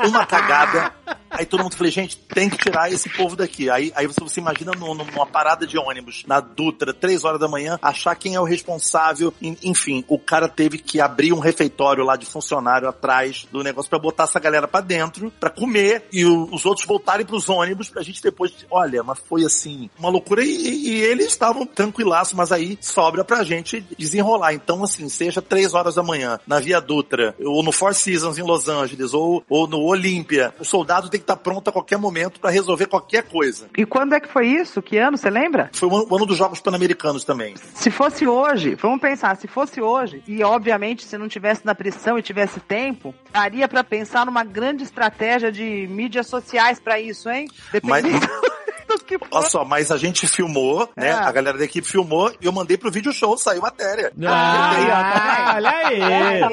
Uma 0.08 0.26
cagada. 0.26 0.92
Aí 1.30 1.46
todo 1.46 1.62
mundo 1.62 1.76
falou, 1.76 1.92
gente, 1.92 2.18
tem 2.18 2.50
que 2.50 2.58
tirar 2.58 2.92
esse 2.92 3.10
povo 3.10 3.36
daqui. 3.36 3.70
Aí, 3.70 3.92
aí 3.96 4.08
você, 4.08 4.20
você 4.22 4.40
imagina 4.40 4.72
no- 4.72 4.96
numa 4.96 5.26
parada 5.26 5.68
de 5.68 5.78
ônibus, 5.78 6.24
na 6.26 6.40
Dutra, 6.40 6.94
três 6.94 7.24
horas 7.24 7.40
da 7.40 7.48
manhã, 7.48 7.78
achar 7.82 8.16
quem 8.16 8.34
é 8.34 8.40
o 8.40 8.44
responsável. 8.44 9.32
En- 9.42 9.58
Enfim, 9.62 10.04
o 10.08 10.18
cara 10.18 10.48
teve 10.48 10.78
que 10.80 11.00
abrir 11.02 11.34
um 11.34 11.40
refeitório 11.40 12.04
lá 12.04 12.16
de 12.16 12.26
funcionário 12.26 12.88
atrás 12.88 13.46
do 13.52 13.62
negócio 13.62 13.90
pra 13.90 14.00
botar 14.00 14.24
essa 14.24 14.40
galera 14.40 14.68
pra 14.68 14.82
dentro, 14.82 15.30
pra 15.40 15.50
comer, 15.50 16.06
e 16.12 16.26
o- 16.26 16.48
os 16.52 16.66
outros 16.66 16.88
voltarem 16.88 17.26
pros 17.26 17.50
ônibus 17.50 17.90
pra 17.90 18.02
gente 18.02 18.22
depois. 18.24 18.54
Olha, 18.72 19.04
mas 19.04 19.20
foi 19.20 19.44
assim, 19.44 19.90
uma 20.00 20.10
loucura. 20.10 20.44
E, 20.44 20.88
e 20.88 21.02
eles 21.02 21.28
estavam 21.28 21.66
tranquilaços, 21.68 22.34
mas 22.34 22.52
aí 22.52 22.78
sobra 22.82 23.24
pra 23.24 23.44
gente 23.44 23.86
desenrolar. 23.98 24.54
Então, 24.54 24.84
assim, 24.84 25.08
seja 25.10 25.42
três 25.42 25.74
horas 25.74 25.96
da 25.96 26.02
manhã, 26.04 26.40
na 26.48 26.60
Via 26.60 26.80
Dutra, 26.82 27.36
ou 27.44 27.62
no 27.62 27.72
Four 27.72 27.94
Seasons 27.94 28.38
em 28.40 28.44
Los 28.44 28.68
Angeles, 28.70 28.97
ou, 29.14 29.44
ou 29.50 29.68
no 29.68 29.80
Olímpia, 29.82 30.54
o 30.60 30.66
soldado 30.66 31.10
tem 31.10 31.20
que 31.20 31.24
estar 31.24 31.36
pronto 31.38 31.70
a 31.70 31.74
qualquer 31.74 31.98
momento 31.98 32.40
pra 32.40 32.50
resolver 32.50 32.86
qualquer 32.88 33.24
coisa. 33.24 33.68
E 33.78 33.86
quando 33.86 34.14
é 34.14 34.20
que 34.20 34.28
foi 34.28 34.48
isso? 34.48 34.82
Que 34.82 34.98
ano, 34.98 35.18
você 35.18 35.30
lembra? 35.30 35.70
Foi 35.74 35.88
o 35.90 36.16
ano- 36.16 36.26
dos 36.28 36.38
Jogos 36.38 36.60
Pan-Americanos 36.60 37.24
também. 37.24 37.56
Se 37.76 37.90
fosse 37.90 38.28
hoje, 38.28 38.76
vamos 38.76 39.00
pensar, 39.00 39.38
se 39.38 39.48
fosse 39.48 39.80
hoje, 39.82 40.22
e 40.28 40.44
obviamente 40.44 41.06
se 41.06 41.18
não 41.18 41.28
tivesse 41.28 41.66
na 41.66 41.74
pressão 41.74 42.18
e 42.18 42.22
tivesse 42.22 42.60
tempo, 42.60 43.14
daria 43.32 43.68
pra 43.68 43.84
pensar 43.84 44.26
numa 44.26 44.44
grande 44.44 44.84
estratégia 44.84 45.52
de 45.52 45.88
mídias 45.90 46.28
sociais 46.28 46.80
pra 46.80 47.00
isso, 47.00 47.30
hein? 47.30 47.48
Mas- 47.84 48.04
Que. 49.06 49.18
Olha 49.32 49.50
só, 49.50 49.64
mas 49.64 49.92
a 49.92 49.98
gente 49.98 50.28
filmou, 50.28 50.90
né? 50.96 51.10
É. 51.10 51.12
A 51.14 51.32
galera 51.32 51.58
da 51.58 51.64
equipe 51.64 51.88
filmou 51.88 52.32
e 52.42 52.46
eu 52.46 52.52
mandei 52.52 52.78
pro 52.78 52.92
vídeo 52.92 53.12
show, 53.14 53.38
saiu 53.38 53.62
matéria. 53.62 54.12
Ah, 54.26 55.54
olha 55.56 55.70
aí. 55.70 56.02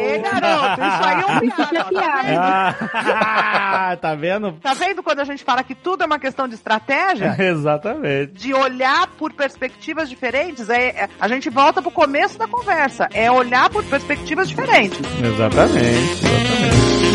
Ei, 0.01 0.19
garoto, 0.19 0.81
isso 0.81 1.05
aí 1.05 1.23
é 1.23 1.27
um 1.27 1.45
Isso 1.45 1.69
que 1.69 1.77
é 1.77 1.85
piada. 1.85 2.77
Ah, 2.95 3.97
tá 4.01 4.15
vendo? 4.15 4.53
Tá 4.63 4.75
vendo 4.75 5.03
quando 5.03 5.21
a 5.21 5.25
gente 5.25 5.43
fala 5.45 5.63
que 5.65 5.75
tudo 5.75 6.03
é 6.03 6.07
uma 6.07 6.19
questão 6.19 6.47
de 6.47 6.55
estratégia? 6.55 7.35
Exatamente. 7.43 8.33
De 8.35 8.55
olhar 8.55 9.07
por 9.19 9.33
perspectivas 9.33 10.09
diferentes, 10.09 10.69
é, 10.71 10.89
é- 10.89 11.09
a 11.21 11.27
gente 11.29 11.49
volta 11.51 11.81
pro 11.83 11.91
começo 11.91 12.39
da 12.39 12.47
conversa. 12.47 13.09
É 13.13 13.31
olhar 13.31 13.69
por 13.71 13.83
perspectivas 13.85 14.49
diferentes. 14.49 14.99
Exatamente. 15.23 16.25
Exatamente. 16.25 17.14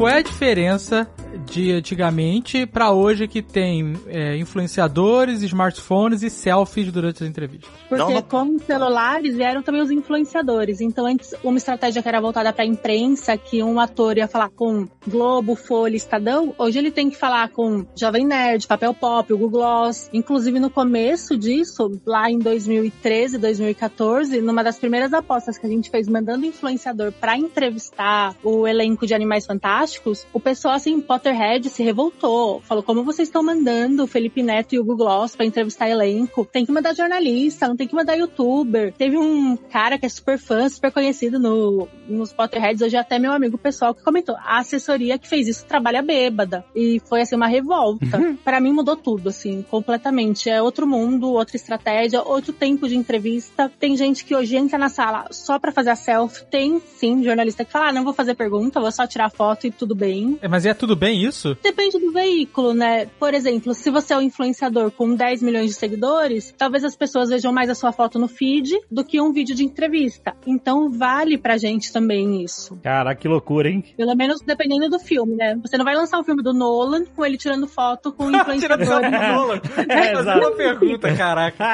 Qual 0.00 0.08
é 0.08 0.16
a 0.16 0.22
diferença 0.22 1.06
de 1.50 1.72
antigamente 1.72 2.64
pra 2.64 2.92
hoje 2.92 3.26
que 3.26 3.42
tem 3.42 3.94
é, 4.06 4.36
influenciadores, 4.36 5.42
smartphones 5.42 6.22
e 6.22 6.30
selfies 6.30 6.92
durante 6.92 7.22
as 7.24 7.28
entrevistas? 7.28 7.68
Porque 7.88 8.02
Não, 8.02 8.10
não- 8.12 8.22
com 8.22 8.54
os 8.56 8.62
celulares 8.62 9.34
vieram 9.36 9.62
também 9.62 9.82
os 9.82 9.90
influenciadores. 9.90 10.80
Então, 10.80 11.06
antes, 11.06 11.34
uma 11.42 11.58
estratégia 11.58 12.00
que 12.02 12.08
era 12.08 12.20
voltada 12.20 12.52
para 12.52 12.62
a 12.64 12.66
imprensa, 12.66 13.36
que 13.36 13.62
um 13.62 13.80
ator 13.80 14.16
ia 14.16 14.28
falar 14.28 14.48
com 14.50 14.86
Globo, 15.06 15.54
Folha, 15.56 15.96
Estadão, 15.96 16.54
hoje 16.56 16.78
ele 16.78 16.90
tem 16.90 17.10
que 17.10 17.16
falar 17.16 17.48
com 17.48 17.84
Jovem 17.96 18.24
Nerd, 18.26 18.66
Papel 18.66 18.94
Pop, 18.94 19.32
o 19.32 19.36
Google 19.38 19.60
Gloss. 19.60 20.08
Inclusive, 20.12 20.60
no 20.60 20.70
começo 20.70 21.36
disso, 21.36 22.00
lá 22.06 22.30
em 22.30 22.38
2013, 22.38 23.36
2014, 23.38 24.40
numa 24.40 24.62
das 24.62 24.78
primeiras 24.78 25.12
apostas 25.12 25.58
que 25.58 25.66
a 25.66 25.68
gente 25.70 25.90
fez 25.90 26.08
mandando 26.08 26.46
influenciador 26.46 27.12
para 27.12 27.36
entrevistar 27.36 28.34
o 28.44 28.66
elenco 28.66 29.06
de 29.06 29.14
Animais 29.14 29.44
Fantásticos, 29.46 30.26
o 30.32 30.38
pessoal, 30.40 30.74
assim, 30.74 31.00
Potterhead 31.40 31.70
se 31.70 31.82
revoltou. 31.82 32.60
Falou, 32.60 32.82
como 32.82 33.02
vocês 33.02 33.28
estão 33.28 33.42
mandando 33.42 34.04
o 34.04 34.06
Felipe 34.06 34.42
Neto 34.42 34.74
e 34.74 34.78
o 34.78 34.84
Google 34.84 35.06
Gloss 35.06 35.34
pra 35.34 35.46
entrevistar 35.46 35.88
elenco? 35.88 36.44
Tem 36.44 36.66
que 36.66 36.72
mandar 36.72 36.94
jornalista, 36.94 37.66
não 37.66 37.76
tem 37.76 37.88
que 37.88 37.94
mandar 37.94 38.14
youtuber. 38.14 38.92
Teve 38.92 39.16
um 39.16 39.56
cara 39.56 39.98
que 39.98 40.04
é 40.04 40.08
super 40.08 40.38
fã, 40.38 40.68
super 40.68 40.92
conhecido 40.92 41.38
no, 41.38 41.88
nos 42.06 42.32
Potterheads, 42.32 42.82
hoje 42.82 42.96
até 42.96 43.18
meu 43.18 43.32
amigo 43.32 43.56
pessoal, 43.56 43.94
que 43.94 44.02
comentou, 44.02 44.36
a 44.36 44.58
assessoria 44.58 45.18
que 45.18 45.26
fez 45.26 45.48
isso 45.48 45.64
trabalha 45.64 46.02
bêbada. 46.02 46.62
E 46.76 47.00
foi, 47.08 47.22
assim, 47.22 47.36
uma 47.36 47.46
revolta. 47.46 48.36
Pra 48.44 48.60
mim 48.60 48.72
mudou 48.72 48.96
tudo, 48.96 49.30
assim, 49.30 49.64
completamente. 49.70 50.50
É 50.50 50.60
outro 50.60 50.86
mundo, 50.86 51.32
outra 51.32 51.56
estratégia, 51.56 52.22
outro 52.22 52.52
tempo 52.52 52.86
de 52.86 52.96
entrevista. 52.96 53.72
Tem 53.80 53.96
gente 53.96 54.24
que 54.24 54.36
hoje 54.36 54.56
entra 54.56 54.78
na 54.78 54.90
sala 54.90 55.26
só 55.30 55.58
pra 55.58 55.72
fazer 55.72 55.90
a 55.90 55.96
selfie. 55.96 56.44
Tem, 56.50 56.80
sim, 56.80 57.24
jornalista 57.24 57.64
que 57.64 57.72
fala, 57.72 57.88
ah, 57.88 57.92
não 57.92 58.04
vou 58.04 58.12
fazer 58.12 58.34
pergunta, 58.34 58.80
vou 58.80 58.92
só 58.92 59.06
tirar 59.06 59.30
foto 59.30 59.66
e 59.66 59.70
tudo 59.70 59.94
bem. 59.94 60.38
É, 60.42 60.48
mas 60.48 60.66
é 60.66 60.74
tudo 60.74 60.94
bem 60.94 61.22
isso? 61.24 61.29
Depende 61.62 61.98
do 61.98 62.12
veículo, 62.12 62.74
né? 62.74 63.06
Por 63.18 63.34
exemplo, 63.34 63.74
se 63.74 63.90
você 63.90 64.12
é 64.12 64.16
um 64.16 64.22
influenciador 64.22 64.90
com 64.90 65.14
10 65.14 65.42
milhões 65.42 65.66
de 65.66 65.74
seguidores, 65.74 66.54
talvez 66.56 66.84
as 66.84 66.96
pessoas 66.96 67.30
vejam 67.30 67.52
mais 67.52 67.70
a 67.70 67.74
sua 67.74 67.92
foto 67.92 68.18
no 68.18 68.28
feed 68.28 68.78
do 68.90 69.04
que 69.04 69.20
um 69.20 69.32
vídeo 69.32 69.54
de 69.54 69.64
entrevista. 69.64 70.34
Então 70.46 70.90
vale 70.90 71.38
pra 71.38 71.56
gente 71.56 71.92
também 71.92 72.42
isso. 72.42 72.76
Caraca, 72.82 73.20
que 73.20 73.28
loucura, 73.28 73.68
hein? 73.68 73.84
Pelo 73.96 74.14
menos 74.14 74.40
dependendo 74.40 74.88
do 74.88 74.98
filme, 74.98 75.36
né? 75.36 75.56
Você 75.62 75.76
não 75.76 75.84
vai 75.84 75.94
lançar 75.94 76.18
um 76.18 76.24
filme 76.24 76.42
do 76.42 76.52
Nolan 76.52 77.04
com 77.04 77.24
ele 77.24 77.36
tirando 77.36 77.66
foto 77.66 78.12
com 78.12 78.26
o 78.26 78.36
influenciador. 78.36 78.80
É, 79.88 80.12
exato. 80.12 80.38
Uma 80.38 80.52
pergunta, 80.52 81.14
caraca. 81.16 81.64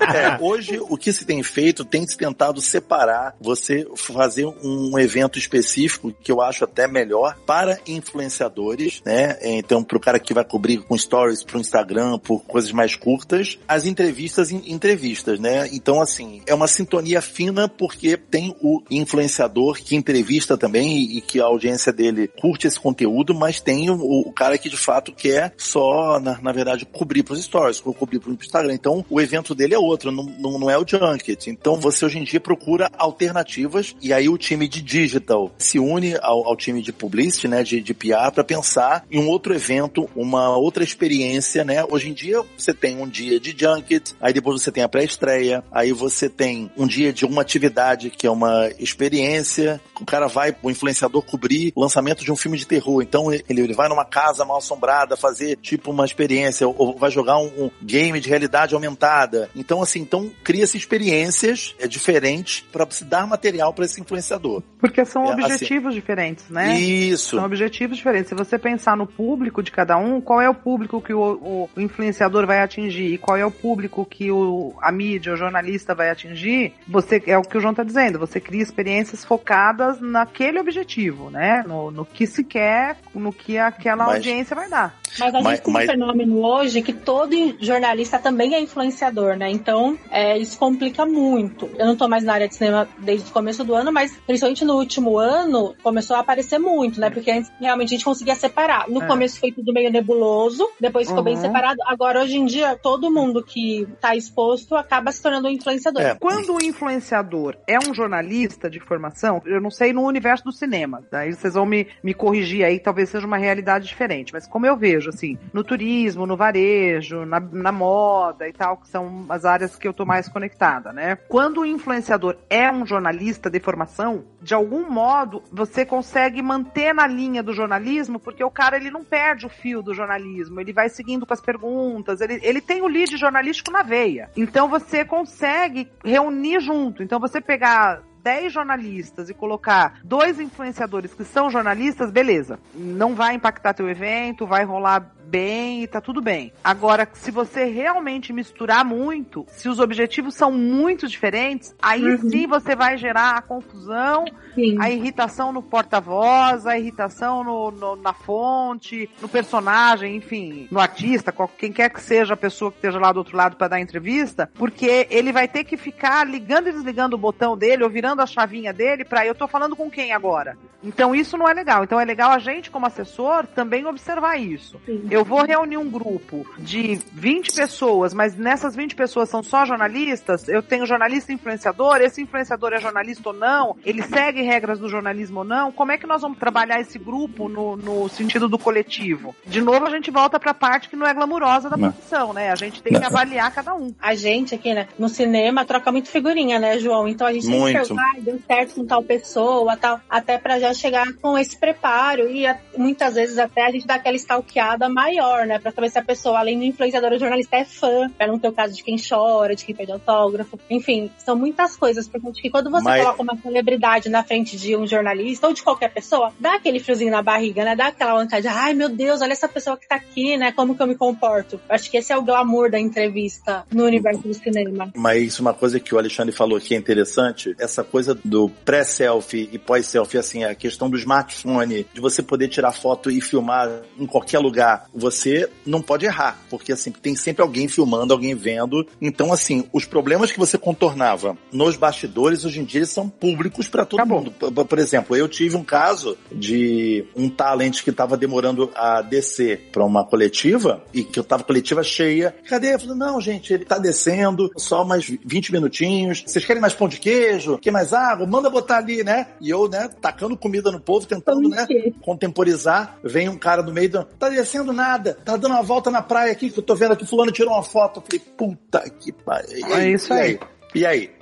É, 0.00 0.42
hoje 0.42 0.78
o 0.80 0.96
que 0.96 1.12
se 1.12 1.26
tem 1.26 1.42
feito 1.42 1.84
tem 1.84 2.06
se 2.06 2.16
tentado 2.16 2.60
separar, 2.60 3.34
você 3.40 3.86
fazer 3.96 4.46
um 4.62 4.98
evento 4.98 5.38
específico 5.38 6.12
que 6.12 6.30
eu 6.30 6.40
acho 6.40 6.64
até 6.64 6.86
melhor 6.86 7.36
para 7.46 7.78
influenciadores, 8.26 9.00
né? 9.04 9.38
Então, 9.42 9.82
para 9.82 9.96
o 9.96 10.00
cara 10.00 10.18
que 10.18 10.34
vai 10.34 10.44
cobrir 10.44 10.78
com 10.78 10.96
stories 10.98 11.42
pro 11.44 11.58
Instagram, 11.60 12.18
por 12.18 12.44
coisas 12.44 12.72
mais 12.72 12.94
curtas, 12.96 13.58
as 13.66 13.86
entrevistas 13.86 14.50
em 14.50 14.72
entrevistas, 14.72 15.38
né? 15.38 15.68
Então, 15.72 16.00
assim, 16.00 16.42
é 16.46 16.54
uma 16.54 16.66
sintonia 16.66 17.20
fina 17.22 17.68
porque 17.68 18.16
tem 18.16 18.54
o 18.60 18.82
influenciador 18.90 19.76
que 19.76 19.96
entrevista 19.96 20.56
também 20.56 20.98
e, 20.98 21.18
e 21.18 21.20
que 21.20 21.40
a 21.40 21.44
audiência 21.44 21.92
dele 21.92 22.28
curte 22.40 22.66
esse 22.66 22.78
conteúdo, 22.78 23.34
mas 23.34 23.60
tem 23.60 23.90
o, 23.90 23.96
o 24.00 24.32
cara 24.32 24.58
que 24.58 24.68
de 24.68 24.76
fato 24.76 25.12
quer 25.12 25.54
só, 25.56 26.18
na, 26.20 26.40
na 26.40 26.52
verdade, 26.52 26.84
cobrir 26.84 27.22
pros 27.22 27.42
stories, 27.42 27.80
co- 27.80 27.94
cobrir 27.94 28.18
pro 28.18 28.32
Instagram. 28.32 28.74
Então, 28.74 29.04
o 29.08 29.20
evento 29.20 29.54
dele 29.54 29.74
é 29.74 29.78
outro, 29.78 30.10
não, 30.10 30.24
não, 30.24 30.58
não 30.58 30.70
é 30.70 30.76
o 30.76 30.84
junket. 30.86 31.46
Então, 31.48 31.76
você 31.76 32.04
hoje 32.04 32.18
em 32.18 32.24
dia 32.24 32.40
procura 32.40 32.90
alternativas 32.98 33.94
e 34.02 34.12
aí 34.12 34.28
o 34.28 34.36
time 34.38 34.68
de 34.68 34.82
digital 34.82 35.52
se 35.58 35.78
une 35.78 36.16
ao, 36.20 36.46
ao 36.46 36.56
time 36.56 36.82
de 36.82 36.92
publicity, 36.92 37.48
né, 37.48 37.62
de, 37.62 37.80
de 37.80 37.94
Para 38.12 38.44
pensar 38.44 39.04
em 39.10 39.18
um 39.20 39.28
outro 39.28 39.54
evento, 39.54 40.08
uma 40.14 40.56
outra 40.56 40.82
experiência, 40.84 41.64
né? 41.64 41.84
Hoje 41.88 42.08
em 42.08 42.12
dia, 42.12 42.42
você 42.56 42.72
tem 42.74 43.00
um 43.00 43.08
dia 43.08 43.38
de 43.40 43.54
junket, 43.58 44.14
aí 44.20 44.32
depois 44.32 44.60
você 44.62 44.70
tem 44.72 44.82
a 44.82 44.88
pré-estreia, 44.88 45.62
aí 45.70 45.92
você 45.92 46.28
tem 46.28 46.70
um 46.76 46.86
dia 46.86 47.12
de 47.12 47.24
uma 47.24 47.42
atividade 47.42 48.10
que 48.10 48.26
é 48.26 48.30
uma 48.30 48.68
experiência, 48.78 49.80
o 50.00 50.04
cara 50.04 50.26
vai, 50.26 50.54
o 50.62 50.70
influenciador 50.70 51.22
cobrir 51.22 51.72
o 51.74 51.80
lançamento 51.80 52.24
de 52.24 52.32
um 52.32 52.36
filme 52.36 52.58
de 52.58 52.66
terror. 52.66 53.02
Então 53.02 53.32
ele, 53.32 53.44
ele 53.48 53.74
vai 53.74 53.88
numa 53.88 54.04
casa 54.04 54.44
mal 54.44 54.58
assombrada 54.58 55.16
fazer 55.16 55.56
tipo 55.56 55.90
uma 55.90 56.04
experiência, 56.04 56.66
ou, 56.66 56.96
vai 56.96 57.10
jogar 57.10 57.38
um, 57.38 57.46
um 57.64 57.70
game 57.82 58.18
de 58.20 58.28
realidade 58.28 58.74
aumentada. 58.74 59.48
Então, 59.54 59.82
assim, 59.82 60.00
então 60.00 60.30
cria-se 60.44 60.76
experiências 60.76 61.74
é, 61.78 61.86
diferentes 61.86 62.64
para 62.72 62.86
se 62.90 63.04
dar 63.04 63.26
material 63.26 63.72
para 63.72 63.84
esse 63.84 64.00
influenciador. 64.00 64.62
Porque 64.78 65.04
são 65.04 65.24
É, 65.24 65.32
assim- 65.32 65.42
objetivos 65.44 65.94
diferentes, 65.94 66.48
né? 66.50 66.78
Isso. 66.78 67.36
São 67.36 67.44
objetivos 67.44 67.95
diferentes. 67.96 68.28
Se 68.28 68.34
você 68.34 68.58
pensar 68.58 68.96
no 68.96 69.06
público 69.06 69.62
de 69.62 69.70
cada 69.70 69.96
um, 69.96 70.20
qual 70.20 70.40
é 70.40 70.48
o 70.48 70.54
público 70.54 71.00
que 71.00 71.12
o, 71.12 71.20
o- 71.20 71.70
o 71.76 71.80
influenciador 71.80 72.46
vai 72.46 72.60
atingir 72.60 73.12
e 73.14 73.18
qual 73.18 73.36
é 73.36 73.44
o 73.44 73.50
público 73.50 74.04
que 74.04 74.30
o, 74.30 74.74
a 74.80 74.90
mídia, 74.92 75.32
o 75.32 75.36
jornalista 75.36 75.94
vai 75.94 76.10
atingir, 76.10 76.74
você 76.86 77.22
é 77.26 77.36
o 77.38 77.42
que 77.42 77.56
o 77.56 77.60
João 77.60 77.72
está 77.72 77.82
dizendo. 77.82 78.18
Você 78.18 78.40
cria 78.40 78.62
experiências 78.62 79.24
focadas 79.24 80.00
naquele 80.00 80.58
objetivo, 80.58 81.30
né? 81.30 81.62
No, 81.66 81.90
no 81.90 82.04
que 82.04 82.26
se 82.26 82.44
quer, 82.44 82.96
no 83.14 83.32
que 83.32 83.58
aquela 83.58 84.04
Mas- 84.06 84.16
audiência 84.16 84.54
vai 84.56 84.68
dar. 84.68 84.94
Mas 85.18 85.34
a 85.34 85.38
gente 85.38 85.44
Mas- 85.44 85.60
tem 85.60 85.72
mas- 85.72 85.84
um 85.84 85.92
fenômeno 85.92 86.44
hoje 86.44 86.82
que 86.82 86.92
todo 86.92 87.34
jornalista 87.60 88.18
também 88.18 88.54
é 88.54 88.60
influenciador, 88.60 89.36
né? 89.36 89.50
Então, 89.50 89.98
é, 90.10 90.36
isso 90.38 90.58
complica 90.58 91.06
muito. 91.06 91.68
Eu 91.78 91.86
não 91.86 91.96
tô 91.96 92.06
mais 92.08 92.22
na 92.24 92.34
área 92.34 92.48
de 92.48 92.54
cinema 92.54 92.88
desde 92.98 93.30
o 93.30 93.32
começo 93.32 93.64
do 93.64 93.74
ano, 93.74 93.92
mas 93.92 94.16
principalmente 94.26 94.64
no 94.64 94.74
último 94.74 95.16
ano 95.18 95.74
começou 95.82 96.16
a 96.16 96.20
aparecer 96.20 96.58
muito, 96.58 97.00
né? 97.00 97.08
Porque 97.10 97.30
antes 97.30 97.50
realmente 97.60 97.88
a 97.88 97.96
gente 97.96 98.04
conseguia 98.04 98.34
separar. 98.34 98.88
No 98.88 99.02
É. 99.02 99.06
começo 99.06 99.40
foi 99.40 99.52
tudo 99.52 99.72
meio 99.72 99.90
nebuloso, 99.90 100.68
depois 100.80 101.08
ficou 101.08 101.22
bem 101.22 101.34
Uhum. 101.36 101.40
separado. 101.40 101.78
Agora, 101.86 102.20
hoje 102.22 102.36
em 102.36 102.44
dia, 102.44 102.76
todo 102.76 103.10
mundo 103.10 103.42
que 103.42 103.86
tá 104.00 104.14
exposto 104.14 104.74
acaba 104.74 105.10
se 105.12 105.22
tornando 105.22 105.48
um 105.48 105.50
influenciador. 105.50 106.02
É. 106.02 106.14
Quando 106.14 106.54
o 106.54 106.62
influenciador 106.62 107.56
é 107.66 107.78
um 107.78 107.94
jornalista 107.94 108.68
de 108.70 108.80
formação, 108.80 109.40
eu 109.46 109.60
não 109.60 109.70
sei 109.70 109.92
no 109.92 110.02
universo 110.02 110.44
do 110.44 110.52
cinema, 110.52 111.02
daí 111.10 111.32
vocês 111.32 111.54
vão 111.54 111.66
me, 111.66 111.86
me 112.02 112.14
corrigir 112.14 112.64
aí, 112.64 112.78
talvez 112.78 113.08
seja 113.08 113.26
uma 113.26 113.36
realidade 113.38 113.86
diferente, 113.86 114.32
mas 114.32 114.46
como 114.46 114.66
eu 114.66 114.76
vejo 114.76 114.95
vejo, 114.96 115.10
assim, 115.10 115.38
no 115.52 115.62
turismo, 115.62 116.26
no 116.26 116.36
varejo, 116.36 117.24
na, 117.24 117.38
na 117.40 117.72
moda 117.72 118.48
e 118.48 118.52
tal, 118.52 118.78
que 118.78 118.88
são 118.88 119.26
as 119.28 119.44
áreas 119.44 119.76
que 119.76 119.86
eu 119.86 119.92
tô 119.92 120.04
mais 120.04 120.28
conectada, 120.28 120.92
né? 120.92 121.16
Quando 121.28 121.60
o 121.60 121.66
influenciador 121.66 122.36
é 122.48 122.70
um 122.70 122.86
jornalista 122.86 123.50
de 123.50 123.60
formação, 123.60 124.24
de 124.40 124.54
algum 124.54 124.90
modo 124.90 125.42
você 125.52 125.84
consegue 125.84 126.42
manter 126.42 126.94
na 126.94 127.06
linha 127.06 127.42
do 127.42 127.52
jornalismo, 127.52 128.18
porque 128.18 128.42
o 128.42 128.50
cara 128.50 128.76
ele 128.76 128.90
não 128.90 129.04
perde 129.04 129.46
o 129.46 129.50
fio 129.50 129.82
do 129.82 129.94
jornalismo, 129.94 130.60
ele 130.60 130.72
vai 130.72 130.88
seguindo 130.88 131.26
com 131.26 131.34
as 131.34 131.40
perguntas, 131.40 132.20
ele, 132.20 132.40
ele 132.42 132.60
tem 132.60 132.82
o 132.82 132.88
lead 132.88 133.16
jornalístico 133.16 133.70
na 133.70 133.82
veia. 133.82 134.30
Então 134.36 134.68
você 134.68 135.04
consegue 135.04 135.88
reunir 136.04 136.60
junto. 136.60 137.02
Então 137.02 137.20
você 137.20 137.40
pegar 137.40 138.02
10 138.26 138.52
jornalistas 138.52 139.30
e 139.30 139.34
colocar 139.34 140.00
dois 140.02 140.40
influenciadores 140.40 141.14
que 141.14 141.22
são 141.22 141.48
jornalistas, 141.48 142.10
beleza. 142.10 142.58
Não 142.74 143.14
vai 143.14 143.36
impactar 143.36 143.72
teu 143.72 143.88
evento, 143.88 144.44
vai 144.44 144.64
rolar 144.64 145.12
bem 145.26 145.82
e 145.82 145.86
tá 145.86 146.00
tudo 146.00 146.20
bem. 146.22 146.52
Agora, 146.62 147.08
se 147.12 147.30
você 147.30 147.64
realmente 147.64 148.32
misturar 148.32 148.84
muito, 148.84 149.44
se 149.48 149.68
os 149.68 149.78
objetivos 149.80 150.34
são 150.34 150.50
muito 150.52 151.06
diferentes, 151.08 151.74
aí 151.82 152.02
Uhum. 152.04 152.30
sim 152.30 152.46
você 152.46 152.74
vai 152.76 152.96
gerar 152.96 153.36
a 153.36 153.42
confusão, 153.42 154.24
Sim. 154.54 154.76
a 154.80 154.90
irritação 154.90 155.52
no 155.52 155.62
porta-voz, 155.62 156.66
a 156.66 156.78
irritação 156.78 157.42
no, 157.42 157.70
no- 157.70 157.96
na 157.96 158.12
fonte, 158.12 159.08
no 159.20 159.28
personagem, 159.28 160.16
enfim, 160.16 160.68
no 160.70 160.78
artista, 160.80 161.32
qual- 161.32 161.48
quem 161.48 161.72
quer 161.72 161.90
que 161.90 162.00
seja 162.00 162.34
a 162.34 162.36
pessoa 162.36 162.70
que 162.70 162.78
esteja 162.78 162.98
lá 162.98 163.12
do 163.12 163.18
outro 163.18 163.36
lado 163.36 163.56
para 163.56 163.68
dar 163.68 163.80
entrevista, 163.80 164.50
porque 164.54 165.06
ele 165.10 165.32
vai 165.32 165.48
ter 165.48 165.64
que 165.64 165.76
ficar 165.76 166.26
ligando 166.26 166.68
e 166.68 166.72
desligando 166.72 167.16
o 167.16 167.18
botão 167.18 167.56
dele 167.56 167.82
ou 167.84 167.90
virando 167.90 168.22
a 168.22 168.26
chavinha 168.26 168.72
dele 168.72 169.04
para 169.04 169.26
eu 169.26 169.34
tô 169.34 169.48
falando 169.48 169.74
com 169.76 169.90
quem 169.90 170.12
agora. 170.12 170.56
Então 170.84 171.14
isso 171.14 171.36
não 171.36 171.48
é 171.48 171.54
legal. 171.54 171.82
Então 171.82 171.98
é 171.98 172.04
legal 172.04 172.30
a 172.30 172.38
gente 172.38 172.70
como 172.70 172.86
assessor 172.86 173.46
também 173.46 173.84
observar 173.86 174.36
isso. 174.38 174.80
Sim. 174.86 175.02
Eu 175.16 175.24
vou 175.24 175.42
reunir 175.44 175.76
um 175.78 175.88
grupo 175.90 176.46
de 176.58 176.96
20 177.12 177.52
pessoas, 177.54 178.12
mas 178.12 178.36
nessas 178.36 178.76
20 178.76 178.94
pessoas 178.94 179.28
são 179.28 179.42
só 179.42 179.64
jornalistas. 179.64 180.48
Eu 180.48 180.62
tenho 180.62 180.84
jornalista 180.86 181.32
influenciador, 181.32 181.96
esse 182.02 182.20
influenciador 182.20 182.72
é 182.74 182.80
jornalista 182.80 183.30
ou 183.30 183.34
não? 183.34 183.76
Ele 183.84 184.02
segue 184.02 184.42
regras 184.42 184.78
do 184.78 184.88
jornalismo 184.88 185.38
ou 185.40 185.44
não? 185.44 185.72
Como 185.72 185.90
é 185.92 185.96
que 185.98 186.06
nós 186.06 186.20
vamos 186.22 186.38
trabalhar 186.38 186.80
esse 186.80 186.98
grupo 186.98 187.48
no, 187.48 187.76
no 187.76 188.08
sentido 188.08 188.48
do 188.48 188.58
coletivo? 188.58 189.34
De 189.46 189.60
novo, 189.60 189.86
a 189.86 189.90
gente 189.90 190.10
volta 190.10 190.38
pra 190.38 190.52
parte 190.52 190.88
que 190.88 190.96
não 190.96 191.06
é 191.06 191.14
glamurosa 191.14 191.70
da 191.70 191.76
Não. 191.76 191.90
profissão, 191.92 192.32
né? 192.32 192.50
A 192.50 192.56
gente 192.56 192.82
tem 192.82 192.98
que 192.98 193.04
avaliar 193.04 193.50
cada 193.54 193.74
um. 193.74 193.94
A 194.00 194.14
gente 194.14 194.54
aqui, 194.54 194.74
né, 194.74 194.86
no 194.98 195.08
cinema 195.08 195.64
troca 195.64 195.90
muito 195.90 196.08
figurinha, 196.10 196.58
né, 196.58 196.78
João? 196.78 197.08
Então 197.08 197.26
a 197.26 197.32
gente 197.32 197.46
tem 197.46 197.58
Muito. 197.58 197.72
que 197.80 197.80
perguntar, 197.88 198.10
"Ai, 198.14 198.20
deu 198.20 198.38
certo 198.46 198.74
com 198.74 198.84
tal 198.86 199.02
pessoa, 199.02 199.76
tal, 199.76 200.00
até 200.10 200.36
pra 200.38 200.58
já 200.60 200.74
chegar 200.74 201.06
com 201.14 201.38
esse 201.38 201.56
preparo 201.58 202.28
e 202.30 202.46
a- 202.46 202.58
muitas 202.76 203.14
vezes 203.14 203.38
até 203.38 203.64
a 203.66 203.70
gente 203.70 203.86
dá 203.86 203.94
aquela 203.94 204.16
stalkeada 204.16 204.88
maior, 205.06 205.46
né, 205.46 205.58
pra 205.58 205.70
saber 205.70 205.90
se 205.90 205.98
a 205.98 206.02
pessoa, 206.04 206.38
além 206.38 206.58
do 206.58 206.64
influenciador 206.64 207.12
ou 207.12 207.18
jornalista, 207.18 207.56
é 207.56 207.64
fã, 207.64 208.10
pra 208.10 208.26
não 208.26 208.38
ter 208.38 208.48
o 208.48 208.52
caso 208.52 208.74
de 208.74 208.82
quem 208.82 208.96
chora, 208.98 209.54
de 209.54 209.64
quem 209.64 209.74
pede 209.74 209.92
autógrafo, 209.92 210.58
enfim, 210.68 211.10
são 211.16 211.36
muitas 211.36 211.76
coisas, 211.76 212.08
porque 212.08 212.26
que 212.42 212.50
quando 212.50 212.70
você 212.70 212.84
Mas- 212.84 213.02
coloca 213.04 213.22
uma 213.22 213.36
celebridade 213.36 214.08
na 214.08 214.24
frente 214.24 214.56
de 214.56 214.76
um 214.76 214.86
jornalista 214.86 215.46
ou 215.46 215.52
de 215.52 215.62
qualquer 215.62 215.92
pessoa, 215.92 216.32
dá 216.40 216.56
aquele 216.56 216.80
friozinho 216.80 217.10
na 217.10 217.22
barriga, 217.22 217.64
né, 217.64 217.76
dá 217.76 217.88
aquela 217.88 218.20
vontade, 218.20 218.48
ai 218.48 218.74
meu 218.74 218.88
Deus, 218.88 219.20
olha 219.22 219.32
essa 219.32 219.48
pessoa 219.48 219.76
que 219.76 219.86
tá 219.88 219.94
aqui, 219.94 220.36
né, 220.36 220.50
como 220.52 220.74
que 220.74 220.82
eu 220.82 220.86
me 220.86 220.96
comporto? 220.96 221.60
Acho 221.68 221.90
que 221.90 221.96
esse 221.96 222.12
é 222.12 222.16
o 222.16 222.22
glamour 222.22 222.70
da 222.70 222.78
entrevista 222.80 223.64
no 223.72 223.84
universo 223.84 224.22
do 224.22 224.34
cinema. 224.34 224.90
Mas 224.96 225.38
uma 225.38 225.54
coisa 225.54 225.78
que 225.78 225.94
o 225.94 225.98
Alexandre 225.98 226.34
falou 226.34 226.58
que 226.60 226.74
é 226.74 226.78
interessante, 226.78 227.54
essa 227.60 227.84
coisa 227.84 228.18
do 228.24 228.48
pré-selfie 228.64 229.48
e 229.52 229.58
pós-selfie, 229.58 230.18
assim, 230.18 230.44
a 230.44 230.54
questão 230.54 230.90
do 230.90 230.96
smartphone, 230.96 231.86
de 231.94 232.00
você 232.00 232.22
poder 232.22 232.48
tirar 232.48 232.72
foto 232.72 233.10
e 233.10 233.20
filmar 233.20 233.82
em 233.98 234.06
qualquer 234.06 234.38
lugar, 234.38 234.88
você 234.96 235.48
não 235.64 235.82
pode 235.82 236.06
errar, 236.06 236.40
porque 236.48 236.72
assim, 236.72 236.90
tem 236.90 237.14
sempre 237.14 237.42
alguém 237.42 237.68
filmando, 237.68 238.12
alguém 238.12 238.34
vendo. 238.34 238.86
Então, 239.00 239.32
assim, 239.32 239.68
os 239.72 239.84
problemas 239.84 240.32
que 240.32 240.38
você 240.38 240.56
contornava 240.56 241.36
nos 241.52 241.76
bastidores, 241.76 242.44
hoje 242.44 242.60
em 242.60 242.64
dia, 242.64 242.80
eles 242.80 242.90
são 242.90 243.08
públicos 243.08 243.68
para 243.68 243.84
todo 243.84 244.00
Acabou. 244.00 244.20
mundo. 244.20 244.32
Por, 244.32 244.64
por 244.64 244.78
exemplo, 244.78 245.16
eu 245.16 245.28
tive 245.28 245.56
um 245.56 245.64
caso 245.64 246.16
de 246.32 247.04
um 247.14 247.28
talent 247.28 247.82
que 247.82 247.90
estava 247.90 248.16
demorando 248.16 248.70
a 248.74 249.02
descer 249.02 249.68
para 249.72 249.84
uma 249.84 250.04
coletiva 250.04 250.82
e 250.92 251.04
que 251.04 251.18
eu 251.18 251.24
tava 251.24 251.44
coletiva 251.44 251.82
cheia. 251.82 252.34
Cadê? 252.48 252.74
Eu 252.74 252.80
falei, 252.80 252.96
não, 252.96 253.20
gente, 253.20 253.52
ele 253.52 253.64
tá 253.64 253.78
descendo, 253.78 254.50
só 254.56 254.84
mais 254.84 255.04
20 255.24 255.52
minutinhos. 255.52 256.24
Vocês 256.26 256.44
querem 256.44 256.62
mais 256.62 256.74
pão 256.74 256.88
de 256.88 256.98
queijo? 256.98 257.58
Quer 257.58 257.70
mais 257.70 257.92
água? 257.92 258.26
Manda 258.26 258.48
botar 258.48 258.78
ali, 258.78 259.04
né? 259.04 259.28
E 259.40 259.50
eu, 259.50 259.68
né, 259.68 259.88
tacando 260.00 260.36
comida 260.36 260.70
no 260.70 260.80
povo, 260.80 261.06
tentando, 261.06 261.48
né, 261.48 261.66
contemporizar. 262.02 262.98
Vem 263.02 263.28
um 263.28 263.36
cara 263.36 263.62
do 263.62 263.72
meio, 263.72 263.90
do, 263.90 264.04
tá 264.04 264.28
descendo 264.28 264.72
nada, 264.72 264.85
tá 264.98 265.36
dando 265.36 265.48
uma 265.52 265.62
volta 265.62 265.90
na 265.90 266.02
praia 266.02 266.32
aqui, 266.32 266.50
que 266.50 266.58
eu 266.58 266.62
tô 266.62 266.74
vendo 266.74 266.92
aqui, 266.92 267.06
fulano 267.06 267.32
tirou 267.32 267.52
uma 267.52 267.62
foto. 267.62 268.00
Eu 268.00 268.02
falei, 268.02 268.20
puta 268.36 268.90
que 268.90 269.12
pariu. 269.12 269.66
É 269.74 269.90
isso 269.90 270.12
aí. 270.12 270.38
E 270.74 270.84
aí? 270.86 271.16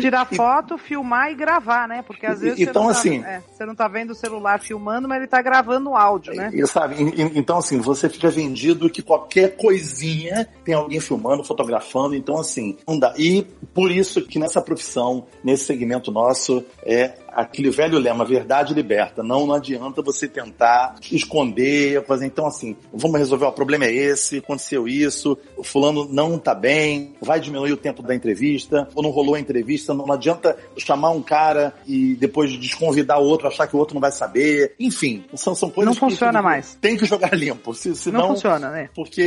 Tirar 0.00 0.24
foto, 0.32 0.78
filmar 0.78 1.32
e 1.32 1.34
gravar, 1.34 1.88
né? 1.88 2.04
Porque 2.06 2.24
às 2.24 2.40
vezes 2.40 2.60
Então, 2.60 2.84
você, 2.84 3.10
não 3.10 3.16
assim- 3.16 3.22
tá, 3.22 3.30
é, 3.32 3.42
você 3.52 3.64
não 3.66 3.74
tá 3.74 3.88
vendo 3.88 4.10
o 4.10 4.14
celular 4.14 4.60
filmando, 4.60 5.08
mas 5.08 5.18
ele 5.18 5.26
tá 5.26 5.42
gravando 5.42 5.90
o 5.90 5.96
áudio, 5.96 6.32
né? 6.34 6.50
E, 6.54 6.64
sabe, 6.68 6.96
então 7.34 7.58
assim, 7.58 7.80
você 7.80 8.08
fica 8.08 8.30
vendido 8.30 8.88
que 8.88 9.02
qualquer 9.02 9.56
coisinha 9.56 10.48
tem 10.64 10.74
alguém 10.74 11.00
filmando, 11.00 11.42
fotografando, 11.42 12.14
então 12.14 12.38
assim, 12.38 12.78
não 12.86 12.96
dá. 12.96 13.12
E 13.18 13.42
por 13.74 13.90
isso 13.90 14.22
que 14.22 14.38
nessa 14.38 14.62
profissão, 14.62 15.26
nesse 15.42 15.64
segmento 15.64 16.12
nosso, 16.12 16.64
é 16.84 17.14
aquele 17.34 17.70
velho 17.70 17.98
lema, 17.98 18.24
verdade 18.24 18.74
liberta. 18.74 19.22
Não, 19.22 19.46
não 19.46 19.54
adianta 19.54 20.02
você 20.02 20.28
tentar 20.28 20.96
esconder, 21.10 22.04
fazer. 22.06 22.26
Então 22.26 22.46
assim, 22.46 22.76
vamos 22.92 23.18
resolver, 23.18 23.46
o 23.46 23.52
problema 23.52 23.84
é 23.86 23.92
esse, 23.92 24.38
aconteceu 24.38 24.86
isso, 24.88 25.36
o 25.56 25.64
fulano 25.64 26.06
não 26.10 26.38
tá 26.38 26.54
bem, 26.54 27.14
vai 27.20 27.40
diminuir 27.40 27.72
o 27.72 27.76
tempo 27.76 28.02
da 28.02 28.14
entrevista, 28.14 28.88
ou 28.94 29.02
não 29.02 29.10
rolou 29.10 29.34
a 29.34 29.40
entrevista, 29.40 29.92
não, 29.94 30.06
não 30.06 30.14
adianta 30.14 30.56
chamar 30.76 31.10
um 31.10 31.22
cara 31.22 31.74
e 31.86 32.14
depois 32.14 32.52
desconvidar 32.58 33.18
o 33.18 33.24
outro, 33.24 33.46
achar 33.48 33.66
que 33.66 33.76
o 33.76 33.78
outro 33.78 33.94
não 33.94 34.00
vai 34.00 34.12
saber. 34.12 34.74
Enfim, 34.78 35.24
são, 35.34 35.54
são 35.54 35.70
coisas 35.70 35.86
Não 35.86 35.94
que- 35.94 36.12
funciona 36.14 36.38
que 36.38 36.44
mais. 36.44 36.74
Tem 36.80 36.96
que 36.96 37.04
jogar 37.06 37.34
limpo, 37.34 37.74
se, 37.74 37.88
Não, 37.88 37.94
senão... 37.94 38.28
funciona, 38.28 38.70
né? 38.70 38.88
Porque 38.94 39.22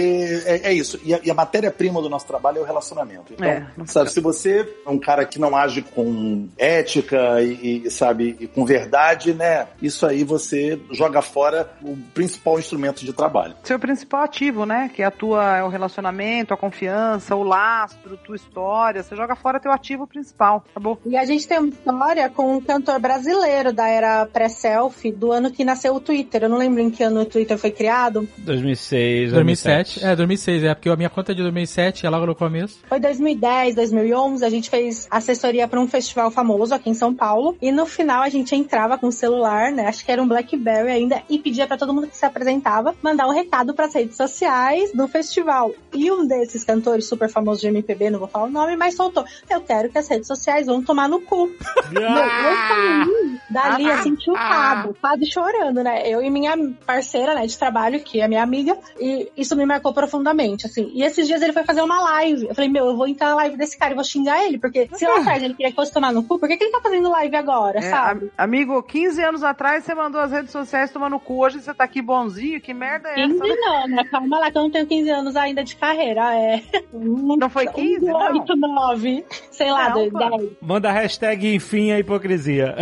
é, 0.46 0.70
é 0.70 0.74
isso. 0.74 1.00
E 1.04 1.14
a, 1.14 1.20
a 1.32 1.34
matéria-prima 1.34 2.02
do 2.02 2.10
nosso 2.10 2.26
trabalho 2.28 2.60
é 2.60 2.62
o 2.62 2.66
relacionamento. 2.66 3.34
Então, 3.34 3.48
É, 3.48 3.68
não 3.78 3.86
sabe, 3.86 4.12
se 4.12 4.20
você 4.20 4.68
é 4.86 4.90
um 4.90 5.00
cara 5.00 5.26
que 5.26 5.40
não 5.40 5.56
age 5.56 5.82
com 5.82 6.48
ética 6.58 7.42
e, 7.42 7.84
e, 7.86 7.92
sabe, 7.98 8.36
e 8.40 8.48
com 8.48 8.66
verdade, 8.66 9.34
né? 9.34 9.68
Isso 9.82 10.06
aí 10.06 10.24
você 10.24 10.80
joga 10.92 11.22
fora 11.22 11.70
o 11.82 11.98
principal 12.14 12.60
instrumento 12.60 13.04
de 13.04 13.14
trabalho. 13.14 13.56
Seu 13.64 13.80
principal 13.80 14.24
ativo, 14.24 14.66
né? 14.66 14.90
Que 14.94 15.02
é 15.02 15.06
a 15.06 15.12
tua, 15.12 15.58
é 15.58 15.64
o 15.64 15.70
relacionamento, 15.70 16.54
a 16.54 16.58
confiança, 16.58 17.36
o 17.36 17.44
lastro, 17.44 18.18
tua 18.18 18.36
história. 18.36 19.04
Você 19.04 19.16
joga 19.16 19.36
fora 19.36 19.60
teu 19.60 19.72
ativo 19.72 20.06
principal. 20.06 20.64
Acabou. 20.72 21.00
E 21.06 21.18
a 21.18 21.26
gente 21.26 21.48
tem 21.48 21.60
uma 21.60 21.70
história 21.70 22.30
com 22.30 22.58
um 22.58 22.62
cantor 22.62 23.00
brasileiro 23.00 23.74
da 23.74 23.88
era 23.88 24.26
pré-selfie, 24.26 25.12
do 25.12 25.32
ano 25.32 25.52
que 25.52 25.66
nasceu 25.66 25.96
o 25.96 26.00
Twitter. 26.00 26.44
Eu 26.44 26.50
não 26.50 26.58
lembro 26.58 26.82
em 26.82 26.90
que 26.90 27.04
ano 27.04 27.22
o 27.22 27.26
Twitter 27.26 27.58
foi 27.58 27.72
criado. 27.72 28.28
2006, 28.38 29.32
2007. 29.32 30.06
É, 30.06 30.16
2006, 30.16 30.64
é, 30.64 30.76
porque 30.76 30.90
a 30.90 30.96
minha 30.96 31.10
conta 31.10 31.32
é 31.32 31.36
de 31.36 31.42
2007, 31.42 32.06
é 32.06 32.10
logo 32.10 32.26
no 32.26 32.36
começo. 32.36 32.80
Foi 32.88 33.00
2010, 33.00 33.76
2011, 33.76 34.46
a 34.46 34.50
gente 34.50 34.70
fez 34.70 35.08
assessoria 35.10 35.68
para 35.68 35.80
um 35.80 35.88
festival 35.88 36.30
famoso 36.30 36.74
aqui 36.74 36.90
em 36.90 36.94
São 36.94 37.14
Paulo. 37.14 37.58
E 37.62 37.72
no 37.72 37.87
final 37.88 38.22
a 38.22 38.30
gente 38.30 38.56
entrava 38.56 38.98
com 38.98 39.08
o 39.08 39.12
celular, 39.12 39.72
né? 39.72 39.88
Acho 39.88 40.06
que 40.06 40.12
era 40.12 40.22
um 40.22 40.28
Blackberry 40.28 40.92
ainda, 40.92 41.24
e 41.30 41.40
pedia 41.40 41.68
para 41.68 41.78
todo 41.78 41.94
mundo 41.94 42.08
que 42.08 42.18
se 42.18 42.26
apresentava 42.26 42.96
mandar 43.02 43.28
um 43.28 43.34
recado 43.34 43.74
para 43.74 43.86
as 43.86 43.94
redes 43.94 44.16
sociais 44.16 44.92
do 44.94 45.08
festival. 45.08 45.72
E 45.94 46.12
um 46.12 46.26
desses 46.26 46.64
cantores 46.64 47.08
super 47.08 47.30
famosos 47.30 47.62
de 47.62 47.68
MPB, 47.68 48.10
não 48.10 48.20
vou 48.20 48.28
falar 48.28 48.46
o 48.46 48.52
nome, 48.52 48.76
mas 48.76 48.96
soltou. 48.96 49.26
Eu 49.50 49.62
quero 49.62 49.90
que 49.90 49.98
as 49.98 50.08
redes 50.08 50.28
sociais 50.28 50.68
vão 50.68 50.84
tomar 50.84 51.08
no 51.08 51.22
cu. 51.22 51.48
Meu, 51.92 52.04
eu 52.04 52.58
saí 52.68 53.28
dali 53.50 53.90
assim, 53.90 54.16
chutado, 54.20 54.96
quase 55.00 55.26
chorando, 55.26 55.84
né? 55.84 56.08
Eu 56.08 56.22
e 56.22 56.30
minha 56.30 56.56
parceira, 56.86 57.34
né, 57.34 57.46
de 57.46 57.58
trabalho, 57.58 58.00
que 58.00 58.20
é 58.20 58.28
minha 58.28 58.44
amiga, 58.44 58.78
e 59.00 59.32
isso 59.38 59.56
me 59.56 59.66
marcou 59.66 59.94
profundamente, 59.94 60.66
assim. 60.66 60.92
E 60.94 61.04
esses 61.04 61.28
dias 61.28 61.42
ele 61.42 61.54
foi 61.54 61.64
fazer 61.64 61.82
uma 61.82 62.02
live. 62.02 62.48
Eu 62.48 62.56
falei, 62.56 62.70
meu, 62.70 62.86
eu 62.86 62.98
vou 62.98 63.08
entrar 63.08 63.30
na 63.30 63.36
live 63.36 63.58
desse 63.58 63.78
cara 63.78 63.92
e 63.94 63.96
vou 63.96 64.04
xingar 64.04 64.44
ele, 64.46 64.58
porque 64.58 64.90
se 64.94 65.06
lá 65.06 65.20
atrás 65.20 65.42
ele 65.42 65.54
queria 65.54 65.72
que 65.72 65.76
fosse 65.76 65.94
tomar 65.94 66.12
no 66.12 66.24
cu, 66.24 66.40
por 66.40 66.48
que, 66.48 66.58
que 66.58 66.64
ele 66.66 66.72
tá 66.72 66.82
fazendo 66.82 67.10
live 67.10 67.36
agora, 67.36 67.77
É, 67.78 67.90
sabe? 67.90 68.26
am- 68.26 68.32
amigo, 68.38 68.82
15 68.84 69.22
anos 69.24 69.44
atrás 69.44 69.84
você 69.84 69.94
mandou 69.96 70.20
as 70.22 70.32
redes 70.32 70.52
sociais 70.52 70.92
tomar 70.92 71.10
no 71.10 71.20
cu. 71.20 71.44
Hoje 71.44 71.60
você 71.62 71.74
tá 71.74 71.84
aqui 71.84 72.02
bonzinho. 72.02 72.60
Que 72.62 72.74
merda 72.74 73.10
é 73.10 73.16
15 73.16 73.34
essa? 73.36 73.44
né? 73.44 73.56
não, 73.60 73.88
né? 73.88 74.04
Calma 74.06 74.40
lá, 74.40 74.52
que 74.52 74.58
eu 74.58 74.62
não 74.64 74.72
tenho 74.72 74.88
15 74.88 75.10
anos 75.10 75.36
ainda 75.36 75.64
de 75.64 75.76
carreira. 75.76 76.36
É. 76.36 76.62
Não 76.94 77.50
foi 77.50 77.68
15, 77.68 78.06
não? 78.06 78.34
8, 78.34 78.56
9. 78.56 79.26
Sei 79.52 79.72
lá, 79.72 79.90
Não, 79.90 80.06
do- 80.06 80.12
pô. 80.12 80.18
10. 80.38 80.50
Manda 80.62 80.90
a 80.90 80.92
hashtag 80.94 81.54
enfim 81.54 81.92
a 81.92 82.00
hipocrisia. 82.00 82.76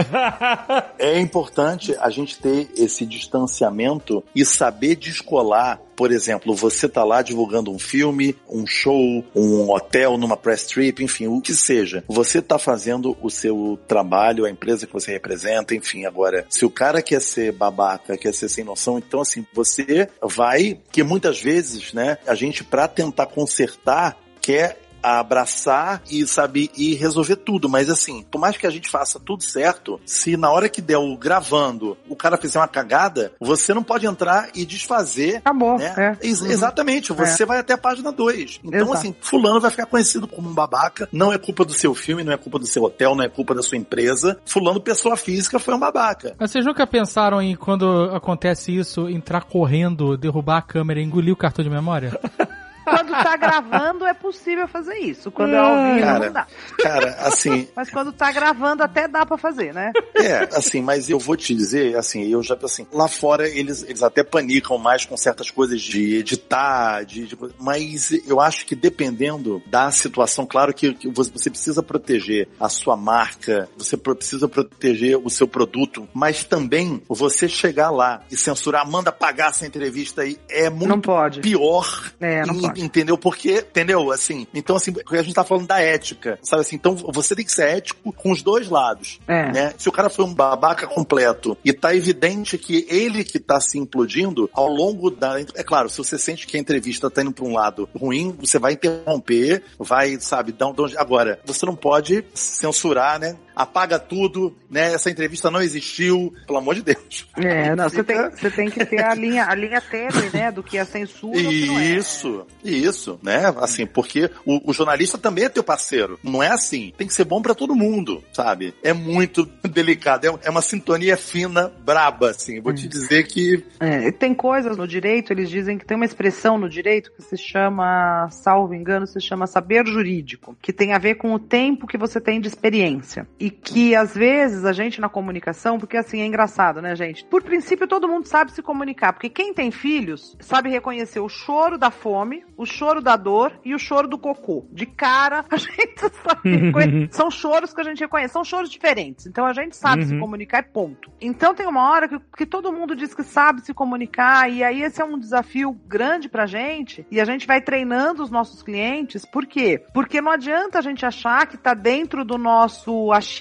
é 1.00 1.20
importante 1.20 1.96
a 2.00 2.10
gente 2.10 2.40
ter 2.40 2.70
esse 2.78 3.06
distanciamento 3.06 4.24
e 4.36 4.44
saber 4.46 4.96
descolar. 4.96 5.80
Por 5.96 6.12
exemplo, 6.12 6.56
você 6.56 6.88
tá 6.88 7.04
lá 7.04 7.22
divulgando 7.22 7.72
um 7.72 7.80
filme, 7.80 8.36
um 8.50 8.66
show, 8.68 9.24
um 9.36 9.70
hotel 9.72 10.18
numa 10.18 10.38
press 10.38 10.66
trip, 10.66 11.04
enfim, 11.04 11.28
o 11.28 11.42
que 11.42 11.54
seja. 11.54 12.04
Você 12.08 12.42
tá 12.42 12.58
fazendo 12.60 13.18
o 13.22 13.30
seu 13.30 13.80
trabalho, 13.88 14.46
a 14.46 14.50
empresa 14.50 14.86
que 14.86 14.94
você 14.94 15.12
representa, 15.12 15.76
enfim. 15.76 16.06
Agora, 16.06 16.46
se 16.50 16.66
o 16.66 16.70
cara 16.70 17.02
quer 17.02 17.22
ser 17.22 17.52
babaca, 17.52 18.18
quer 18.18 18.34
ser 18.34 18.50
sem 18.50 18.64
noção, 18.64 18.98
então 18.98 19.22
assim, 19.22 19.46
você 19.54 20.10
vai, 20.22 20.80
que 20.92 21.04
muitas 21.04 21.42
vezes, 21.42 21.94
né, 21.94 22.18
a 22.28 22.36
gente 22.36 22.64
pra 22.64 22.88
tentar 22.88 23.28
consertar 23.28 24.18
quer 24.46 24.78
a 25.06 25.20
abraçar 25.20 26.02
e 26.10 26.26
sabe 26.26 26.72
e 26.76 26.96
resolver 26.96 27.36
tudo, 27.36 27.70
mas 27.70 27.90
assim, 27.90 28.24
por 28.32 28.40
mais 28.40 28.58
que 28.58 28.66
a 28.66 28.70
gente 28.72 28.90
faça 28.90 29.20
tudo 29.20 29.44
certo, 29.44 30.00
se 30.06 30.36
na 30.36 30.50
hora 30.52 30.68
que 30.68 30.82
der 30.82 30.98
o 30.98 31.16
gravando, 31.16 31.96
o 32.10 32.16
cara 32.16 32.38
fizer 32.38 32.60
uma 32.60 32.68
cagada, 32.68 33.32
você 33.40 33.74
não 33.74 33.84
pode 33.84 34.08
entrar 34.08 34.50
e 34.56 34.66
desfazer. 34.66 35.38
Acabou. 35.38 35.78
Né? 35.78 35.94
É. 36.22 36.28
Ex- 36.28 36.42
Uhum. 36.42 36.52
Exatamente, 36.52 37.14
você 37.14 37.44
É. 37.44 37.46
vai 37.46 37.60
até 37.60 37.74
a 37.74 37.78
página 37.78 38.12
2. 38.12 38.60
Então, 38.64 38.80
Exato. 38.80 38.94
assim, 38.94 39.16
fulano 39.22 39.60
vai 39.60 39.70
ficar 39.72 39.86
conhecido 39.86 40.28
como 40.28 40.50
um 40.50 40.54
babaca, 40.54 41.08
não 41.12 41.32
é 41.32 41.38
culpa 41.38 41.64
do 41.64 41.74
seu 41.74 41.94
filme, 41.94 42.24
não 42.24 42.34
é 42.34 42.38
culpa 42.38 42.58
do 42.60 42.66
seu 42.66 42.84
hotel, 42.84 43.14
não 43.16 43.24
é 43.24 43.30
culpa 43.30 43.54
da 43.54 43.62
sua 43.62 43.78
empresa. 43.78 44.38
Fulano, 44.46 44.82
pessoa 44.82 45.16
física, 45.16 45.60
foi 45.60 45.74
um 45.76 45.80
babaca. 45.80 46.36
Mas 46.40 46.52
vocês 46.52 46.66
nunca 46.66 46.86
pensaram 46.88 47.42
em, 47.42 47.56
quando 47.56 48.10
acontece 48.14 48.76
isso, 48.76 49.08
entrar 49.10 49.44
correndo, 49.44 50.18
derrubar 50.18 50.58
a 50.58 50.62
câmera 50.62 51.00
e 51.00 51.04
engolir 51.04 51.34
o 51.34 51.38
cartão 51.38 51.64
de 51.64 51.70
memória? 51.70 52.20
Quando 52.86 53.12
tá 53.12 53.36
gravando 53.36 54.06
é 54.06 54.14
possível 54.14 54.68
fazer 54.68 54.96
isso. 55.00 55.32
Quando 55.32 55.54
é 55.54 55.58
ao 55.58 55.84
vivo 55.96 56.06
Cara. 56.06 56.26
não 56.26 56.32
dá. 56.34 56.48
Cara, 56.80 57.12
assim, 57.22 57.68
Mas 57.76 57.90
quando 57.90 58.12
tá 58.14 58.32
gravando 58.32 58.84
até 58.84 59.08
dá 59.08 59.26
pra 59.26 59.38
fazer, 59.38 59.74
né? 59.74 59.92
É, 60.16 60.48
assim, 60.56 60.82
mas 60.82 61.10
eu 61.10 61.20
vou 61.20 61.36
te 61.36 61.54
dizer, 61.56 61.98
assim, 61.98 62.24
eu 62.30 62.42
já, 62.44 62.56
assim, 62.64 62.86
lá 62.94 63.08
fora 63.08 63.48
eles, 63.50 63.84
eles 63.84 64.04
até 64.04 64.24
panicam 64.24 64.78
mais 64.78 65.04
com 65.06 65.18
certas 65.18 65.50
coisas 65.50 65.82
de 65.82 66.16
editar, 66.16 67.04
de, 67.04 67.26
de- 67.28 67.38
mas 67.60 68.12
eu 68.28 68.40
acho 68.40 68.66
que 68.66 68.76
dependendo 68.76 69.62
da 69.66 69.90
situação, 69.92 70.46
claro 70.46 70.74
que, 70.74 70.94
que 70.94 71.10
você 71.10 71.50
precisa 71.50 71.82
proteger 71.84 72.48
a 72.60 72.70
sua 72.70 72.96
marca, 72.96 73.68
você 73.78 73.98
precisa 73.98 74.48
proteger 74.48 75.18
o 75.18 75.30
seu 75.30 75.48
produto, 75.48 76.08
mas 76.14 76.44
também 76.44 77.02
você 77.10 77.48
chegar 77.50 77.90
lá 77.90 78.22
e 78.32 78.38
censurar, 78.38 78.90
manda 78.90 79.12
pagar 79.12 79.50
essa 79.50 79.66
entrevista 79.66 80.22
aí, 80.22 80.38
é 80.50 80.70
muito 80.70 80.88
Não 80.90 81.02
pode. 81.02 81.42
pior. 81.42 82.12
É, 82.20 82.46
não 82.46 82.56
E- 82.56 82.62
pode. 82.62 82.75
Entendeu? 82.76 83.18
Porque, 83.18 83.58
entendeu? 83.60 84.12
Assim, 84.12 84.48
então 84.54 84.76
assim, 84.76 84.94
a 85.12 85.22
gente 85.22 85.34
tá 85.34 85.44
falando 85.44 85.68
da 85.68 85.80
ética, 85.80 86.38
sabe 86.44 86.62
assim? 86.62 86.76
Então 86.76 86.96
você 86.96 87.36
tem 87.36 87.46
que 87.46 87.52
ser 87.52 87.78
ético 87.78 88.12
com 88.14 88.32
os 88.32 88.42
dois 88.42 88.70
lados 88.70 89.20
É. 89.28 89.52
né? 89.52 89.74
Se 89.78 89.88
o 89.90 89.92
cara 89.92 90.10
foi 90.10 90.26
um 90.26 90.34
babaca 90.34 90.88
completo 90.88 91.58
e 91.64 91.72
tá 91.74 91.96
evidente 91.96 92.58
que 92.58 92.86
ele 92.90 93.24
que 93.24 93.40
tá 93.40 93.60
se 93.60 93.78
implodindo 93.78 94.50
ao 94.54 94.68
longo 94.68 95.10
da. 95.10 95.40
É 95.40 95.64
claro, 95.64 95.90
se 95.90 95.98
você 95.98 96.18
sente 96.18 96.46
que 96.48 96.58
a 96.58 96.60
entrevista 96.60 97.10
tá 97.10 97.22
indo 97.22 97.32
pra 97.32 97.46
um 97.46 97.54
lado 97.54 97.88
ruim, 97.96 98.36
você 98.40 98.60
vai 98.60 98.74
interromper, 98.74 99.64
vai, 99.80 100.18
sabe, 100.20 100.52
dar 100.52 100.68
um- 100.68 100.76
Agora, 100.98 101.40
você 101.46 101.66
não 101.66 101.76
pode 101.76 102.24
censurar, 102.34 103.20
né? 103.20 103.36
Apaga 103.56 103.98
tudo, 103.98 104.56
né? 104.70 104.94
Essa 104.94 105.10
entrevista 105.10 105.50
não 105.50 105.62
existiu, 105.62 106.34
pelo 106.46 106.60
amor 106.60 106.76
de 106.76 106.82
Deus. 106.84 107.28
É, 107.38 107.76
não, 107.76 107.90
você 107.90 108.04
tem, 108.04 108.30
você 108.30 108.52
tem 108.52 108.70
que 108.70 108.86
ter 108.86 109.04
a 109.04 109.14
linha, 109.14 109.46
a 109.46 109.56
linha 109.56 109.82
tênue, 109.82 110.30
né? 110.34 110.52
Do 110.52 110.64
que 110.64 110.78
é 110.78 110.86
censura. 110.86 111.40
e 111.40 111.46
o 111.46 111.50
que 111.50 111.66
não 111.68 111.80
é. 111.80 111.86
Isso, 111.86 112.46
isso, 112.64 113.20
né? 113.24 113.54
Assim, 113.58 113.86
porque 113.86 114.30
o, 114.46 114.70
o 114.70 114.74
jornalista 114.74 115.18
também 115.18 115.46
é 115.46 115.50
teu 115.50 115.64
parceiro. 115.64 116.20
Não 116.24 116.44
é 116.44 116.50
assim. 116.50 116.94
Tem 116.98 117.08
que 117.08 117.14
ser 117.14 117.24
bom 117.24 117.42
pra 117.42 117.56
todo 117.56 117.76
mundo, 117.76 118.24
sabe? 118.34 118.74
É 118.84 118.94
muito 118.94 119.46
delicado. 119.70 120.26
É, 120.26 120.48
é 120.48 120.50
uma 120.50 120.62
sintonia 120.62 121.18
fina, 121.18 121.72
braba, 121.84 122.32
assim. 122.32 122.60
Vou 122.60 122.74
te 122.74 122.88
dizer 122.88 123.28
que. 123.28 123.64
É, 123.80 124.12
tem 124.12 124.34
coisas 124.34 124.78
no 124.78 124.88
direito, 124.88 125.32
eles 125.32 125.50
dizem 125.50 125.78
que 125.78 125.86
tem 125.86 125.96
uma 125.96 126.06
expressão 126.06 126.58
no 126.58 126.70
direito 126.70 127.12
que 127.12 127.22
se 127.22 127.38
chama, 127.38 128.28
salvo 128.30 128.74
engano, 128.74 129.08
se 129.08 129.20
chama 129.20 129.48
saber 129.48 129.86
jurídico, 129.86 130.56
que 130.62 130.74
tem 130.74 130.94
a 130.94 130.98
ver 130.98 131.16
com 131.16 131.34
o 131.34 131.40
tempo 131.40 131.88
que 131.88 131.98
você 131.98 132.20
tem 132.20 132.40
de 132.42 132.48
experiência. 132.48 133.28
E 133.40 133.45
que 133.50 133.96
às 133.96 134.14
vezes 134.16 134.66
a 134.66 134.74
gente 134.74 135.00
na 135.02 135.10
comunicação, 135.10 135.78
porque 135.78 135.98
assim 135.98 136.22
é 136.22 136.26
engraçado, 136.26 136.82
né, 136.82 136.96
gente? 136.96 137.26
Por 137.26 137.44
princípio 137.44 137.88
todo 137.88 138.08
mundo 138.08 138.28
sabe 138.28 138.52
se 138.52 138.62
comunicar, 138.62 139.14
porque 139.14 139.30
quem 139.30 139.54
tem 139.54 139.72
filhos 139.72 140.36
sabe 140.40 140.70
reconhecer 140.70 141.20
o 141.20 141.30
choro 141.30 141.78
da 141.78 141.92
fome, 141.92 142.44
o 142.58 142.66
choro 142.66 143.02
da 143.02 143.16
dor 143.16 143.60
e 143.64 143.74
o 143.76 143.80
choro 143.80 144.08
do 144.08 144.18
cocô. 144.18 144.66
De 144.72 144.86
cara, 144.86 145.46
a 145.50 145.58
gente 145.58 146.00
sabe 146.24 146.56
reconhecer. 146.58 147.08
São 147.12 147.30
choros 147.30 147.74
que 147.74 147.82
a 147.82 147.84
gente 147.84 148.00
reconhece, 148.00 148.34
são 148.34 148.44
choros 148.44 148.70
diferentes. 148.70 149.26
Então 149.26 149.46
a 149.46 149.54
gente 149.54 149.76
sabe 149.76 150.06
se 150.06 150.14
Uhum. 150.16 150.20
comunicar 150.22 150.60
e 150.60 150.64
ponto. 150.64 151.12
Então 151.20 151.54
tem 151.54 151.68
uma 151.68 151.90
hora 151.92 152.08
que, 152.08 152.20
que 152.38 152.46
todo 152.46 152.72
mundo 152.72 152.96
diz 152.96 153.14
que 153.14 153.24
sabe 153.24 153.62
se 153.62 153.74
comunicar, 153.74 154.50
e 154.50 154.64
aí 154.64 154.82
esse 154.82 155.02
é 155.02 155.06
um 155.06 155.18
desafio 155.20 155.74
grande 155.88 156.30
pra 156.30 156.46
gente, 156.46 157.06
e 157.12 157.20
a 157.20 157.26
gente 157.26 157.46
vai 157.46 157.60
treinando 157.62 158.24
os 158.24 158.32
nossos 158.32 158.62
clientes. 158.64 159.26
Por 159.26 159.46
quê? 159.46 159.84
Porque 159.94 160.22
não 160.22 160.32
adianta 160.32 160.80
a 160.80 160.82
gente 160.82 161.06
achar 161.06 161.46
que 161.48 161.58
tá 161.58 161.74
dentro 161.74 162.24
do 162.24 162.38
nosso 162.38 163.12
achismo 163.12 163.35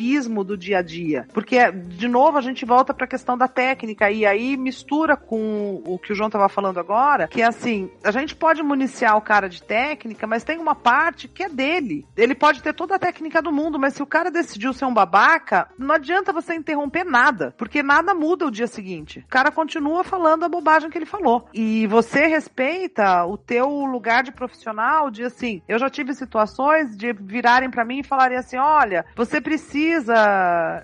do 0.45 0.57
dia 0.57 0.79
a 0.79 0.83
dia. 0.83 1.27
Porque, 1.33 1.71
de 1.71 2.09
novo, 2.09 2.39
a 2.39 2.41
gente 2.41 2.65
volta 2.65 2.93
pra 2.93 3.07
questão 3.07 3.37
da 3.37 3.47
técnica, 3.47 4.11
e 4.11 4.27
aí 4.27 4.57
mistura 4.57 5.17
com 5.17 5.83
o 5.87 5.99
que 5.99 6.13
o 6.13 6.15
João 6.15 6.31
tava 6.31 6.49
falando 6.49 6.81
agora, 6.81 7.29
que 7.29 7.43
é 7.43 7.47
assim, 7.47 7.91
a 8.03 8.11
gente 8.11 8.35
pode 8.35 8.63
municiar 8.63 9.17
o 9.17 9.23
cara 9.23 9.49
de 9.49 9.63
técnica, 9.63 10.27
mas 10.27 10.43
tem 10.43 10.59
uma 10.59 10.75
parte 10.75 11.29
que 11.29 11.43
é 11.43 11.49
dele. 11.49 12.07
Ele 12.17 12.35
pode 12.35 12.63
ter 12.63 12.73
toda 12.73 12.97
a 12.97 12.99
técnica 12.99 13.41
do 13.41 13.53
mundo, 13.53 13.79
mas 13.79 13.95
se 13.95 14.03
o 14.03 14.07
cara 14.07 14.31
decidiu 14.31 14.73
ser 14.73 14.85
um 14.85 14.95
babaca, 14.95 15.69
não 15.79 15.95
adianta 15.95 16.33
você 16.33 16.55
interromper 16.55 17.05
nada, 17.05 17.55
porque 17.57 17.83
nada 17.83 18.15
muda 18.15 18.47
o 18.47 18.51
dia 18.51 18.67
seguinte. 18.67 19.21
O 19.21 19.29
cara 19.29 19.53
continua 19.53 20.03
falando 20.03 20.45
a 20.45 20.49
bobagem 20.49 20.91
que 20.91 20.99
ele 20.99 21.07
falou. 21.07 21.49
E 21.53 21.87
você 21.87 22.27
respeita 22.27 23.25
o 23.27 23.37
teu 23.37 23.69
lugar 23.69 24.23
de 24.23 24.33
profissional 24.33 25.11
de 25.11 25.25
assim, 25.25 25.63
eu 25.69 25.79
já 25.79 25.89
tive 25.89 26.15
situações 26.15 26.97
de 26.97 27.13
virarem 27.13 27.71
pra 27.71 27.85
mim 27.85 28.01
e 28.01 28.05
falarem 28.05 28.39
assim, 28.39 28.57
olha, 28.57 29.05
você 29.15 29.41
precisa 29.41 29.84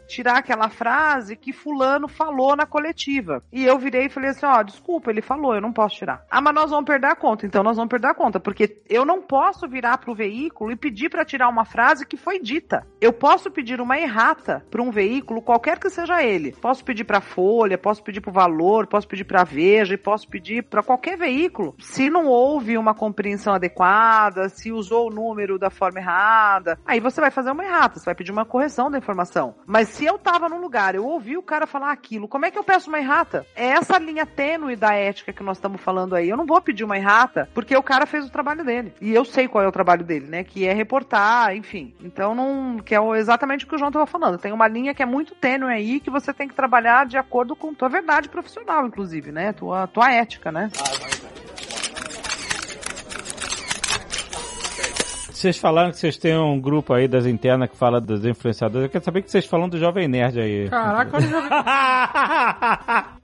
tirar 0.07 0.39
aquela 0.39 0.69
frase 0.69 1.37
que 1.37 1.53
fulano 1.53 2.09
falou 2.09 2.57
na 2.57 2.67
coletiva. 2.67 3.43
E 3.53 3.65
eu 3.65 3.79
virei 3.79 4.07
e 4.07 4.11
falei 4.11 4.31
assim, 4.31 4.47
ó, 4.47 4.63
desculpa, 4.63 5.11
ele 5.11 5.23
falou, 5.23 5.55
eu 5.55 5.61
não 5.61 5.73
posso 5.73 5.97
tirar. 5.97 6.25
Ah, 6.31 6.41
mas 6.41 6.55
nós 6.55 6.71
vamos 6.71 6.85
perder 6.85 7.09
a 7.09 7.17
conta. 7.17 7.47
Então 7.47 7.63
nós 7.63 7.77
vamos 7.77 7.91
perder 7.91 8.09
a 8.09 8.15
conta, 8.15 8.41
porque 8.41 8.83
eu 8.89 9.05
não 9.05 9.23
posso 9.23 9.69
virar 9.69 9.99
pro 9.99 10.15
veículo 10.15 10.73
e 10.73 10.77
pedir 10.77 11.09
pra 11.09 11.25
tirar 11.25 11.49
uma 11.49 11.65
frase 11.65 12.07
que 12.07 12.17
foi 12.17 12.39
dita. 12.39 12.87
Eu 13.01 13.13
posso 13.13 13.51
pedir 13.51 13.81
uma 13.81 13.99
errata 13.99 14.65
pra 14.71 14.83
um 14.83 14.91
veículo, 14.91 15.43
qualquer 15.43 15.79
que 15.79 15.91
seja 15.91 16.23
ele. 16.23 16.53
Posso 16.53 16.85
pedir 16.85 17.05
pra 17.05 17.21
Folha, 17.21 17.79
posso 17.79 18.03
pedir 18.03 18.21
pro 18.21 18.33
Valor, 18.33 18.87
posso 18.87 19.07
pedir 19.07 19.25
pra 19.25 19.45
Veja, 19.45 19.95
e 19.95 19.99
posso 19.99 20.29
pedir 20.29 20.63
pra 20.65 20.83
qualquer 20.83 21.17
veículo. 21.17 21.75
Se 21.79 22.11
não 22.11 22.27
houve 22.27 22.77
uma 22.77 22.95
compreensão 22.95 23.55
adequada, 23.55 24.49
se 24.49 24.73
usou 24.73 25.09
o 25.09 25.15
número 25.15 25.59
da 25.59 25.71
forma 25.71 26.01
errada, 26.01 26.79
aí 26.85 27.01
você 27.01 27.21
vai 27.21 27.31
fazer 27.31 27.51
uma 27.51 27.65
errata, 27.65 27.99
você 27.99 28.05
vai 28.05 28.15
pedir 28.15 28.33
uma 28.33 28.45
correção 28.45 28.90
da 28.91 28.99
informação. 28.99 29.55
Mas 29.67 29.89
se 29.89 30.05
eu 30.05 30.19
tava 30.19 30.49
num 30.49 30.61
lugar, 30.61 30.95
eu 30.95 31.05
ouvi 31.05 31.37
o 31.37 31.43
cara 31.43 31.67
falar 31.67 31.93
aquilo, 31.93 32.29
como 32.29 32.47
é 32.47 32.51
que 32.51 32.59
eu 32.59 32.65
peço 32.65 32.89
uma 32.89 32.99
errata? 32.99 33.47
É 33.55 33.67
essa 33.67 33.99
linha 33.99 34.27
tênue 34.27 34.77
da 34.77 34.95
ética 34.95 35.33
que 35.33 35.43
nós 35.43 35.57
estamos 35.57 35.81
falando 35.81 36.15
aí. 36.15 36.29
Eu 36.29 36.37
não 36.37 36.47
vou 36.47 36.61
pedir 36.61 36.85
uma 36.85 36.97
errata, 36.97 37.49
porque 37.55 37.77
o 37.77 37.83
cara 37.83 38.07
fez 38.07 38.27
o 38.27 38.31
trabalho 38.31 38.65
dele. 38.65 38.93
E 39.01 39.13
eu 39.13 39.25
sei 39.25 39.49
qual 39.49 39.65
é 39.65 39.69
o 39.69 39.73
trabalho 39.73 40.05
dele, 40.05 40.27
né? 40.27 40.45
Que 40.45 40.67
é 40.67 40.73
reportar, 40.73 41.55
enfim. 41.55 41.95
Então 42.01 42.35
não. 42.35 42.79
Que 42.79 42.95
é 42.95 43.01
exatamente 43.19 43.65
o 43.65 43.69
que 43.69 43.75
o 43.75 43.79
João 43.79 43.91
tava 43.91 44.07
falando. 44.07 44.39
Tem 44.39 44.53
uma 44.53 44.69
linha 44.69 44.95
que 44.95 45.03
é 45.03 45.07
muito 45.07 45.35
tênue 45.35 45.73
aí 45.73 46.01
que 46.01 46.11
você 46.11 46.33
tem 46.33 46.49
que 46.49 46.55
trabalhar 46.55 47.07
de 47.07 47.17
acordo 47.17 47.55
com 47.57 47.75
tua 47.75 47.89
verdade 47.89 48.29
profissional, 48.29 48.87
inclusive, 48.87 49.33
né? 49.33 49.53
Tua, 49.53 49.87
tua 49.87 50.13
ética, 50.13 50.51
né? 50.51 50.71
Vocês 55.41 55.57
falaram 55.57 55.91
que 55.91 55.97
vocês 55.97 56.19
têm 56.19 56.37
um 56.37 56.61
grupo 56.61 56.93
aí 56.93 57.09
das 57.09 57.25
internas 57.25 57.71
que 57.71 57.77
fala 57.77 57.99
dos 57.99 58.27
influenciadores. 58.27 58.85
Eu 58.85 58.91
quero 58.91 59.03
saber 59.03 59.23
que 59.23 59.31
vocês 59.31 59.47
falam 59.47 59.71
do 59.71 59.79
Jovem 59.79 60.07
Nerd 60.07 60.39
aí. 60.39 60.69
Caraca, 60.69 61.17
olha 61.17 61.27
o 61.27 61.31
jogo. 61.31 61.49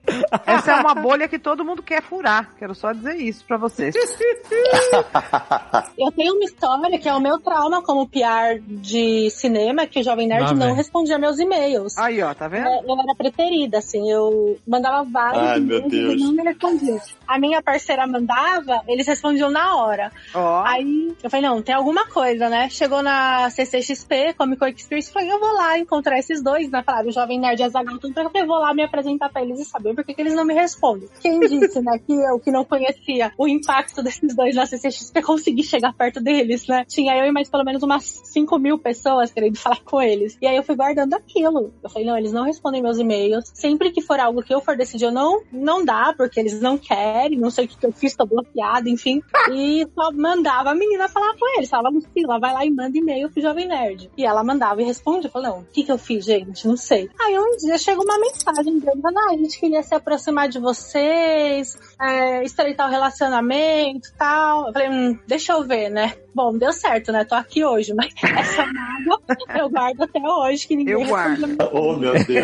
Essa 0.47 0.73
é 0.73 0.77
uma 0.77 0.95
bolha 0.95 1.29
que 1.29 1.39
todo 1.39 1.63
mundo 1.63 1.83
quer 1.83 2.03
furar. 2.03 2.55
Quero 2.59 2.75
só 2.75 2.93
dizer 2.93 3.17
isso 3.17 3.45
pra 3.45 3.59
vocês. 3.59 3.95
Eu 5.99 6.11
tenho 6.13 6.33
uma 6.35 6.45
história 6.45 6.99
que 6.99 7.07
é 7.07 7.13
o 7.13 7.21
meu 7.21 7.39
trauma 7.39 7.83
como 7.83 8.09
PR 8.09 8.63
de 8.67 9.29
cinema, 9.31 9.87
que 9.87 10.01
o 10.01 10.03
Jovem 10.03 10.27
Nerd 10.27 10.45
Lá 10.45 10.55
não 10.55 10.75
respondia 10.75 11.19
meus 11.19 11.39
e-mails. 11.39 11.99
Aí, 11.99 12.23
ó, 12.23 12.33
tá 12.33 12.49
vendo? 12.49 12.67
É, 12.67 12.79
Eu 12.79 12.99
era 12.99 13.15
preterida, 13.15 13.77
assim, 13.77 14.11
eu 14.11 14.59
mandava 14.67 15.05
vários 15.05 15.43
Ai, 15.43 15.61
meu 15.61 15.81
e-mails 15.81 15.93
Deus. 15.93 16.15
e 16.15 16.25
não 16.25 16.33
me 16.33 16.43
respondia. 16.45 16.99
A 17.27 17.39
minha 17.39 17.63
parceira 17.63 18.07
mandava, 18.07 18.83
eles 18.87 19.07
respondiam 19.07 19.51
na 19.51 19.77
hora. 19.77 20.13
Ó. 20.35 20.63
Aí 20.65 21.15
eu 21.23 21.31
falei, 21.31 21.49
não, 21.49 21.63
tem 21.63 21.75
alguma 21.75 22.07
coisa, 22.07 22.49
né? 22.49 22.69
Chegou 22.71 23.03
na 23.03 23.51
CCXP, 23.51 24.35
Comic 24.37 24.59
Con 24.59 24.69
Experience, 24.69 25.13
falei, 25.13 25.31
eu 25.31 25.41
vou 25.41 25.53
lá 25.53 25.79
encontrar 25.79 26.19
esses 26.19 26.43
dois, 26.43 26.71
né? 26.71 26.83
Falaram, 26.85 27.09
o 27.09 27.13
Jovem 27.13 27.39
Nerd 27.39 27.61
e 27.61 27.65
a 27.65 27.69
Zagal, 27.69 27.97
então 28.03 28.31
eu 28.35 28.47
vou 28.47 28.59
lá 28.59 28.73
me 28.75 28.83
apresentar 28.83 29.29
pra 29.29 29.43
eles 29.43 29.61
e 29.61 29.65
saber 29.65 29.95
por 29.95 30.05
que, 30.05 30.15
que 30.15 30.21
eles 30.21 30.35
não 30.35 30.45
me 30.45 30.55
respondem? 30.55 31.09
Quem 31.21 31.41
disse, 31.41 31.81
né, 31.81 31.99
que 31.99 32.13
eu 32.13 32.39
que 32.39 32.51
não 32.51 32.65
conhecia 32.65 33.33
o 33.39 33.49
impacto 33.49 34.03
desses 34.03 34.35
dois 34.35 34.55
na 34.55 34.67
CCXP 34.67 35.23
consegui 35.23 35.63
chegar 35.63 35.93
perto 35.93 36.21
deles, 36.21 36.67
né? 36.67 36.85
Tinha 36.87 37.17
eu 37.17 37.27
e 37.27 37.33
mais 37.33 37.49
pelo 37.49 37.65
menos 37.65 37.83
umas 37.83 38.05
5 38.05 38.59
mil 38.59 38.79
pessoas 38.79 39.33
querendo 39.33 39.57
falar 39.57 39.81
com 39.85 40.01
eles. 40.01 40.37
E 40.41 40.47
aí 40.47 40.57
eu 40.57 40.63
fui 40.63 40.77
guardando 40.77 41.15
aquilo. 41.15 41.73
Eu 41.83 41.91
falei, 41.91 42.07
não, 42.07 42.17
eles 42.17 42.33
não 42.33 42.45
respondem 42.45 42.83
meus 42.83 42.99
e-mails. 42.99 43.51
Sempre 43.55 43.91
que 43.91 44.01
for 44.01 44.21
algo 44.21 44.43
que 44.43 44.55
eu 44.55 44.61
for 44.61 44.77
decidir, 44.77 45.07
eu 45.07 45.13
não, 45.13 45.43
não 45.51 45.85
dá, 45.85 46.15
porque 46.17 46.39
eles 46.39 46.61
não 46.61 46.79
querem, 46.79 47.16
não 47.37 47.51
sei 47.51 47.65
o 47.65 47.69
que, 47.69 47.77
que 47.77 47.87
eu 47.87 47.93
fiz, 47.93 48.15
tô 48.15 48.27
bloqueada, 48.27 48.89
enfim. 48.89 49.23
E 49.57 49.87
só 49.95 50.11
mandava 50.13 50.71
a 50.71 50.75
menina 50.75 51.09
falar 51.09 51.35
com 51.39 51.57
eles. 51.57 51.71
Falava, 51.71 51.95
Lucila, 51.95 52.41
vai 52.41 52.53
lá 52.53 52.67
e 52.67 52.71
manda 52.71 52.99
e-mail 52.99 53.31
pro 53.31 53.41
Jovem 53.41 53.67
Nerd. 53.69 54.11
E 54.17 54.27
ela 54.27 54.43
mandava 54.43 54.83
e 54.83 54.85
respondia. 54.85 55.31
Falei, 55.31 55.51
não, 55.51 55.61
o 55.61 55.65
que, 55.65 55.85
que 55.85 55.93
eu 55.93 55.97
fiz, 55.97 56.25
gente? 56.25 56.67
Não 56.67 56.77
sei. 56.77 57.09
Aí 57.21 57.39
um 57.39 57.57
dia 57.57 57.79
chegou 57.79 58.05
uma 58.05 58.19
mensagem 58.19 58.79
dele, 58.81 59.01
ah, 59.05 59.33
a 59.33 59.37
gente 59.37 59.59
queria 59.59 59.83
se 59.85 59.95
aproximar 59.95 60.49
de 60.49 60.59
vocês, 60.59 61.79
é, 62.01 62.45
estreitar 62.45 62.89
o 62.89 62.91
relacionamento 62.91 64.09
e 64.09 64.13
tal. 64.19 64.67
Eu 64.67 64.73
falei, 64.73 64.89
hum, 64.89 65.19
deixa 65.27 65.53
eu 65.53 65.65
ver, 65.65 65.89
né? 65.89 66.15
Bom, 66.35 66.57
deu 66.57 66.71
certo, 66.71 67.11
né? 67.13 67.25
Tô 67.25 67.35
aqui 67.35 67.65
hoje, 67.65 67.95
mas 67.95 68.13
essa 68.23 68.67
mágoa 68.67 69.23
eu 69.59 69.71
guardo 69.71 70.03
até 70.03 70.21
hoje, 70.21 70.69
que 70.69 70.77
ninguém 70.77 70.93
Eu 70.93 71.05
guardo. 71.07 71.57
Oh, 71.73 71.97
meu 71.97 72.13
Deus. 72.13 72.27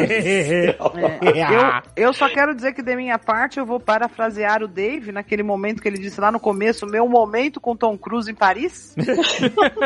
É, 1.22 1.96
eu, 1.96 2.06
eu 2.08 2.12
só 2.12 2.28
quero 2.28 2.54
dizer 2.54 2.72
que, 2.72 2.82
de 2.82 2.96
minha 2.96 3.18
parte, 3.18 3.58
eu 3.58 3.66
vou 3.66 3.78
parafrasear 3.78 4.62
o 4.62 4.68
Dave 4.68 5.12
naquele 5.12 5.42
momento 5.42 5.80
que 5.80 5.88
ele 5.88 5.98
disse 5.98 6.20
lá 6.20 6.30
no 6.30 6.40
começo: 6.40 6.86
meu 6.86 7.08
momento 7.08 7.60
com 7.60 7.76
Tom 7.76 7.96
Cruise 7.96 8.30
em 8.30 8.34
Paris. 8.34 8.94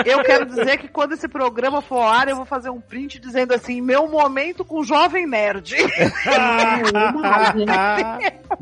eu 0.05 0.23
quero 0.25 0.47
dizer 0.47 0.79
que 0.79 0.89
quando 0.89 1.13
esse 1.13 1.29
programa 1.29 1.83
for 1.83 1.97
ao 1.97 2.09
ar, 2.09 2.29
eu 2.29 2.37
vou 2.37 2.45
fazer 2.45 2.71
um 2.71 2.81
print 2.81 3.19
dizendo 3.19 3.55
assim: 3.55 3.81
meu 3.81 4.09
momento 4.09 4.65
com 4.65 4.81
o 4.81 4.85
Jovem 4.85 5.27
Nerd. 5.27 5.77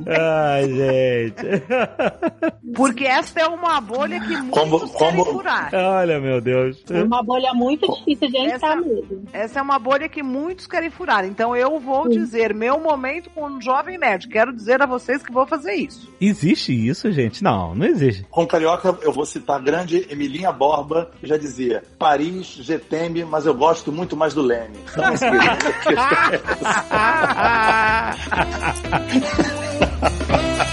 Ai, 0.07 0.69
gente. 0.69 0.94
Porque 2.75 3.05
essa 3.05 3.41
é 3.41 3.47
uma 3.47 3.81
bolha 3.81 4.21
que 4.21 4.37
muitos 4.37 4.91
Como- 4.93 5.25
furar. 5.25 5.71
Olha, 5.73 6.21
meu 6.21 6.41
Deus. 6.41 6.83
É 6.91 7.03
uma 7.03 7.23
bolha 7.23 7.53
muito 7.55 7.87
difícil 7.99 8.29
de 8.31 8.37
Essa- 8.39 8.55
entrar 8.57 8.77
mesmo. 8.77 9.25
Essa 9.33 9.59
é 9.59 9.62
uma 9.62 9.79
bolha 9.79 10.09
que 10.09 10.23
muitos 10.23 10.66
querem 10.66 10.91
furar. 10.91 11.25
Então 11.25 11.55
eu 11.57 11.79
vou 11.79 12.09
dizer 12.09 12.53
meu 12.55 12.79
momento 12.81 13.31
com 13.31 13.45
o 13.47 13.61
Jovem 13.61 13.99
Nerd. 13.99 14.29
Quero 14.29 14.53
dizer 14.53 14.81
a 14.83 14.87
vocês 14.87 15.23
que 15.23 15.33
vou 15.33 15.47
fazer 15.47 15.75
isso. 15.75 16.12
Existe 16.21 16.73
isso, 16.73 17.11
gente? 17.12 17.43
Não, 17.45 17.75
não 17.75 17.87
existe. 17.87 18.25
Com 18.31 18.47
carioca, 18.47 18.97
eu 19.03 19.12
vou 19.12 19.25
citar 19.27 19.57
a 19.57 19.62
grande 19.62 20.07
Emilinha 20.11 20.53
Borba, 20.53 21.11
que 21.21 21.27
já 21.27 21.37
dizia: 21.37 21.83
Paris, 21.99 22.47
GTM, 22.61 23.25
mas 23.25 23.47
eu 23.47 23.55
gosto 23.55 23.93
muito 23.93 24.16
mais 24.16 24.35
do 24.35 24.43
Leme. 24.43 24.75
Então, 24.95 25.12
assim, 25.12 25.27
Olha 25.27 25.51
aí. 30.55 30.64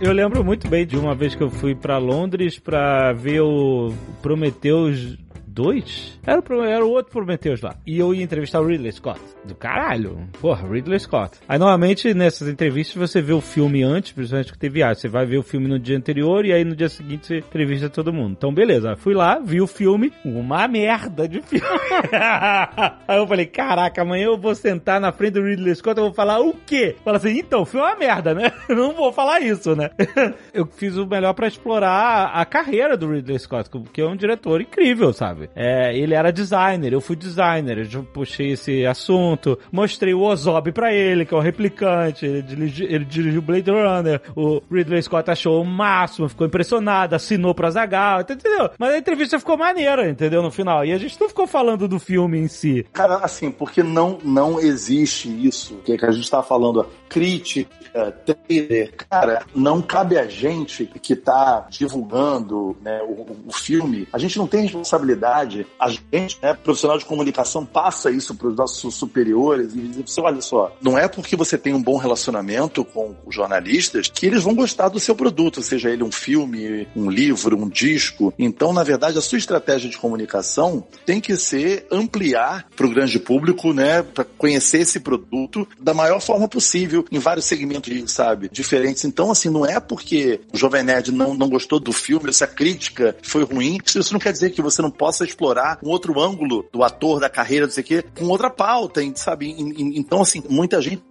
Eu 0.00 0.14
lembro 0.14 0.42
muito 0.42 0.68
bem 0.68 0.84
de 0.84 0.96
uma 0.96 1.14
vez 1.14 1.34
que 1.34 1.42
eu 1.42 1.50
fui 1.50 1.74
pra 1.74 1.98
Londres 1.98 2.58
pra 2.58 3.12
ver 3.12 3.42
o 3.42 3.92
Prometheus 4.20 5.16
2? 5.52 6.20
Era 6.26 6.40
o, 6.40 6.62
era 6.62 6.84
o 6.84 6.90
outro 6.90 7.12
Prometheus 7.12 7.60
lá. 7.60 7.74
E 7.86 7.98
eu 7.98 8.14
ia 8.14 8.22
entrevistar 8.22 8.60
o 8.60 8.66
Ridley 8.66 8.92
Scott. 8.92 9.20
Do 9.44 9.54
caralho. 9.54 10.28
Porra, 10.40 10.68
Ridley 10.68 10.98
Scott. 11.00 11.38
Aí 11.48 11.58
normalmente 11.58 12.14
nessas 12.14 12.48
entrevistas 12.48 12.96
você 12.96 13.20
vê 13.20 13.32
o 13.32 13.40
filme 13.40 13.82
antes, 13.82 14.12
principalmente 14.12 14.52
que 14.52 14.58
teve 14.58 14.74
viagem. 14.74 15.00
Você 15.00 15.08
vai 15.08 15.26
ver 15.26 15.38
o 15.38 15.42
filme 15.42 15.68
no 15.68 15.78
dia 15.78 15.96
anterior 15.96 16.44
e 16.44 16.52
aí 16.52 16.64
no 16.64 16.76
dia 16.76 16.88
seguinte 16.88 17.26
você 17.26 17.38
entrevista 17.38 17.88
todo 17.88 18.12
mundo. 18.12 18.34
Então 18.36 18.52
beleza, 18.52 18.96
fui 18.96 19.14
lá, 19.14 19.38
vi 19.38 19.60
o 19.60 19.66
filme. 19.66 20.12
Uma 20.24 20.68
merda 20.68 21.26
de 21.26 21.42
filme. 21.42 21.66
aí 23.08 23.18
eu 23.18 23.26
falei, 23.26 23.46
caraca, 23.46 24.02
amanhã 24.02 24.26
eu 24.26 24.38
vou 24.38 24.54
sentar 24.54 25.00
na 25.00 25.12
frente 25.12 25.34
do 25.34 25.42
Ridley 25.42 25.74
Scott 25.74 25.98
e 25.98 26.02
vou 26.02 26.12
falar 26.12 26.40
o 26.40 26.54
quê? 26.66 26.96
Fala 27.04 27.16
assim, 27.16 27.38
então, 27.38 27.62
o 27.62 27.66
filme 27.66 27.86
é 27.86 27.90
uma 27.90 27.98
merda, 27.98 28.34
né? 28.34 28.52
Eu 28.68 28.76
não 28.76 28.92
vou 28.92 29.12
falar 29.12 29.40
isso, 29.40 29.74
né? 29.74 29.90
eu 30.52 30.66
fiz 30.66 30.96
o 30.96 31.06
melhor 31.06 31.32
pra 31.34 31.46
explorar 31.46 32.30
a 32.34 32.44
carreira 32.44 32.96
do 32.96 33.10
Ridley 33.10 33.38
Scott, 33.38 33.70
que 33.92 34.00
é 34.00 34.06
um 34.06 34.16
diretor 34.16 34.60
incrível, 34.60 35.12
sabe? 35.12 35.39
É, 35.54 35.96
ele 35.96 36.14
era 36.14 36.32
designer, 36.32 36.92
eu 36.92 37.00
fui 37.00 37.16
designer, 37.16 37.88
eu 37.92 38.02
puxei 38.02 38.52
esse 38.52 38.86
assunto, 38.86 39.58
mostrei 39.70 40.14
o 40.14 40.22
Ozob 40.22 40.72
pra 40.72 40.92
ele, 40.92 41.24
que 41.24 41.34
é 41.34 41.36
o 41.36 41.40
replicante, 41.40 42.26
ele 42.26 42.42
dirigiu, 42.42 42.86
ele 42.88 43.04
dirigiu 43.04 43.42
Blade 43.42 43.70
Runner, 43.70 44.20
o 44.36 44.60
Ridley 44.70 45.02
Scott 45.02 45.30
achou 45.30 45.62
o 45.62 45.64
máximo, 45.64 46.28
ficou 46.28 46.46
impressionado, 46.46 47.14
assinou 47.14 47.54
pra 47.54 47.70
Zagal, 47.70 48.20
entendeu? 48.20 48.70
Mas 48.78 48.94
a 48.94 48.98
entrevista 48.98 49.38
ficou 49.38 49.56
maneira, 49.56 50.08
entendeu? 50.08 50.42
No 50.42 50.50
final. 50.50 50.84
E 50.84 50.92
a 50.92 50.98
gente 50.98 51.20
não 51.20 51.28
ficou 51.28 51.46
falando 51.46 51.88
do 51.88 51.98
filme 51.98 52.38
em 52.38 52.48
si. 52.48 52.86
Cara, 52.92 53.16
assim, 53.16 53.50
porque 53.50 53.82
não, 53.82 54.18
não 54.22 54.60
existe 54.60 55.28
isso 55.46 55.76
que, 55.84 55.96
que 55.96 56.04
a 56.04 56.10
gente 56.10 56.30
tá 56.30 56.42
falando, 56.42 56.86
crítica, 57.08 58.12
trailer. 58.24 58.94
Cara, 59.08 59.44
não 59.54 59.82
cabe 59.82 60.18
a 60.18 60.26
gente 60.26 60.86
que 60.86 61.16
tá 61.16 61.66
divulgando 61.68 62.76
né, 62.82 63.00
o, 63.02 63.36
o 63.46 63.52
filme, 63.52 64.08
a 64.12 64.18
gente 64.18 64.38
não 64.38 64.46
tem 64.46 64.62
responsabilidade, 64.62 65.29
a 65.36 65.88
gente, 65.88 66.38
né, 66.42 66.54
profissional 66.54 66.98
de 66.98 67.04
comunicação, 67.04 67.64
passa 67.64 68.10
isso 68.10 68.34
para 68.34 68.48
os 68.48 68.56
nossos 68.56 68.94
superiores 68.94 69.74
e 69.74 69.80
diz 69.80 69.98
assim, 69.98 70.20
olha 70.20 70.40
só, 70.40 70.74
não 70.80 70.98
é 70.98 71.08
porque 71.08 71.36
você 71.36 71.56
tem 71.56 71.74
um 71.74 71.82
bom 71.82 71.96
relacionamento 71.96 72.84
com 72.84 73.14
os 73.26 73.34
jornalistas 73.34 74.08
que 74.08 74.26
eles 74.26 74.42
vão 74.42 74.54
gostar 74.54 74.88
do 74.88 75.00
seu 75.00 75.14
produto, 75.14 75.62
seja 75.62 75.90
ele 75.90 76.02
um 76.02 76.12
filme, 76.12 76.86
um 76.94 77.10
livro, 77.10 77.56
um 77.56 77.68
disco. 77.68 78.32
Então, 78.38 78.72
na 78.72 78.82
verdade, 78.82 79.18
a 79.18 79.22
sua 79.22 79.38
estratégia 79.38 79.88
de 79.88 79.98
comunicação 79.98 80.84
tem 81.04 81.20
que 81.20 81.36
ser 81.36 81.86
ampliar 81.90 82.66
para 82.76 82.86
o 82.86 82.90
grande 82.90 83.18
público, 83.18 83.72
né, 83.72 84.02
para 84.02 84.24
conhecer 84.24 84.78
esse 84.78 85.00
produto 85.00 85.66
da 85.78 85.94
maior 85.94 86.20
forma 86.20 86.48
possível 86.48 87.04
em 87.10 87.18
vários 87.18 87.46
segmentos, 87.46 88.12
sabe, 88.12 88.48
diferentes. 88.50 89.04
Então, 89.04 89.30
assim, 89.30 89.48
não 89.48 89.64
é 89.64 89.80
porque 89.80 90.40
o 90.52 90.56
Jovem 90.56 90.82
Nerd 90.82 91.12
não, 91.12 91.34
não 91.34 91.48
gostou 91.48 91.80
do 91.80 91.92
filme, 91.92 92.32
se 92.32 92.44
a 92.44 92.46
crítica 92.46 93.16
foi 93.22 93.44
ruim, 93.44 93.78
isso 93.86 94.12
não 94.12 94.20
quer 94.20 94.32
dizer 94.32 94.50
que 94.50 94.62
você 94.62 94.82
não 94.82 94.90
possa 94.90 95.19
explorar 95.24 95.78
um 95.82 95.88
outro 95.88 96.20
ângulo 96.20 96.68
do 96.72 96.82
ator, 96.82 97.20
da 97.20 97.28
carreira, 97.28 97.66
não 97.66 97.72
sei 97.72 97.82
o 97.82 97.86
quê, 97.86 98.04
com 98.16 98.26
outra 98.26 98.50
pauta, 98.50 99.00
sabe? 99.14 99.54
Então, 99.58 100.22
assim, 100.22 100.42
muita 100.48 100.80
gente 100.80 101.02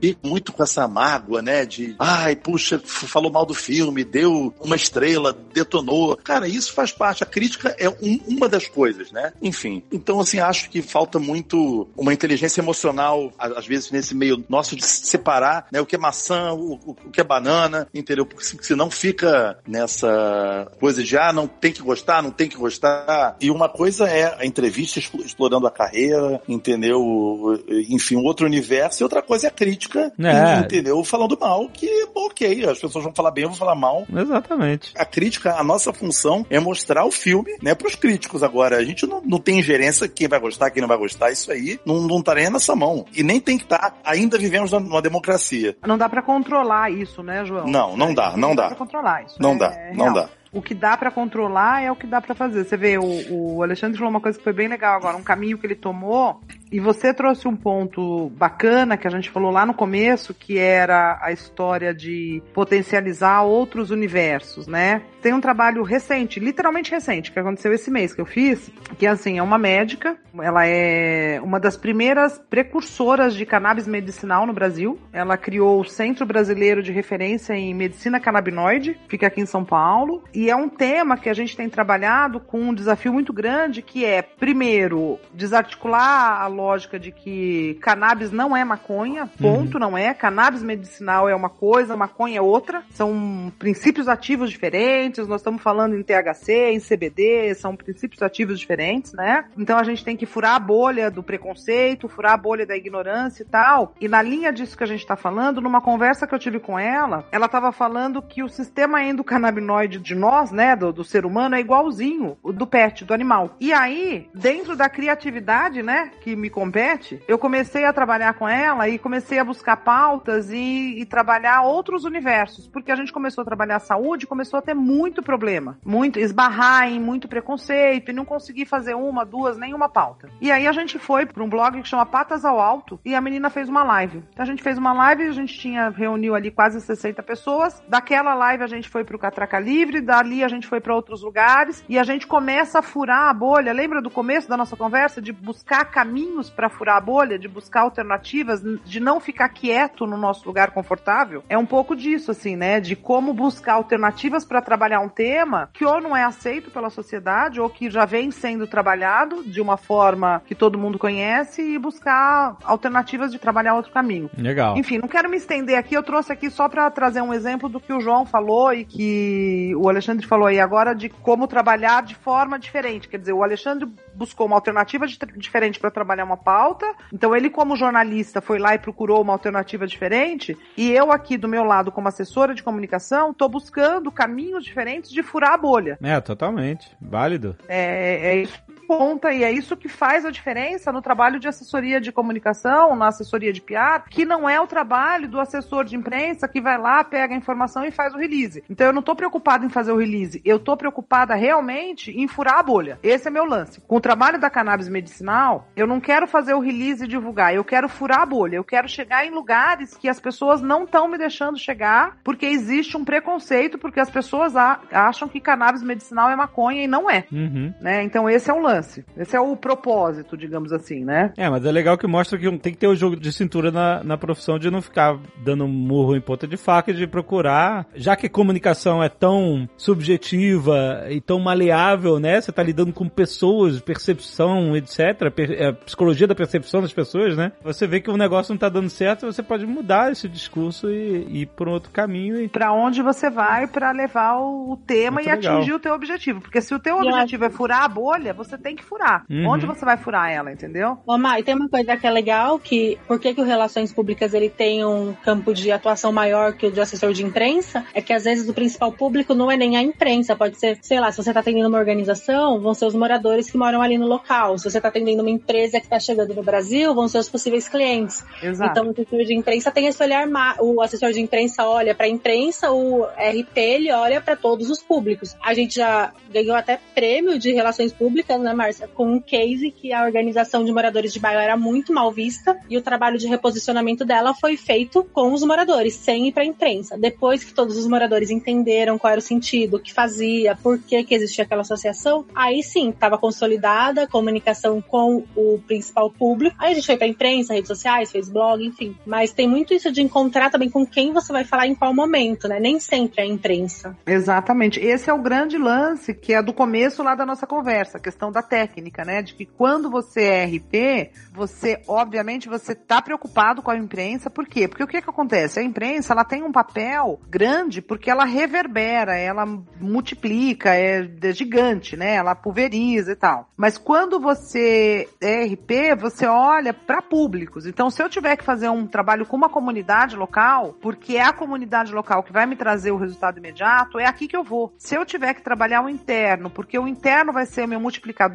fica 0.00 0.18
muito 0.28 0.52
com 0.52 0.62
essa 0.62 0.86
mágoa, 0.88 1.42
né? 1.42 1.64
De, 1.66 1.94
ai, 1.98 2.34
puxa, 2.36 2.80
falou 2.84 3.30
mal 3.30 3.44
do 3.46 3.54
filme, 3.54 4.04
deu 4.04 4.54
uma 4.60 4.76
estrela, 4.76 5.36
detonou. 5.52 6.16
Cara, 6.16 6.48
isso 6.48 6.72
faz 6.72 6.92
parte. 6.92 7.22
A 7.22 7.26
crítica 7.26 7.74
é 7.78 7.88
um- 7.88 8.20
uma 8.26 8.48
das 8.48 8.66
coisas, 8.68 9.10
né? 9.12 9.32
Enfim. 9.42 9.82
Então, 9.92 10.20
assim, 10.20 10.38
acho 10.38 10.70
que 10.70 10.82
falta 10.82 11.18
muito 11.18 11.88
uma 11.96 12.12
inteligência 12.12 12.60
emocional, 12.60 13.32
às 13.38 13.66
vezes, 13.66 13.90
nesse 13.90 14.14
meio 14.14 14.44
nosso 14.48 14.74
de 14.76 14.84
separar 14.84 15.66
né, 15.72 15.80
o 15.80 15.86
que 15.86 15.96
é 15.96 15.98
maçã, 15.98 16.52
o, 16.52 16.74
o- 16.74 16.96
o 17.06 17.10
que 17.10 17.20
é 17.20 17.24
banana, 17.24 17.86
entendeu? 17.92 18.24
Porque 18.26 18.44
se- 18.44 18.56
senão 18.62 18.90
fica 18.90 19.58
nessa 19.66 20.70
coisa 20.78 21.02
de, 21.02 21.16
ah, 21.16 21.32
não 21.32 21.46
tem 21.46 21.72
que 21.72 21.82
gostar, 21.82 22.22
não 22.22 22.30
tem 22.30 22.48
que 22.48 22.56
gostar. 22.56 23.36
E 23.40 23.50
uma 23.50 23.68
coisa 23.68 24.08
é 24.08 24.36
a 24.40 24.46
entrevista 24.46 24.98
explo- 24.98 25.22
explorando 25.24 25.66
a 25.66 25.70
carreira, 25.70 26.40
entendeu? 26.48 27.62
Enfim, 27.88 28.16
um 28.16 28.24
outro 28.24 28.46
universo, 28.46 29.02
e 29.02 29.04
outra 29.04 29.22
coisa 29.22 29.46
é 29.46 29.48
a 29.48 29.52
crítica, 29.52 29.89
É. 29.98 30.58
entendeu? 30.60 31.02
Falando 31.04 31.38
mal, 31.40 31.68
que, 31.68 31.88
ok, 32.14 32.64
as 32.64 32.78
pessoas 32.78 33.04
vão 33.04 33.12
falar 33.14 33.30
bem, 33.30 33.44
eu 33.44 33.50
vou 33.50 33.58
falar 33.58 33.74
mal. 33.74 34.06
Exatamente. 34.14 34.92
A 34.96 35.04
crítica, 35.04 35.54
a 35.54 35.64
nossa 35.64 35.92
função 35.92 36.46
é 36.50 36.58
mostrar 36.60 37.04
o 37.04 37.10
filme, 37.10 37.56
né, 37.62 37.74
pros 37.74 37.94
críticos 37.94 38.42
agora. 38.42 38.76
A 38.76 38.84
gente 38.84 39.06
não, 39.06 39.20
não 39.22 39.38
tem 39.38 39.58
ingerência 39.58 40.08
quem 40.08 40.28
vai 40.28 40.38
gostar, 40.40 40.70
quem 40.70 40.80
não 40.80 40.88
vai 40.88 40.98
gostar, 40.98 41.30
isso 41.30 41.50
aí 41.50 41.78
não, 41.84 42.00
não 42.02 42.22
tá 42.22 42.34
nem 42.34 42.44
na 42.44 42.50
nossa 42.50 42.74
mão. 42.76 43.04
E 43.14 43.22
nem 43.22 43.40
tem 43.40 43.56
que 43.58 43.64
estar, 43.64 43.98
ainda 44.04 44.38
vivemos 44.38 44.72
numa 44.72 45.02
democracia. 45.02 45.76
Não 45.86 45.98
dá 45.98 46.08
pra 46.08 46.22
controlar 46.22 46.90
isso, 46.90 47.22
né, 47.22 47.44
João? 47.44 47.66
Não, 47.66 47.96
não 47.96 48.14
dá, 48.14 48.36
não 48.36 48.54
dá. 48.54 48.68
pra 48.68 48.76
controlar 48.76 49.24
isso. 49.24 49.36
Não 49.40 49.52
é- 49.54 49.58
dá, 49.58 49.66
é 49.74 49.92
não 49.94 50.04
real. 50.12 50.14
dá. 50.14 50.28
O 50.52 50.60
que 50.60 50.74
dá 50.74 50.96
pra 50.96 51.12
controlar 51.12 51.80
é 51.84 51.92
o 51.92 51.96
que 51.96 52.08
dá 52.08 52.20
pra 52.20 52.34
fazer. 52.34 52.64
Você 52.64 52.76
vê, 52.76 52.98
o, 52.98 53.04
o 53.30 53.62
Alexandre 53.62 53.96
falou 53.96 54.10
uma 54.10 54.20
coisa 54.20 54.36
que 54.36 54.42
foi 54.42 54.52
bem 54.52 54.66
legal 54.66 54.96
agora, 54.96 55.16
um 55.16 55.22
caminho 55.22 55.56
que 55.56 55.64
ele 55.64 55.76
tomou, 55.76 56.40
e 56.70 56.78
você 56.78 57.12
trouxe 57.12 57.48
um 57.48 57.56
ponto 57.56 58.30
bacana 58.30 58.96
que 58.96 59.06
a 59.06 59.10
gente 59.10 59.30
falou 59.30 59.50
lá 59.50 59.66
no 59.66 59.74
começo, 59.74 60.32
que 60.32 60.58
era 60.58 61.18
a 61.20 61.32
história 61.32 61.92
de 61.92 62.42
potencializar 62.54 63.42
outros 63.42 63.90
universos, 63.90 64.66
né? 64.66 65.02
Tem 65.20 65.34
um 65.34 65.40
trabalho 65.40 65.82
recente, 65.82 66.40
literalmente 66.40 66.90
recente, 66.90 67.30
que 67.30 67.38
aconteceu 67.38 67.72
esse 67.72 67.90
mês 67.90 68.14
que 68.14 68.20
eu 68.20 68.26
fiz, 68.26 68.70
que 68.98 69.06
assim, 69.06 69.38
é 69.38 69.42
uma 69.42 69.58
médica, 69.58 70.16
ela 70.38 70.66
é 70.66 71.40
uma 71.42 71.58
das 71.58 71.76
primeiras 71.76 72.38
precursoras 72.38 73.34
de 73.34 73.44
cannabis 73.44 73.86
medicinal 73.86 74.46
no 74.46 74.52
Brasil. 74.52 74.98
Ela 75.12 75.36
criou 75.36 75.80
o 75.80 75.84
Centro 75.84 76.24
Brasileiro 76.24 76.82
de 76.82 76.92
Referência 76.92 77.54
em 77.54 77.74
Medicina 77.74 78.20
Canabinoide, 78.20 78.98
fica 79.08 79.26
aqui 79.26 79.40
em 79.40 79.46
São 79.46 79.64
Paulo, 79.64 80.22
e 80.32 80.48
é 80.48 80.56
um 80.56 80.68
tema 80.68 81.16
que 81.16 81.28
a 81.28 81.34
gente 81.34 81.56
tem 81.56 81.68
trabalhado 81.68 82.40
com 82.40 82.60
um 82.60 82.74
desafio 82.74 83.12
muito 83.12 83.32
grande, 83.32 83.82
que 83.82 84.04
é, 84.04 84.22
primeiro, 84.22 85.18
desarticular 85.34 86.40
a 86.40 86.46
lógica 86.60 86.98
de 86.98 87.10
que 87.10 87.78
cannabis 87.80 88.30
não 88.30 88.56
é 88.56 88.64
maconha, 88.64 89.28
ponto, 89.40 89.78
não 89.78 89.96
é. 89.96 90.12
Cannabis 90.12 90.62
medicinal 90.62 91.28
é 91.28 91.34
uma 91.34 91.48
coisa, 91.48 91.96
maconha 91.96 92.38
é 92.38 92.42
outra. 92.42 92.82
São 92.90 93.52
princípios 93.58 94.08
ativos 94.08 94.50
diferentes, 94.50 95.26
nós 95.26 95.40
estamos 95.40 95.62
falando 95.62 95.96
em 95.96 96.02
THC, 96.02 96.72
em 96.72 96.80
CBD, 96.80 97.54
são 97.54 97.74
princípios 97.74 98.22
ativos 98.22 98.58
diferentes, 98.58 99.12
né? 99.12 99.44
Então 99.56 99.78
a 99.78 99.84
gente 99.84 100.04
tem 100.04 100.16
que 100.16 100.26
furar 100.26 100.54
a 100.54 100.58
bolha 100.58 101.10
do 101.10 101.22
preconceito, 101.22 102.08
furar 102.08 102.34
a 102.34 102.36
bolha 102.36 102.66
da 102.66 102.76
ignorância 102.76 103.42
e 103.42 103.46
tal. 103.46 103.94
E 104.00 104.08
na 104.08 104.20
linha 104.20 104.52
disso 104.52 104.76
que 104.76 104.84
a 104.84 104.86
gente 104.86 105.00
está 105.00 105.16
falando, 105.16 105.60
numa 105.60 105.80
conversa 105.80 106.26
que 106.26 106.34
eu 106.34 106.38
tive 106.38 106.60
com 106.60 106.78
ela, 106.78 107.26
ela 107.32 107.46
estava 107.46 107.72
falando 107.72 108.20
que 108.22 108.42
o 108.42 108.48
sistema 108.48 109.02
endocannabinoide 109.02 109.98
de 109.98 110.14
nós, 110.14 110.50
né, 110.50 110.76
do, 110.76 110.92
do 110.92 111.04
ser 111.04 111.24
humano, 111.24 111.54
é 111.54 111.60
igualzinho 111.60 112.36
o 112.42 112.52
do 112.52 112.66
pet, 112.66 113.04
do 113.04 113.14
animal. 113.14 113.56
E 113.60 113.72
aí, 113.72 114.28
dentro 114.34 114.76
da 114.76 114.88
criatividade, 114.88 115.82
né, 115.82 116.10
que 116.20 116.36
me 116.36 116.49
compete, 116.50 117.22
eu 117.26 117.38
comecei 117.38 117.84
a 117.84 117.92
trabalhar 117.92 118.34
com 118.34 118.48
ela 118.48 118.88
e 118.88 118.98
comecei 118.98 119.38
a 119.38 119.44
buscar 119.44 119.76
pautas 119.78 120.50
e, 120.50 121.00
e 121.00 121.06
trabalhar 121.06 121.62
outros 121.62 122.04
universos, 122.04 122.68
porque 122.68 122.92
a 122.92 122.96
gente 122.96 123.12
começou 123.12 123.42
a 123.42 123.44
trabalhar 123.44 123.76
a 123.76 123.80
saúde, 123.80 124.26
começou 124.26 124.58
a 124.58 124.62
ter 124.62 124.74
muito 124.74 125.22
problema, 125.22 125.78
muito 125.84 126.18
esbarrar 126.18 126.88
em 126.88 127.00
muito 127.00 127.28
preconceito 127.28 128.10
e 128.10 128.14
não 128.14 128.24
conseguir 128.24 128.66
fazer 128.66 128.94
uma, 128.94 129.24
duas, 129.24 129.56
nenhuma 129.56 129.88
pauta. 129.88 130.28
E 130.40 130.50
aí 130.50 130.66
a 130.66 130.72
gente 130.72 130.98
foi 130.98 131.26
para 131.26 131.42
um 131.42 131.48
blog 131.48 131.80
que 131.80 131.88
chama 131.88 132.04
Patas 132.04 132.44
ao 132.44 132.60
Alto 132.60 133.00
e 133.04 133.14
a 133.14 133.20
menina 133.20 133.50
fez 133.50 133.68
uma 133.68 133.82
live. 133.82 134.22
Então 134.32 134.42
a 134.42 134.46
gente 134.46 134.62
fez 134.62 134.76
uma 134.76 134.92
live, 134.92 135.24
a 135.24 135.32
gente 135.32 135.58
tinha 135.58 135.88
reuniu 135.88 136.34
ali 136.34 136.50
quase 136.50 136.80
60 136.80 137.22
pessoas. 137.22 137.82
Daquela 137.88 138.34
live 138.34 138.64
a 138.64 138.66
gente 138.66 138.88
foi 138.88 139.04
pro 139.04 139.18
Catraca 139.18 139.58
Livre, 139.58 140.00
dali 140.00 140.42
a 140.42 140.48
gente 140.48 140.66
foi 140.66 140.80
para 140.80 140.94
outros 140.94 141.22
lugares 141.22 141.84
e 141.88 141.98
a 141.98 142.02
gente 142.02 142.26
começa 142.26 142.78
a 142.78 142.82
furar 142.82 143.28
a 143.28 143.34
bolha. 143.34 143.72
Lembra 143.72 144.00
do 144.00 144.10
começo 144.10 144.48
da 144.48 144.56
nossa 144.56 144.76
conversa 144.76 145.20
de 145.20 145.32
buscar 145.32 145.84
caminhos 145.84 146.39
para 146.48 146.70
furar 146.70 146.96
a 146.96 147.00
bolha, 147.00 147.38
de 147.38 147.48
buscar 147.48 147.80
alternativas, 147.80 148.62
de 148.84 149.00
não 149.00 149.20
ficar 149.20 149.48
quieto 149.48 150.06
no 150.06 150.16
nosso 150.16 150.46
lugar 150.46 150.70
confortável? 150.70 151.42
É 151.48 151.58
um 151.58 151.66
pouco 151.66 151.94
disso 151.96 152.30
assim, 152.30 152.56
né, 152.56 152.80
de 152.80 152.94
como 152.96 153.34
buscar 153.34 153.74
alternativas 153.74 154.44
para 154.44 154.62
trabalhar 154.62 155.00
um 155.00 155.08
tema 155.08 155.68
que 155.72 155.84
ou 155.84 156.00
não 156.00 156.16
é 156.16 156.22
aceito 156.24 156.70
pela 156.70 156.88
sociedade 156.88 157.60
ou 157.60 157.68
que 157.68 157.90
já 157.90 158.04
vem 158.04 158.30
sendo 158.30 158.66
trabalhado 158.66 159.42
de 159.44 159.60
uma 159.60 159.76
forma 159.76 160.42
que 160.46 160.54
todo 160.54 160.78
mundo 160.78 160.98
conhece 160.98 161.62
e 161.62 161.78
buscar 161.78 162.56
alternativas 162.64 163.32
de 163.32 163.38
trabalhar 163.38 163.74
outro 163.74 163.92
caminho. 163.92 164.30
Legal. 164.38 164.76
Enfim, 164.76 164.98
não 164.98 165.08
quero 165.08 165.28
me 165.28 165.36
estender 165.36 165.76
aqui, 165.76 165.94
eu 165.94 166.02
trouxe 166.02 166.32
aqui 166.32 166.48
só 166.50 166.68
para 166.68 166.88
trazer 166.90 167.20
um 167.22 167.34
exemplo 167.34 167.68
do 167.68 167.80
que 167.80 167.92
o 167.92 168.00
João 168.00 168.24
falou 168.24 168.72
e 168.72 168.84
que 168.84 169.72
o 169.76 169.88
Alexandre 169.88 170.26
falou 170.26 170.46
aí 170.46 170.60
agora 170.60 170.94
de 170.94 171.08
como 171.08 171.46
trabalhar 171.48 172.02
de 172.02 172.14
forma 172.14 172.58
diferente. 172.58 173.08
Quer 173.08 173.18
dizer, 173.18 173.32
o 173.32 173.42
Alexandre 173.42 173.88
buscou 174.14 174.46
uma 174.46 174.56
alternativa 174.56 175.06
de- 175.06 175.18
diferente 175.36 175.80
para 175.80 175.90
trabalhar 175.90 176.24
uma 176.30 176.36
pauta, 176.36 176.86
então 177.12 177.34
ele, 177.34 177.50
como 177.50 177.76
jornalista, 177.76 178.40
foi 178.40 178.58
lá 178.58 178.74
e 178.74 178.78
procurou 178.78 179.20
uma 179.20 179.32
alternativa 179.32 179.86
diferente, 179.86 180.56
e 180.76 180.90
eu 180.90 181.10
aqui 181.12 181.36
do 181.36 181.48
meu 181.48 181.64
lado, 181.64 181.92
como 181.92 182.08
assessora 182.08 182.54
de 182.54 182.62
comunicação, 182.62 183.34
tô 183.34 183.48
buscando 183.48 184.10
caminhos 184.10 184.64
diferentes 184.64 185.10
de 185.10 185.22
furar 185.22 185.52
a 185.52 185.58
bolha. 185.58 185.98
É, 186.02 186.20
totalmente. 186.20 186.96
Válido. 187.00 187.56
É, 187.68 188.30
é 188.32 188.42
isso 188.42 188.69
que 188.90 188.96
conta 188.98 189.32
e 189.32 189.44
é 189.44 189.52
isso 189.52 189.76
que 189.76 189.88
faz 189.88 190.24
a 190.24 190.30
diferença 190.30 190.90
no 190.90 191.00
trabalho 191.00 191.38
de 191.38 191.46
assessoria 191.48 192.00
de 192.00 192.10
comunicação, 192.10 192.96
na 192.96 193.08
assessoria 193.08 193.52
de 193.52 193.60
PR, 193.60 194.08
que 194.08 194.24
não 194.24 194.48
é 194.48 194.60
o 194.60 194.66
trabalho 194.66 195.28
do 195.28 195.38
assessor 195.38 195.84
de 195.84 195.96
imprensa 195.96 196.48
que 196.48 196.60
vai 196.60 196.76
lá, 196.76 197.04
pega 197.04 197.34
a 197.34 197.36
informação 197.36 197.84
e 197.84 197.90
faz 197.90 198.14
o 198.14 198.18
release. 198.18 198.64
Então 198.68 198.88
eu 198.88 198.92
não 198.92 199.02
tô 199.02 199.14
preocupada 199.14 199.64
em 199.64 199.68
fazer 199.68 199.92
o 199.92 199.96
release, 199.96 200.42
eu 200.44 200.58
tô 200.58 200.76
preocupada 200.76 201.34
realmente 201.34 202.10
em 202.10 202.26
furar 202.26 202.58
a 202.58 202.62
bolha. 202.62 202.98
Esse 203.02 203.28
é 203.28 203.30
meu 203.30 203.44
lance. 203.44 203.80
Com 203.82 203.96
o 203.96 204.00
trabalho 204.00 204.40
da 204.40 204.50
cannabis 204.50 204.88
medicinal, 204.88 205.68
eu 205.76 205.86
não 205.86 206.00
quero 206.00 206.26
fazer 206.26 206.54
o 206.54 206.60
release 206.60 207.04
e 207.04 207.08
divulgar, 207.08 207.54
eu 207.54 207.64
quero 207.64 207.88
furar 207.88 208.22
a 208.22 208.26
bolha, 208.26 208.56
eu 208.56 208.64
quero 208.64 208.88
chegar 208.88 209.24
em 209.24 209.30
lugares 209.30 209.96
que 209.96 210.08
as 210.08 210.18
pessoas 210.18 210.60
não 210.60 210.84
estão 210.84 211.06
me 211.06 211.16
deixando 211.16 211.58
chegar, 211.58 212.18
porque 212.24 212.46
existe 212.46 212.96
um 212.96 213.04
preconceito, 213.04 213.78
porque 213.78 214.00
as 214.00 214.10
pessoas 214.10 214.54
acham 214.56 215.28
que 215.28 215.40
cannabis 215.40 215.82
medicinal 215.82 216.28
é 216.30 216.36
maconha 216.36 216.82
e 216.82 216.88
não 216.88 217.08
é 217.10 217.24
Uhum. 217.30 217.72
né? 217.80 218.02
Então 218.02 218.28
esse 218.28 218.50
é 218.50 218.54
o 218.54 218.60
lance. 218.60 218.79
Esse 219.16 219.36
é 219.36 219.40
o 219.40 219.56
propósito, 219.56 220.36
digamos 220.36 220.72
assim, 220.72 221.04
né? 221.04 221.32
É, 221.36 221.48
mas 221.48 221.64
é 221.64 221.70
legal 221.72 221.96
que 221.98 222.06
mostra 222.06 222.38
que 222.38 222.58
tem 222.58 222.72
que 222.72 222.78
ter 222.78 222.86
o 222.86 222.94
jogo 222.96 223.16
de 223.16 223.32
cintura 223.32 223.70
na, 223.70 224.02
na 224.02 224.16
profissão 224.18 224.58
de 224.58 224.70
não 224.70 224.82
ficar 224.82 225.18
dando 225.44 225.66
murro 225.68 226.16
em 226.16 226.20
ponta 226.20 226.46
de 226.46 226.56
faca 226.56 226.90
e 226.90 226.94
de 226.94 227.06
procurar. 227.06 227.86
Já 227.94 228.16
que 228.16 228.28
comunicação 228.28 229.02
é 229.02 229.08
tão 229.08 229.68
subjetiva 229.76 231.06
e 231.10 231.20
tão 231.20 231.38
maleável, 231.38 232.18
né? 232.18 232.40
Você 232.40 232.52
tá 232.52 232.62
lidando 232.62 232.92
com 232.92 233.08
pessoas, 233.08 233.80
percepção, 233.80 234.76
etc. 234.76 235.30
per- 235.34 235.52
é, 235.52 235.72
psicologia 235.72 236.26
da 236.26 236.34
percepção 236.34 236.80
das 236.82 236.92
pessoas, 236.92 237.36
né? 237.36 237.52
Você 237.62 237.86
vê 237.86 238.00
que 238.00 238.10
o 238.10 238.16
negócio 238.16 238.52
não 238.52 238.58
tá 238.58 238.68
dando 238.68 238.88
certo, 238.88 239.26
você 239.26 239.42
pode 239.42 239.66
mudar 239.66 240.10
esse 240.12 240.28
discurso 240.28 240.90
e, 240.90 241.26
e 241.28 241.40
ir 241.42 241.46
por 241.46 241.68
um 241.68 241.72
outro 241.72 241.90
caminho 241.90 242.40
e. 242.40 242.48
Pra 242.48 242.72
onde 242.72 243.02
você 243.02 243.30
vai 243.30 243.66
pra 243.66 243.92
levar 243.92 244.38
o, 244.38 244.76
tema 244.86 245.16
Muito 245.16 245.28
e 245.28 245.32
legal. 245.32 245.56
atingir 245.56 245.72
o 245.72 245.78
teu 245.78 245.94
objetivo. 245.94 246.40
Porque 246.40 246.60
se 246.60 246.74
o 246.74 246.78
teu 246.78 246.96
eu 246.98 247.06
objetivo 247.06 247.44
é 247.44 247.50
furar 247.50 247.82
a 247.84 247.88
bolha, 247.88 248.32
você 248.32 248.56
tem 248.58 248.69
que 248.74 248.84
furar. 248.84 249.24
Uhum. 249.28 249.48
Onde 249.48 249.66
você 249.66 249.84
vai 249.84 249.96
furar 249.96 250.30
ela, 250.30 250.52
entendeu? 250.52 250.98
Ô, 251.06 251.18
Mai, 251.18 251.42
tem 251.42 251.54
uma 251.54 251.68
coisa 251.68 251.96
que 251.96 252.06
é 252.06 252.10
legal, 252.10 252.58
que 252.58 252.98
por 253.06 253.18
que, 253.18 253.34
que 253.34 253.40
o 253.40 253.44
Relações 253.44 253.92
Públicas 253.92 254.34
ele 254.34 254.48
tem 254.48 254.84
um 254.84 255.14
campo 255.24 255.52
de 255.52 255.70
atuação 255.70 256.12
maior 256.12 256.52
que 256.52 256.66
o 256.66 256.70
de 256.70 256.80
assessor 256.80 257.12
de 257.12 257.24
imprensa? 257.24 257.84
É 257.94 258.00
que 258.00 258.12
às 258.12 258.24
vezes 258.24 258.48
o 258.48 258.54
principal 258.54 258.92
público 258.92 259.34
não 259.34 259.50
é 259.50 259.56
nem 259.56 259.76
a 259.76 259.82
imprensa, 259.82 260.36
pode 260.36 260.58
ser, 260.58 260.78
sei 260.82 261.00
lá, 261.00 261.10
se 261.10 261.22
você 261.22 261.32
tá 261.32 261.40
atendendo 261.40 261.68
uma 261.68 261.78
organização, 261.78 262.60
vão 262.60 262.74
ser 262.74 262.86
os 262.86 262.94
moradores 262.94 263.50
que 263.50 263.58
moram 263.58 263.82
ali 263.82 263.98
no 263.98 264.06
local. 264.06 264.58
Se 264.58 264.70
você 264.70 264.80
tá 264.80 264.88
atendendo 264.88 265.22
uma 265.22 265.30
empresa 265.30 265.80
que 265.80 265.88
tá 265.88 265.98
chegando 265.98 266.34
no 266.34 266.42
Brasil, 266.42 266.94
vão 266.94 267.08
ser 267.08 267.18
os 267.18 267.28
possíveis 267.28 267.68
clientes. 267.68 268.24
Exato. 268.42 268.70
Então 268.70 268.86
o 268.88 268.90
assessor 268.90 269.24
de 269.24 269.34
imprensa 269.34 269.70
tem 269.70 269.86
esse 269.86 270.02
olhar, 270.02 270.28
o 270.60 270.80
assessor 270.80 271.12
de 271.12 271.20
imprensa 271.20 271.64
olha 271.64 271.94
para 271.94 272.06
a 272.06 272.08
imprensa, 272.08 272.70
o 272.70 273.04
RP 273.04 273.56
ele 273.56 273.92
olha 273.92 274.20
para 274.20 274.36
todos 274.36 274.70
os 274.70 274.82
públicos. 274.82 275.36
A 275.42 275.54
gente 275.54 275.76
já 275.76 276.12
ganhou 276.32 276.56
até 276.56 276.78
prêmio 276.94 277.38
de 277.38 277.52
relações 277.52 277.92
públicas, 277.92 278.40
né, 278.40 278.54
Márcia, 278.60 278.86
com 278.88 279.14
um 279.14 279.18
case 279.18 279.70
que 279.70 279.90
a 279.90 280.04
organização 280.04 280.62
de 280.62 280.70
moradores 280.70 281.14
de 281.14 281.18
bairro 281.18 281.40
era 281.40 281.56
muito 281.56 281.94
mal 281.94 282.12
vista 282.12 282.58
e 282.68 282.76
o 282.76 282.82
trabalho 282.82 283.16
de 283.16 283.26
reposicionamento 283.26 284.04
dela 284.04 284.34
foi 284.34 284.54
feito 284.54 285.02
com 285.14 285.32
os 285.32 285.42
moradores, 285.42 285.94
sem 285.94 286.28
ir 286.28 286.32
para 286.32 286.42
a 286.42 286.46
imprensa. 286.46 286.98
Depois 286.98 287.42
que 287.42 287.54
todos 287.54 287.78
os 287.78 287.86
moradores 287.86 288.28
entenderam 288.28 288.98
qual 288.98 289.12
era 289.12 289.18
o 289.18 289.22
sentido, 289.22 289.78
o 289.78 289.80
que 289.80 289.94
fazia, 289.94 290.54
por 290.62 290.78
que 290.78 291.02
que 291.04 291.14
existia 291.14 291.44
aquela 291.44 291.62
associação, 291.62 292.26
aí 292.34 292.62
sim, 292.62 292.90
estava 292.90 293.16
consolidada 293.16 294.02
a 294.02 294.06
comunicação 294.06 294.82
com 294.82 295.24
o 295.34 295.58
principal 295.66 296.10
público. 296.10 296.54
Aí 296.58 296.72
a 296.72 296.74
gente 296.74 296.86
foi 296.86 296.98
para 296.98 297.06
imprensa, 297.06 297.54
redes 297.54 297.68
sociais, 297.68 298.12
fez 298.12 298.28
blog, 298.28 298.62
enfim. 298.62 298.94
Mas 299.06 299.32
tem 299.32 299.48
muito 299.48 299.72
isso 299.72 299.90
de 299.90 300.02
encontrar 300.02 300.50
também 300.50 300.68
com 300.68 300.84
quem 300.84 301.14
você 301.14 301.32
vai 301.32 301.44
falar 301.44 301.66
em 301.66 301.74
qual 301.74 301.94
momento, 301.94 302.46
né? 302.46 302.60
Nem 302.60 302.78
sempre 302.78 303.22
é 303.22 303.24
a 303.24 303.26
imprensa. 303.26 303.96
Exatamente. 304.06 304.78
Esse 304.78 305.08
é 305.08 305.14
o 305.14 305.22
grande 305.22 305.56
lance, 305.56 306.12
que 306.12 306.34
é 306.34 306.42
do 306.42 306.52
começo 306.52 307.02
lá 307.02 307.14
da 307.14 307.24
nossa 307.24 307.46
conversa, 307.46 307.96
a 307.96 308.00
questão 308.00 308.30
da 308.30 308.49
técnica, 308.50 309.04
né? 309.04 309.22
De 309.22 309.32
que 309.32 309.46
quando 309.46 309.88
você 309.88 310.22
é 310.24 310.44
RP, 310.44 311.12
você, 311.32 311.80
obviamente, 311.86 312.48
você 312.48 312.74
tá 312.74 313.00
preocupado 313.00 313.62
com 313.62 313.70
a 313.70 313.76
imprensa. 313.76 314.28
Por 314.28 314.46
quê? 314.46 314.66
Porque 314.66 314.82
o 314.82 314.88
que 314.88 315.00
que 315.00 315.08
acontece? 315.08 315.60
A 315.60 315.62
imprensa, 315.62 316.12
ela 316.12 316.24
tem 316.24 316.42
um 316.42 316.50
papel 316.50 317.20
grande 317.28 317.80
porque 317.80 318.10
ela 318.10 318.24
reverbera, 318.24 319.16
ela 319.16 319.46
multiplica, 319.80 320.74
é, 320.74 321.08
é 321.22 321.32
gigante, 321.32 321.96
né? 321.96 322.16
Ela 322.16 322.34
pulveriza 322.34 323.12
e 323.12 323.16
tal. 323.16 323.48
Mas 323.56 323.78
quando 323.78 324.18
você 324.18 325.08
é 325.20 325.44
RP, 325.44 325.96
você 325.98 326.26
olha 326.26 326.74
para 326.74 327.00
públicos. 327.00 327.66
Então, 327.66 327.88
se 327.88 328.02
eu 328.02 328.08
tiver 328.08 328.36
que 328.36 328.44
fazer 328.44 328.68
um 328.68 328.86
trabalho 328.86 329.24
com 329.24 329.36
uma 329.36 329.48
comunidade 329.48 330.16
local, 330.16 330.74
porque 330.80 331.16
é 331.16 331.22
a 331.22 331.32
comunidade 331.32 331.92
local 331.92 332.22
que 332.22 332.32
vai 332.32 332.46
me 332.46 332.56
trazer 332.56 332.90
o 332.90 332.96
resultado 332.96 333.38
imediato, 333.38 333.98
é 333.98 334.06
aqui 334.06 334.26
que 334.26 334.36
eu 334.36 334.42
vou. 334.42 334.74
Se 334.76 334.96
eu 334.96 335.06
tiver 335.06 335.34
que 335.34 335.42
trabalhar 335.42 335.82
o 335.82 335.88
interno, 335.88 336.50
porque 336.50 336.78
o 336.78 336.88
interno 336.88 337.32
vai 337.32 337.46
ser 337.46 337.64
o 337.64 337.68
meu 337.68 337.78
multiplicador, 337.78 338.29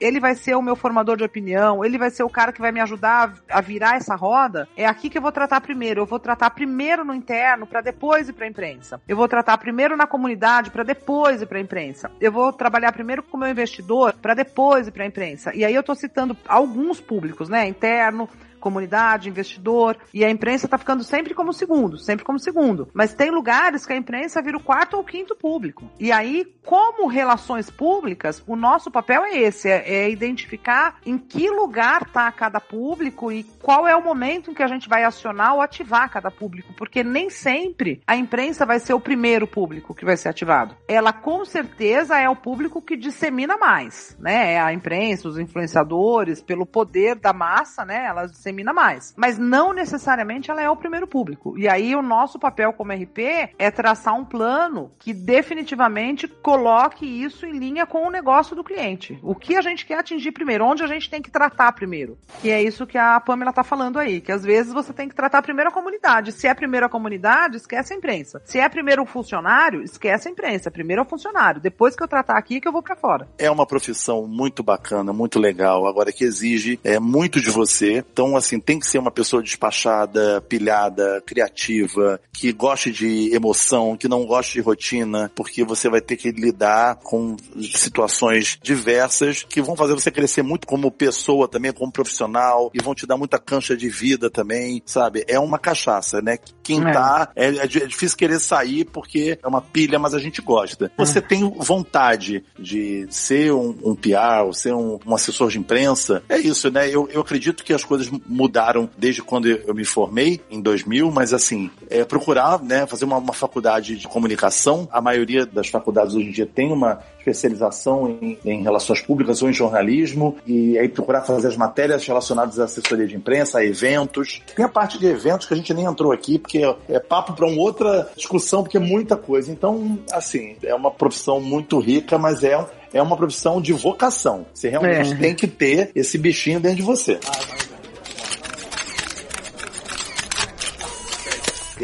ele 0.00 0.20
vai 0.20 0.34
ser 0.34 0.54
o 0.54 0.62
meu 0.62 0.76
formador 0.76 1.16
de 1.16 1.24
opinião, 1.24 1.84
ele 1.84 1.98
vai 1.98 2.10
ser 2.10 2.22
o 2.22 2.30
cara 2.30 2.52
que 2.52 2.60
vai 2.60 2.72
me 2.72 2.80
ajudar 2.80 3.34
a 3.48 3.60
virar 3.60 3.96
essa 3.96 4.14
roda, 4.14 4.68
é 4.76 4.86
aqui 4.86 5.10
que 5.10 5.18
eu 5.18 5.22
vou 5.22 5.32
tratar 5.32 5.60
primeiro. 5.60 6.00
Eu 6.00 6.06
vou 6.06 6.18
tratar 6.18 6.50
primeiro 6.50 7.04
no 7.04 7.14
interno 7.14 7.66
para 7.66 7.80
depois 7.80 8.28
ir 8.28 8.32
para 8.32 8.46
a 8.46 8.48
imprensa. 8.48 9.00
Eu 9.06 9.16
vou 9.16 9.28
tratar 9.28 9.56
primeiro 9.58 9.96
na 9.96 10.06
comunidade 10.06 10.70
para 10.70 10.82
depois 10.82 11.42
ir 11.42 11.46
para 11.46 11.58
a 11.58 11.62
imprensa. 11.62 12.10
Eu 12.20 12.32
vou 12.32 12.52
trabalhar 12.52 12.92
primeiro 12.92 13.22
com 13.22 13.36
o 13.36 13.40
meu 13.40 13.48
investidor 13.48 14.14
para 14.20 14.34
depois 14.34 14.88
ir 14.88 14.92
para 14.92 15.04
a 15.04 15.06
imprensa. 15.06 15.54
E 15.54 15.64
aí 15.64 15.74
eu 15.74 15.82
tô 15.82 15.94
citando 15.94 16.36
alguns 16.46 17.00
públicos, 17.00 17.48
né? 17.48 17.66
Interno, 17.66 18.28
comunidade, 18.60 19.28
investidor, 19.28 19.96
e 20.12 20.24
a 20.24 20.30
imprensa 20.30 20.68
tá 20.68 20.78
ficando 20.78 21.02
sempre 21.02 21.34
como 21.34 21.52
segundo, 21.52 21.98
sempre 21.98 22.24
como 22.24 22.38
segundo. 22.38 22.88
Mas 22.94 23.14
tem 23.14 23.30
lugares 23.30 23.84
que 23.84 23.92
a 23.92 23.96
imprensa 23.96 24.42
vira 24.42 24.56
o 24.56 24.62
quarto 24.62 24.96
ou 24.96 25.04
quinto 25.04 25.34
público. 25.34 25.90
E 25.98 26.12
aí, 26.12 26.44
como 26.64 27.08
relações 27.08 27.70
públicas, 27.70 28.42
o 28.46 28.54
nosso 28.54 28.90
papel 28.90 29.24
é 29.24 29.38
esse, 29.38 29.68
é, 29.68 30.04
é 30.04 30.10
identificar 30.10 30.98
em 31.04 31.18
que 31.18 31.48
lugar 31.50 32.04
tá 32.10 32.30
cada 32.30 32.60
público 32.60 33.32
e 33.32 33.42
qual 33.42 33.88
é 33.88 33.96
o 33.96 34.04
momento 34.04 34.50
em 34.50 34.54
que 34.54 34.62
a 34.62 34.66
gente 34.66 34.88
vai 34.88 35.04
acionar 35.04 35.54
ou 35.54 35.60
ativar 35.60 36.10
cada 36.10 36.30
público, 36.30 36.72
porque 36.76 37.02
nem 37.02 37.30
sempre 37.30 38.00
a 38.06 38.16
imprensa 38.16 38.66
vai 38.66 38.78
ser 38.78 38.94
o 38.94 39.00
primeiro 39.00 39.46
público 39.46 39.94
que 39.94 40.04
vai 40.04 40.16
ser 40.16 40.28
ativado. 40.28 40.76
Ela 40.86 41.12
com 41.12 41.44
certeza 41.44 42.18
é 42.18 42.28
o 42.28 42.36
público 42.36 42.82
que 42.82 42.96
dissemina 42.96 43.56
mais, 43.56 44.16
né? 44.18 44.54
É 44.54 44.60
a 44.60 44.72
imprensa, 44.72 45.28
os 45.28 45.38
influenciadores, 45.38 46.42
pelo 46.42 46.66
poder 46.66 47.16
da 47.16 47.32
massa, 47.32 47.84
né? 47.84 48.04
Ela 48.06 48.28
dissemina 48.50 48.72
mais. 48.72 49.14
Mas 49.16 49.38
não 49.38 49.72
necessariamente 49.72 50.50
ela 50.50 50.60
é 50.60 50.68
o 50.68 50.76
primeiro 50.76 51.06
público. 51.06 51.58
E 51.58 51.68
aí 51.68 51.94
o 51.94 52.02
nosso 52.02 52.38
papel 52.38 52.72
como 52.72 52.92
RP 52.92 53.18
é 53.58 53.70
traçar 53.70 54.14
um 54.14 54.24
plano 54.24 54.92
que 54.98 55.12
definitivamente 55.12 56.26
coloque 56.28 57.06
isso 57.06 57.46
em 57.46 57.52
linha 57.52 57.86
com 57.86 58.06
o 58.06 58.10
negócio 58.10 58.54
do 58.54 58.64
cliente. 58.64 59.18
O 59.22 59.34
que 59.34 59.56
a 59.56 59.62
gente 59.62 59.86
quer 59.86 59.98
atingir 59.98 60.32
primeiro, 60.32 60.64
onde 60.64 60.82
a 60.82 60.86
gente 60.86 61.08
tem 61.08 61.22
que 61.22 61.30
tratar 61.30 61.72
primeiro. 61.72 62.18
Que 62.40 62.50
é 62.50 62.62
isso 62.62 62.86
que 62.86 62.98
a 62.98 63.20
Pamela 63.20 63.52
tá 63.52 63.62
falando 63.62 63.98
aí, 63.98 64.20
que 64.20 64.32
às 64.32 64.44
vezes 64.44 64.72
você 64.72 64.92
tem 64.92 65.08
que 65.08 65.14
tratar 65.14 65.42
primeiro 65.42 65.70
a 65.70 65.72
comunidade. 65.72 66.32
Se 66.32 66.46
é 66.46 66.54
primeiro 66.54 66.86
a 66.86 66.88
comunidade, 66.88 67.56
esquece 67.56 67.94
a 67.94 67.96
imprensa. 67.96 68.42
Se 68.44 68.58
é 68.58 68.68
primeiro 68.68 69.02
o 69.02 69.06
funcionário, 69.06 69.82
esquece 69.82 70.28
a 70.28 70.30
imprensa. 70.30 70.70
Primeiro 70.70 71.02
é 71.02 71.04
o 71.04 71.08
funcionário. 71.08 71.60
Depois 71.60 71.94
que 71.94 72.02
eu 72.02 72.08
tratar 72.08 72.36
aqui, 72.36 72.60
que 72.60 72.68
eu 72.68 72.72
vou 72.72 72.82
para 72.82 72.96
fora. 72.96 73.28
É 73.38 73.50
uma 73.50 73.66
profissão 73.66 74.26
muito 74.26 74.62
bacana, 74.62 75.12
muito 75.12 75.38
legal, 75.38 75.86
agora 75.86 76.12
que 76.12 76.24
exige 76.24 76.78
é, 76.82 76.98
muito 76.98 77.40
de 77.40 77.50
você. 77.50 78.04
Então, 78.12 78.36
assim, 78.40 78.60
tem 78.60 78.78
que 78.78 78.86
ser 78.86 78.98
uma 78.98 79.10
pessoa 79.10 79.42
despachada, 79.42 80.40
pilhada, 80.42 81.22
criativa, 81.26 82.20
que 82.32 82.52
goste 82.52 82.90
de 82.90 83.34
emoção, 83.34 83.96
que 83.96 84.08
não 84.08 84.26
goste 84.26 84.54
de 84.54 84.60
rotina, 84.60 85.30
porque 85.34 85.64
você 85.64 85.88
vai 85.88 86.00
ter 86.00 86.16
que 86.16 86.30
lidar 86.30 86.96
com 86.96 87.36
situações 87.60 88.58
diversas 88.62 89.42
que 89.42 89.62
vão 89.62 89.76
fazer 89.76 89.94
você 89.94 90.10
crescer 90.10 90.42
muito 90.42 90.66
como 90.66 90.90
pessoa 90.90 91.48
também, 91.48 91.72
como 91.72 91.92
profissional, 91.92 92.70
e 92.74 92.82
vão 92.82 92.94
te 92.94 93.06
dar 93.06 93.16
muita 93.16 93.38
cancha 93.38 93.76
de 93.76 93.88
vida 93.88 94.30
também, 94.30 94.82
sabe? 94.84 95.24
É 95.28 95.38
uma 95.38 95.58
cachaça, 95.58 96.20
né? 96.20 96.38
Quem 96.62 96.80
É. 96.80 96.92
tá, 96.92 97.30
é, 97.36 97.46
é 97.46 97.60
é 97.62 97.66
difícil 97.66 98.16
querer 98.16 98.38
sair 98.40 98.84
porque 98.84 99.38
é 99.42 99.48
uma 99.48 99.60
pilha, 99.60 99.98
mas 99.98 100.14
a 100.14 100.18
gente 100.18 100.40
gosta. 100.42 100.90
Você 100.96 101.20
tem 101.20 101.48
vontade 101.58 102.44
de 102.58 103.06
ser 103.10 103.52
um, 103.52 103.76
um 103.84 103.94
PR, 103.94 104.44
ou 104.44 104.52
ser 104.52 104.74
um, 104.74 104.98
um 105.06 105.14
assessor 105.14 105.48
de 105.48 105.58
imprensa, 105.58 106.22
é 106.28 106.38
isso, 106.38 106.70
né? 106.70 106.88
Eu, 106.88 107.08
eu 107.10 107.20
acredito 107.20 107.64
que 107.64 107.72
as 107.72 107.84
coisas 107.84 108.10
mudaram 108.30 108.88
desde 108.96 109.20
quando 109.22 109.48
eu 109.48 109.74
me 109.74 109.84
formei, 109.84 110.40
em 110.50 110.60
2000, 110.60 111.10
mas 111.10 111.34
assim, 111.34 111.68
é 111.90 112.04
procurar, 112.04 112.62
né, 112.62 112.86
fazer 112.86 113.04
uma, 113.04 113.16
uma 113.18 113.32
faculdade 113.32 113.96
de 113.96 114.06
comunicação. 114.06 114.88
A 114.92 115.00
maioria 115.00 115.44
das 115.44 115.68
faculdades 115.68 116.14
hoje 116.14 116.28
em 116.28 116.30
dia 116.30 116.46
tem 116.46 116.72
uma 116.72 117.00
especialização 117.18 118.08
em, 118.22 118.38
em 118.44 118.62
relações 118.62 119.00
públicas 119.00 119.42
ou 119.42 119.50
em 119.50 119.52
jornalismo, 119.52 120.36
e 120.46 120.78
aí 120.78 120.88
procurar 120.88 121.22
fazer 121.22 121.48
as 121.48 121.56
matérias 121.56 122.06
relacionadas 122.06 122.58
à 122.58 122.64
assessoria 122.64 123.06
de 123.06 123.16
imprensa, 123.16 123.58
a 123.58 123.64
eventos. 123.64 124.40
Tem 124.54 124.64
a 124.64 124.68
parte 124.68 124.98
de 124.98 125.06
eventos 125.06 125.46
que 125.46 125.54
a 125.54 125.56
gente 125.56 125.74
nem 125.74 125.84
entrou 125.84 126.12
aqui, 126.12 126.38
porque 126.38 126.58
é, 126.58 126.76
é 126.88 127.00
papo 127.00 127.32
para 127.32 127.46
uma 127.46 127.60
outra 127.60 128.08
discussão, 128.16 128.62
porque 128.62 128.76
é 128.76 128.80
muita 128.80 129.16
coisa. 129.16 129.50
Então, 129.50 129.98
assim, 130.12 130.56
é 130.62 130.74
uma 130.74 130.90
profissão 130.90 131.40
muito 131.40 131.78
rica, 131.78 132.16
mas 132.16 132.42
é, 132.44 132.64
é 132.92 133.02
uma 133.02 133.16
profissão 133.16 133.60
de 133.60 133.72
vocação. 133.72 134.46
Você 134.54 134.68
realmente 134.68 135.12
É. 135.12 135.16
tem 135.16 135.34
que 135.34 135.46
ter 135.46 135.90
esse 135.94 136.16
bichinho 136.16 136.60
dentro 136.60 136.76
de 136.78 136.82
você. 136.82 137.18
a 137.26 137.79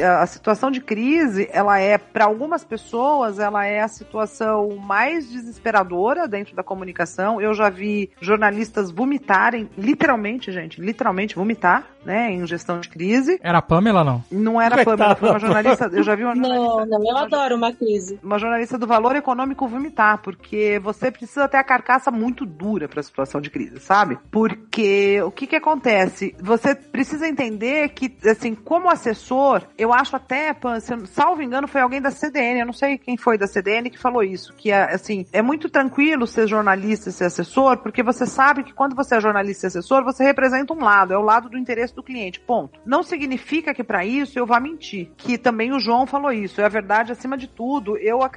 a 0.03 0.27
situação 0.27 0.71
de 0.71 0.81
crise, 0.81 1.49
ela 1.53 1.79
é, 1.79 1.99
para 1.99 2.25
algumas 2.25 2.65
pessoas, 2.65 3.39
ela 3.39 3.65
é 3.65 3.81
a 3.81 3.89
situação 3.89 4.77
mais 4.77 5.29
desesperadora 5.31 6.29
dentro 6.29 6.55
da 6.55 6.63
comunicação. 6.63 7.41
Eu 7.41 7.55
já 7.55 7.69
vi 7.69 8.11
jornalistas 8.21 8.91
vomitarem, 8.91 9.69
literalmente, 9.77 10.53
gente, 10.53 10.81
literalmente 10.81 11.35
vomitar, 11.35 11.85
né, 12.05 12.31
em 12.31 12.47
gestão 12.47 12.79
de 12.79 12.89
crise. 12.89 13.39
Era 13.43 13.59
a 13.59 13.63
Pamela, 13.63 14.05
não? 14.05 14.23
Não 14.31 14.61
era 14.61 14.85
Coitada. 14.85 14.97
Pamela, 14.97 15.17
foi 15.17 15.31
uma 15.31 15.39
jornalista, 15.39 15.91
eu 15.93 16.03
já 16.03 16.15
vi 16.15 16.23
uma 16.25 16.35
jornalista 16.37 16.87
Não, 16.87 16.87
não, 16.87 17.11
eu 17.11 17.17
adoro 17.17 17.57
uma 17.57 17.73
crise. 17.73 18.19
uma 18.23 18.39
jornalista 18.39 18.79
do 18.79 18.87
valor 18.87 19.17
econômico 19.17 19.67
vomitar, 19.67 20.19
porque 20.19 20.79
você 20.79 21.11
precisa 21.11 21.49
ter 21.49 21.57
a 21.57 21.65
carcaça 21.65 22.11
muito 22.11 22.47
dura 22.47 22.89
para 22.89 23.01
a 23.01 23.03
situação 23.03 23.41
de 23.41 23.51
crise, 23.51 23.81
sabe? 23.81 24.19
Porque 24.31 25.21
o 25.23 25.31
que 25.31 25.47
que 25.47 25.57
acontece? 25.57 26.35
Você 26.41 26.75
precisa 26.75 27.27
entender 27.27 27.89
que, 27.91 28.17
assim, 28.29 28.55
como 28.55 28.89
assessor, 28.89 29.63
eu 29.77 29.86
acho 29.93 30.17
até, 30.17 30.55
se 30.81 30.93
eu- 30.93 31.07
salvo 31.07 31.43
engano, 31.43 31.69
foi 31.69 31.81
alguém 31.81 32.01
da 32.01 32.11
CDN, 32.11 32.61
eu 32.61 32.67
não 32.67 32.73
sei 32.73 32.99
quem 32.99 33.17
foi 33.17 33.37
da 33.39 33.47
CDN 33.47 33.91
que 33.91 33.99
falou 33.99 34.23
isso, 34.23 34.53
que 34.55 34.71
é, 34.71 34.95
assim, 34.95 35.27
é 35.33 35.43
muito 35.43 35.69
tranquilo 35.69 36.27
ser 36.27 36.47
jornalista 36.47 37.09
e 37.09 37.13
ser 37.13 37.25
assessor, 37.25 37.79
porque 37.79 38.03
você 38.03 38.27
sabe 38.27 38.63
que 38.65 38.73
quando 38.73 38.95
você 38.95 39.17
é 39.17 39.21
jornalista 39.21 39.67
e 39.67 39.69
assessor, 39.69 40.05
você 40.05 40.25
representa 40.25 40.73
um 40.73 40.83
lado, 40.83 41.13
é 41.13 41.19
o 41.19 41.23
lado 41.23 41.49
do 41.49 41.59
interesse 41.59 41.95
do 41.95 42.03
cliente, 42.03 42.41
ponto. 42.41 42.79
Não 42.85 43.03
significa 43.03 43.75
que 43.75 43.85
para 43.85 44.05
isso 44.05 44.39
eu 44.39 44.47
vá 44.47 44.59
mentir, 44.61 45.11
que 45.17 45.37
também 45.39 45.73
o 45.73 45.79
João 45.81 46.07
falou 46.07 46.33
isso, 46.33 46.61
é 46.61 46.65
a 46.65 46.69
verdade 46.69 47.13
acima 47.13 47.37
de 47.37 47.47
tudo, 47.49 47.97
eu 47.99 48.23
a 48.23 48.31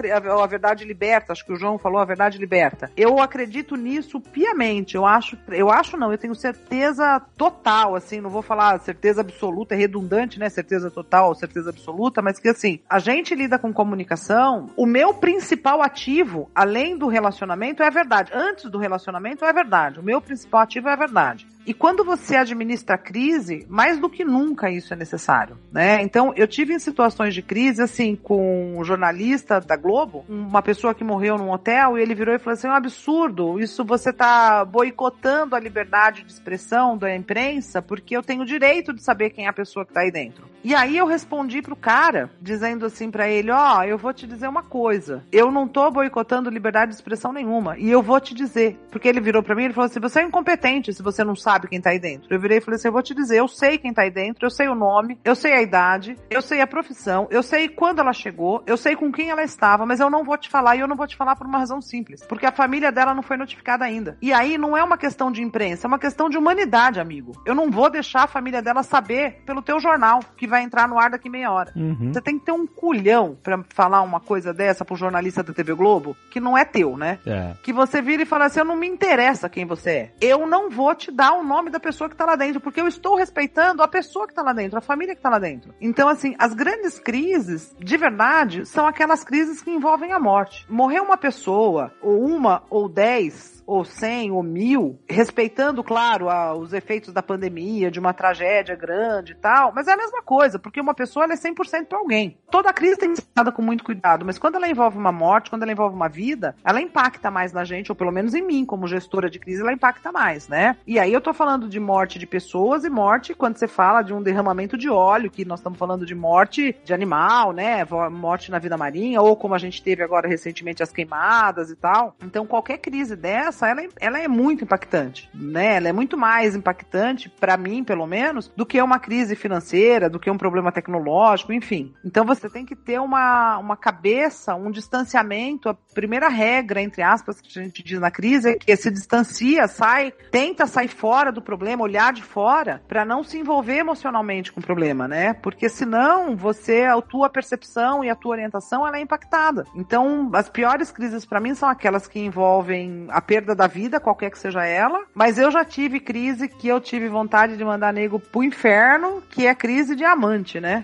a 0.44 0.48
verdade 0.48 0.86
liberta, 0.86 1.34
acho 1.34 1.46
que 1.46 1.52
o 1.54 1.56
João 1.56 1.78
falou 1.78 2.00
a 2.00 2.06
verdade 2.06 2.38
liberta. 2.38 2.92
Eu 2.96 3.20
acredito 3.20 3.76
nisso 3.76 4.20
piamente, 4.22 4.96
eu 4.96 5.06
acho, 5.06 5.38
eu 5.50 5.70
acho 5.70 5.98
não, 5.98 6.12
eu 6.12 6.18
tenho 6.18 6.34
certeza 6.36 7.22
total, 7.38 7.96
assim, 7.96 8.22
não 8.22 8.30
vou 8.30 8.42
falar 8.42 8.80
certeza 8.80 9.22
absoluta, 9.22 9.76
é 9.76 9.78
redundante, 9.78 10.40
né, 10.40 10.50
certeza 10.50 10.90
total, 10.90 11.34
certeza 11.40 11.70
absoluta, 11.70 12.22
mas 12.22 12.40
que 12.40 12.49
assim, 12.49 12.80
a 12.90 12.99
gente 12.99 13.34
lida 13.34 13.57
com 13.57 13.74
comunicação, 13.74 14.68
o 14.76 14.86
meu 14.86 15.14
principal 15.14 15.82
ativo, 15.82 16.49
além 16.53 16.98
do 16.98 17.07
relacionamento, 17.07 17.82
é 17.82 17.88
a 17.88 17.91
verdade. 17.91 18.32
Antes 18.34 18.70
do 18.70 18.78
relacionamento 18.78 19.45
é 19.45 19.49
a 19.49 19.53
verdade, 19.53 19.99
o 19.99 20.03
meu 20.03 20.22
principal 20.22 20.61
ativo 20.61 20.90
é 20.90 20.94
a 20.94 20.95
verdade. 20.95 21.48
E 21.65 21.73
quando 21.73 22.03
você 22.03 22.36
administra 22.36 22.95
a 22.95 22.98
crise, 22.98 23.65
mais 23.69 23.99
do 23.99 24.10
que 24.10 24.26
nunca 24.26 24.72
isso 24.72 24.94
é 24.94 24.98
necessário, 24.98 25.57
né? 25.72 26.02
Então, 26.02 26.34
eu 26.36 26.48
tive 26.48 26.73
em 26.73 26.80
situações 26.80 27.34
de 27.34 27.41
crise, 27.41 27.81
assim, 27.81 28.15
com 28.15 28.77
um 28.77 28.84
jornalista 28.84 29.60
da 29.60 29.76
Globo, 29.76 30.26
uma 30.27 30.61
pessoa 30.61 30.95
que 30.95 31.03
morreu 31.03 31.38
num 31.38 31.52
hotel, 31.52 31.98
e 31.98 32.02
ele 32.02 32.15
virou 32.15 32.34
e 32.34 32.40
falou 32.40 32.53
assim, 32.53 32.68
é 32.68 32.72
um 32.72 32.73
absurdo, 32.73 33.60
isso 33.60 33.84
você 33.84 34.11
tá 34.11 34.65
boicotando 34.65 35.56
a 35.56 35.60
liberdade 35.60 36.23
de 36.23 36.31
expressão 36.31 36.98
da 36.98 37.15
imprensa, 37.15 37.81
porque 37.81 38.15
eu 38.15 38.23
tenho 38.23 38.41
o 38.41 38.45
direito 38.45 38.94
de 38.94 39.03
saber 39.03 39.30
quem 39.30 39.45
é 39.45 39.49
a 39.49 39.53
pessoa 39.53 39.86
que 39.86 39.94
tá 39.94 40.02
aí 40.02 40.11
dentro. 40.11 40.48
E 40.64 40.73
aí 40.76 40.98
eu 40.98 41.06
respondi 41.06 41.61
pro 41.61 41.76
cara, 41.76 42.30
dizendo 42.41 42.86
assim 42.86 43.11
pra 43.11 43.30
ele, 43.30 43.52
ó, 43.52 43.84
eu 43.84 43.98
vou 43.98 44.14
te 44.14 44.26
dizer 44.26 44.48
uma 44.48 44.64
coisa, 44.64 45.23
eu 45.31 45.52
não 45.52 45.68
tô 45.68 45.90
boicotando 45.91 46.49
liberdade 46.49 46.91
de 46.91 46.95
expressão 46.95 47.31
nenhuma, 47.31 47.77
e 47.77 47.90
eu 47.91 48.02
vou 48.02 48.19
te 48.19 48.34
dizer, 48.34 48.77
porque 48.90 49.07
ele 49.07 49.22
virou 49.22 49.44
pra 49.44 49.56
mim 49.56 49.65
e 49.65 49.73
falou 49.73 49.86
assim, 49.86 49.99
você 49.99 50.19
é 50.19 50.23
incompetente 50.23 50.94
se 50.94 51.03
você 51.03 51.23
não 51.23 51.36
sabe 51.36 51.59
quem 51.68 51.81
tá 51.81 51.91
aí 51.91 51.99
dentro. 51.99 52.27
Eu 52.30 52.40
virei 52.40 52.57
e 52.57 52.61
falei 52.61 52.76
assim, 52.76 52.88
eu 52.88 52.94
vou 52.94 53.02
te 53.02 53.14
dizer, 53.14 53.38
eu 53.38 53.48
sei 53.48 53.77
quem 53.77 53.94
tá 53.94 54.03
aí 54.03 54.11
dentro, 54.11 54.45
eu 54.45 54.49
sei 54.49 54.68
o 54.68 54.76
nome, 54.76 55.19
eu 55.23 55.36
sei 55.36 55.53
a 55.53 55.61
idade, 55.61 56.15
eu 56.30 56.41
sei 56.41 56.61
a 56.61 56.68
profissão, 56.68 57.27
eu 57.30 57.44
sei 57.44 57.68
quando 57.68 57.99
ela 57.99 58.14
chegou, 58.14 58.64
eu 58.65 58.77
sei 58.77 58.95
com 58.95 59.11
quem 59.11 59.30
ela 59.30 59.44
estava, 59.44 59.86
mas 59.86 59.99
eu 59.99 60.10
não 60.10 60.23
vou 60.23 60.38
te 60.38 60.49
falar, 60.49 60.76
e 60.76 60.80
eu 60.80 60.88
não 60.88 60.95
vou 60.95 61.07
te 61.07 61.15
falar 61.15 61.36
por 61.36 61.48
uma 61.48 61.60
razão 61.60 61.81
simples, 61.81 62.26
porque 62.26 62.45
a 62.45 62.52
família 62.52 62.91
dela 62.91 63.14
não 63.14 63.23
foi 63.23 63.38
notificada 63.38 63.86
ainda. 63.86 64.18
E 64.22 64.31
aí 64.34 64.57
não 64.57 64.76
é 64.76 64.84
uma 64.84 64.98
questão 64.98 65.31
de 65.31 65.41
imprensa, 65.41 65.88
é 65.88 65.90
uma 65.90 65.99
questão 65.99 66.30
de 66.30 66.38
humanidade, 66.38 66.99
amigo. 66.99 67.31
Eu 67.45 67.56
não 67.56 67.69
vou 67.69 67.90
deixar 67.90 68.23
a 68.23 68.27
família 68.27 68.61
dela 68.61 68.84
saber 68.84 69.41
pelo 69.45 69.61
teu 69.61 69.80
jornal, 69.80 70.19
que 70.38 70.48
vai 70.48 70.64
entrar 70.64 70.88
no 70.88 70.99
ar 70.99 71.10
daqui 71.10 71.30
meia 71.30 71.52
hora. 71.52 71.72
Uhum. 71.76 72.11
Você 72.14 72.22
tem 72.22 72.38
que 72.38 72.45
ter 72.45 72.52
um 72.52 72.68
culhão 72.68 73.38
pra 73.41 73.64
falar 73.69 74.02
uma 74.02 74.19
coisa 74.19 74.53
dessa 74.53 74.86
pro 74.86 74.95
jornalista 74.95 75.44
da 75.44 75.53
TV 75.53 75.73
Globo, 75.73 76.15
que 76.30 76.40
não 76.40 76.57
é 76.57 76.65
teu, 76.65 76.98
né? 76.98 77.19
É. 77.26 77.53
que 77.64 77.73
você 77.73 78.02
vira 78.02 78.23
e 78.23 78.26
fala 78.26 78.45
assim: 78.45 78.60
eu 78.60 78.65
não 78.65 78.76
me 78.76 78.88
interessa 78.88 79.49
quem 79.49 79.65
você 79.65 79.90
é. 79.90 80.11
Eu 80.22 80.48
não 80.48 80.69
vou 80.69 80.94
te 80.95 81.11
dar 81.11 81.34
o 81.40 81.44
nome 81.44 81.70
da 81.70 81.80
pessoa 81.80 82.10
que 82.10 82.16
tá 82.16 82.26
lá 82.26 82.36
dentro, 82.36 82.60
porque 82.60 82.82
eu 82.82 82.88
estou 82.88 83.16
respeitando 83.16 83.82
a 83.82 83.88
pessoa 83.88 84.28
que 84.28 84.34
tá 84.34 84.41
lá 84.41 84.53
dentro, 84.53 84.78
a 84.78 84.82
família 84.82 85.16
que 85.16 85.22
tá 85.22 85.30
lá 85.30 85.40
dentro. 85.40 85.74
Então, 85.80 86.07
assim, 86.07 86.36
as 86.38 86.53
grandes 86.53 86.99
crises, 86.99 87.76
de 87.80 87.98
verdade, 87.98 88.66
são 88.66 88.86
aquelas 88.86 89.24
crises 89.24 89.61
que 89.61 89.72
envolvem 89.72 90.11
a 90.11 90.20
morte. 90.20 90.66
Morreu 90.70 91.03
uma 91.03 91.18
pessoa, 91.18 91.91
ou 92.02 92.26
uma, 92.26 92.64
ou 92.70 92.88
dez, 92.88 93.59
ou 93.70 93.84
cem, 93.86 94.32
ou 94.32 94.41
mil, 94.44 95.00
respeitando, 95.08 95.84
claro, 95.84 96.30
a- 96.30 96.54
os 96.56 96.74
efeitos 96.74 97.14
da 97.14 97.22
pandemia, 97.22 97.91
de 97.91 98.00
uma 98.00 98.14
tragédia 98.14 98.76
grande 98.76 99.34
e 99.34 99.36
tal, 99.36 99.72
mas 99.74 99.88
é 99.88 99.94
a 99.94 99.98
mesma 99.98 100.22
coisa, 100.22 100.58
porque 100.58 100.82
uma 100.82 100.94
pessoa 100.94 101.26
é 101.26 101.36
100% 101.36 101.88
para 101.88 101.98
alguém. 102.00 102.38
Toda 102.50 102.74
crise 102.74 102.98
tem 102.98 103.14
que 103.14 103.22
ser 103.22 103.52
com 103.54 103.62
muito 103.62 103.84
cuidado, 103.84 104.26
mas 104.26 104.38
quando 104.38 104.56
ela 104.56 104.68
envolve 104.68 104.98
uma 104.98 105.12
morte, 105.12 105.50
quando 105.50 105.64
ela 105.64 105.72
envolve 105.72 105.96
uma 105.96 106.10
vida, 106.10 106.56
ela 106.64 106.82
impacta 106.82 107.32
mais 107.32 107.54
na 107.54 107.64
gente, 107.64 107.91
ou 107.91 107.96
pelo 107.96 108.12
menos 108.12 108.34
em 108.34 108.41
mim, 108.41 108.66
como 108.66 108.88
gestora 108.88 109.30
de 109.30 109.40
crise, 109.40 109.62
ela 109.62 109.72
impacta 109.74 110.12
mais, 110.12 110.48
né? 110.48 110.76
E 110.86 111.00
aí 111.00 111.14
eu 111.14 111.22
tô 111.22 111.34
falando 111.34 111.68
de 111.70 111.80
morte 111.80 112.20
de 112.20 112.28
pessoas 112.28 112.84
e 112.84 112.90
morte 112.90 113.34
quando 113.34 113.58
você 113.58 113.68
fala 113.68 114.02
de 114.02 114.14
um 114.14 114.22
derramamento 114.22 114.78
de 114.78 114.90
óleo, 114.90 115.32
que 115.32 115.46
nós 115.46 115.60
estamos 115.60 115.78
falando 115.80 116.06
de 116.06 116.14
morte 116.16 116.76
de 116.84 116.94
animal, 116.94 117.54
né? 117.54 117.86
Morte 118.12 118.52
na 118.52 118.60
vida 118.60 118.78
marinha, 118.78 119.22
ou 119.22 119.36
como 119.36 119.54
a 119.54 119.58
gente 119.58 119.82
teve 119.84 120.04
agora 120.04 120.28
recentemente 120.28 120.84
as 120.84 120.91
queimadas 120.91 121.70
e 121.70 121.76
tal. 121.76 122.16
Então 122.24 122.46
qualquer 122.46 122.78
crise 122.78 123.16
dessa, 123.16 123.59
ela, 123.68 123.81
é- 123.81 123.90
ela 123.99 124.19
é 124.19 124.27
muito 124.27 124.64
impactante, 124.64 125.30
né? 125.34 125.76
Ela 125.77 125.90
é 125.90 125.94
muito 125.94 126.18
mais 126.18 126.56
impactante, 126.56 127.30
pra 127.30 127.57
mim, 127.57 127.84
pelo 127.84 128.06
menos, 128.07 128.48
do 128.56 128.65
que 128.65 128.81
uma 128.81 128.99
crise 128.99 129.36
financeira, 129.36 130.10
do 130.10 130.19
que 130.19 130.30
um 130.30 130.38
problema 130.38 130.72
tecnológico, 130.72 131.53
enfim. 131.53 131.94
Então 132.06 132.26
você 132.26 132.49
tem 132.49 132.65
que 132.65 132.76
ter 132.76 132.99
uma, 132.99 133.57
uma 133.57 133.76
cabeça, 133.77 134.56
um 134.56 134.72
distanciamento. 134.72 135.69
A 135.69 135.73
primeira 135.94 136.27
regra, 136.30 136.81
entre 136.81 137.02
aspas, 137.02 137.41
que 137.41 137.60
a 137.60 137.64
gente 137.64 137.84
diz 137.84 137.99
na 137.99 138.11
crise 138.11 138.49
é 138.49 138.53
que 138.56 138.76
se 138.76 138.90
distancia, 138.91 139.68
sai, 139.68 140.11
tenta 140.31 140.65
sair 140.68 140.88
fora 140.88 141.31
do 141.31 141.41
problema, 141.41 141.84
olhar 141.84 142.14
de 142.14 142.23
fora, 142.23 142.81
pra 142.88 143.06
não 143.06 143.23
se 143.23 143.38
envolver 143.38 143.77
emocionalmente 143.77 144.52
com 144.52 144.60
o 144.60 144.64
problema, 144.64 145.07
né? 145.07 145.34
Porque 145.34 145.69
senão 145.69 146.36
você, 146.36 146.84
a 146.84 147.02
tua 147.02 147.30
percepção 147.30 148.03
e 148.03 148.10
a 148.10 148.15
tua 148.15 148.31
orientação, 148.31 148.86
ela 148.88 148.98
é 148.98 149.02
impactada. 149.02 149.65
Então, 149.76 150.30
as 150.34 150.49
piores 150.49 150.91
crises 150.91 151.26
pra 151.26 151.40
mim 151.40 151.53
são 151.53 151.69
aquelas 151.69 152.07
que 152.07 152.19
envolvem 152.19 153.07
a 153.10 153.22
perda 153.22 153.49
da 153.56 153.68
vida, 153.68 154.00
qualquer 154.00 154.32
que 154.32 154.40
seja 154.40 154.66
ela. 154.66 155.00
Mas 155.14 155.38
eu 155.38 155.52
já 155.52 155.64
tive 155.64 156.00
crise 156.00 156.48
que 156.48 156.68
eu 156.68 156.80
tive 156.80 157.08
vontade 157.08 157.58
de 157.58 157.64
mandar 157.64 157.94
nego 157.94 158.20
pro 158.20 158.44
inferno, 158.44 159.22
que 159.30 159.46
é 159.46 159.56
crise 159.56 159.96
de 159.96 160.04
amante, 160.04 160.60
né? 160.60 160.84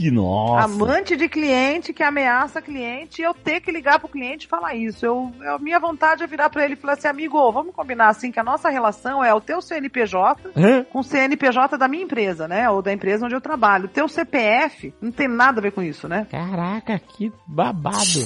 Ih, 0.00 0.12
Nossa. 0.12 0.64
Amante 0.64 1.16
de 1.16 1.28
cliente 1.28 1.92
que 1.92 2.04
ameaça 2.04 2.62
cliente 2.62 3.20
e 3.20 3.24
eu 3.24 3.34
ter 3.34 3.58
que 3.60 3.72
ligar 3.72 3.98
pro 3.98 4.08
cliente 4.08 4.46
e 4.46 4.48
falar 4.48 4.76
isso. 4.76 5.04
Eu, 5.04 5.32
eu- 5.40 5.56
a 5.56 5.58
minha 5.58 5.80
vontade 5.80 6.22
é 6.22 6.26
virar 6.26 6.48
pra 6.50 6.64
ele 6.64 6.74
e 6.74 6.76
falar 6.76 6.92
assim, 6.92 7.08
amigo, 7.08 7.50
vamos 7.50 7.74
combinar 7.74 8.06
assim 8.08 8.30
que 8.30 8.38
a 8.38 8.44
nossa 8.44 8.68
relação 8.70 9.24
é 9.24 9.34
o 9.34 9.40
teu 9.40 9.60
CNPJ 9.60 10.50
Hã? 10.56 10.84
com 10.84 11.00
o 11.00 11.04
CNPJ 11.04 11.76
da 11.76 11.88
minha 11.88 12.04
empresa, 12.04 12.46
né? 12.46 12.70
Ou 12.70 12.80
da 12.80 12.92
empresa 12.92 13.26
onde 13.26 13.34
eu 13.34 13.40
trabalho. 13.40 13.86
O 13.86 13.88
teu 13.88 14.06
CPF 14.08 14.94
não 15.00 15.10
tem 15.10 15.26
nada 15.26 15.58
a 15.58 15.62
ver 15.62 15.72
com 15.72 15.82
isso, 15.82 16.06
né? 16.06 16.28
Caraca, 16.30 16.96
que 17.00 17.32
babado. 17.46 17.98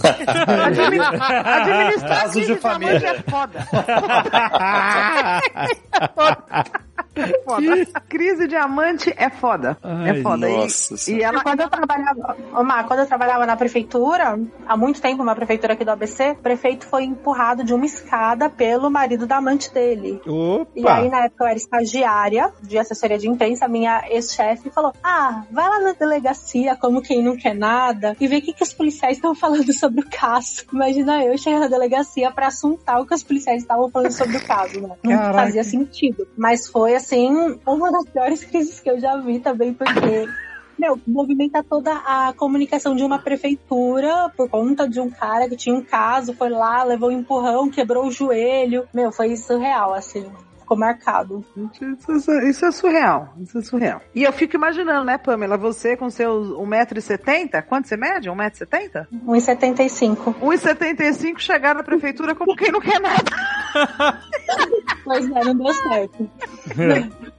Admi 0.66 1.00
administrar 1.00 2.20
Casos 2.20 2.32
de 2.34 2.44
crise 2.44 2.60
família. 2.60 2.98
amante 2.98 3.06
é 3.06 3.22
foda. 3.30 3.66
foda. 7.44 7.86
Crise 8.08 8.46
de 8.48 8.56
amante 8.56 9.12
é 9.16 9.30
foda. 9.30 9.76
Ai, 9.82 10.10
é 10.18 10.22
foda. 10.22 10.48
E- 10.48 10.56
nossa 10.56 10.94
e, 10.94 10.98
senhora. 10.98 11.24
ela 11.24 11.42
Quando 11.42 11.60
eu 11.60 11.70
trabalhava, 11.70 12.36
Má, 12.64 12.84
quando 12.84 13.00
eu 13.00 13.06
trabalhava 13.06 13.46
na 13.46 13.56
prefeitura, 13.56 14.38
há 14.66 14.76
muito 14.76 15.00
tempo, 15.00 15.22
uma 15.22 15.34
prefeitura 15.34 15.74
aqui 15.74 15.84
do 15.84 15.90
ABC, 15.90 16.30
o 16.32 16.36
prefeito 16.36 16.86
foi 16.86 17.04
empurrado 17.04 17.64
de 17.64 17.74
uma 17.74 17.84
escada 17.84 18.48
pelo 18.48 18.90
marido 18.90 19.26
da 19.26 19.36
amante 19.36 19.72
dele. 19.72 20.20
E 20.74 20.88
aí, 20.88 21.06
Opa. 21.06 21.16
na 21.16 21.24
época, 21.24 21.44
eu 21.44 21.48
era 21.48 21.56
estagiária 21.56 22.52
de 22.62 22.78
assessoria 22.78 23.18
de 23.18 23.28
imprensa, 23.28 23.68
minha 23.68 24.04
ex-chefe 24.08 24.70
falou: 24.70 24.92
Ah, 25.02 25.44
vai 25.50 25.68
lá 25.68 25.80
na 25.80 25.92
delegacia, 25.92 26.76
como 26.76 27.02
quem 27.02 27.22
não 27.22 27.36
quer 27.36 27.54
nada, 27.54 28.16
e 28.20 28.26
vê 28.26 28.36
o 28.38 28.42
que, 28.42 28.52
que 28.52 28.62
os 28.62 28.72
policiais 28.72 29.16
estão 29.16 29.34
falando 29.34 29.72
sobre 29.72 30.00
o 30.00 30.08
caso. 30.08 30.64
Imagina 30.72 31.24
eu 31.24 31.36
chegar 31.36 31.60
na 31.60 31.68
delegacia 31.68 32.30
pra 32.30 32.48
assuntar 32.48 33.00
o 33.00 33.06
que 33.06 33.14
os 33.14 33.22
policiais 33.22 33.62
estavam 33.62 33.90
falando 33.90 34.12
sobre 34.12 34.36
o 34.36 34.46
caso, 34.46 34.80
né? 34.80 34.96
Não 35.02 35.16
Caraca. 35.16 35.38
fazia 35.38 35.64
sentido. 35.64 36.26
Mas 36.36 36.68
foi, 36.68 36.94
assim, 37.02 37.58
uma 37.66 37.90
das 37.90 38.04
piores 38.08 38.44
crises 38.46 38.80
que 38.80 38.90
eu 38.90 38.98
já 38.98 39.16
vi 39.16 39.40
também, 39.40 39.74
porque. 39.74 40.26
Meu, 40.78 40.98
movimenta 41.06 41.62
toda 41.62 41.92
a 41.92 42.32
comunicação 42.36 42.96
de 42.96 43.04
uma 43.04 43.18
prefeitura 43.18 44.32
por 44.36 44.48
conta 44.48 44.88
de 44.88 44.98
um 44.98 45.10
cara 45.10 45.48
que 45.48 45.54
tinha 45.54 45.76
um 45.76 45.82
caso, 45.82 46.34
foi 46.34 46.48
lá, 46.48 46.82
levou 46.82 47.10
um 47.10 47.12
empurrão, 47.12 47.70
quebrou 47.70 48.06
o 48.06 48.10
joelho. 48.10 48.88
Meu, 48.92 49.12
foi 49.12 49.36
surreal, 49.36 49.92
assim. 49.92 50.26
Ficou 50.58 50.76
marcado. 50.76 51.44
Isso, 52.08 52.30
é- 52.32 52.48
isso 52.48 52.64
é 52.64 52.72
surreal. 52.72 53.34
Isso 53.38 53.58
é 53.58 53.62
surreal. 53.62 54.00
E 54.14 54.22
eu 54.24 54.32
fico 54.32 54.56
imaginando, 54.56 55.04
né, 55.04 55.18
Pamela, 55.18 55.56
você 55.58 55.96
com 55.96 56.08
seus 56.10 56.48
1,70m, 56.48 57.62
quanto 57.62 57.86
você 57.86 57.96
mede? 57.96 58.28
1,70m? 58.30 59.06
1,75. 59.26 60.34
1,75m 60.40 61.38
chegar 61.38 61.74
na 61.74 61.82
prefeitura 61.84 62.34
como 62.34 62.56
quem 62.56 62.72
não 62.72 62.80
quer 62.80 62.98
nada. 62.98 63.22
Pois 65.04 65.24
é, 65.30 65.44
não 65.44 65.54
deu 65.54 65.74
certo. 65.74 66.30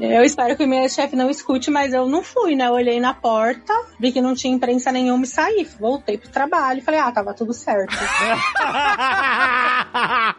Eu 0.00 0.22
espero 0.22 0.56
que 0.56 0.64
o 0.64 0.68
meu 0.68 0.88
chefe 0.88 1.16
não 1.16 1.28
escute, 1.28 1.70
mas 1.70 1.92
eu 1.92 2.08
não 2.08 2.22
fui, 2.22 2.54
né? 2.54 2.68
Eu 2.68 2.72
olhei 2.72 3.00
na 3.00 3.12
porta, 3.12 3.72
vi 3.98 4.12
que 4.12 4.20
não 4.20 4.34
tinha 4.34 4.54
imprensa 4.54 4.92
nenhuma 4.92 5.24
e 5.24 5.26
saí. 5.26 5.68
Voltei 5.78 6.16
pro 6.16 6.28
trabalho. 6.28 6.82
Falei, 6.82 7.00
ah, 7.00 7.10
tava 7.10 7.34
tudo 7.34 7.52
certo. 7.52 7.92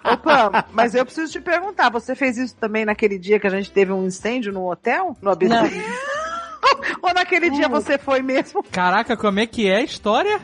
Ô, 0.06 0.18
Pam, 0.18 0.64
mas 0.72 0.96
eu 0.96 1.04
preciso 1.04 1.32
te 1.32 1.42
perguntar, 1.42 1.90
você 1.90 2.16
fez 2.16 2.38
isso 2.38 2.56
também 2.56 2.86
naquele 2.86 3.20
dia 3.20 3.40
que 3.40 3.48
a 3.48 3.50
gente 3.50 3.72
teve 3.72 3.92
um 3.92 4.06
incêndio 4.06 4.54
no 4.54 4.70
hotel? 4.70 5.18
No 5.22 5.32
ABC? 5.32 5.54
Não. 5.54 6.19
Ou 7.02 7.14
naquele 7.14 7.50
dia 7.50 7.68
Hum. 7.68 7.72
você 7.72 7.98
foi 7.98 8.22
mesmo? 8.22 8.64
Caraca, 8.72 9.16
como 9.16 9.40
é 9.40 9.46
que 9.46 9.68
é 9.68 9.78
a 9.78 9.84
história? 9.84 10.40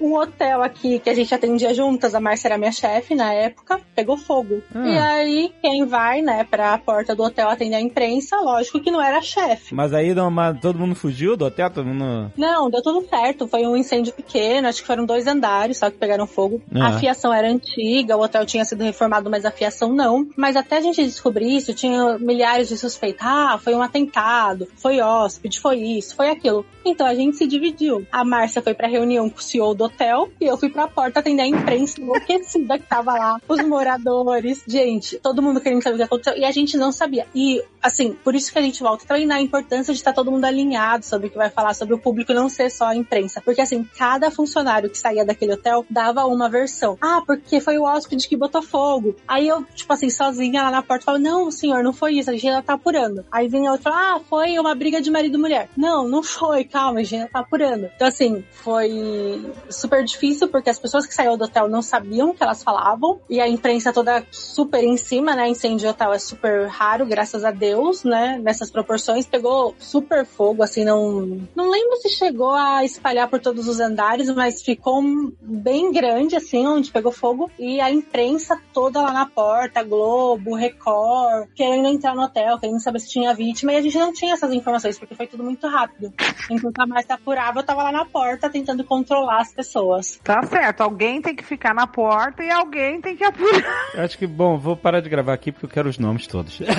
Um 0.00 0.14
hotel 0.14 0.62
aqui 0.62 0.98
que 0.98 1.10
a 1.10 1.14
gente 1.14 1.34
atendia 1.34 1.74
juntas, 1.74 2.14
a 2.14 2.20
Márcia 2.20 2.48
era 2.48 2.58
minha 2.58 2.72
chefe 2.72 3.14
na 3.14 3.32
época, 3.32 3.80
pegou 3.94 4.16
fogo. 4.16 4.62
Ah. 4.74 4.86
E 4.88 4.98
aí, 4.98 5.52
quem 5.60 5.84
vai, 5.86 6.22
né, 6.22 6.44
pra 6.48 6.76
porta 6.78 7.14
do 7.14 7.22
hotel 7.22 7.48
atender 7.48 7.76
a 7.76 7.80
imprensa, 7.80 8.36
lógico 8.40 8.80
que 8.80 8.90
não 8.90 9.02
era 9.02 9.18
a 9.18 9.22
chefe. 9.22 9.74
Mas 9.74 9.92
aí 9.92 10.14
mas 10.30 10.60
todo 10.60 10.78
mundo 10.78 10.94
fugiu 10.94 11.36
do 11.36 11.44
hotel? 11.44 11.70
Todo 11.70 11.86
mundo... 11.86 12.32
Não, 12.36 12.68
deu 12.68 12.82
tudo 12.82 13.06
certo. 13.08 13.46
Foi 13.46 13.66
um 13.66 13.76
incêndio 13.76 14.12
pequeno, 14.12 14.68
acho 14.68 14.80
que 14.80 14.86
foram 14.86 15.06
dois 15.06 15.26
andares, 15.26 15.78
só 15.78 15.90
que 15.90 15.96
pegaram 15.96 16.26
fogo. 16.26 16.60
Ah. 16.74 16.88
A 16.88 16.98
fiação 16.98 17.32
era 17.32 17.48
antiga, 17.48 18.16
o 18.16 18.22
hotel 18.22 18.44
tinha 18.44 18.64
sido 18.64 18.82
reformado, 18.82 19.30
mas 19.30 19.44
a 19.44 19.50
fiação 19.50 19.92
não. 19.92 20.26
Mas 20.36 20.56
até 20.56 20.78
a 20.78 20.80
gente 20.80 21.02
descobrir 21.04 21.56
isso, 21.56 21.72
tinha 21.74 22.18
milhares 22.18 22.68
de 22.68 22.76
suspeitos. 22.76 23.24
Ah, 23.24 23.58
foi 23.62 23.74
um 23.74 23.82
atentado, 23.82 24.68
foi 24.76 25.00
hóspede, 25.00 25.60
foi 25.60 25.69
isso, 25.72 26.16
foi 26.16 26.30
aquilo. 26.30 26.64
Então 26.84 27.06
a 27.06 27.14
gente 27.14 27.36
se 27.36 27.46
dividiu. 27.46 28.06
A 28.10 28.24
Márcia 28.24 28.62
foi 28.62 28.74
pra 28.74 28.88
reunião 28.88 29.28
com 29.28 29.38
o 29.38 29.42
CEO 29.42 29.74
do 29.74 29.84
hotel 29.84 30.30
e 30.40 30.46
eu 30.46 30.56
fui 30.56 30.70
pra 30.70 30.88
porta 30.88 31.20
atender 31.20 31.42
a 31.42 31.46
imprensa 31.46 32.00
enlouquecida 32.00 32.78
que 32.78 32.86
tava 32.86 33.12
lá, 33.14 33.40
os 33.48 33.62
moradores. 33.62 34.62
Gente, 34.66 35.18
todo 35.18 35.42
mundo 35.42 35.60
querendo 35.60 35.82
saber 35.82 35.94
o 35.94 35.98
que 35.98 36.04
aconteceu 36.04 36.36
e 36.38 36.44
a 36.44 36.50
gente 36.50 36.76
não 36.76 36.90
sabia. 36.90 37.26
E, 37.34 37.62
assim, 37.82 38.12
por 38.24 38.34
isso 38.34 38.52
que 38.52 38.58
a 38.58 38.62
gente 38.62 38.82
volta 38.82 39.04
a 39.04 39.08
treinar 39.08 39.38
a 39.38 39.42
importância 39.42 39.92
de 39.92 40.00
estar 40.00 40.12
todo 40.12 40.30
mundo 40.30 40.44
alinhado 40.44 41.04
sobre 41.04 41.28
o 41.28 41.30
que 41.30 41.36
vai 41.36 41.50
falar 41.50 41.74
sobre 41.74 41.94
o 41.94 41.98
público 41.98 42.32
não 42.32 42.48
ser 42.48 42.70
só 42.70 42.86
a 42.86 42.96
imprensa. 42.96 43.40
Porque, 43.42 43.60
assim, 43.60 43.86
cada 43.96 44.30
funcionário 44.30 44.90
que 44.90 44.98
saía 44.98 45.24
daquele 45.24 45.52
hotel 45.52 45.84
dava 45.90 46.24
uma 46.24 46.48
versão. 46.48 46.96
Ah, 47.00 47.22
porque 47.26 47.60
foi 47.60 47.78
o 47.78 47.84
hóspede 47.84 48.26
que 48.26 48.36
botou 48.36 48.62
fogo. 48.62 49.14
Aí 49.28 49.46
eu, 49.46 49.64
tipo 49.74 49.92
assim, 49.92 50.08
sozinha 50.08 50.62
lá 50.62 50.70
na 50.70 50.82
porta, 50.82 51.04
falava, 51.04 51.22
não, 51.22 51.50
senhor, 51.50 51.82
não 51.82 51.92
foi 51.92 52.14
isso, 52.14 52.30
a 52.30 52.32
gente 52.32 52.48
ainda 52.48 52.62
tá 52.62 52.74
apurando. 52.74 53.24
Aí 53.30 53.48
vinha 53.48 53.70
outro, 53.70 53.92
ah, 53.92 54.20
foi 54.28 54.58
uma 54.58 54.74
briga 54.74 55.00
de 55.00 55.10
marido 55.10 55.36
e 55.36 55.40
mulher. 55.40 55.59
Não, 55.76 56.06
não 56.06 56.22
foi, 56.22 56.64
calma, 56.64 57.00
a 57.00 57.02
gente 57.02 57.30
tá 57.30 57.40
apurando. 57.40 57.90
Então, 57.94 58.08
assim, 58.08 58.44
foi 58.50 59.44
super 59.68 60.04
difícil, 60.04 60.48
porque 60.48 60.70
as 60.70 60.78
pessoas 60.78 61.06
que 61.06 61.14
saíram 61.14 61.36
do 61.36 61.44
hotel 61.44 61.68
não 61.68 61.82
sabiam 61.82 62.30
o 62.30 62.34
que 62.34 62.42
elas 62.42 62.62
falavam, 62.62 63.20
e 63.28 63.40
a 63.40 63.48
imprensa 63.48 63.92
toda 63.92 64.24
super 64.30 64.82
em 64.82 64.96
cima, 64.96 65.34
né? 65.34 65.48
Incêndio 65.48 65.78
de 65.78 65.86
hotel 65.86 66.12
é 66.12 66.18
super 66.18 66.68
raro, 66.68 67.06
graças 67.06 67.44
a 67.44 67.50
Deus, 67.50 68.04
né? 68.04 68.38
Nessas 68.42 68.70
proporções, 68.70 69.26
pegou 69.26 69.74
super 69.78 70.24
fogo, 70.24 70.62
assim, 70.62 70.84
não. 70.84 71.40
Não 71.54 71.70
lembro 71.70 71.96
se 71.96 72.08
chegou 72.10 72.52
a 72.52 72.84
espalhar 72.84 73.28
por 73.28 73.40
todos 73.40 73.68
os 73.68 73.80
andares, 73.80 74.28
mas 74.34 74.62
ficou 74.62 75.02
bem 75.40 75.92
grande, 75.92 76.36
assim, 76.36 76.66
onde 76.66 76.90
pegou 76.90 77.12
fogo, 77.12 77.50
e 77.58 77.80
a 77.80 77.90
imprensa 77.90 78.60
toda 78.72 79.00
lá 79.00 79.12
na 79.12 79.26
porta, 79.26 79.82
Globo, 79.82 80.54
Record, 80.54 81.48
querendo 81.54 81.88
entrar 81.88 82.14
no 82.14 82.22
hotel, 82.22 82.58
querendo 82.58 82.80
saber 82.80 83.00
se 83.00 83.08
tinha 83.08 83.34
vítima, 83.34 83.72
e 83.72 83.76
a 83.76 83.82
gente 83.82 83.98
não 83.98 84.12
tinha 84.12 84.34
essas 84.34 84.52
informações, 84.52 84.98
porque 84.98 85.14
foi 85.14 85.26
tudo 85.26 85.39
muito 85.42 85.66
rápido. 85.66 86.12
Enquanto 86.50 86.80
a 86.80 86.86
Márcia 86.86 87.14
apurava, 87.14 87.60
eu 87.60 87.62
tava 87.62 87.82
lá 87.82 87.92
na 87.92 88.04
porta 88.04 88.50
tentando 88.50 88.84
controlar 88.84 89.40
as 89.40 89.52
pessoas. 89.52 90.18
Tá 90.22 90.42
certo, 90.42 90.82
alguém 90.82 91.20
tem 91.22 91.34
que 91.34 91.44
ficar 91.44 91.74
na 91.74 91.86
porta 91.86 92.42
e 92.42 92.50
alguém 92.50 93.00
tem 93.00 93.16
que 93.16 93.24
apurar. 93.24 93.60
Eu 93.94 94.04
acho 94.04 94.16
que, 94.16 94.26
bom, 94.26 94.58
vou 94.58 94.76
parar 94.76 95.00
de 95.00 95.08
gravar 95.08 95.34
aqui 95.34 95.50
porque 95.50 95.66
eu 95.66 95.70
quero 95.70 95.88
os 95.88 95.98
nomes 95.98 96.26
todos. 96.26 96.60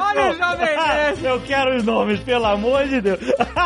Olha 0.00 0.30
o 0.30 0.34
Jovem 0.34 0.76
Nerd! 0.76 1.24
Eu 1.24 1.40
quero 1.40 1.76
os 1.76 1.82
nomes, 1.82 2.20
pelo 2.20 2.46
amor 2.46 2.86
de 2.86 3.00
Deus. 3.00 3.20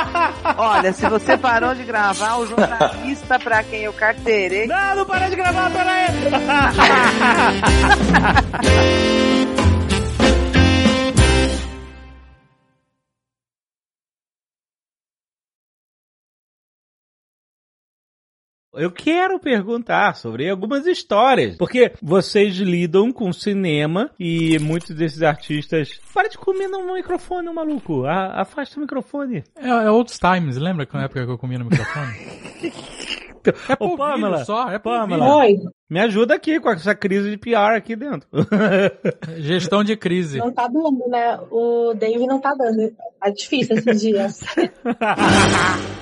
Olha, 0.56 0.92
se 0.92 1.08
você 1.08 1.36
parou 1.36 1.74
de 1.74 1.82
gravar, 1.84 2.38
o 2.38 2.46
jornalista 2.46 3.38
pra 3.38 3.62
quem 3.64 3.82
eu 3.82 3.92
carteirei. 3.92 4.66
Não, 4.66 4.96
não 4.96 5.04
para 5.04 5.28
de 5.28 5.36
gravar, 5.36 5.70
peraí. 5.70 6.06
Eu 18.74 18.90
quero 18.90 19.38
perguntar 19.38 20.16
sobre 20.16 20.48
algumas 20.48 20.86
histórias, 20.86 21.56
porque 21.58 21.92
vocês 22.00 22.54
lidam 22.56 23.12
com 23.12 23.30
cinema 23.30 24.10
e 24.18 24.58
muitos 24.60 24.96
desses 24.96 25.22
artistas. 25.22 26.00
Para 26.14 26.28
de 26.28 26.38
comer 26.38 26.68
no 26.68 26.94
microfone, 26.94 27.52
maluco. 27.52 28.06
A- 28.06 28.40
afasta 28.40 28.78
o 28.78 28.80
microfone. 28.80 29.44
É, 29.56 29.68
é 29.68 29.90
outros 29.90 30.18
times, 30.18 30.56
lembra 30.56 30.86
que 30.86 30.94
na 30.94 31.04
época 31.04 31.22
que 31.26 31.30
eu 31.30 31.36
comia 31.38 31.58
no 31.58 31.66
microfone? 31.66 32.12
É 33.44 33.72
Ô, 33.72 33.88
por 33.88 33.98
Pamela, 33.98 34.36
vídeo 34.36 34.46
só, 34.46 34.70
é 34.70 34.78
por 34.78 34.92
Pamela. 34.96 35.34
Oi, 35.38 35.56
Me 35.90 35.98
ajuda 35.98 36.32
aqui 36.36 36.60
com 36.60 36.70
essa 36.70 36.94
crise 36.94 37.28
de 37.28 37.36
PR 37.36 37.74
aqui 37.76 37.96
dentro. 37.96 38.28
Gestão 39.38 39.82
de 39.82 39.96
crise. 39.96 40.38
não 40.38 40.52
tá 40.52 40.68
dando, 40.68 41.08
né? 41.08 41.40
O 41.50 41.92
Dave 41.92 42.24
não 42.24 42.40
tá 42.40 42.54
dando. 42.54 42.92
Tá 43.20 43.30
difícil 43.30 43.74
esses 43.78 44.00
dias. 44.00 44.40